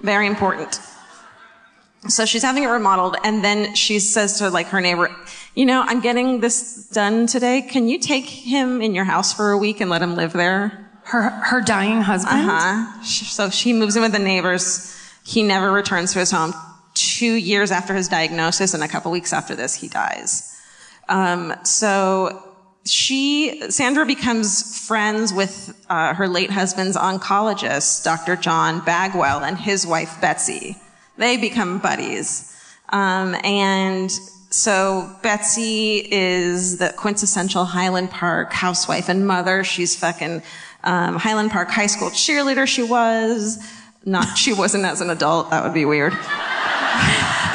Very 0.00 0.26
important. 0.26 0.80
So 2.08 2.24
she's 2.24 2.42
having 2.42 2.64
it 2.64 2.66
remodeled, 2.66 3.16
and 3.22 3.44
then 3.44 3.74
she 3.76 4.00
says 4.00 4.38
to 4.38 4.50
like 4.50 4.68
her 4.68 4.80
neighbor, 4.80 5.14
"You 5.54 5.66
know, 5.66 5.82
I'm 5.86 6.00
getting 6.00 6.40
this 6.40 6.88
done 6.88 7.26
today. 7.26 7.62
Can 7.62 7.88
you 7.88 7.98
take 7.98 8.26
him 8.26 8.82
in 8.82 8.94
your 8.94 9.04
house 9.04 9.32
for 9.32 9.52
a 9.52 9.58
week 9.58 9.80
and 9.80 9.88
let 9.88 10.02
him 10.02 10.16
live 10.16 10.32
there?" 10.32 10.90
Her 11.04 11.22
her 11.22 11.60
dying 11.60 12.02
husband. 12.02 12.50
Uh-huh. 12.50 13.02
So 13.04 13.50
she 13.50 13.72
moves 13.72 13.96
in 13.96 14.02
with 14.02 14.12
the 14.12 14.18
neighbors. 14.18 14.96
He 15.24 15.42
never 15.42 15.70
returns 15.70 16.12
to 16.14 16.18
his 16.18 16.30
home. 16.30 16.54
Two 16.94 17.34
years 17.34 17.70
after 17.70 17.94
his 17.94 18.08
diagnosis, 18.08 18.74
and 18.74 18.82
a 18.82 18.88
couple 18.88 19.10
weeks 19.12 19.32
after 19.32 19.54
this, 19.54 19.74
he 19.74 19.88
dies. 19.88 20.52
Um, 21.08 21.54
so 21.62 22.42
she, 22.84 23.70
Sandra 23.70 24.04
becomes 24.04 24.86
friends 24.86 25.32
with 25.32 25.74
uh, 25.88 26.14
her 26.14 26.28
late 26.28 26.50
husband's 26.50 26.96
oncologist, 26.96 28.04
Dr. 28.04 28.36
John 28.36 28.80
Bagwell, 28.84 29.44
and 29.44 29.56
his 29.56 29.86
wife, 29.86 30.20
Betsy. 30.20 30.76
They 31.22 31.36
become 31.36 31.78
buddies. 31.78 32.52
Um, 32.88 33.36
and 33.44 34.10
so 34.50 35.08
Betsy 35.22 36.04
is 36.10 36.78
the 36.78 36.92
quintessential 36.96 37.64
Highland 37.64 38.10
Park 38.10 38.52
housewife 38.52 39.08
and 39.08 39.24
mother. 39.24 39.62
She's 39.62 39.94
fucking 39.94 40.42
um, 40.82 41.14
Highland 41.14 41.52
Park 41.52 41.70
High 41.70 41.86
School 41.86 42.10
cheerleader. 42.10 42.66
She 42.66 42.82
was 42.82 43.64
not. 44.04 44.36
She 44.36 44.52
wasn't 44.52 44.84
as 44.84 45.00
an 45.00 45.10
adult. 45.10 45.50
That 45.50 45.62
would 45.62 45.74
be 45.74 45.84
weird. 45.84 46.12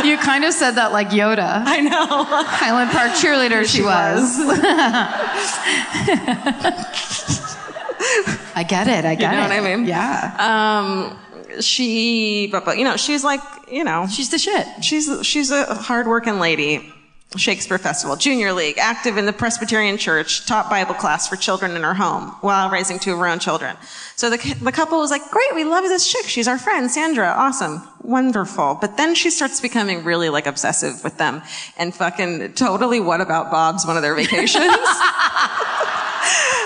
You 0.01 0.17
kind 0.17 0.45
of 0.45 0.53
said 0.53 0.75
that 0.75 0.93
like 0.93 1.09
Yoda. 1.09 1.63
I 1.65 1.81
know. 1.81 2.23
Highland 2.23 2.91
Park 2.91 3.11
cheerleader 3.11 3.65
she, 3.65 3.81
was. 3.81 4.39
I 8.55 8.63
get 8.63 8.87
it. 8.87 9.03
I 9.03 9.15
get 9.15 9.31
you 9.31 9.37
know 9.37 9.43
it. 9.43 9.49
what 9.49 9.51
I 9.51 9.75
mean? 9.75 9.85
Yeah. 9.85 10.31
Um, 10.39 11.19
she, 11.61 12.47
but, 12.51 12.65
but 12.65 12.77
you 12.77 12.83
know, 12.83 12.97
she's 12.97 13.23
like, 13.23 13.41
you 13.71 13.83
know, 13.83 14.07
She's 14.07 14.29
the 14.29 14.37
shit. 14.37 14.65
she's 14.83 15.25
she's 15.25 15.51
a 15.51 15.73
hardworking 15.75 16.39
lady. 16.39 16.93
Shakespeare 17.35 17.77
Festival, 17.77 18.15
Junior 18.15 18.53
League, 18.53 18.77
active 18.77 19.17
in 19.17 19.25
the 19.25 19.33
Presbyterian 19.33 19.97
Church, 19.97 20.45
taught 20.45 20.69
Bible 20.69 20.93
class 20.93 21.27
for 21.27 21.35
children 21.35 21.75
in 21.75 21.83
her 21.83 21.93
home 21.93 22.29
while 22.39 22.69
raising 22.69 22.99
two 22.99 23.11
of 23.11 23.19
her 23.19 23.27
own 23.27 23.37
children. 23.39 23.75
So 24.15 24.29
the, 24.29 24.37
the 24.61 24.71
couple 24.71 24.97
was 24.99 25.11
like, 25.11 25.29
great, 25.29 25.53
we 25.53 25.65
love 25.65 25.83
this 25.83 26.09
chick. 26.09 26.23
She's 26.25 26.47
our 26.47 26.57
friend, 26.57 26.89
Sandra. 26.89 27.27
Awesome. 27.37 27.85
Wonderful. 28.01 28.77
But 28.79 28.95
then 28.95 29.13
she 29.13 29.29
starts 29.29 29.59
becoming 29.59 30.05
really 30.05 30.29
like 30.29 30.47
obsessive 30.47 31.03
with 31.03 31.17
them 31.17 31.41
and 31.77 31.93
fucking 31.93 32.53
totally 32.53 33.01
what 33.01 33.19
about 33.19 33.51
Bob's 33.51 33.85
one 33.85 33.97
of 33.97 34.03
their 34.03 34.15
vacations? 34.15 34.63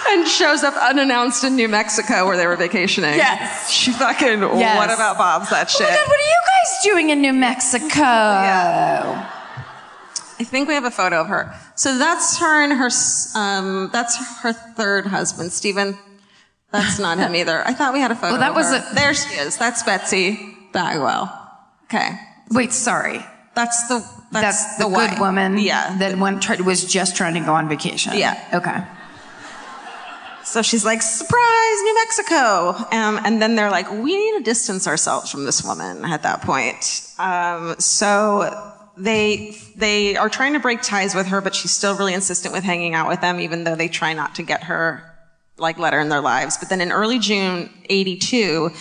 and 0.10 0.28
shows 0.28 0.64
up 0.64 0.74
unannounced 0.76 1.44
in 1.44 1.56
New 1.56 1.68
Mexico 1.68 2.26
where 2.26 2.38
they 2.38 2.48
were 2.48 2.56
vacationing. 2.56 3.16
Yes. 3.16 3.70
She 3.70 3.92
fucking, 3.92 4.40
Yes. 4.42 4.78
what 4.78 4.90
about 4.94 5.18
Bob's 5.18 5.50
that 5.50 5.68
Oh 5.68 5.78
shit? 5.78 5.90
my 5.90 5.96
God, 5.96 6.08
what 6.08 6.20
are 6.20 6.24
you 6.24 6.42
guys 6.46 6.84
doing 6.84 7.10
in 7.10 7.22
New 7.22 7.34
Mexico? 7.34 8.02
I 10.40 10.44
think 10.44 10.68
we 10.68 10.74
have 10.74 10.86
a 10.86 10.92
photo 10.92 11.22
of 11.22 11.28
her. 11.28 11.54
So 11.76 11.98
that's 11.98 12.38
her 12.40 12.64
and 12.64 12.74
her, 12.74 12.90
um, 13.36 13.90
that's 13.94 14.18
her 14.42 14.54
third 14.54 15.06
husband, 15.08 15.52
Stephen. 15.52 15.98
That's 16.72 17.00
not 17.00 17.18
him 17.18 17.36
either. 17.36 17.66
I 17.68 17.74
thought 17.74 17.94
we 17.94 18.00
had 18.00 18.12
a 18.12 18.16
photo 18.16 18.32
Well, 18.34 18.40
that 18.40 18.52
of 18.52 18.56
was 18.56 18.72
a- 18.72 18.96
There 18.96 19.14
she 19.14 19.36
is. 19.36 19.58
That's 19.58 19.84
Betsy 19.84 20.40
Bagwell. 20.74 21.32
Okay. 21.86 22.18
Wait, 22.50 22.72
sorry. 22.72 23.24
That's 23.54 23.88
the, 23.90 24.00
that's, 24.32 24.64
That's, 24.64 24.78
the, 24.78 24.88
wife. 24.88 25.12
good 25.12 25.20
woman 25.20 25.58
Yeah. 25.58 25.98
that 25.98 26.18
went, 26.18 26.42
tried, 26.42 26.62
was 26.62 26.86
just 26.86 27.18
trying 27.18 27.34
to 27.34 27.42
go 27.42 27.54
on 27.54 27.68
vacation. 27.68 28.14
Yeah. 28.16 28.42
Okay. 28.54 28.82
So 30.44 30.62
she's 30.62 30.84
like, 30.84 31.02
surprise, 31.02 31.82
New 31.84 31.96
Mexico. 31.96 32.70
Um, 32.92 33.20
and 33.24 33.42
then 33.42 33.56
they're 33.56 33.72
like, 33.72 33.90
we 33.92 34.16
need 34.16 34.38
to 34.40 34.44
distance 34.44 34.88
ourselves 34.88 35.32
from 35.32 35.46
this 35.46 35.64
woman 35.64 36.04
at 36.06 36.24
that 36.24 36.42
point. 36.42 37.08
Um, 37.20 37.76
so 37.80 38.74
they, 38.98 39.56
they 39.76 40.18
are 40.18 40.30
trying 40.30 40.54
to 40.54 40.60
break 40.60 40.82
ties 40.82 41.16
with 41.16 41.28
her, 41.28 41.42
but 41.42 41.56
she's 41.56 41.72
still 41.72 41.96
really 41.96 42.14
insistent 42.14 42.54
with 42.54 42.64
hanging 42.64 42.94
out 42.94 43.08
with 43.08 43.22
them, 43.22 43.40
even 43.40 43.64
though 43.64 43.76
they 43.76 43.88
try 43.88 44.14
not 44.14 44.36
to 44.36 44.44
get 44.44 44.64
her, 44.64 45.04
like, 45.58 45.78
let 45.78 45.94
her 45.94 46.00
in 46.00 46.10
their 46.10 46.22
lives. 46.22 46.58
But 46.58 46.70
then 46.70 46.82
in 46.82 46.92
early 46.92 47.20
June 47.20 47.70
82, 47.90 48.72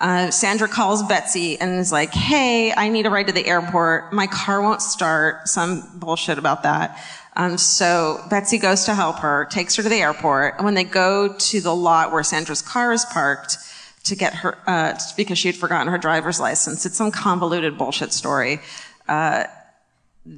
Uh, 0.00 0.30
Sandra 0.30 0.68
calls 0.68 1.02
Betsy 1.02 1.58
and 1.58 1.80
is 1.80 1.90
like, 1.90 2.14
"Hey, 2.14 2.72
I 2.72 2.88
need 2.88 3.04
a 3.04 3.10
ride 3.10 3.26
to 3.26 3.32
the 3.32 3.44
airport. 3.44 4.12
My 4.12 4.28
car 4.28 4.62
won't 4.62 4.80
start. 4.80 5.48
Some 5.48 5.82
bullshit 5.96 6.38
about 6.38 6.62
that." 6.62 6.96
Um, 7.38 7.56
so 7.56 8.20
Betsy 8.28 8.58
goes 8.58 8.84
to 8.86 8.94
help 8.94 9.20
her, 9.20 9.46
takes 9.48 9.76
her 9.76 9.82
to 9.84 9.88
the 9.88 10.02
airport, 10.02 10.56
and 10.56 10.64
when 10.64 10.74
they 10.74 10.82
go 10.82 11.32
to 11.32 11.60
the 11.60 11.74
lot 11.74 12.10
where 12.10 12.24
Sandra's 12.24 12.62
car 12.62 12.92
is 12.92 13.04
parked 13.04 13.58
to 14.04 14.16
get 14.16 14.34
her, 14.34 14.58
uh, 14.66 14.98
because 15.16 15.38
she 15.38 15.46
had 15.46 15.56
forgotten 15.56 15.86
her 15.86 15.98
driver's 15.98 16.40
license, 16.40 16.84
it's 16.84 16.96
some 16.96 17.12
convoluted 17.12 17.78
bullshit 17.78 18.12
story. 18.12 18.58
Uh, 19.06 19.44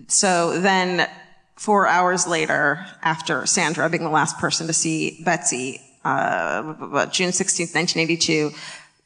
so 0.08 0.60
then, 0.60 1.08
four 1.56 1.86
hours 1.86 2.26
later, 2.26 2.86
after 3.02 3.46
Sandra 3.46 3.88
being 3.88 4.04
the 4.04 4.10
last 4.10 4.36
person 4.38 4.66
to 4.66 4.74
see 4.74 5.22
Betsy, 5.24 5.80
uh, 6.04 7.06
June 7.06 7.30
16th, 7.30 7.74
1982, 7.74 8.50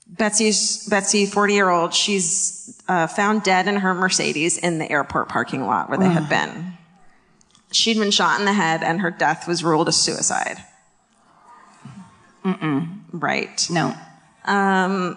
Betsy's, 0.09 0.89
Betsy, 0.89 1.27
40 1.27 1.55
year 1.55 1.71
old, 1.71 1.95
she's 1.95 2.83
uh, 2.89 3.07
found 3.07 3.45
dead 3.45 3.69
in 3.69 3.77
her 3.77 3.95
Mercedes 3.95 4.59
in 4.59 4.79
the 4.79 4.91
airport 4.91 5.29
parking 5.29 5.65
lot 5.65 5.89
where 5.89 5.99
they 5.99 6.09
had 6.09 6.29
been. 6.29 6.74
She'd 7.75 7.99
been 7.99 8.11
shot 8.11 8.39
in 8.39 8.47
the 8.47 8.53
head 8.53 8.83
and 8.83 9.01
her 9.01 9.11
death 9.11 9.49
was 9.49 9.65
ruled 9.65 9.89
a 9.89 9.93
suicide. 9.93 10.59
Mm-mm. 12.45 13.01
Right. 13.13 13.67
No. 13.71 13.95
Um, 14.45 15.17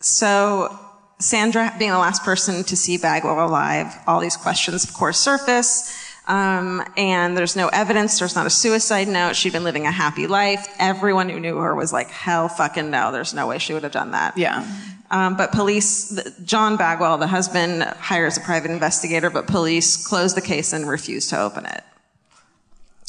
so 0.00 0.78
Sandra 1.18 1.74
being 1.78 1.90
the 1.90 1.98
last 1.98 2.22
person 2.22 2.62
to 2.64 2.76
see 2.76 2.96
Bagwell 2.98 3.44
alive, 3.44 3.92
all 4.06 4.20
these 4.20 4.36
questions, 4.36 4.84
of 4.84 4.94
course, 4.94 5.18
surface. 5.18 5.94
Um, 6.28 6.84
and 6.96 7.36
there's 7.36 7.56
no 7.56 7.68
evidence. 7.68 8.18
There's 8.18 8.36
not 8.36 8.46
a 8.46 8.50
suicide 8.50 9.08
note. 9.08 9.34
She'd 9.34 9.52
been 9.52 9.64
living 9.64 9.86
a 9.86 9.90
happy 9.90 10.26
life. 10.26 10.68
Everyone 10.78 11.28
who 11.28 11.40
knew 11.40 11.56
her 11.56 11.74
was 11.74 11.92
like, 11.92 12.10
hell 12.10 12.48
fucking 12.48 12.90
no. 12.90 13.12
There's 13.12 13.32
no 13.34 13.46
way 13.46 13.58
she 13.58 13.72
would 13.72 13.82
have 13.82 13.92
done 13.92 14.10
that. 14.12 14.36
Yeah. 14.36 14.66
Um, 15.10 15.36
but 15.38 15.52
police, 15.52 16.10
the- 16.10 16.34
John 16.44 16.76
Bagwell, 16.76 17.16
the 17.16 17.26
husband, 17.26 17.82
hires 17.82 18.36
a 18.36 18.42
private 18.42 18.70
investigator, 18.70 19.30
but 19.30 19.46
police 19.46 20.06
closed 20.06 20.36
the 20.36 20.42
case 20.42 20.74
and 20.74 20.86
refused 20.86 21.30
to 21.30 21.40
open 21.40 21.64
it. 21.64 21.82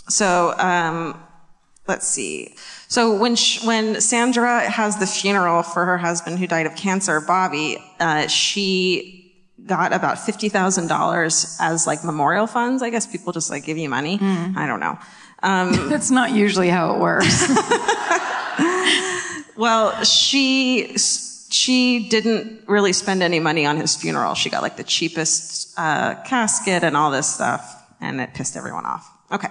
So, 0.09 0.53
um, 0.57 1.19
let's 1.87 2.07
see. 2.07 2.55
So 2.87 3.15
when 3.15 3.35
sh- 3.35 3.63
when 3.63 4.01
Sandra 4.01 4.69
has 4.69 4.97
the 4.99 5.07
funeral 5.07 5.63
for 5.63 5.85
her 5.85 5.97
husband 5.97 6.39
who 6.39 6.47
died 6.47 6.65
of 6.65 6.75
cancer, 6.75 7.21
Bobby, 7.21 7.77
uh, 7.99 8.27
she 8.27 9.15
got 9.65 9.93
about 9.93 10.19
fifty 10.19 10.49
thousand 10.49 10.87
dollars 10.87 11.57
as 11.59 11.85
like 11.85 12.03
memorial 12.03 12.47
funds. 12.47 12.81
I 12.81 12.89
guess 12.89 13.05
people 13.05 13.33
just 13.33 13.49
like 13.49 13.65
give 13.65 13.77
you 13.77 13.89
money. 13.89 14.17
I 14.21 14.65
don't 14.67 14.79
know. 14.79 14.97
Um, 15.41 15.87
That's 15.89 16.11
not 16.11 16.31
usually 16.31 16.67
how 16.67 16.95
it 16.95 16.99
works. 16.99 17.47
well, 19.55 20.03
she 20.03 20.97
she 20.97 22.09
didn't 22.09 22.67
really 22.67 22.93
spend 22.93 23.23
any 23.23 23.39
money 23.39 23.65
on 23.65 23.77
his 23.77 23.95
funeral. 23.95 24.35
She 24.35 24.49
got 24.49 24.61
like 24.61 24.77
the 24.77 24.83
cheapest 24.83 25.73
uh, 25.77 26.15
casket 26.25 26.83
and 26.83 26.97
all 26.97 27.11
this 27.11 27.33
stuff, 27.33 27.73
and 28.01 28.19
it 28.19 28.33
pissed 28.33 28.57
everyone 28.57 28.85
off. 28.85 29.09
Okay. 29.31 29.47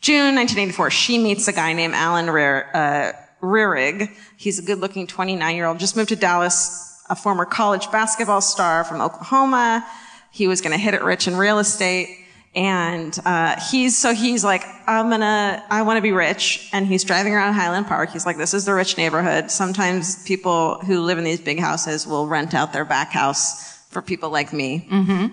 June 0.00 0.34
1984, 0.34 0.90
she 0.90 1.18
meets 1.18 1.46
a 1.46 1.52
guy 1.52 1.74
named 1.74 1.92
Alan 1.94 2.26
uh, 2.28 3.12
Rehrig. 3.42 4.10
He's 4.38 4.58
a 4.58 4.62
good-looking 4.62 5.06
29-year-old, 5.06 5.78
just 5.78 5.94
moved 5.94 6.08
to 6.08 6.16
Dallas, 6.16 7.02
a 7.10 7.14
former 7.14 7.44
college 7.44 7.90
basketball 7.92 8.40
star 8.40 8.82
from 8.84 9.02
Oklahoma. 9.02 9.86
He 10.30 10.48
was 10.48 10.62
going 10.62 10.72
to 10.72 10.78
hit 10.78 10.94
it 10.94 11.02
rich 11.02 11.28
in 11.28 11.36
real 11.36 11.58
estate. 11.58 12.16
And, 12.54 13.16
uh, 13.26 13.60
he's, 13.70 13.96
so 13.96 14.14
he's 14.14 14.42
like, 14.42 14.64
I'm 14.86 15.10
gonna, 15.10 15.62
I 15.70 15.82
want 15.82 15.98
to 15.98 16.02
be 16.02 16.12
rich. 16.12 16.68
And 16.72 16.86
he's 16.86 17.04
driving 17.04 17.34
around 17.34 17.52
Highland 17.52 17.86
Park. 17.86 18.10
He's 18.10 18.26
like, 18.26 18.38
this 18.38 18.54
is 18.54 18.64
the 18.64 18.74
rich 18.74 18.96
neighborhood. 18.96 19.50
Sometimes 19.50 20.24
people 20.24 20.76
who 20.80 21.02
live 21.02 21.18
in 21.18 21.24
these 21.24 21.40
big 21.40 21.60
houses 21.60 22.06
will 22.06 22.26
rent 22.26 22.54
out 22.54 22.72
their 22.72 22.84
back 22.84 23.10
house 23.10 23.69
for 23.90 24.00
people 24.00 24.30
like 24.30 24.52
me. 24.52 24.86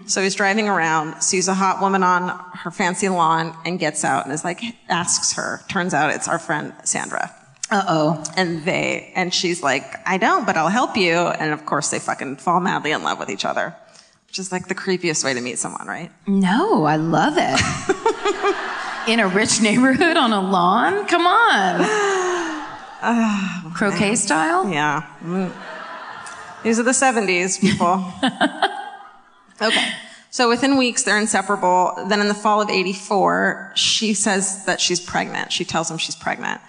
So 0.08 0.22
he's 0.22 0.36
driving 0.36 0.68
around, 0.68 1.22
sees 1.22 1.48
a 1.48 1.54
hot 1.54 1.80
woman 1.80 2.04
on 2.04 2.30
her 2.54 2.72
fancy 2.72 3.08
lawn, 3.08 3.56
and 3.66 3.80
gets 3.80 4.04
out 4.04 4.26
and 4.26 4.34
is 4.34 4.44
like, 4.44 4.62
asks 4.90 5.34
her. 5.34 5.62
Turns 5.70 5.94
out 5.94 6.10
it's 6.14 6.28
our 6.28 6.40
friend 6.40 6.74
Sandra. 6.84 7.34
Uh 7.70 7.84
oh. 7.88 8.24
And 8.36 8.64
they, 8.66 9.12
and 9.16 9.34
she's 9.34 9.62
like, 9.62 9.84
I 10.08 10.18
don't, 10.18 10.46
but 10.46 10.58
I'll 10.58 10.70
help 10.70 10.98
you. 10.98 11.14
And 11.16 11.52
of 11.54 11.66
course 11.66 11.90
they 11.90 12.00
fucking 12.00 12.38
fall 12.38 12.60
madly 12.60 12.92
in 12.92 13.04
love 13.04 13.20
with 13.20 13.30
each 13.30 13.46
other. 13.46 13.76
Which 14.28 14.40
is 14.40 14.52
like 14.52 14.68
the 14.68 14.76
creepiest 14.76 15.24
way 15.24 15.34
to 15.34 15.42
meet 15.42 15.58
someone, 15.60 15.88
right? 15.88 16.12
No, 16.28 16.84
I 16.86 16.96
love 16.98 17.36
it. 17.38 17.60
In 19.08 19.20
a 19.22 19.28
rich 19.28 19.62
neighborhood 19.62 20.18
on 20.18 20.34
a 20.34 20.42
lawn? 20.42 21.06
Come 21.08 21.26
on. 21.26 21.86
Croquet 23.74 24.16
style? 24.16 24.70
Yeah. 24.70 25.04
Mm. 25.24 25.52
These 26.64 26.80
are 26.80 26.84
the 26.84 26.92
70s, 26.92 27.60
people. 27.60 28.04
okay. 29.62 29.90
So 30.30 30.50
within 30.50 30.78
weeks, 30.78 31.04
they're 31.04 31.20
inseparable. 31.20 31.94
Then 32.08 32.20
in 32.22 32.28
the 32.28 32.34
fall 32.34 32.62
of 32.62 32.70
84, 32.70 33.72
she 33.76 34.14
says 34.14 34.66
that 34.66 34.82
she's 34.82 35.00
pregnant. 35.00 35.52
She 35.52 35.66
tells 35.66 35.90
him 35.90 35.98
she's 35.98 36.16
pregnant. 36.16 36.62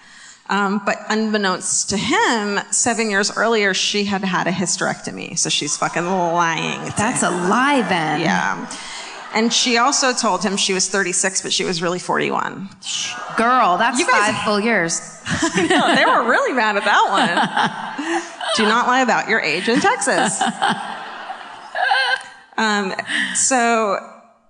Um, 0.49 0.81
but 0.83 0.97
unbeknownst 1.09 1.89
to 1.91 1.97
him, 1.97 2.59
seven 2.71 3.11
years 3.11 3.35
earlier, 3.37 3.75
she 3.75 4.05
had 4.05 4.23
had 4.23 4.47
a 4.47 4.51
hysterectomy. 4.51 5.37
So 5.37 5.49
she's 5.49 5.77
fucking 5.77 6.05
lying. 6.05 6.91
That's 6.97 7.21
a 7.21 7.29
lie 7.29 7.85
then. 7.87 8.21
Yeah. 8.21 8.67
And 9.33 9.53
she 9.53 9.77
also 9.77 10.11
told 10.13 10.43
him 10.43 10.57
she 10.57 10.73
was 10.73 10.89
36, 10.89 11.41
but 11.43 11.53
she 11.53 11.63
was 11.63 11.81
really 11.81 11.99
41. 11.99 12.67
Girl, 13.37 13.77
that's 13.77 13.99
You 13.99 14.07
guys- 14.07 14.31
five 14.33 14.43
full 14.43 14.59
years. 14.59 15.01
No, 15.55 15.95
they 15.95 16.05
were 16.05 16.27
really 16.27 16.53
mad 16.53 16.75
at 16.77 16.85
that 16.85 17.05
one. 17.09 18.23
Do 18.55 18.63
not 18.63 18.87
lie 18.87 19.01
about 19.01 19.29
your 19.29 19.39
age 19.39 19.69
in 19.69 19.79
Texas. 19.79 20.41
Um, 22.57 22.93
so 23.35 23.99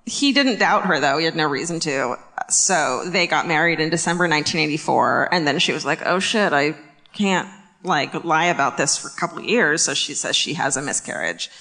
he 0.05 0.31
didn't 0.33 0.59
doubt 0.59 0.85
her, 0.85 0.99
though. 0.99 1.17
He 1.17 1.25
had 1.25 1.35
no 1.35 1.47
reason 1.47 1.79
to. 1.81 2.15
So 2.49 3.03
they 3.05 3.27
got 3.27 3.47
married 3.47 3.79
in 3.79 3.89
December 3.89 4.23
1984, 4.23 5.29
and 5.31 5.45
then 5.45 5.59
she 5.59 5.71
was 5.73 5.85
like, 5.85 6.01
"Oh 6.05 6.19
shit, 6.19 6.51
I 6.53 6.75
can't 7.13 7.47
like 7.83 8.23
lie 8.23 8.45
about 8.45 8.77
this 8.77 8.97
for 8.97 9.09
a 9.09 9.19
couple 9.19 9.37
of 9.39 9.45
years." 9.45 9.83
So 9.83 9.93
she 9.93 10.15
says 10.15 10.35
she 10.35 10.55
has 10.55 10.75
a 10.75 10.81
miscarriage, 10.81 11.51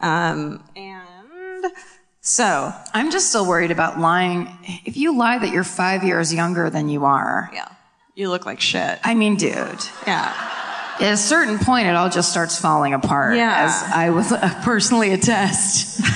um, 0.00 0.64
and 0.74 1.66
so 2.24 2.72
I'm 2.94 3.10
just 3.10 3.28
still 3.28 3.46
worried 3.46 3.70
about 3.70 3.98
lying. 3.98 4.48
If 4.86 4.96
you 4.96 5.16
lie 5.16 5.38
that 5.38 5.52
you're 5.52 5.64
five 5.64 6.04
years 6.04 6.32
younger 6.32 6.70
than 6.70 6.88
you 6.88 7.04
are, 7.04 7.50
yeah, 7.52 7.68
you 8.14 8.30
look 8.30 8.46
like 8.46 8.60
shit. 8.60 8.98
I 9.04 9.14
mean, 9.14 9.36
dude, 9.36 9.84
Yeah. 10.06 10.32
at 11.00 11.12
a 11.12 11.16
certain 11.16 11.58
point, 11.58 11.88
it 11.88 11.96
all 11.96 12.08
just 12.08 12.30
starts 12.30 12.58
falling 12.58 12.94
apart. 12.94 13.36
Yeah. 13.36 13.64
As 13.66 13.82
I 13.92 14.10
will 14.10 14.24
personally 14.64 15.12
attest. 15.12 16.00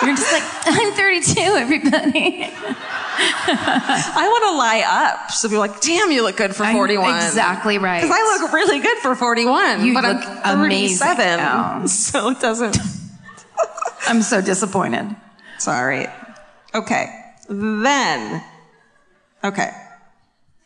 You're 0.00 0.14
just 0.14 0.32
like, 0.32 0.44
I'm 0.66 0.92
32, 0.92 1.40
everybody. 1.40 2.44
I 3.50 4.28
want 4.30 4.44
to 4.44 4.56
lie 4.56 4.84
up. 4.86 5.32
So 5.32 5.48
people 5.48 5.64
are 5.64 5.66
like, 5.68 5.80
damn, 5.80 6.12
you 6.12 6.22
look 6.22 6.36
good 6.36 6.54
for 6.54 6.62
I'm 6.62 6.74
41. 6.76 7.16
exactly 7.16 7.78
right. 7.78 8.00
Because 8.02 8.16
I 8.16 8.38
look 8.40 8.52
really 8.52 8.78
good 8.78 8.98
for 8.98 9.16
41. 9.16 9.84
You 9.84 9.94
but 9.94 10.04
look 10.04 10.22
I'm 10.44 10.60
amazing. 10.60 10.98
37. 11.04 11.40
Oh. 11.42 11.86
So 11.88 12.30
it 12.30 12.38
doesn't. 12.40 12.76
I'm 14.06 14.22
so 14.22 14.40
disappointed. 14.40 15.14
Sorry. 15.58 16.06
Okay. 16.74 17.06
Then. 17.48 18.42
Okay. 19.42 19.70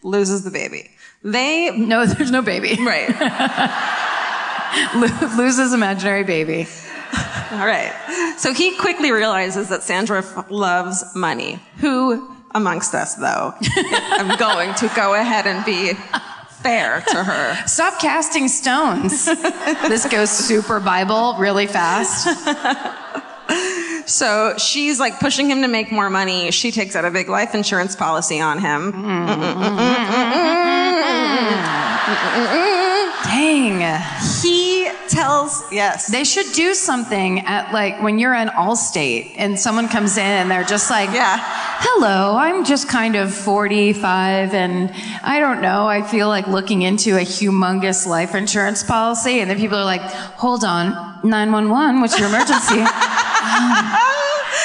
Loses 0.02 0.44
the 0.44 0.50
baby. 0.50 0.90
They. 1.22 1.70
No, 1.76 2.04
there's 2.06 2.30
no 2.30 2.42
baby. 2.42 2.76
Right. 2.82 3.08
Lo- 4.94 5.28
Loses 5.36 5.72
imaginary 5.72 6.24
baby. 6.24 6.66
All 7.52 7.66
right. 7.66 7.92
So 8.38 8.52
he 8.54 8.76
quickly 8.78 9.12
realizes 9.12 9.68
that 9.68 9.82
Sandra 9.82 10.18
f- 10.20 10.50
loves 10.50 11.04
money. 11.14 11.60
Who 11.78 12.34
amongst 12.54 12.94
us, 12.94 13.14
though, 13.16 13.54
I'm 13.76 14.36
going 14.38 14.74
to 14.76 14.90
go 14.96 15.14
ahead 15.14 15.46
and 15.46 15.64
be 15.64 15.92
fair 16.62 17.02
to 17.08 17.24
her. 17.24 17.56
Stop 17.66 18.00
casting 18.00 18.48
stones. 18.48 19.26
this 19.26 20.06
goes 20.08 20.30
super 20.30 20.80
Bible 20.80 21.34
really 21.38 21.66
fast. 21.66 22.28
So 24.06 24.56
she's 24.58 24.98
like 24.98 25.20
pushing 25.20 25.48
him 25.50 25.62
to 25.62 25.68
make 25.68 25.92
more 25.92 26.10
money. 26.10 26.50
She 26.50 26.72
takes 26.72 26.96
out 26.96 27.04
a 27.04 27.10
big 27.10 27.28
life 27.28 27.54
insurance 27.54 27.94
policy 27.94 28.40
on 28.40 28.58
him. 28.58 28.90
Dang. 33.24 34.00
He 34.42 34.71
tells, 35.08 35.62
yes. 35.72 36.06
They 36.08 36.24
should 36.24 36.52
do 36.52 36.74
something 36.74 37.40
at 37.40 37.72
like 37.72 38.00
when 38.02 38.18
you're 38.18 38.34
in 38.34 38.48
Allstate 38.48 39.34
and 39.36 39.58
someone 39.58 39.88
comes 39.88 40.16
in 40.16 40.24
and 40.24 40.50
they're 40.50 40.64
just 40.64 40.90
like, 40.90 41.10
Yeah. 41.10 41.38
hello, 41.40 42.36
I'm 42.36 42.64
just 42.64 42.88
kind 42.88 43.16
of 43.16 43.34
45 43.34 44.54
and 44.54 44.92
I 45.22 45.40
don't 45.40 45.60
know, 45.60 45.86
I 45.86 46.02
feel 46.02 46.28
like 46.28 46.46
looking 46.46 46.82
into 46.82 47.16
a 47.16 47.20
humongous 47.22 48.06
life 48.06 48.34
insurance 48.34 48.82
policy. 48.82 49.40
And 49.40 49.50
then 49.50 49.58
people 49.58 49.78
are 49.78 49.84
like, 49.84 50.02
hold 50.02 50.64
on, 50.64 50.90
911, 51.22 52.00
what's 52.00 52.18
your 52.18 52.28
emergency? 52.28 52.80
um, 52.80 52.88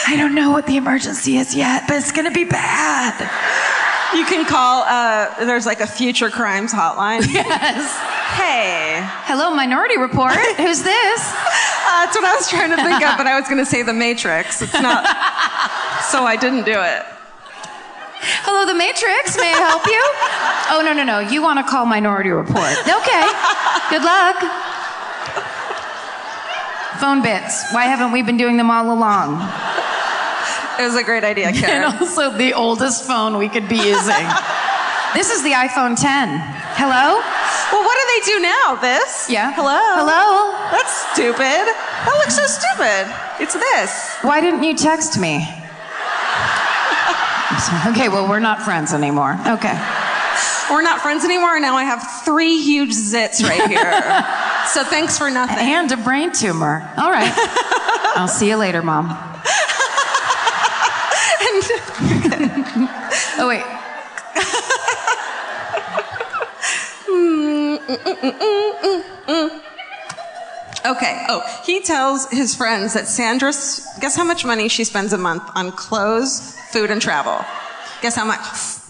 I 0.09 0.15
don't 0.15 0.35
know 0.35 0.51
what 0.51 0.67
the 0.67 0.77
emergency 0.77 1.37
is 1.37 1.55
yet, 1.55 1.83
but 1.87 1.97
it's 1.97 2.11
going 2.11 2.25
to 2.27 2.33
be 2.33 2.45
bad. 2.45 3.66
You 4.15 4.25
can 4.25 4.45
call, 4.45 4.83
uh, 4.83 5.45
there's 5.45 5.65
like 5.65 5.81
a 5.81 5.87
future 5.87 6.29
crimes 6.29 6.71
hotline. 6.73 7.25
Yes. 7.33 7.97
Hey, 8.37 8.99
Hello, 9.25 9.53
Minority 9.53 9.97
Report. 9.97 10.33
Who's 10.57 10.81
this? 10.83 11.21
Uh, 11.33 12.05
that's 12.05 12.15
what 12.15 12.25
I 12.25 12.35
was 12.35 12.49
trying 12.49 12.69
to 12.69 12.75
think 12.77 13.01
of, 13.03 13.17
but 13.17 13.25
I 13.27 13.39
was 13.39 13.47
going 13.47 13.57
to 13.59 13.65
say 13.65 13.83
The 13.83 13.93
Matrix. 13.93 14.61
It's 14.61 14.73
not. 14.73 15.03
so 16.11 16.23
I 16.23 16.35
didn't 16.39 16.63
do 16.65 16.79
it. 16.79 17.03
Hello, 18.45 18.65
The 18.65 18.73
Matrix. 18.77 19.37
May 19.37 19.51
I 19.53 19.61
help 19.67 19.85
you? 19.85 20.03
Oh, 20.71 20.81
no, 20.83 20.93
no, 20.93 21.03
no. 21.03 21.19
You 21.19 21.41
want 21.41 21.59
to 21.59 21.65
call 21.69 21.85
Minority 21.85 22.29
Report. 22.29 22.71
Okay. 22.87 23.25
Good 23.89 24.03
luck. 24.03 24.37
Phone 26.99 27.21
bits. 27.21 27.71
Why 27.73 27.85
haven't 27.85 28.11
we 28.11 28.21
been 28.23 28.37
doing 28.37 28.57
them 28.57 28.71
all 28.71 28.91
along? 28.91 29.37
It 30.79 30.83
was 30.83 30.95
a 30.95 31.03
great 31.03 31.23
idea, 31.23 31.51
Karen. 31.53 31.83
And 31.83 31.99
also 31.99 32.31
the 32.37 32.53
oldest 32.53 33.05
phone 33.05 33.37
we 33.37 33.49
could 33.49 33.67
be 33.67 33.77
using. 33.77 34.25
this 35.13 35.31
is 35.31 35.43
the 35.43 35.51
iPhone 35.51 35.99
10. 35.99 36.29
Hello? 36.77 37.19
Well, 37.71 37.83
what 37.83 37.97
do 37.97 38.03
they 38.13 38.21
do 38.33 38.39
now? 38.41 38.75
This? 38.79 39.29
Yeah. 39.29 39.51
Hello? 39.53 39.79
Hello? 39.97 40.53
That's 40.71 40.93
stupid. 41.13 41.65
That 42.05 42.15
looks 42.21 42.35
so 42.35 42.45
stupid. 42.45 43.09
It's 43.43 43.53
this. 43.53 44.17
Why 44.21 44.41
didn't 44.41 44.63
you 44.63 44.75
text 44.75 45.19
me? 45.19 45.47
Okay, 47.87 48.07
well, 48.07 48.29
we're 48.29 48.39
not 48.39 48.61
friends 48.61 48.93
anymore. 48.93 49.33
Okay. 49.47 49.73
We're 50.69 50.81
not 50.83 51.01
friends 51.01 51.23
anymore, 51.23 51.59
now 51.59 51.75
I 51.75 51.83
have 51.85 52.03
three 52.23 52.61
huge 52.61 52.91
zits 52.91 53.41
right 53.41 53.67
here. 53.67 53.91
so 54.67 54.83
thanks 54.83 55.17
for 55.17 55.31
nothing. 55.31 55.57
And 55.57 55.91
a 55.91 55.97
brain 55.97 56.31
tumor. 56.31 56.87
All 56.97 57.09
right. 57.09 57.31
I'll 58.15 58.27
see 58.27 58.49
you 58.49 58.57
later, 58.57 58.83
Mom. 58.83 59.07
oh, 63.39 63.47
wait. 63.47 63.63
Okay. 70.85 71.25
Oh, 71.27 71.41
he 71.65 71.81
tells 71.81 72.29
his 72.31 72.55
friends 72.55 72.93
that 72.93 73.07
Sandra, 73.07 73.51
guess 73.99 74.15
how 74.15 74.23
much 74.23 74.45
money 74.45 74.69
she 74.69 74.85
spends 74.85 75.11
a 75.11 75.17
month 75.17 75.43
on 75.53 75.73
clothes, 75.73 76.57
food, 76.71 76.91
and 76.91 77.01
travel? 77.01 77.43
Guess 78.01 78.15
how 78.15 78.25
much? 78.25 78.39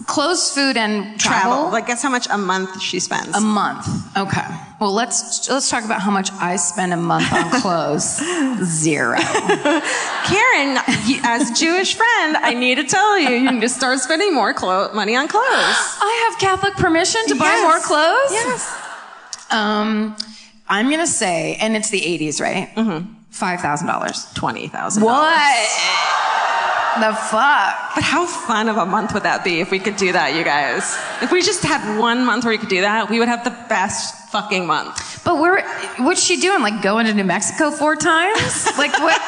Clothes, 0.06 0.52
food, 0.52 0.76
and 0.76 1.18
travel? 1.18 1.70
Like, 1.70 1.86
guess 1.86 2.02
how 2.02 2.10
much 2.10 2.26
a 2.30 2.38
month 2.38 2.80
she 2.80 3.00
spends? 3.00 3.34
A 3.36 3.40
month. 3.40 3.86
Okay. 4.16 4.44
Well, 4.80 4.92
let's 4.92 5.48
let's 5.50 5.68
talk 5.70 5.84
about 5.84 6.00
how 6.00 6.10
much 6.10 6.30
I 6.34 6.56
spend 6.56 6.92
a 6.92 6.96
month 6.96 7.32
on 7.32 7.50
clothes. 7.62 8.18
Zero. 8.64 9.18
Karen, 9.18 10.78
as 11.24 11.50
a 11.50 11.54
Jewish 11.54 11.94
friend, 11.94 12.36
I 12.36 12.54
need 12.54 12.76
to 12.76 12.84
tell 12.84 13.18
you, 13.18 13.30
you 13.30 13.50
need 13.50 13.60
to 13.62 13.68
start 13.68 13.98
spending 14.00 14.34
more 14.34 14.54
clo- 14.54 14.92
money 14.94 15.16
on 15.16 15.26
clothes. 15.28 15.44
I 15.46 16.28
have 16.30 16.38
Catholic 16.40 16.74
permission 16.74 17.20
to 17.28 17.34
buy 17.34 17.60
more 17.62 17.80
clothes. 17.80 18.30
Yes. 18.32 18.76
Um, 19.50 20.16
I'm 20.68 20.90
gonna 20.90 21.06
say, 21.06 21.56
and 21.60 21.74
it's 21.76 21.90
the 21.90 22.00
'80s, 22.00 22.40
right? 22.40 22.68
Mm-hmm. 22.76 23.14
Five 23.30 23.60
thousand 23.60 23.86
dollars. 23.88 24.26
Twenty 24.34 24.68
thousand. 24.68 25.02
What? 25.02 25.68
The 27.00 27.14
fuck? 27.14 27.94
But 27.94 28.02
how 28.02 28.26
fun 28.26 28.68
of 28.68 28.76
a 28.76 28.84
month 28.84 29.14
would 29.14 29.22
that 29.22 29.44
be 29.44 29.60
if 29.60 29.70
we 29.70 29.78
could 29.78 29.96
do 29.96 30.10
that, 30.12 30.34
you 30.34 30.42
guys? 30.42 30.98
If 31.22 31.30
we 31.30 31.42
just 31.42 31.62
had 31.62 31.98
one 31.98 32.24
month 32.24 32.44
where 32.44 32.50
we 32.52 32.58
could 32.58 32.68
do 32.68 32.80
that, 32.80 33.08
we 33.08 33.20
would 33.20 33.28
have 33.28 33.44
the 33.44 33.56
best 33.68 34.17
fucking 34.30 34.66
month. 34.66 35.22
But 35.24 35.38
where? 35.40 35.62
What's 35.98 36.22
she 36.22 36.40
doing? 36.40 36.62
Like 36.62 36.82
going 36.82 37.06
to 37.06 37.14
New 37.14 37.24
Mexico 37.24 37.70
four 37.70 37.96
times? 37.96 38.66
Like 38.78 38.92
what? 39.00 39.20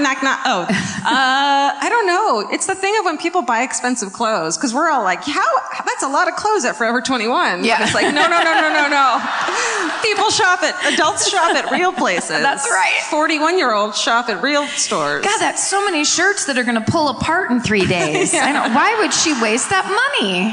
Knock, 0.00 0.24
knock. 0.24 0.40
Oh, 0.44 0.62
uh, 0.62 0.66
I 1.06 1.86
don't 1.88 2.06
know. 2.08 2.48
It's 2.52 2.66
the 2.66 2.74
thing 2.74 2.98
of 2.98 3.04
when 3.04 3.16
people 3.16 3.42
buy 3.42 3.62
expensive 3.62 4.12
clothes 4.12 4.56
because 4.56 4.74
we're 4.74 4.90
all 4.90 5.04
like, 5.04 5.22
how? 5.22 5.46
That's 5.86 6.02
a 6.02 6.08
lot 6.08 6.26
of 6.26 6.34
clothes 6.34 6.64
at 6.64 6.74
Forever 6.74 7.00
21. 7.00 7.62
Yeah. 7.64 7.78
But 7.78 7.84
it's 7.86 7.94
like, 7.94 8.12
no, 8.12 8.26
no, 8.26 8.42
no, 8.42 8.54
no, 8.58 8.68
no, 8.74 8.88
no. 8.88 9.18
People 10.02 10.30
shop 10.30 10.62
at 10.64 10.74
adults 10.92 11.30
shop 11.30 11.54
at 11.54 11.70
real 11.70 11.92
places. 11.92 12.42
That's 12.42 12.68
right. 12.68 13.00
41 13.10 13.56
year 13.56 13.72
olds 13.72 14.00
shop 14.00 14.28
at 14.28 14.42
real 14.42 14.66
stores. 14.66 15.24
God, 15.24 15.38
that's 15.38 15.64
so 15.64 15.84
many 15.84 16.04
shirts 16.04 16.46
that 16.46 16.58
are 16.58 16.64
gonna 16.64 16.84
pull 16.84 17.10
apart 17.10 17.52
in 17.52 17.60
three 17.60 17.86
days. 17.98 18.34
I 18.34 18.52
don't, 18.52 18.74
why 18.74 18.96
would 18.98 19.14
she 19.14 19.32
waste 19.40 19.70
that 19.70 19.86
money? 19.86 20.52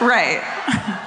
Right. 0.00 0.40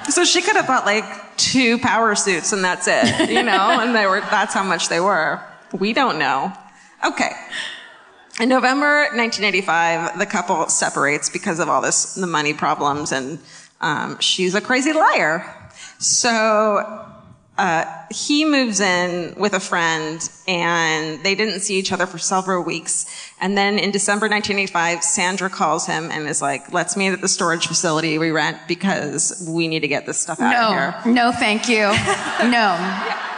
So 0.08 0.24
she 0.24 0.42
could 0.42 0.56
have 0.56 0.66
bought 0.66 0.84
like 0.84 1.04
two 1.36 1.78
power 1.78 2.14
suits 2.14 2.52
and 2.52 2.64
that's 2.64 2.86
it, 2.88 3.30
you 3.30 3.42
know, 3.42 3.80
and 3.80 3.94
they 3.94 4.06
were, 4.06 4.20
that's 4.20 4.54
how 4.54 4.62
much 4.62 4.88
they 4.88 5.00
were. 5.00 5.40
We 5.72 5.92
don't 5.92 6.18
know. 6.18 6.52
Okay. 7.04 7.30
In 8.40 8.48
November 8.48 9.08
1985, 9.14 10.18
the 10.18 10.26
couple 10.26 10.68
separates 10.68 11.30
because 11.30 11.58
of 11.58 11.68
all 11.68 11.80
this, 11.80 12.14
the 12.14 12.26
money 12.26 12.54
problems 12.54 13.12
and, 13.12 13.38
um, 13.80 14.18
she's 14.20 14.54
a 14.54 14.60
crazy 14.60 14.92
liar. 14.92 15.44
So, 15.98 17.06
uh, 17.58 17.84
he 18.10 18.44
moves 18.44 18.80
in 18.80 19.34
with 19.38 19.54
a 19.54 19.60
friend 19.60 20.28
and 20.46 21.22
they 21.24 21.34
didn't 21.34 21.60
see 21.60 21.78
each 21.78 21.90
other 21.90 22.06
for 22.06 22.18
several 22.18 22.62
weeks. 22.62 23.06
And 23.40 23.56
then 23.56 23.78
in 23.78 23.90
December 23.90 24.26
1985, 24.28 25.02
Sandra 25.02 25.48
calls 25.48 25.86
him 25.86 26.10
and 26.10 26.28
is 26.28 26.42
like, 26.42 26.72
let's 26.72 26.96
meet 26.96 27.12
at 27.12 27.20
the 27.20 27.28
storage 27.28 27.66
facility 27.66 28.18
we 28.18 28.30
rent 28.30 28.58
because 28.68 29.46
we 29.48 29.68
need 29.68 29.80
to 29.80 29.88
get 29.88 30.04
this 30.06 30.18
stuff 30.18 30.40
out 30.40 30.54
of 30.54 31.04
here. 31.04 31.12
No, 31.12 31.30
no, 31.30 31.32
thank 31.32 31.68
you. 31.68 31.92
No, 32.46 32.76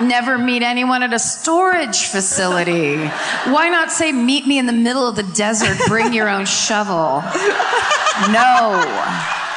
never 0.01 0.37
meet 0.37 0.63
anyone 0.63 1.03
at 1.03 1.13
a 1.13 1.19
storage 1.19 2.07
facility. 2.07 2.97
Why 2.97 3.69
not 3.71 3.91
say 3.93 4.13
meet 4.13 4.47
me 4.47 4.59
in 4.59 4.67
the 4.67 4.73
middle 4.73 5.07
of 5.07 5.15
the 5.17 5.23
desert? 5.23 5.79
Bring 5.87 6.13
your 6.13 6.29
own 6.29 6.45
shovel. 6.47 7.23
No. 8.33 9.48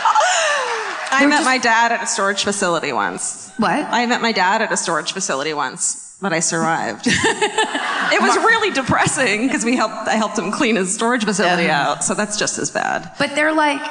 I 1.12 1.26
met 1.26 1.44
my 1.44 1.58
dad 1.58 1.92
at 1.92 2.04
a 2.04 2.08
storage 2.08 2.44
facility 2.44 2.94
once. 2.94 3.52
What? 3.58 3.72
I 3.72 4.06
met 4.06 4.22
my 4.22 4.32
dad 4.32 4.62
at 4.62 4.72
a 4.72 4.78
storage 4.78 5.12
facility 5.14 5.54
once, 5.54 6.18
but 6.22 6.34
I 6.34 6.40
survived. 6.40 7.04
it 7.08 8.22
was 8.22 8.36
really 8.38 8.72
depressing 8.74 9.48
because 9.48 9.66
we 9.66 9.76
helped, 9.76 10.08
I 10.08 10.16
helped 10.16 10.38
him 10.38 10.52
clean 10.52 10.76
his 10.78 10.94
storage 10.94 11.26
facility 11.26 11.64
Yeah. 11.64 11.90
out, 11.92 12.04
so 12.04 12.14
that's 12.14 12.38
just 12.38 12.58
as 12.58 12.72
bad. 12.72 13.12
But 13.20 13.36
they're 13.36 13.54
like, 13.54 13.82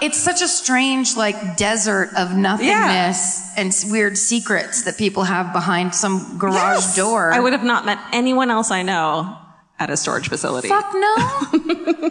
it's 0.00 0.18
such 0.18 0.42
a 0.42 0.48
strange 0.48 1.16
like 1.16 1.56
desert 1.56 2.10
of 2.16 2.36
nothingness 2.36 3.56
and 3.56 3.74
weird 3.90 4.16
secrets 4.16 4.84
that 4.84 4.96
people 4.96 5.24
have 5.24 5.52
behind 5.52 5.94
some 5.94 6.38
garage 6.38 6.76
Yes. 6.84 6.96
door. 6.96 7.32
I 7.32 7.40
would 7.40 7.52
have 7.52 7.64
not 7.64 7.84
met 7.86 7.98
anyone 8.12 8.50
else 8.50 8.70
I 8.70 8.82
know 8.82 9.36
at 9.80 9.90
a 9.90 9.96
storage 9.96 10.28
facility. 10.28 10.68
Fuck 10.68 10.92
no. 10.94 12.10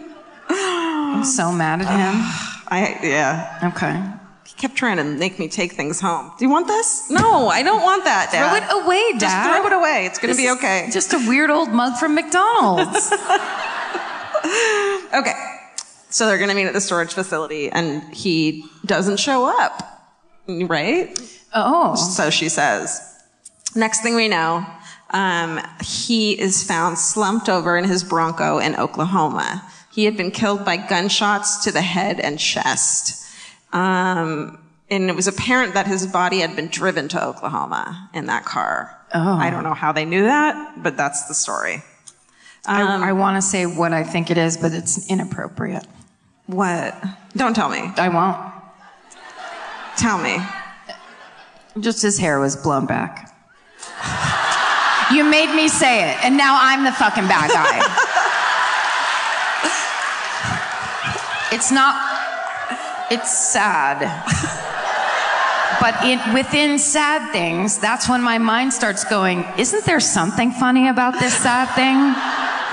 I'm 0.50 1.24
so 1.24 1.52
mad 1.52 1.80
at 1.80 1.86
him. 1.88 2.14
I, 2.70 2.98
yeah. 3.02 3.72
Okay. 3.74 4.02
Kept 4.58 4.74
trying 4.74 4.96
to 4.96 5.04
make 5.04 5.38
me 5.38 5.48
take 5.48 5.72
things 5.72 6.00
home. 6.00 6.32
Do 6.36 6.44
you 6.44 6.50
want 6.50 6.66
this? 6.66 7.08
No, 7.10 7.48
I 7.48 7.62
don't 7.62 7.82
want 7.82 8.04
that, 8.04 8.30
Throw 8.30 8.54
it 8.56 8.84
away, 8.84 9.12
Dad. 9.12 9.20
Just 9.20 9.48
throw 9.48 9.66
it 9.66 9.72
away. 9.72 10.06
It's 10.06 10.18
going 10.18 10.34
to 10.34 10.36
be 10.36 10.50
okay. 10.50 10.88
Just 10.92 11.12
a 11.14 11.18
weird 11.28 11.50
old 11.50 11.70
mug 11.70 11.96
from 11.96 12.14
McDonald's. 12.14 13.12
Okay. 15.14 15.32
So 16.10 16.26
they're 16.26 16.38
going 16.38 16.50
to 16.50 16.54
meet 16.54 16.66
at 16.66 16.72
the 16.72 16.80
storage 16.80 17.12
facility 17.12 17.70
and 17.70 18.02
he 18.14 18.64
doesn't 18.84 19.18
show 19.18 19.46
up. 19.60 19.82
Right? 20.46 21.18
oh. 21.54 21.94
So 21.94 22.30
she 22.30 22.48
says. 22.48 23.00
Next 23.74 24.02
thing 24.02 24.14
we 24.16 24.28
know, 24.28 24.66
um, 25.10 25.60
he 25.82 26.38
is 26.38 26.64
found 26.64 26.98
slumped 26.98 27.48
over 27.48 27.76
in 27.76 27.84
his 27.84 28.02
Bronco 28.02 28.58
in 28.58 28.74
Oklahoma. 28.76 29.62
He 29.92 30.04
had 30.04 30.16
been 30.16 30.30
killed 30.30 30.64
by 30.64 30.76
gunshots 30.76 31.64
to 31.64 31.72
the 31.72 31.82
head 31.82 32.20
and 32.20 32.38
chest. 32.38 33.26
Um, 33.72 34.58
and 34.90 35.10
it 35.10 35.16
was 35.16 35.26
apparent 35.26 35.74
that 35.74 35.86
his 35.86 36.06
body 36.06 36.38
had 36.40 36.56
been 36.56 36.68
driven 36.68 37.08
to 37.08 37.24
Oklahoma 37.24 38.10
in 38.14 38.26
that 38.26 38.44
car. 38.44 38.96
Oh. 39.14 39.36
I 39.36 39.50
don't 39.50 39.64
know 39.64 39.74
how 39.74 39.92
they 39.92 40.04
knew 40.04 40.22
that, 40.22 40.82
but 40.82 40.96
that's 40.96 41.26
the 41.28 41.34
story. 41.34 41.82
I, 42.66 43.08
I 43.08 43.12
want 43.12 43.36
to 43.36 43.42
say 43.42 43.66
what 43.66 43.92
I 43.92 44.04
think 44.04 44.30
it 44.30 44.38
is, 44.38 44.56
but 44.56 44.72
it's 44.72 45.10
inappropriate. 45.10 45.86
What? 46.46 46.94
Don't 47.36 47.54
tell 47.54 47.68
me. 47.68 47.90
I 47.96 48.08
won't. 48.08 48.38
Tell 49.96 50.18
me. 50.18 50.38
Just 51.80 52.02
his 52.02 52.18
hair 52.18 52.40
was 52.40 52.56
blown 52.56 52.86
back. 52.86 53.34
You 55.12 55.24
made 55.24 55.54
me 55.54 55.68
say 55.68 56.10
it, 56.10 56.24
and 56.24 56.36
now 56.36 56.58
I'm 56.60 56.84
the 56.84 56.92
fucking 56.92 57.26
bad 57.28 57.50
guy. 57.50 57.78
it's 61.56 61.72
not. 61.72 62.07
It's 63.10 63.52
sad. 63.52 63.98
But 65.80 66.04
in, 66.04 66.34
within 66.34 66.78
sad 66.78 67.30
things, 67.32 67.78
that's 67.78 68.08
when 68.08 68.20
my 68.20 68.38
mind 68.38 68.72
starts 68.72 69.04
going, 69.04 69.44
isn't 69.56 69.84
there 69.84 70.00
something 70.00 70.50
funny 70.50 70.88
about 70.88 71.18
this 71.20 71.34
sad 71.34 71.72
thing 71.74 71.94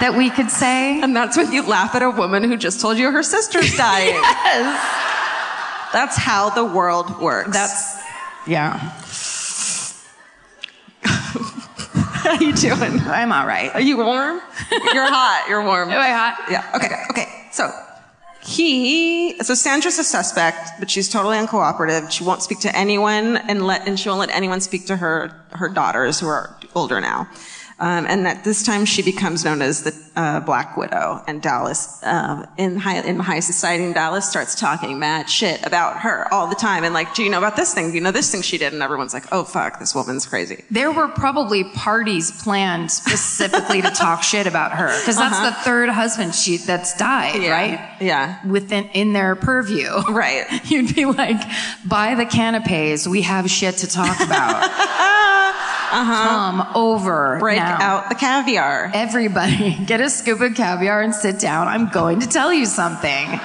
that 0.02 0.16
we 0.18 0.30
could 0.30 0.50
say? 0.50 1.02
And 1.02 1.16
that's 1.16 1.38
when 1.38 1.52
you 1.52 1.68
laugh 1.68 1.94
at 1.94 2.02
a 2.02 2.10
woman 2.10 2.44
who 2.44 2.58
just 2.58 2.82
told 2.82 2.98
you 2.98 3.12
her 3.12 3.24
sister's 3.24 3.76
dying. 3.78 4.16
Yes. 4.16 5.92
That's 5.94 6.18
how 6.18 6.50
the 6.50 6.66
world 6.66 7.22
works. 7.22 7.52
That's, 7.52 8.02
yeah. 8.48 8.78
how 11.04 12.40
you 12.40 12.54
doing? 12.54 13.00
I'm 13.02 13.32
all 13.32 13.46
right. 13.46 13.74
Are 13.74 13.82
you 13.82 13.98
warm? 13.98 14.42
You're 14.72 15.08
hot. 15.08 15.46
You're 15.48 15.64
warm. 15.64 15.90
Am 15.92 16.00
I 16.00 16.10
hot? 16.10 16.46
Yeah. 16.50 16.72
Okay. 16.76 16.96
Okay. 17.12 17.48
So 17.52 17.70
he, 18.46 19.42
so 19.42 19.56
Sandra's 19.56 19.98
a 19.98 20.04
suspect, 20.04 20.70
but 20.78 20.92
she's 20.92 21.10
totally 21.10 21.38
uncooperative. 21.38 22.12
She 22.12 22.24
won't 22.24 22.44
speak 22.44 22.60
to 22.60 22.76
anyone 22.76 23.38
and 23.38 23.66
let, 23.66 23.88
and 23.88 24.00
she 24.00 24.08
won't 24.08 24.20
let 24.20 24.30
anyone 24.30 24.62
speak 24.62 24.86
to 24.86 24.98
her, 24.98 25.32
her 25.50 25.68
daughters 25.68 26.20
who 26.20 26.28
are 26.28 26.56
older 26.76 27.02
now. 27.02 27.28
Um, 27.78 28.06
and 28.08 28.26
at 28.26 28.44
this 28.46 28.64
time, 28.64 28.86
she 28.86 29.02
becomes 29.02 29.44
known 29.44 29.62
as 29.62 29.84
the 29.84 29.94
uh, 30.16 30.40
Black 30.40 30.78
Widow. 30.78 31.22
And 31.28 31.42
Dallas, 31.42 32.02
uh, 32.04 32.46
in 32.58 32.78
high 32.78 33.02
in 33.02 33.20
high 33.20 33.42
society 33.42 33.84
in 33.84 33.92
Dallas, 33.92 34.30
starts 34.30 34.56
talking 34.56 34.98
mad 34.98 35.30
shit 35.30 35.66
about 35.66 36.00
her 36.00 36.34
all 36.34 36.48
the 36.48 36.56
time. 36.56 36.86
And 36.86 36.94
like, 36.94 37.14
do 37.16 37.22
you 37.24 37.30
know 37.30 37.38
about 37.38 37.58
this 37.58 37.74
thing? 37.74 37.90
Do 37.90 37.96
you 37.96 38.02
know 38.02 38.12
this 38.12 38.32
thing 38.32 38.42
she 38.44 38.58
did? 38.58 38.72
And 38.72 38.82
everyone's 38.82 39.14
like, 39.14 39.26
oh 39.34 39.44
fuck, 39.44 39.78
this 39.80 39.94
woman's 39.94 40.26
crazy. 40.26 40.64
There 40.72 40.90
were 40.92 41.10
probably 41.10 41.66
parties 41.66 42.32
planned 42.44 42.92
specifically 42.92 43.82
to 43.82 43.90
talk 43.90 44.24
shit 44.32 44.48
about 44.48 44.72
her 44.72 44.98
because 45.02 45.18
that's 45.18 45.40
the 45.42 45.52
third 45.64 45.90
husband 45.90 46.34
she 46.34 46.56
that's 46.58 46.96
died, 46.98 47.42
Yeah. 47.42 47.52
right? 47.52 47.98
Yeah. 48.00 48.48
Within 48.48 48.86
in 48.94 49.12
their 49.12 49.36
purview, 49.36 49.90
Right. 50.10 50.46
You'd 50.72 50.96
be 50.96 51.06
like, 51.06 51.42
buy 51.86 52.16
the 52.16 52.26
canapes. 52.26 53.06
We 53.06 53.24
have 53.24 53.50
shit 53.52 53.76
to 53.78 53.88
talk 53.88 54.22
about. 54.22 54.72
Uh-huh. 55.96 56.28
Come 56.28 56.68
over. 56.76 57.38
Break 57.40 57.58
now. 57.58 57.78
out 57.80 58.10
the 58.10 58.16
caviar. 58.16 58.92
Everybody, 58.94 59.78
get 59.86 60.02
a 60.02 60.10
scoop 60.10 60.42
of 60.42 60.54
caviar 60.54 61.02
and 61.02 61.16
sit 61.16 61.40
down. 61.40 61.70
I'm 61.70 61.90
going 61.90 62.20
to 62.20 62.28
tell 62.28 62.54
you 62.54 62.66
something. 62.66 63.40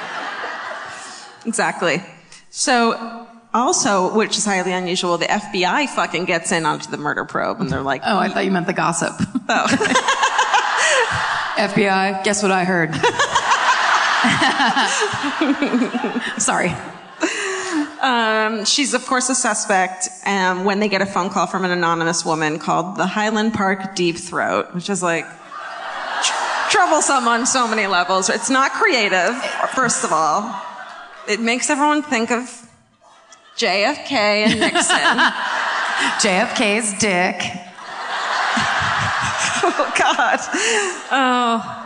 Exactly. 1.46 2.02
So, 2.50 3.28
also, 3.54 4.12
which 4.16 4.36
is 4.36 4.44
highly 4.44 4.72
unusual, 4.72 5.16
the 5.16 5.26
FBI 5.26 5.88
fucking 5.90 6.24
gets 6.24 6.50
in 6.50 6.66
onto 6.66 6.90
the 6.90 6.96
murder 6.96 7.24
probe, 7.24 7.60
and 7.60 7.70
they're 7.70 7.82
like, 7.82 8.02
Oh, 8.04 8.18
I 8.18 8.28
thought 8.28 8.44
you 8.44 8.50
meant 8.50 8.66
the 8.66 8.72
gossip. 8.72 9.12
Oh. 9.48 9.66
FBI, 11.56 12.24
guess 12.24 12.42
what 12.42 12.50
I 12.50 12.64
heard? 12.64 12.94
Sorry. 16.40 16.74
Um, 18.00 18.64
she's 18.64 18.94
of 18.94 19.04
course 19.06 19.28
a 19.28 19.34
suspect 19.34 20.08
um, 20.24 20.64
when 20.64 20.80
they 20.80 20.88
get 20.88 21.02
a 21.02 21.06
phone 21.06 21.28
call 21.28 21.46
from 21.46 21.64
an 21.64 21.70
anonymous 21.70 22.24
woman 22.24 22.58
called 22.58 22.96
the 22.96 23.06
Highland 23.06 23.52
Park 23.52 23.94
Deep 23.94 24.16
Throat, 24.16 24.74
which 24.74 24.88
is 24.88 25.02
like 25.02 25.26
tr- 26.22 26.70
troublesome 26.70 27.28
on 27.28 27.46
so 27.46 27.68
many 27.68 27.86
levels. 27.86 28.30
It's 28.30 28.48
not 28.48 28.72
creative, 28.72 29.36
first 29.74 30.04
of 30.04 30.12
all. 30.12 30.54
It 31.28 31.40
makes 31.40 31.68
everyone 31.68 32.02
think 32.02 32.30
of 32.30 32.66
JFK 33.56 34.12
and 34.12 34.60
Nixon. 34.60 34.96
JFK's 36.20 36.98
dick. 36.98 37.36
oh 39.62 39.92
God. 39.98 40.38
Oh. 41.12 41.76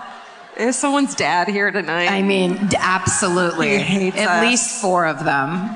Is 0.57 0.77
someone's 0.77 1.17
dad 1.17 1.49
here 1.49 1.73
tonight? 1.73 2.09
I 2.09 2.23
mean, 2.23 2.57
absolutely. 2.79 3.75
At 3.77 4.17
us. 4.17 4.43
least 4.43 4.81
four 4.81 5.05
of 5.05 5.25
them. 5.25 5.69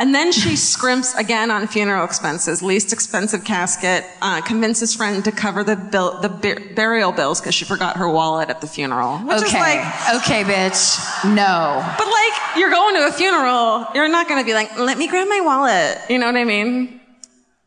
And 0.00 0.14
then 0.14 0.32
she 0.32 0.56
scrimps 0.56 1.14
again 1.14 1.50
on 1.50 1.68
funeral 1.68 2.06
expenses, 2.06 2.62
least 2.62 2.90
expensive 2.90 3.44
casket, 3.44 4.06
uh, 4.22 4.40
convinces 4.40 4.94
friend 4.94 5.22
to 5.26 5.30
cover 5.30 5.62
the 5.62 5.76
bill, 5.76 6.18
the 6.22 6.30
bur- 6.30 6.74
burial 6.74 7.12
bills 7.12 7.38
because 7.38 7.54
she 7.54 7.66
forgot 7.66 7.98
her 7.98 8.08
wallet 8.08 8.48
at 8.48 8.62
the 8.62 8.66
funeral. 8.66 9.18
Which 9.18 9.36
is 9.36 9.42
okay. 9.42 9.60
like, 9.60 10.14
okay, 10.22 10.42
bitch. 10.42 10.98
No. 11.36 11.84
but 11.98 12.06
like, 12.06 12.56
you're 12.56 12.70
going 12.70 12.96
to 12.96 13.08
a 13.08 13.12
funeral, 13.12 13.86
you're 13.94 14.08
not 14.08 14.26
going 14.26 14.40
to 14.40 14.46
be 14.46 14.54
like, 14.54 14.78
let 14.78 14.96
me 14.96 15.06
grab 15.06 15.28
my 15.28 15.40
wallet. 15.42 15.98
You 16.08 16.18
know 16.18 16.26
what 16.26 16.36
I 16.36 16.44
mean? 16.44 16.98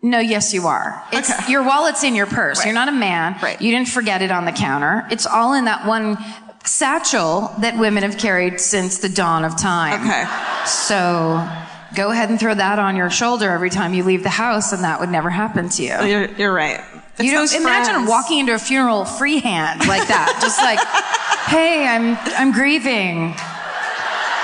No, 0.02 0.18
yes, 0.18 0.56
you 0.56 0.66
are. 0.66 1.04
It's 1.14 1.32
Okay. 1.32 1.52
your 1.52 1.62
wallet's 1.62 2.04
in 2.04 2.16
your 2.16 2.26
purse. 2.26 2.58
Right. 2.58 2.66
You're 2.66 2.74
not 2.74 2.90
a 2.90 2.94
man. 2.94 3.38
Right. 3.44 3.62
You 3.62 3.70
didn't 3.70 3.90
forget 3.90 4.24
it 4.24 4.32
on 4.32 4.46
the 4.46 4.52
counter. 4.52 5.06
It's 5.12 5.28
all 5.28 5.54
in 5.54 5.66
that 5.66 5.86
one 5.86 6.18
satchel 6.66 7.54
that 7.60 7.78
women 7.78 8.02
have 8.02 8.18
carried 8.18 8.60
since 8.60 8.98
the 8.98 9.10
dawn 9.10 9.46
of 9.46 9.56
time. 9.56 10.02
Okay. 10.02 10.26
So 10.66 11.48
go 11.96 12.12
ahead 12.12 12.30
and 12.30 12.40
throw 12.40 12.54
that 12.54 12.80
on 12.80 12.96
your 12.96 13.10
shoulder 13.10 13.50
every 13.52 13.70
time 13.70 13.94
you 13.94 14.04
leave 14.04 14.24
the 14.24 14.30
house, 14.30 14.74
and 14.74 14.84
that 14.84 15.00
would 15.00 15.10
never 15.10 15.30
happen 15.30 15.70
to 15.70 15.84
you. 15.84 15.96
You're, 16.04 16.26
you're 16.34 16.54
right. 16.54 16.82
It's 17.16 17.24
you 17.24 17.32
don't 17.32 17.54
imagine 17.54 17.94
friends. 17.94 18.10
walking 18.10 18.40
into 18.40 18.54
a 18.56 18.60
funeral 18.60 19.06
freehand 19.06 19.88
like 19.88 20.08
that, 20.08 20.38
just 20.42 20.58
like, 20.60 20.80
"Hey, 21.48 21.88
I'm 21.88 22.18
I'm 22.38 22.52
grieving. 22.52 23.34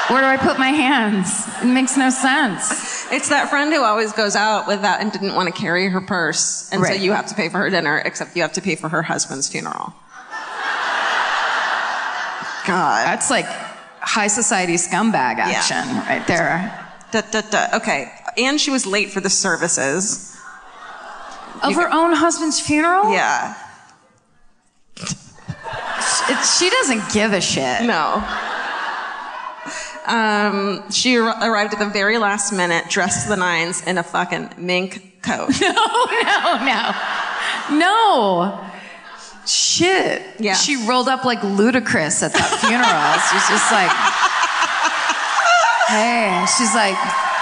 Where 0.10 0.22
do 0.22 0.28
I 0.28 0.38
put 0.38 0.60
my 0.60 0.70
hands?" 0.70 1.48
It 1.62 1.74
makes 1.74 1.98
no 1.98 2.10
sense. 2.10 3.12
It's 3.12 3.30
that 3.30 3.50
friend 3.50 3.74
who 3.74 3.84
always 3.84 4.14
goes 4.14 4.36
out 4.36 4.68
with 4.68 4.84
that 4.84 5.02
and 5.02 5.12
didn't 5.12 5.34
want 5.34 5.54
to 5.54 5.60
carry 5.60 5.90
her 5.90 6.00
purse. 6.02 6.72
And 6.72 6.86
so 6.86 6.94
you 6.94 7.12
have 7.12 7.26
to 7.28 7.36
pay 7.36 7.50
for 7.50 7.58
her 7.58 7.70
dinner, 7.72 7.98
except 7.98 8.36
you 8.36 8.44
have 8.44 8.54
to 8.54 8.62
pay 8.62 8.76
for 8.76 8.90
her 8.90 9.02
husband's 9.02 9.50
funeral. 9.50 9.94
God. 12.68 13.08
That's 13.08 13.32
like 13.32 13.46
high 13.46 14.28
society 14.28 14.76
scumbag 14.76 15.38
action 15.38 15.88
right 16.08 16.26
there. 16.28 16.89
Da, 17.12 17.22
da, 17.22 17.42
da. 17.42 17.68
Okay. 17.78 18.12
And 18.38 18.60
she 18.62 18.72
was 18.72 18.86
late 18.86 19.10
for 19.12 19.20
the 19.22 19.30
services. 19.30 20.36
Of 21.64 21.76
her 21.76 21.92
own 21.92 22.14
husband's 22.14 22.60
funeral? 22.60 23.12
Yeah. 23.12 23.56
It, 25.02 26.46
she 26.46 26.70
doesn't 26.70 27.12
give 27.12 27.34
a 27.34 27.42
shit. 27.42 27.84
No. 27.84 28.24
Um, 30.06 30.90
she 30.92 31.18
ar- 31.20 31.38
arrived 31.52 31.74
at 31.74 31.80
the 31.80 31.86
very 31.90 32.18
last 32.18 32.52
minute, 32.52 32.86
dressed 32.90 33.24
to 33.24 33.30
the 33.30 33.36
nines 33.38 33.86
in 33.86 33.98
a 33.98 34.04
fucking 34.04 34.52
mink 34.58 35.22
coat. 35.22 35.50
No, 35.62 35.76
no, 36.24 36.66
no. 36.66 37.78
No. 37.78 38.66
Shit. 39.46 40.22
Yeah. 40.40 40.54
She 40.54 40.86
rolled 40.88 41.08
up 41.08 41.26
like 41.26 41.40
Ludacris 41.42 42.24
at 42.24 42.34
that 42.34 42.50
funeral. 42.62 43.14
She's 43.30 43.48
just 43.50 43.72
like, 43.72 43.92
hey. 45.90 46.46
She's 46.58 46.74
like, 46.74 46.98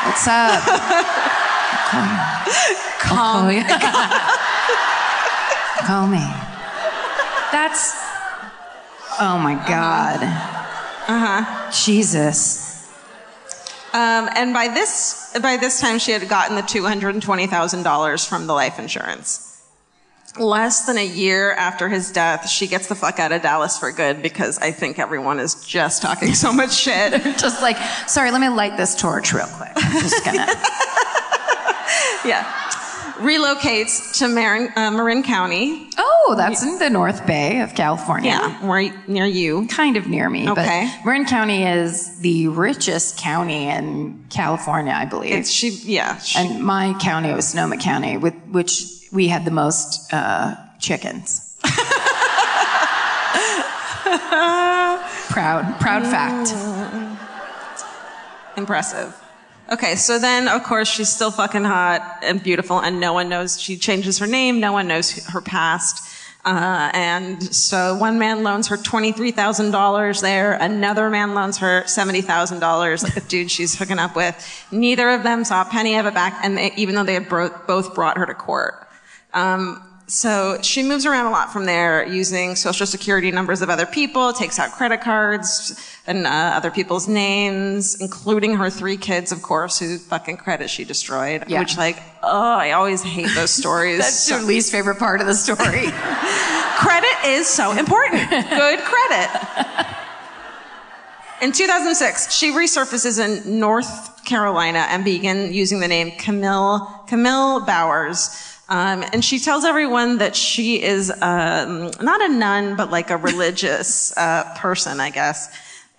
what's 0.05 0.27
up? 0.27 0.63
Call 2.99 3.47
me. 3.47 3.63
Call 5.85 6.07
me. 6.07 6.17
That's. 7.51 7.95
Oh 9.19 9.39
my 9.41 9.55
God. 9.67 10.21
Uh 11.07 11.43
huh. 11.43 11.71
Jesus. 11.71 12.67
Um, 13.93 14.29
and 14.35 14.53
by 14.53 14.67
this, 14.67 15.37
by 15.41 15.57
this 15.57 15.79
time, 15.79 15.97
she 15.97 16.11
had 16.11 16.27
gotten 16.27 16.55
the 16.55 16.61
$220,000 16.61 18.27
from 18.27 18.47
the 18.47 18.53
life 18.53 18.77
insurance. 18.79 19.46
Less 20.37 20.85
than 20.85 20.97
a 20.97 21.05
year 21.05 21.53
after 21.53 21.89
his 21.89 22.11
death, 22.11 22.47
she 22.47 22.67
gets 22.67 22.87
the 22.87 22.95
fuck 22.95 23.19
out 23.19 23.31
of 23.31 23.41
Dallas 23.41 23.77
for 23.77 23.91
good 23.91 24.21
because 24.21 24.59
I 24.59 24.71
think 24.71 24.99
everyone 24.99 25.39
is 25.39 25.55
just 25.65 26.01
talking 26.01 26.33
so 26.33 26.53
much 26.53 26.75
shit. 26.75 27.13
Just 27.37 27.61
like, 27.61 27.77
sorry, 28.07 28.29
let 28.31 28.41
me 28.41 28.49
light 28.49 28.77
this 28.77 28.95
torch 28.95 29.33
real 29.33 29.47
quick. 29.47 29.71
I'm 29.75 30.01
just 30.01 30.23
gonna. 30.23 30.45
yeah. 32.25 32.66
Relocates 33.17 34.19
to 34.19 34.27
Marin, 34.27 34.71
uh, 34.75 34.91
Marin 34.91 35.23
County. 35.23 35.89
Oh, 35.97 36.35
that's 36.37 36.63
in 36.63 36.77
the 36.77 36.89
North 36.89 37.25
Bay 37.25 37.61
of 37.61 37.73
California. 37.73 38.29
Yeah, 38.31 38.67
where, 38.67 38.93
near 39.07 39.25
you. 39.25 39.67
Kind 39.67 39.97
of 39.97 40.07
near 40.07 40.29
me. 40.29 40.49
Okay. 40.49 40.91
But 40.97 41.05
Marin 41.05 41.25
County 41.25 41.63
is 41.63 42.19
the 42.19 42.47
richest 42.49 43.17
county 43.17 43.69
in 43.69 44.25
California, 44.29 44.93
I 44.93 45.05
believe. 45.05 45.33
It's 45.33 45.49
she, 45.49 45.69
yeah. 45.69 46.17
She, 46.17 46.37
and 46.37 46.63
my 46.63 46.93
county 46.99 47.33
was 47.33 47.47
Sonoma 47.47 47.77
County, 47.77 48.17
with 48.17 48.35
which 48.51 48.83
we 49.11 49.27
had 49.27 49.45
the 49.45 49.51
most 49.51 50.13
uh, 50.13 50.55
chickens. 50.79 51.57
proud, 55.29 55.79
proud 55.79 56.03
fact. 56.03 56.53
Impressive. 58.57 59.15
Okay, 59.69 59.95
so 59.95 60.17
then 60.17 60.47
of 60.47 60.63
course 60.63 60.87
she's 60.87 61.09
still 61.09 61.31
fucking 61.31 61.65
hot 61.65 62.19
and 62.23 62.41
beautiful, 62.41 62.79
and 62.79 62.99
no 63.01 63.11
one 63.13 63.27
knows. 63.27 63.59
She 63.59 63.77
changes 63.77 64.19
her 64.19 64.27
name. 64.27 64.59
No 64.59 64.71
one 64.71 64.87
knows 64.87 65.25
her 65.27 65.41
past. 65.41 66.03
Uh, 66.45 66.89
and 66.93 67.43
so 67.53 67.97
one 67.97 68.17
man 68.17 68.43
loans 68.43 68.67
her 68.69 68.77
twenty-three 68.77 69.31
thousand 69.31 69.71
dollars 69.71 70.21
there. 70.21 70.53
Another 70.53 71.09
man 71.09 71.33
loans 71.33 71.57
her 71.57 71.85
seventy 71.85 72.21
thousand 72.21 72.59
dollars, 72.59 73.03
like 73.03 73.15
the 73.15 73.21
dude 73.21 73.51
she's 73.51 73.77
hooking 73.77 73.99
up 73.99 74.15
with. 74.15 74.35
Neither 74.71 75.09
of 75.09 75.23
them 75.23 75.43
saw 75.43 75.63
a 75.63 75.65
penny 75.65 75.97
of 75.97 76.05
it 76.05 76.13
back, 76.13 76.39
and 76.45 76.57
they, 76.57 76.71
even 76.77 76.95
though 76.95 77.03
they 77.03 77.15
had 77.15 77.27
bro- 77.27 77.51
both 77.67 77.93
brought 77.93 78.17
her 78.17 78.25
to 78.25 78.33
court. 78.33 78.87
Um, 79.33 79.83
so 80.07 80.57
she 80.61 80.83
moves 80.83 81.05
around 81.05 81.25
a 81.25 81.31
lot 81.31 81.51
from 81.51 81.65
there 81.65 82.05
using 82.07 82.55
social 82.55 82.85
security 82.85 83.29
numbers 83.29 83.61
of 83.61 83.69
other 83.69 83.85
people, 83.85 84.31
takes 84.31 84.57
out 84.57 84.71
credit 84.71 85.01
cards 85.01 85.77
and 86.07 86.25
uh, 86.25 86.29
other 86.29 86.71
people's 86.71 87.09
names, 87.09 87.99
including 87.99 88.55
her 88.55 88.69
three 88.69 88.95
kids, 88.95 89.33
of 89.33 89.41
course, 89.41 89.79
whose 89.79 90.01
fucking 90.05 90.37
credit 90.37 90.69
she 90.69 90.85
destroyed. 90.85 91.43
Yeah. 91.47 91.59
Which, 91.59 91.75
like, 91.77 91.97
oh, 92.23 92.53
I 92.55 92.71
always 92.71 93.03
hate 93.03 93.29
those 93.35 93.51
stories. 93.63 93.99
That's 93.99 94.19
So- 94.27 94.37
your 94.37 94.45
least 94.45 94.71
favorite 94.71 94.97
part 94.97 95.19
of 95.19 95.27
the 95.27 95.35
story. 95.35 95.57
credit 96.77 97.25
is 97.25 97.47
so 97.47 97.73
important. 97.77 98.29
Good 98.29 98.79
credit. 98.79 99.85
In 101.41 101.51
2006, 101.51 102.31
she 102.33 102.51
resurfaces 102.51 103.19
in 103.19 103.59
North 103.59 104.23
Carolina 104.25 104.87
and 104.89 105.03
begins 105.03 105.53
using 105.53 105.79
the 105.81 105.87
name 105.87 106.11
Camille 106.17 107.03
Camille 107.07 107.59
Bowers. 107.59 108.56
Um, 108.69 109.03
and 109.13 109.23
she 109.23 109.39
tells 109.39 109.63
everyone 109.63 110.17
that 110.17 110.35
she 110.35 110.81
is 110.81 111.09
um, 111.21 111.91
not 112.01 112.21
a 112.21 112.29
nun, 112.29 112.75
but 112.75 112.91
like 112.91 113.09
a 113.09 113.17
religious 113.31 114.15
uh, 114.17 114.55
person, 114.57 114.99
I 114.99 115.09
guess. 115.09 115.49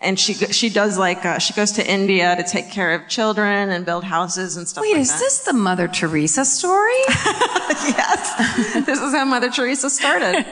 And 0.01 0.19
she 0.19 0.35
she 0.35 0.69
does 0.69 0.97
like 0.97 1.25
uh, 1.25 1.39
she 1.39 1.53
goes 1.55 1.73
to 1.73 1.85
India 1.85 2.37
to 2.37 2.45
take 2.45 2.71
care 2.71 2.95
of 2.95 3.09
children 3.09 3.71
and 3.71 3.85
build 3.85 4.05
houses 4.05 4.57
and 4.57 4.69
stuff. 4.69 4.83
Wait, 4.83 4.93
like 4.93 5.01
is 5.01 5.11
that. 5.11 5.19
this 5.19 5.41
the 5.41 5.53
Mother 5.53 5.89
Teresa 5.89 6.45
story? 6.45 6.93
yes. 7.09 8.75
this 8.87 9.01
is 9.01 9.13
how 9.13 9.25
Mother 9.25 9.51
Teresa 9.51 9.91
started. 9.91 10.45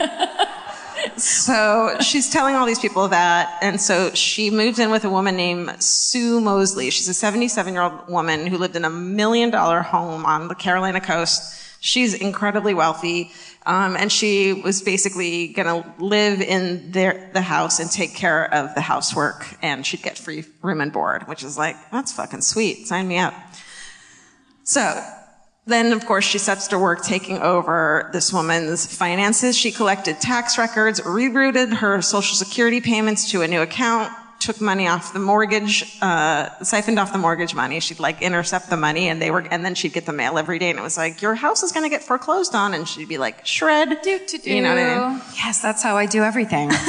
so 1.17 1.97
she's 2.01 2.29
telling 2.29 2.57
all 2.57 2.67
these 2.67 2.81
people 2.81 3.07
that. 3.07 3.57
And 3.63 3.81
so 3.81 4.13
she 4.15 4.51
moved 4.51 4.81
in 4.81 4.91
with 4.91 5.05
a 5.05 5.11
woman 5.11 5.37
named 5.37 5.81
Sue 5.81 6.41
Mosley. 6.41 6.91
She's 6.91 7.09
a 7.09 7.15
77 7.15 7.73
year 7.73 7.85
old 7.85 8.09
woman 8.09 8.49
who 8.49 8.59
lived 8.59 8.75
in 8.75 8.85
a 8.85 8.91
million 8.91 9.51
dollar 9.51 9.81
home 9.81 10.27
on 10.27 10.49
the 10.49 10.57
Carolina 10.57 11.01
coast. 11.01 11.66
She's 11.87 12.15
incredibly 12.15 12.75
wealthy. 12.75 13.31
Um, 13.65 13.97
and 13.97 14.11
she 14.11 14.53
was 14.53 14.83
basically 14.83 15.49
going 15.49 15.83
to 15.83 16.03
live 16.03 16.41
in 16.41 16.91
their, 16.91 17.31
the 17.33 17.41
house 17.41 17.79
and 17.79 17.91
take 17.91 18.15
care 18.15 18.53
of 18.53 18.75
the 18.75 18.81
housework. 18.81 19.47
And 19.63 19.87
she'd 19.87 20.03
get 20.03 20.19
free 20.19 20.45
room 20.63 20.81
and 20.81 20.93
board, 20.93 21.29
which 21.29 21.45
is 21.45 21.57
like, 21.57 21.77
that's 21.93 22.13
fucking 22.13 22.41
sweet. 22.41 22.89
Sign 22.89 23.07
me 23.07 23.19
up. 23.19 23.35
So 24.65 25.01
then, 25.67 25.93
of 25.93 26.07
course, 26.07 26.25
she 26.25 26.39
sets 26.39 26.69
to 26.69 26.79
work 26.79 27.03
taking 27.03 27.39
over 27.39 28.11
this 28.13 28.33
woman's 28.33 28.87
finances. 28.87 29.57
She 29.57 29.71
collected 29.71 30.21
tax 30.21 30.59
records, 30.59 31.01
rerouted 31.01 31.75
her 31.75 32.03
social 32.03 32.37
security 32.37 32.81
payments 32.81 33.31
to 33.31 33.43
a 33.43 33.49
new 33.49 33.61
account, 33.61 34.13
took 34.39 34.61
money 34.61 34.87
off 34.87 35.13
the 35.13 35.19
mortgage, 35.19 35.99
uh, 36.03 36.51
siphoned 36.63 36.99
off 36.99 37.13
the 37.13 37.19
mortgage 37.19 37.55
money. 37.55 37.81
She'd 37.81 37.99
like 37.99 38.23
intercept 38.23 38.71
the 38.71 38.77
money 38.77 39.09
and 39.09 39.21
they 39.21 39.31
were, 39.31 39.41
and 39.41 39.65
then 39.65 39.75
she'd 39.75 39.93
get 39.93 40.07
the 40.07 40.13
mail 40.13 40.39
every 40.39 40.59
day 40.59 40.71
and 40.71 40.79
it 40.79 40.83
was 40.83 40.97
like, 40.97 41.23
your 41.23 41.35
house 41.35 41.63
is 41.63 41.73
going 41.73 41.85
to 41.85 41.91
get 41.91 42.03
foreclosed 42.03 42.55
on. 42.55 42.75
And 42.75 42.87
she'd 42.87 43.09
be 43.09 43.19
like, 43.19 43.47
shred. 43.47 43.89
do, 44.03 44.21
do, 44.27 44.39
do. 44.39 44.51
You 44.51 44.63
know 44.63 44.75
what 44.75 44.79
I 44.79 45.09
mean? 45.11 45.23
Yes, 45.37 45.61
that's 45.61 45.83
how 45.83 45.97
I 45.97 46.07
do 46.07 46.23
everything. 46.23 46.71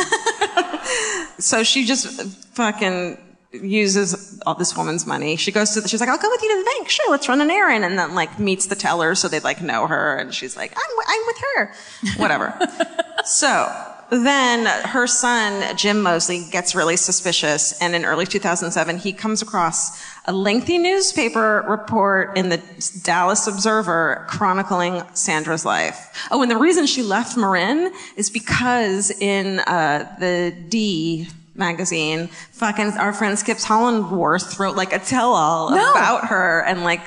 So 1.40 1.64
she 1.64 1.86
just 1.86 2.22
fucking 2.56 3.18
uses 3.52 4.40
all 4.46 4.56
this 4.56 4.76
woman's 4.76 5.06
money. 5.06 5.36
She 5.36 5.52
goes 5.52 5.72
to 5.72 5.82
the, 5.82 5.88
she's 5.88 6.00
like, 6.00 6.10
I'll 6.10 6.18
go 6.18 6.30
with 6.30 6.42
you 6.42 6.50
to 6.50 6.58
the 6.58 6.70
bank. 6.78 6.90
Sure, 6.90 7.10
let's 7.12 7.30
run 7.30 7.42
an 7.42 7.52
errand. 7.52 7.86
And 7.86 7.98
then 7.98 8.16
like 8.16 8.40
meets 8.40 8.68
the 8.68 8.76
teller 8.76 9.16
so 9.16 9.28
they 9.28 9.40
like 9.40 9.62
know 9.62 9.88
her. 9.88 10.16
And 10.18 10.34
she's 10.34 10.58
like, 10.58 10.74
I'm, 10.76 11.06
I'm 11.08 11.22
with 11.28 11.38
her. 11.56 11.74
Whatever. 12.18 12.60
so 13.26 13.94
then 14.10 14.66
her 14.88 15.06
son, 15.08 15.76
Jim 15.76 16.02
Mosley, 16.02 16.46
gets 16.52 16.74
really 16.76 16.96
suspicious. 16.98 17.80
And 17.82 17.94
in 17.96 18.06
early 18.06 18.26
2007, 18.26 18.98
he 18.98 19.12
comes 19.14 19.42
across 19.42 20.02
a 20.26 20.32
lengthy 20.34 20.78
newspaper 20.78 21.66
report 21.68 22.38
in 22.38 22.50
the 22.50 22.62
Dallas 23.04 23.48
Observer 23.48 24.26
chronicling 24.30 25.04
Sandra's 25.14 25.66
life. 25.66 26.28
Oh, 26.32 26.42
and 26.42 26.50
the 26.52 26.58
reason 26.58 26.86
she 26.86 27.02
left 27.04 27.36
Marin 27.38 27.92
is 28.16 28.30
because 28.30 29.12
in 29.12 29.60
uh, 29.60 30.16
the 30.20 30.56
D 30.70 31.28
magazine, 31.56 32.28
fucking 32.52 32.92
our 32.98 33.12
friend 33.14 33.38
Skip 33.38 33.58
Hollandsworth 33.60 34.60
wrote 34.60 34.76
like 34.76 34.94
a 34.94 35.00
tell-all 35.00 35.72
No. 35.72 35.92
about 35.92 36.28
her, 36.28 36.62
and 36.66 36.84
like 36.84 37.02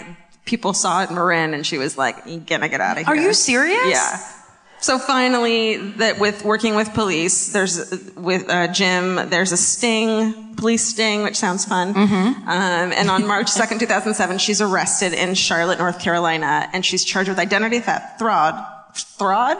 people 0.44 0.72
saw 0.74 1.02
it 1.02 1.08
in 1.10 1.14
Marin, 1.14 1.54
and 1.54 1.64
she 1.66 1.78
was 1.78 1.96
like, 1.96 2.16
"You 2.26 2.40
gotta 2.40 2.68
get 2.68 2.80
out 2.80 2.98
of 2.98 3.06
here." 3.06 3.14
Are 3.14 3.16
you 3.16 3.32
serious? 3.32 3.88
Yeah. 3.90 4.18
So 4.80 4.98
finally, 4.98 5.76
that 5.76 6.18
with 6.18 6.42
working 6.42 6.74
with 6.74 6.94
police, 6.94 7.52
there's 7.52 7.92
with 8.14 8.48
uh, 8.48 8.68
Jim, 8.68 9.28
there's 9.28 9.52
a 9.52 9.56
sting, 9.56 10.56
police 10.56 10.84
sting, 10.84 11.22
which 11.22 11.36
sounds 11.36 11.66
fun. 11.66 11.92
Mm-hmm. 11.92 12.48
Um, 12.48 12.92
and 12.92 13.10
on 13.10 13.26
March 13.26 13.48
2nd, 13.48 13.78
2007, 13.78 14.38
she's 14.38 14.62
arrested 14.62 15.12
in 15.12 15.34
Charlotte, 15.34 15.78
North 15.78 16.00
Carolina, 16.00 16.68
and 16.72 16.84
she's 16.84 17.04
charged 17.04 17.28
with 17.28 17.38
identity 17.38 17.80
theft, 17.80 18.18
fraud, 18.18 18.54
fraud. 18.94 19.58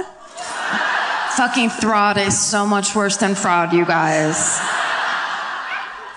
Fucking 1.36 1.68
fraud 1.68 2.16
is 2.16 2.38
so 2.38 2.66
much 2.66 2.97
worse 2.97 3.18
than 3.18 3.34
fraud, 3.34 3.72
you 3.74 3.84
guys. 3.84 4.59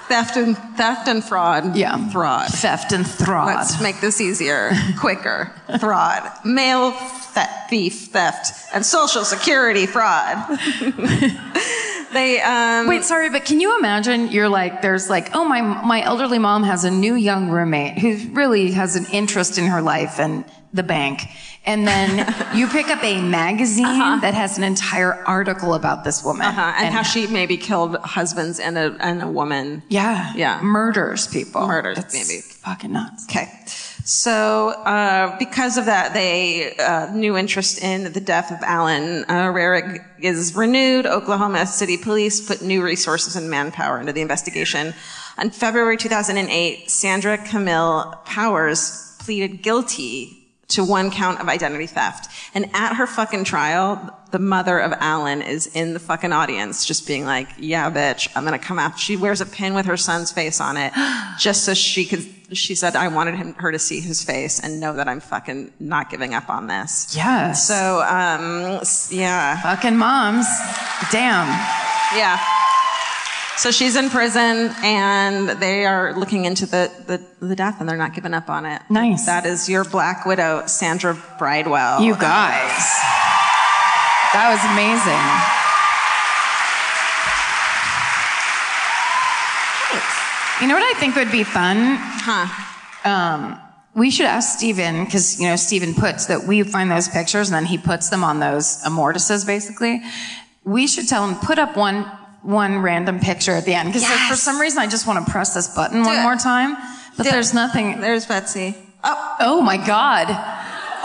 Theft 0.07 0.37
and 0.37 0.57
theft 0.77 1.07
and 1.07 1.23
fraud. 1.23 1.75
Yeah. 1.75 2.09
Fraud. 2.09 2.49
Theft 2.49 2.91
and 2.91 3.09
fraud. 3.09 3.47
Let's 3.47 3.81
make 3.81 4.01
this 4.01 4.19
easier, 4.19 4.71
quicker. 4.99 5.51
fraud. 5.79 6.29
Mail 6.45 6.91
theft, 6.91 7.69
thief, 7.69 8.09
theft, 8.11 8.51
and 8.73 8.85
social 8.85 9.23
security 9.23 9.85
fraud. 9.85 10.59
they 12.13 12.41
um 12.41 12.87
Wait, 12.87 13.03
sorry, 13.03 13.29
but 13.29 13.45
can 13.45 13.59
you 13.59 13.77
imagine 13.77 14.27
you're 14.29 14.49
like, 14.49 14.81
there's 14.81 15.09
like, 15.09 15.35
oh, 15.35 15.45
my, 15.45 15.61
my 15.61 16.01
elderly 16.03 16.39
mom 16.39 16.63
has 16.63 16.83
a 16.83 16.91
new 16.91 17.15
young 17.15 17.49
roommate 17.49 17.97
who 17.97 18.17
really 18.33 18.71
has 18.71 18.95
an 18.95 19.05
interest 19.11 19.57
in 19.57 19.65
her 19.65 19.81
life 19.81 20.19
and 20.19 20.45
the 20.73 20.83
bank. 20.83 21.21
And 21.65 21.87
then 21.87 22.27
you 22.55 22.67
pick 22.67 22.89
up 22.89 23.03
a 23.03 23.21
magazine 23.21 23.85
that 24.21 24.33
has 24.33 24.57
an 24.57 24.63
entire 24.63 25.13
article 25.25 25.73
about 25.75 26.03
this 26.03 26.23
woman. 26.23 26.45
uh, 26.45 26.73
and, 26.77 26.93
how 26.93 27.03
she 27.03 27.27
maybe 27.27 27.57
killed 27.57 27.95
husbands 27.97 28.59
and 28.59 28.77
a 28.77 28.95
and 28.99 29.21
a 29.21 29.27
woman. 29.27 29.81
yeah, 29.89 30.33
Yeah. 30.35 30.59
murders 30.61 31.27
people. 31.27 31.65
Murders, 31.67 31.97
It's 31.99 32.13
maybe. 32.13 32.41
Fucking 32.41 32.91
nuts. 32.91 33.25
Okay. 33.29 33.49
So, 34.05 34.69
uh, 34.71 35.37
because 35.39 35.77
of 35.77 35.85
that, 35.85 36.13
they, 36.13 36.75
uh, 36.75 37.09
new 37.13 37.37
interest 37.37 37.81
in 37.81 38.11
the 38.11 38.19
death 38.19 38.51
of 38.51 38.57
Alan 38.61 39.23
uh, 39.29 39.45
Rehrig 39.53 40.03
is 40.19 40.53
renewed. 40.55 41.05
Oklahoma 41.05 41.65
City 41.65 41.97
Police 41.97 42.45
put 42.45 42.61
new 42.61 42.83
resources 42.83 43.37
and 43.37 43.49
manpower 43.49 44.01
into 44.01 44.11
the 44.11 44.19
investigation. 44.19 44.93
On 45.37 45.49
February 45.49 45.95
2008, 45.95 46.89
Sandra 46.91 47.37
Camille 47.37 48.13
Bowers 48.35 49.15
pleaded 49.19 49.61
guilty 49.63 50.42
to 50.69 50.83
one 50.83 51.11
count 51.11 51.39
of 51.39 51.47
identity 51.49 51.87
theft. 51.87 52.29
And 52.53 52.69
at 52.73 52.95
her 52.95 53.05
fucking 53.05 53.43
trial, 53.43 54.17
the 54.31 54.39
mother 54.39 54.79
of 54.79 54.93
Alan 54.99 55.41
is 55.41 55.67
in 55.67 55.93
the 55.93 55.99
fucking 55.99 56.31
audience, 56.31 56.85
just 56.85 57.05
being 57.05 57.25
like, 57.25 57.47
yeah, 57.59 57.91
bitch, 57.91 58.29
I'm 58.35 58.43
gonna 58.43 58.57
come 58.57 58.79
out. 58.79 58.97
She 58.97 59.15
wears 59.17 59.41
a 59.41 59.45
pin 59.45 59.73
with 59.73 59.85
her 59.85 59.97
son's 59.97 60.31
face 60.31 60.59
on 60.61 60.77
it, 60.77 60.93
just 61.37 61.63
so 61.65 61.73
she 61.73 62.05
could, 62.05 62.25
she 62.53 62.75
said, 62.75 62.95
I 62.95 63.09
wanted 63.09 63.35
him, 63.35 63.53
her 63.55 63.71
to 63.71 63.77
see 63.79 63.99
his 63.99 64.23
face 64.23 64.59
and 64.59 64.79
know 64.79 64.93
that 64.93 65.07
I'm 65.07 65.19
fucking 65.19 65.73
not 65.79 66.09
giving 66.09 66.33
up 66.33 66.49
on 66.49 66.67
this. 66.67 67.13
Yes. 67.15 67.67
So, 67.67 68.01
um, 68.01 68.79
yeah, 69.11 69.61
Fucking 69.61 69.97
moms. 69.97 70.47
Damn. 71.11 71.47
yeah. 72.17 72.39
So 73.55 73.71
she's 73.71 73.95
in 73.95 74.09
prison 74.09 74.73
and 74.83 75.49
they 75.61 75.85
are 75.85 76.17
looking 76.17 76.45
into 76.45 76.65
the, 76.65 76.91
the, 77.05 77.45
the 77.45 77.55
death 77.55 77.79
and 77.79 77.87
they're 77.87 77.95
not 77.95 78.13
giving 78.13 78.33
up 78.33 78.49
on 78.49 78.65
it. 78.65 78.81
Nice. 78.89 79.25
That 79.25 79.45
is 79.45 79.69
your 79.69 79.85
Black 79.85 80.25
Widow, 80.25 80.65
Sandra 80.65 81.13
Bridewell. 81.39 82.03
You 82.03 82.15
guys. 82.15 82.83
That 84.33 84.49
was 84.49 84.59
amazing. 84.73 85.13
You 90.61 90.67
know 90.67 90.75
what 90.75 90.95
I 90.95 90.99
think 90.99 91.15
would 91.15 91.31
be 91.31 91.43
fun? 91.43 91.97
Huh. 91.99 92.47
Um, 93.09 93.59
we 93.95 94.09
should 94.09 94.25
ask 94.25 94.57
Steven, 94.57 95.05
because, 95.05 95.39
you 95.39 95.47
know, 95.47 95.55
Steven 95.55 95.93
puts 95.93 96.25
that 96.25 96.45
we 96.45 96.63
find 96.63 96.89
those 96.89 97.07
pictures 97.07 97.49
and 97.49 97.55
then 97.55 97.65
he 97.65 97.77
puts 97.77 98.09
them 98.09 98.23
on 98.23 98.39
those 98.39 98.83
mortises 98.89 99.45
basically. 99.45 100.01
We 100.63 100.87
should 100.87 101.07
tell 101.07 101.27
him, 101.27 101.35
put 101.35 101.59
up 101.59 101.77
one, 101.77 102.11
one 102.43 102.79
random 102.79 103.19
picture 103.19 103.53
at 103.53 103.65
the 103.65 103.73
end. 103.73 103.89
Because 103.89 104.03
Yes. 104.03 104.29
for 104.29 104.35
some 104.35 104.59
reason, 104.59 104.79
I 104.79 104.87
just 104.87 105.07
want 105.07 105.25
to 105.25 105.31
press 105.31 105.53
this 105.53 105.67
button 105.73 106.03
one 106.03 106.17
it. 106.17 106.21
more 106.23 106.35
time. 106.35 106.75
But 107.17 107.23
Do 107.23 107.29
it. 107.29 107.31
there's 107.31 107.53
nothing. 107.53 107.99
There's 108.01 108.25
Betsy. 108.25 108.75
Oh, 109.03 109.35
Oh 109.39 109.61
my 109.61 109.77
God. 109.77 110.27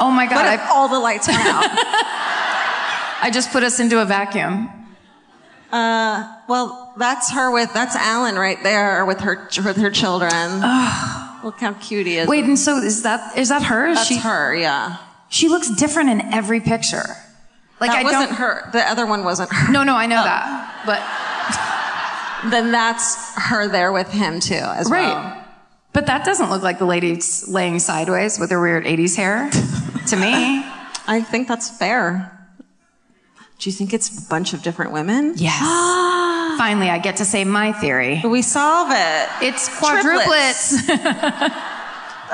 Oh 0.00 0.10
my 0.10 0.26
God. 0.26 0.46
I, 0.46 0.68
all 0.70 0.88
the 0.88 0.98
lights 0.98 1.26
went 1.28 1.40
out? 1.40 1.64
I 3.20 3.30
just 3.32 3.50
put 3.50 3.62
us 3.64 3.80
into 3.80 4.00
a 4.00 4.04
vacuum. 4.04 4.68
uh, 5.72 6.36
well, 6.48 6.94
that's 6.96 7.32
her 7.32 7.50
with, 7.50 7.72
that's 7.74 7.94
Alan 7.96 8.36
right 8.36 8.62
there 8.62 9.04
with 9.04 9.20
her, 9.20 9.48
with 9.64 9.76
her 9.76 9.90
children. 9.90 10.60
Look 11.44 11.60
how 11.60 11.74
cute 11.80 12.06
he 12.06 12.16
is. 12.18 12.28
Wait, 12.28 12.44
and 12.44 12.58
so 12.58 12.78
is 12.78 13.02
that 13.02 13.36
is 13.38 13.48
that 13.50 13.62
her? 13.64 13.94
that's 13.94 14.08
she 14.08 14.16
her, 14.18 14.54
yeah. 14.56 14.96
she 15.28 15.48
looks 15.48 15.70
different 15.70 16.10
in 16.10 16.20
every 16.32 16.60
picture. 16.60 17.04
Like 17.80 17.90
that 17.92 17.98
I 17.98 18.02
wasn't 18.02 18.32
her. 18.38 18.68
The 18.72 18.80
other 18.80 19.06
one 19.06 19.22
wasn't 19.22 19.52
her. 19.52 19.70
No, 19.72 19.84
no, 19.84 19.94
I 19.94 20.06
know 20.06 20.22
that, 20.22 20.82
but 20.84 20.98
Then 22.46 22.70
that's 22.72 23.34
her 23.36 23.68
there 23.68 23.92
with 23.92 24.10
him 24.10 24.40
too, 24.40 24.54
as 24.54 24.88
well. 24.88 25.02
right. 25.02 25.34
well. 25.34 25.44
But 25.92 26.06
that 26.06 26.24
doesn't 26.24 26.50
look 26.50 26.62
like 26.62 26.78
the 26.78 26.84
lady 26.84 27.20
laying 27.48 27.78
sideways 27.80 28.38
with 28.38 28.50
her 28.50 28.60
weird 28.60 28.84
'80s 28.84 29.16
hair. 29.16 29.50
to 30.08 30.16
me, 30.16 30.32
I 31.06 31.20
think 31.22 31.48
that's 31.48 31.68
fair. 31.76 32.34
Do 33.58 33.68
you 33.70 33.74
think 33.74 33.92
it's 33.92 34.24
a 34.24 34.28
bunch 34.28 34.52
of 34.52 34.62
different 34.62 34.92
women? 34.92 35.34
yes. 35.36 35.58
Finally, 36.58 36.90
I 36.90 36.98
get 36.98 37.16
to 37.18 37.24
say 37.24 37.44
my 37.44 37.72
theory. 37.72 38.20
We 38.24 38.42
solve 38.42 38.88
it. 38.90 39.28
It's 39.42 39.68
quadruplets. 39.68 41.54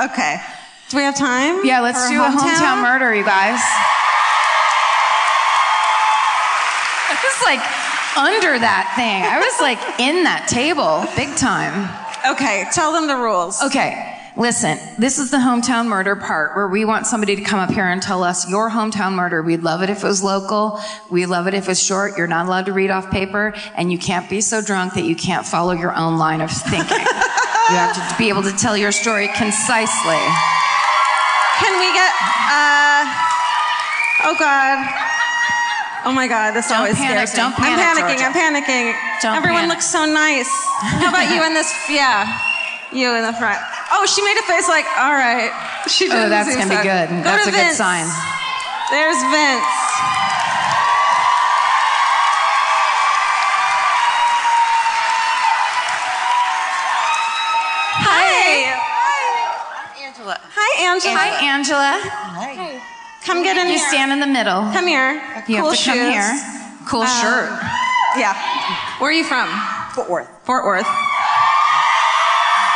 Okay. 0.00 0.40
Do 0.88 0.96
we 0.96 1.04
have 1.04 1.16
time? 1.16 1.64
yeah, 1.64 1.80
let's 1.80 2.08
do 2.08 2.20
a 2.20 2.26
hometown 2.26 2.82
murder, 2.82 3.14
you 3.14 3.24
guys. 3.24 3.60
Under 8.16 8.58
that 8.58 8.92
thing. 8.96 9.22
I 9.22 9.38
was 9.38 9.60
like 9.60 9.78
in 10.00 10.24
that 10.24 10.48
table, 10.48 11.04
big 11.16 11.36
time. 11.36 11.90
Okay, 12.32 12.64
tell 12.72 12.92
them 12.92 13.06
the 13.06 13.16
rules. 13.16 13.62
Okay. 13.62 14.10
listen, 14.36 14.78
this 14.98 15.18
is 15.18 15.30
the 15.30 15.36
hometown 15.36 15.86
murder 15.86 16.16
part 16.16 16.56
where 16.56 16.66
we 16.68 16.84
want 16.84 17.06
somebody 17.06 17.36
to 17.36 17.42
come 17.42 17.60
up 17.60 17.70
here 17.70 17.86
and 17.86 18.02
tell 18.02 18.24
us 18.24 18.48
your 18.48 18.70
hometown 18.70 19.14
murder. 19.14 19.42
We'd 19.42 19.62
love 19.62 19.82
it 19.82 19.90
if 19.90 20.02
it 20.02 20.06
was 20.06 20.22
local. 20.22 20.80
We'd 21.10 21.26
love 21.26 21.46
it 21.46 21.54
if 21.54 21.68
it's 21.68 21.84
short. 21.84 22.16
You're 22.16 22.26
not 22.26 22.46
allowed 22.46 22.66
to 22.66 22.72
read 22.72 22.90
off 22.90 23.10
paper 23.10 23.54
and 23.76 23.92
you 23.92 23.98
can't 23.98 24.28
be 24.30 24.40
so 24.40 24.62
drunk 24.62 24.94
that 24.94 25.04
you 25.04 25.14
can't 25.14 25.46
follow 25.46 25.72
your 25.72 25.94
own 25.94 26.18
line 26.18 26.40
of 26.40 26.50
thinking. 26.50 26.98
you 26.98 27.76
have 27.76 27.94
to 27.94 28.18
be 28.18 28.28
able 28.28 28.42
to 28.42 28.52
tell 28.52 28.76
your 28.76 28.92
story 28.92 29.28
concisely. 29.28 30.22
Can 31.58 31.78
we 31.78 31.92
get, 31.92 32.12
uh, 32.50 33.04
oh 34.24 34.36
God. 34.38 35.13
Oh 36.04 36.12
my 36.12 36.28
God, 36.28 36.52
this 36.52 36.68
Don't 36.68 36.78
always 36.84 36.96
panic, 36.96 37.28
scares 37.28 37.32
me. 37.32 37.36
don't 37.40 37.56
panic, 37.56 37.80
I'm 37.80 37.96
panicking, 37.96 38.20
Georgia. 38.20 38.28
I'm 38.28 38.36
panicking. 38.36 38.86
Don't 39.22 39.36
Everyone 39.40 39.64
panic. 39.64 39.80
looks 39.80 39.88
so 39.88 40.04
nice. 40.04 40.50
How 41.00 41.08
about 41.08 41.32
you 41.32 41.40
in 41.44 41.54
this? 41.54 41.72
Yeah, 41.88 42.28
you 42.92 43.08
in 43.16 43.24
the 43.24 43.32
front. 43.32 43.56
Oh, 43.90 44.04
she 44.04 44.20
made 44.22 44.36
a 44.36 44.44
face 44.44 44.68
like, 44.68 44.84
all 45.00 45.14
right. 45.16 45.48
She 45.88 46.04
did 46.08 46.16
Oh, 46.16 46.28
that's 46.28 46.52
gonna 46.52 46.68
be 46.68 46.76
good. 46.84 47.08
Go 47.08 47.22
That's 47.24 47.44
to 47.48 47.50
a 47.50 47.56
good 47.56 47.72
sign. 47.72 48.04
There's 48.92 49.16
Vince. 49.32 49.64
Hi. 58.04 58.74
Hi. 58.76 60.04
Angela. 60.06 60.36
Hi, 60.54 60.70
Angela. 60.92 61.14
Hi, 61.16 61.30
Angela. 61.46 61.92
Hi. 62.04 62.63
Come 63.24 63.42
get 63.42 63.56
in 63.56 63.66
You 63.68 63.78
here. 63.78 63.88
stand 63.88 64.12
in 64.12 64.20
the 64.20 64.26
middle. 64.26 64.60
Come 64.72 64.86
here. 64.86 65.14
You 65.48 65.60
cool 65.60 65.70
have 65.70 65.78
to 65.78 65.84
come 65.84 65.96
shoes. 65.96 66.12
here. 66.12 66.30
Cool 66.86 67.06
shirt. 67.06 67.48
Yeah. 68.16 68.34
Where 69.00 69.10
are 69.10 69.12
you 69.12 69.24
from? 69.24 69.48
Fort 69.94 70.10
Worth. 70.10 70.28
Fort 70.44 70.64
Worth. 70.64 70.86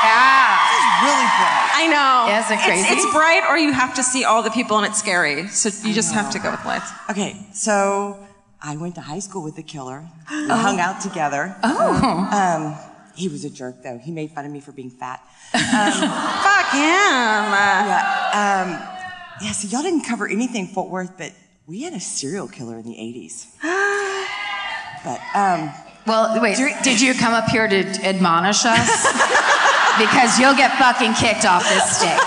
Yeah. 0.03 0.57
It's 0.73 1.03
really 1.05 1.29
bright. 1.37 1.71
I 1.75 1.87
know. 1.87 2.27
Yeah, 2.29 2.41
isn't 2.45 2.53
it 2.53 2.61
It's- 2.61 2.67
crazy? 2.67 2.89
It's, 2.95 3.13
bright, 3.13 3.43
or 3.49 3.59
you 3.59 3.73
have 3.73 3.95
to 3.95 4.03
see 4.03 4.25
all 4.25 4.43
the 4.43 4.51
people 4.51 4.79
and 4.79 4.87
it's 4.87 4.99
scary. 4.99 5.49
So 5.49 5.69
you 5.87 5.93
just 5.95 6.13
have 6.15 6.31
to 6.33 6.39
go 6.39 6.51
with 6.51 6.65
lights. 6.65 6.91
Okay, 7.11 7.37
so 7.53 8.19
I 8.63 8.77
went 8.77 8.95
to 8.97 9.01
high 9.03 9.19
school 9.21 9.43
with 9.43 9.57
the 9.57 9.63
killer. 9.63 10.05
We 10.31 10.49
hung 10.67 10.81
out 10.81 11.01
together. 11.01 11.55
Oh. 11.63 12.29
Um, 12.33 12.77
he 13.15 13.29
was 13.29 13.45
a 13.45 13.51
jerk, 13.51 13.83
though. 13.83 13.99
He 13.99 14.13
made 14.13 14.31
fun 14.31 14.47
of 14.47 14.53
me 14.53 14.61
for 14.61 14.73
being 14.73 14.91
fat. 14.91 15.21
Fuck 15.53 16.73
him. 16.73 17.45
Uh, 17.53 17.85
Yeah. 17.91 18.03
Um, 18.41 18.98
yeah, 19.43 19.53
so 19.53 19.69
y'all 19.69 19.83
didn't 19.83 20.05
cover 20.05 20.27
anything 20.29 20.69
Fort 20.69 20.91
Worth, 20.91 21.17
but 21.19 21.33
we 21.67 21.83
had 21.83 21.93
a 21.93 22.01
serial 22.01 22.49
killer 22.49 22.79
in 22.79 22.85
the 22.85 22.95
80s. 22.95 23.47
but, 25.05 25.21
um, 25.35 25.71
Well, 26.07 26.41
wait. 26.41 26.57
Did 26.83 27.01
you 27.01 27.15
come 27.15 27.35
up 27.35 27.49
here 27.49 27.69
to 27.69 27.83
admonish 28.05 28.65
us? 28.65 28.79
because 29.99 30.39
you'll 30.39 30.55
get 30.57 30.77
fucking 30.79 31.15
kicked 31.15 31.45
off 31.45 31.63
this 31.69 31.97
stage. 31.99 32.09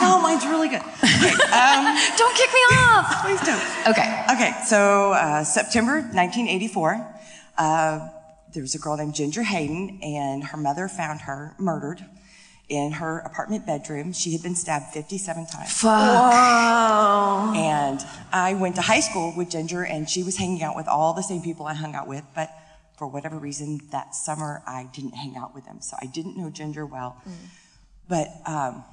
no, 0.00 0.20
mine's 0.22 0.46
really 0.46 0.68
good. 0.68 0.80
Okay, 0.80 1.34
um, 1.52 1.96
Don't 2.16 2.36
kick 2.36 2.50
me 2.52 2.60
off. 2.78 3.22
please 3.22 3.40
don't. 3.42 3.60
Okay. 3.88 4.24
Okay, 4.32 4.52
so 4.64 5.12
uh, 5.12 5.44
September 5.44 5.94
1984, 6.00 7.06
uh, 7.58 8.08
there 8.54 8.62
was 8.62 8.74
a 8.74 8.78
girl 8.78 8.96
named 8.96 9.14
Ginger 9.14 9.42
Hayden, 9.42 9.98
and 10.02 10.42
her 10.44 10.56
mother 10.56 10.88
found 10.88 11.20
her 11.22 11.54
murdered 11.58 12.02
in 12.68 12.92
her 12.92 13.20
apartment 13.20 13.66
bedroom. 13.66 14.12
She 14.12 14.32
had 14.32 14.42
been 14.42 14.54
stabbed 14.54 14.92
57 14.92 15.46
times. 15.46 15.80
Fuck. 15.80 17.56
And 17.56 18.00
I 18.32 18.54
went 18.54 18.76
to 18.76 18.82
high 18.82 19.00
school 19.00 19.32
with 19.36 19.50
Ginger, 19.50 19.84
and 19.84 20.08
she 20.08 20.22
was 20.22 20.36
hanging 20.36 20.62
out 20.62 20.76
with 20.76 20.86
all 20.88 21.14
the 21.14 21.22
same 21.22 21.40
people 21.42 21.66
I 21.66 21.74
hung 21.74 21.94
out 21.94 22.06
with, 22.06 22.24
but 22.34 22.50
for 22.98 23.06
whatever 23.06 23.38
reason, 23.38 23.80
that 23.90 24.14
summer 24.14 24.62
I 24.66 24.88
didn't 24.92 25.12
hang 25.14 25.36
out 25.36 25.54
with 25.54 25.64
them. 25.64 25.80
So 25.80 25.96
I 26.00 26.06
didn't 26.06 26.36
know 26.36 26.50
Ginger 26.50 26.84
well. 26.84 27.22
But 28.08 28.28
um, 28.46 28.84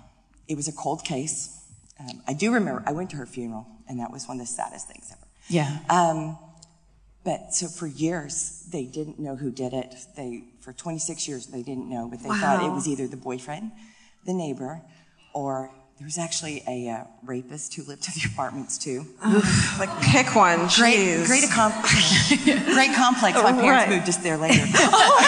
it 0.48 0.56
was 0.56 0.68
a 0.68 0.74
cold 0.74 1.04
case. 1.04 1.60
Um, 2.00 2.22
I 2.28 2.34
do 2.34 2.54
remember 2.54 2.84
I 2.86 2.92
went 2.92 3.10
to 3.12 3.18
her 3.18 3.26
funeral, 3.26 3.66
and 3.90 4.00
that 4.00 4.12
was 4.12 4.28
one 4.28 4.40
of 4.40 4.46
the 4.46 4.52
saddest 4.52 4.88
things 4.88 5.10
ever. 5.12 5.28
Yeah. 5.50 5.80
Um, 5.90 6.38
but 7.24 7.54
so 7.54 7.68
for 7.68 7.88
years, 7.88 8.68
they 8.72 8.86
didn't 8.86 9.20
know 9.20 9.36
who 9.36 9.50
did 9.52 9.74
it. 9.74 9.96
They, 10.16 10.44
for 10.66 10.74
26 10.74 11.28
years, 11.28 11.46
they 11.46 11.62
didn't 11.62 11.88
know, 11.88 12.08
but 12.10 12.24
they 12.24 12.30
thought 12.30 12.64
it 12.66 12.72
was 12.72 12.88
either 12.88 13.08
the 13.08 13.16
boyfriend, 13.16 13.72
the 14.26 14.34
neighbor, 14.34 14.82
or 15.32 15.70
there 16.00 16.06
was 16.06 16.18
actually 16.18 16.64
a 16.68 16.90
uh, 16.90 17.04
rapist 17.24 17.76
who 17.76 17.84
lived 17.84 18.08
in 18.08 18.14
the 18.16 18.28
apartments 18.34 18.80
too. 18.80 19.06
like, 19.78 19.92
pick 20.02 20.36
one. 20.36 20.58
Great, 20.74 20.98
Jeez. 20.98 21.28
great, 21.28 21.44
accom- 21.44 22.74
great 22.74 22.96
complex. 22.96 23.38
My 23.38 23.54
parents 23.54 23.64
right. 23.64 23.90
moved 23.90 24.10
us 24.10 24.18
there 24.18 24.38
later. 24.38 24.64
oh 24.76 25.22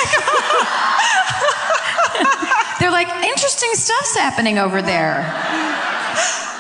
They're 2.80 2.92
like, 2.92 3.08
interesting 3.24 3.70
stuff's 3.74 4.16
happening 4.18 4.58
over 4.58 4.82
there. 4.82 5.22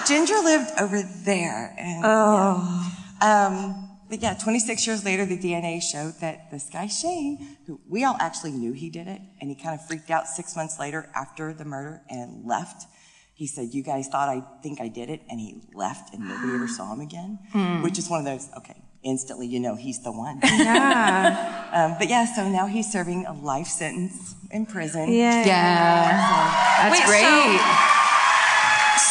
Ginger 0.08 0.36
lived 0.36 0.70
over 0.80 1.02
there. 1.02 1.74
And, 1.80 2.02
oh. 2.06 2.94
Um, 3.22 3.86
but 4.10 4.22
yeah, 4.22 4.34
26 4.36 4.86
years 4.88 5.04
later, 5.06 5.26
the 5.26 5.38
DNA 5.38 5.82
showed 5.82 6.14
that 6.22 6.50
this 6.52 6.70
guy 6.72 6.88
Shane, 6.88 7.58
who 7.66 7.80
we 7.90 8.04
all 8.04 8.16
actually 8.20 8.52
knew 8.52 8.74
he 8.74 8.90
did 8.90 9.08
it, 9.08 9.22
and 9.42 9.50
he 9.50 9.56
kind 9.56 9.80
of 9.80 9.86
freaked 9.88 10.10
out 10.10 10.28
six 10.28 10.56
months 10.56 10.80
later 10.80 11.10
after 11.16 11.54
the 11.54 11.66
murder 11.66 12.02
and 12.10 12.46
left. 12.46 12.86
He 13.34 13.46
said, 13.48 13.74
"You 13.74 13.84
guys 13.84 14.08
thought 14.08 14.30
I 14.30 14.44
think 14.64 14.82
I 14.82 14.88
did 14.88 15.10
it," 15.10 15.22
and 15.30 15.40
he 15.40 15.62
left, 15.74 16.14
and 16.14 16.28
nobody 16.28 16.54
ever 16.56 16.68
saw 16.68 16.92
him 16.94 17.02
again. 17.02 17.40
Which 17.84 17.98
is 18.00 18.10
one 18.10 18.20
of 18.20 18.26
those. 18.26 18.50
Okay, 18.58 18.82
instantly 19.04 19.46
you 19.48 19.60
know 19.60 19.76
he's 19.76 20.02
the 20.04 20.12
one. 20.12 20.40
Yeah. 20.44 21.70
um, 21.92 21.96
but 22.00 22.10
yeah, 22.10 22.26
so 22.26 22.48
now 22.50 22.66
he's 22.66 22.92
serving 22.92 23.26
a 23.28 23.34
life 23.34 23.68
sentence 23.68 24.36
in 24.52 24.66
prison. 24.66 25.12
yeah. 25.12 25.46
Yeah. 25.46 26.90
That's 26.90 27.00
Wait, 27.00 27.06
so- 27.06 27.08
great. 27.08 27.62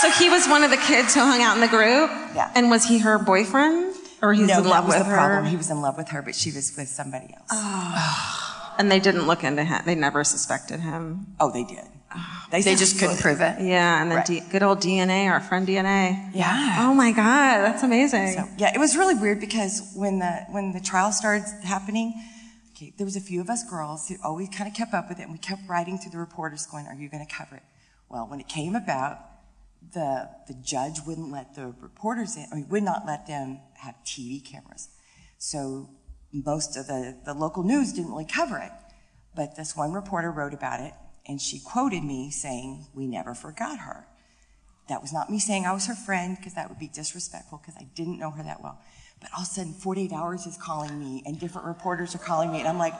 So 0.00 0.10
he 0.10 0.28
was 0.28 0.46
one 0.46 0.62
of 0.62 0.70
the 0.70 0.76
kids 0.76 1.14
who 1.14 1.20
hung 1.20 1.40
out 1.40 1.54
in 1.54 1.60
the 1.62 1.68
group? 1.68 2.10
Yeah. 2.34 2.50
And 2.54 2.68
was 2.70 2.84
he 2.84 2.98
her 2.98 3.18
boyfriend? 3.18 3.94
Or 4.22 4.32
he's 4.32 4.48
No, 4.48 4.58
in 4.58 4.64
love 4.68 4.86
with 4.86 4.96
her? 4.96 5.14
problem. 5.14 5.44
He 5.46 5.56
was 5.56 5.70
in 5.70 5.80
love 5.82 5.96
with 5.96 6.08
her, 6.08 6.22
but 6.22 6.34
she 6.34 6.50
was 6.50 6.72
with 6.76 6.88
somebody 6.88 7.32
else. 7.34 7.48
Oh. 7.50 8.42
And 8.78 8.92
they 8.92 9.00
didn't 9.00 9.26
look 9.26 9.42
into 9.42 9.64
him. 9.64 9.80
They 9.86 9.94
never 9.94 10.22
suspected 10.22 10.80
him. 10.80 11.28
Oh, 11.40 11.50
they 11.50 11.64
did. 11.64 11.86
Oh. 12.14 12.42
They 12.50 12.60
said 12.60 12.76
just 12.76 12.98
couldn't 12.98 13.20
prove 13.20 13.40
it. 13.40 13.58
Yeah, 13.62 14.02
and 14.02 14.10
then 14.10 14.18
Right. 14.18 14.26
D- 14.26 14.42
good 14.50 14.62
old 14.62 14.80
DNA, 14.80 15.30
our 15.30 15.40
friend 15.40 15.66
DNA. 15.66 16.30
Yeah. 16.34 16.76
Oh 16.80 16.92
my 16.92 17.10
God, 17.12 17.62
that's 17.64 17.82
amazing. 17.82 18.34
So 18.34 18.44
yeah, 18.58 18.74
it 18.74 18.78
was 18.78 18.94
really 18.94 19.14
weird 19.14 19.40
because 19.40 19.92
when 19.94 20.18
the 20.18 20.44
when 20.50 20.72
the 20.72 20.80
trial 20.80 21.10
started 21.10 21.46
happening, 21.64 22.12
okay, 22.74 22.92
there 22.98 23.06
was 23.06 23.16
a 23.16 23.20
few 23.20 23.40
of 23.40 23.48
us 23.48 23.64
girls 23.64 24.08
who 24.08 24.16
always 24.22 24.50
kind 24.50 24.68
of 24.70 24.76
kept 24.76 24.92
up 24.92 25.08
with 25.08 25.20
it, 25.20 25.22
and 25.22 25.32
we 25.32 25.38
kept 25.38 25.62
writing 25.66 25.98
to 26.00 26.10
the 26.10 26.18
reporters, 26.18 26.66
going, 26.66 26.86
"Are 26.86 26.94
you 26.94 27.08
going 27.08 27.26
to 27.26 27.32
cover 27.34 27.56
it?" 27.56 27.62
Well, 28.10 28.26
when 28.28 28.40
it 28.40 28.48
came 28.48 28.74
about, 28.76 29.20
the 29.94 30.28
the 30.48 30.54
judge 30.62 31.00
wouldn't 31.06 31.32
let 31.32 31.54
the 31.54 31.72
reporters 31.80 32.36
in. 32.36 32.46
I 32.52 32.56
mean, 32.56 32.68
would 32.68 32.82
not 32.82 33.06
let 33.06 33.26
them 33.26 33.60
have 33.78 33.94
TV 34.04 34.44
cameras. 34.44 34.88
So 35.38 35.90
most 36.32 36.76
of 36.76 36.86
the 36.86 37.16
the 37.24 37.34
local 37.34 37.62
news 37.62 37.92
didn't 37.92 38.10
really 38.10 38.26
cover 38.26 38.58
it. 38.58 38.72
But 39.34 39.56
this 39.56 39.76
one 39.76 39.92
reporter 39.92 40.30
wrote 40.30 40.54
about 40.54 40.80
it, 40.80 40.94
and 41.26 41.40
she 41.40 41.60
quoted 41.60 42.02
me 42.02 42.30
saying, 42.30 42.86
"We 42.94 43.06
never 43.06 43.34
forgot 43.34 43.80
her." 43.80 44.06
That 44.88 45.02
was 45.02 45.12
not 45.12 45.30
me 45.30 45.38
saying 45.38 45.66
I 45.66 45.72
was 45.72 45.86
her 45.86 45.94
friend 45.94 46.36
because 46.36 46.54
that 46.54 46.68
would 46.68 46.78
be 46.78 46.88
disrespectful 46.88 47.58
because 47.58 47.74
I 47.76 47.88
didn't 47.94 48.18
know 48.18 48.30
her 48.30 48.42
that 48.42 48.62
well. 48.62 48.78
But 49.20 49.30
all 49.32 49.42
of 49.42 49.48
a 49.48 49.50
sudden, 49.50 49.72
48 49.72 50.12
Hours 50.12 50.46
is 50.46 50.56
calling 50.56 50.98
me 51.00 51.22
and 51.26 51.40
different 51.40 51.66
reporters 51.66 52.14
are 52.14 52.18
calling 52.18 52.52
me, 52.52 52.60
and 52.60 52.68
I'm 52.68 52.78
like, 52.78 52.94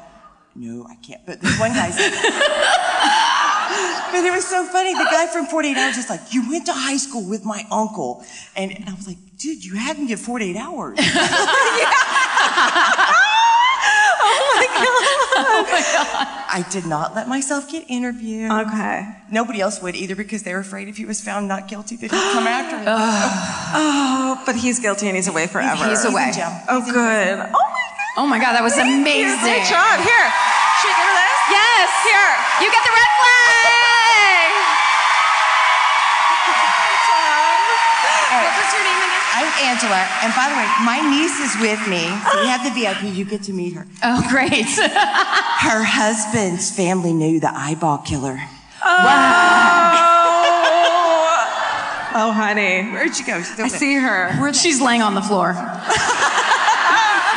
no, 0.57 0.87
I 0.89 0.97
can't. 0.97 1.25
But 1.27 1.41
this 1.41 1.59
one 1.61 1.73
guy's 1.73 1.97
but 4.13 4.25
it 4.25 4.33
was 4.33 4.47
so 4.47 4.65
funny. 4.67 4.93
The 4.93 5.05
guy 5.11 5.27
from 5.27 5.47
48 5.47 5.77
Hours 5.77 5.97
is 5.97 6.09
like, 6.11 6.33
you 6.33 6.49
went 6.51 6.67
to 6.67 6.73
high 6.73 6.97
school 6.97 7.23
with 7.29 7.45
my 7.45 7.65
uncle. 7.71 8.25
And, 8.57 8.73
and 8.77 8.89
I 8.89 8.95
was 8.95 9.07
like, 9.07 9.19
dude, 9.39 9.65
you 9.65 9.75
had 9.75 9.99
me 9.99 10.13
at 10.13 10.19
48 10.19 10.57
Hours. 10.57 10.99
Oh, 14.29 14.33
oh 15.39 15.63
my 15.71 15.81
god. 15.81 16.27
I 16.51 16.65
did 16.71 16.87
not 16.87 17.15
let 17.15 17.29
myself 17.29 17.71
get 17.71 17.85
interviewed. 17.89 18.51
okay. 18.51 19.07
Nobody 19.31 19.61
else 19.61 19.81
would 19.83 19.95
either 19.95 20.17
because 20.17 20.43
they 20.43 20.53
were 20.53 20.61
afraid 20.61 20.89
if 20.89 20.97
he 20.97 21.05
was 21.05 21.21
found 21.23 21.47
not 21.49 21.69
guilty 21.69 21.97
that 21.97 22.11
he'd 22.11 22.33
come 22.33 22.47
after 22.47 22.79
him. 22.81 22.85
Oh, 22.89 24.43
but 24.47 24.57
he's 24.57 24.81
guilty 24.81 25.07
and 25.07 25.15
he's 25.17 25.29
away 25.29 25.47
forever. 25.47 25.85
He's 25.87 26.05
away. 26.05 26.29
in 26.29 26.33
jail. 26.35 26.61
Oh, 26.69 26.81
He's 26.83 26.93
good. 26.93 27.39
Oh 27.39 27.39
my 27.39 27.47
God. 27.47 27.53
Oh 28.19 28.27
my 28.27 28.39
God, 28.41 28.53
that 28.55 28.63
was 28.65 28.77
amazing. 28.79 29.39
Great 29.45 29.69
job. 29.69 30.01
Here. 30.01 30.27
Should 31.47 31.55
we 31.55 31.63
give 31.63 31.87
her 31.87 31.87
this? 31.87 31.87
Yes. 31.87 31.89
Here. 32.03 32.31
You 32.61 32.71
get 32.73 32.83
the 32.83 32.91
red 32.91 33.11
flag. 33.21 34.51
What 38.27 38.53
was 38.59 38.69
your 38.75 38.83
name 38.83 39.01
again? 39.01 39.23
I'm 39.39 39.51
Angela, 39.71 40.03
and 40.23 40.35
by 40.35 40.49
the 40.51 40.57
way, 40.57 40.67
my 40.85 41.01
niece 41.09 41.39
is 41.41 41.55
with 41.61 41.81
me. 41.89 42.03
So 42.33 42.41
we 42.41 42.49
have 42.49 42.65
the 42.65 42.71
VIP. 42.71 43.15
You 43.15 43.25
get 43.25 43.43
to 43.45 43.53
meet 43.53 43.75
her. 43.75 43.87
Oh, 44.03 44.23
great. 44.31 44.67
Her 45.67 45.85
husband's 45.85 46.71
family 46.75 47.13
knew 47.13 47.39
the 47.41 47.55
eyeball 47.55 47.99
killer. 47.99 48.39
Oh, 48.83 48.89
oh 52.15 52.33
honey. 52.33 52.91
Where'd 52.91 53.15
she 53.15 53.25
go? 53.25 53.37
I 53.37 53.69
see 53.69 53.95
her. 53.95 54.53
She's 54.53 54.81
laying 54.81 55.03
on 55.03 55.15
the 55.15 55.23
floor. 55.23 55.55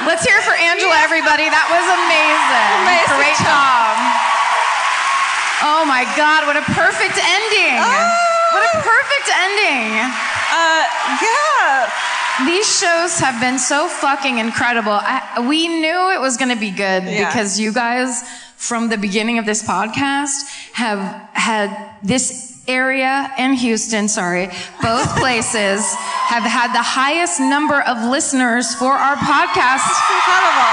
Let's 0.09 0.25
hear 0.25 0.41
it 0.41 0.43
for 0.43 0.57
Angela, 0.57 0.97
everybody. 1.05 1.45
That 1.53 1.69
was 1.69 1.85
amazing. 1.85 2.69
Amazing 2.81 3.13
Great 3.21 3.37
job. 3.45 3.93
job. 3.93 3.93
Oh 5.61 5.85
my 5.85 6.01
God, 6.17 6.49
what 6.49 6.57
a 6.57 6.65
perfect 6.73 7.13
ending. 7.13 7.77
What 7.77 8.65
a 8.65 8.73
perfect 8.81 9.27
ending. 9.29 10.01
Uh, 10.49 10.81
yeah. 11.21 11.93
These 12.49 12.65
shows 12.65 13.19
have 13.19 13.39
been 13.39 13.59
so 13.59 13.87
fucking 13.87 14.39
incredible. 14.39 14.97
I, 14.97 15.45
we 15.47 15.67
knew 15.67 16.09
it 16.09 16.19
was 16.19 16.37
going 16.37 16.49
to 16.49 16.59
be 16.59 16.71
good 16.71 17.03
Yeah. 17.05 17.29
because 17.29 17.59
you 17.59 17.71
guys, 17.71 18.23
from 18.57 18.89
the 18.89 18.97
beginning 18.97 19.37
of 19.37 19.45
this 19.45 19.61
podcast, 19.61 20.49
have 20.73 20.97
had 21.33 21.69
this 22.01 22.48
area 22.69 23.31
and 23.37 23.57
Houston, 23.57 24.07
sorry, 24.07 24.47
both 24.81 25.09
places 25.23 25.81
have 26.29 26.43
had 26.43 26.71
the 26.71 26.85
highest 26.85 27.41
number 27.41 27.81
of 27.81 27.97
listeners 28.05 28.73
for 28.75 28.93
our 28.93 29.17
podcast 29.17 29.89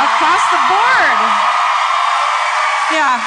across 0.05 0.45
the 0.53 0.61
board. 0.69 1.19
Yeah. 2.93 3.19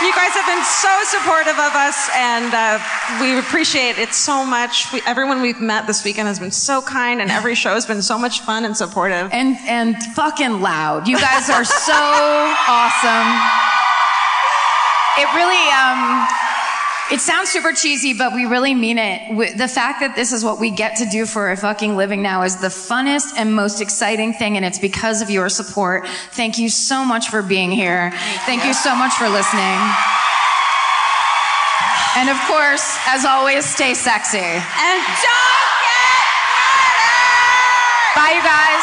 You 0.00 0.12
guys 0.14 0.30
have 0.30 0.46
been 0.46 0.62
so 0.62 0.94
supportive 1.10 1.58
of 1.58 1.74
us, 1.74 2.08
and 2.14 2.54
uh, 2.54 2.78
we 3.20 3.36
appreciate 3.36 3.98
it 3.98 4.14
so 4.14 4.46
much. 4.46 4.92
We, 4.92 5.02
everyone 5.04 5.42
we've 5.42 5.60
met 5.60 5.88
this 5.88 6.04
weekend 6.04 6.28
has 6.28 6.38
been 6.38 6.52
so 6.52 6.80
kind, 6.82 7.20
and 7.20 7.32
every 7.32 7.56
show 7.56 7.74
has 7.74 7.84
been 7.84 8.00
so 8.00 8.16
much 8.16 8.38
fun 8.42 8.64
and 8.64 8.76
supportive. 8.76 9.28
and 9.32 9.56
and 9.66 10.00
fucking 10.14 10.60
loud. 10.60 11.08
You 11.08 11.18
guys 11.18 11.50
are 11.50 11.64
so 11.64 11.98
awesome. 12.70 13.28
It 15.18 15.26
really 15.34 15.66
um 15.74 16.28
it 17.10 17.20
sounds 17.20 17.50
super 17.50 17.72
cheesy, 17.72 18.12
but 18.12 18.34
we 18.34 18.44
really 18.44 18.74
mean 18.74 18.98
it. 18.98 19.56
The 19.56 19.68
fact 19.68 20.00
that 20.00 20.14
this 20.14 20.32
is 20.32 20.44
what 20.44 20.60
we 20.60 20.70
get 20.70 20.96
to 20.96 21.06
do 21.06 21.24
for 21.24 21.50
a 21.50 21.56
fucking 21.56 21.96
living 21.96 22.22
now 22.22 22.42
is 22.42 22.60
the 22.60 22.68
funnest 22.68 23.32
and 23.36 23.54
most 23.54 23.80
exciting 23.80 24.34
thing, 24.34 24.56
and 24.56 24.64
it's 24.64 24.78
because 24.78 25.22
of 25.22 25.30
your 25.30 25.48
support. 25.48 26.06
Thank 26.32 26.58
you 26.58 26.68
so 26.68 27.04
much 27.04 27.28
for 27.28 27.42
being 27.42 27.70
here. 27.70 28.10
Thank 28.44 28.64
you 28.64 28.74
so 28.74 28.94
much 28.94 29.14
for 29.14 29.28
listening. 29.28 29.78
And 32.16 32.28
of 32.28 32.40
course, 32.46 32.98
as 33.06 33.24
always, 33.24 33.64
stay 33.64 33.94
sexy. 33.94 34.38
And 34.38 35.00
don't 35.22 35.74
get 35.86 36.18
Bye, 38.16 38.32
you 38.34 38.42
guys. 38.42 38.82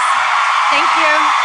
Thank 0.72 0.89
you. 0.97 1.44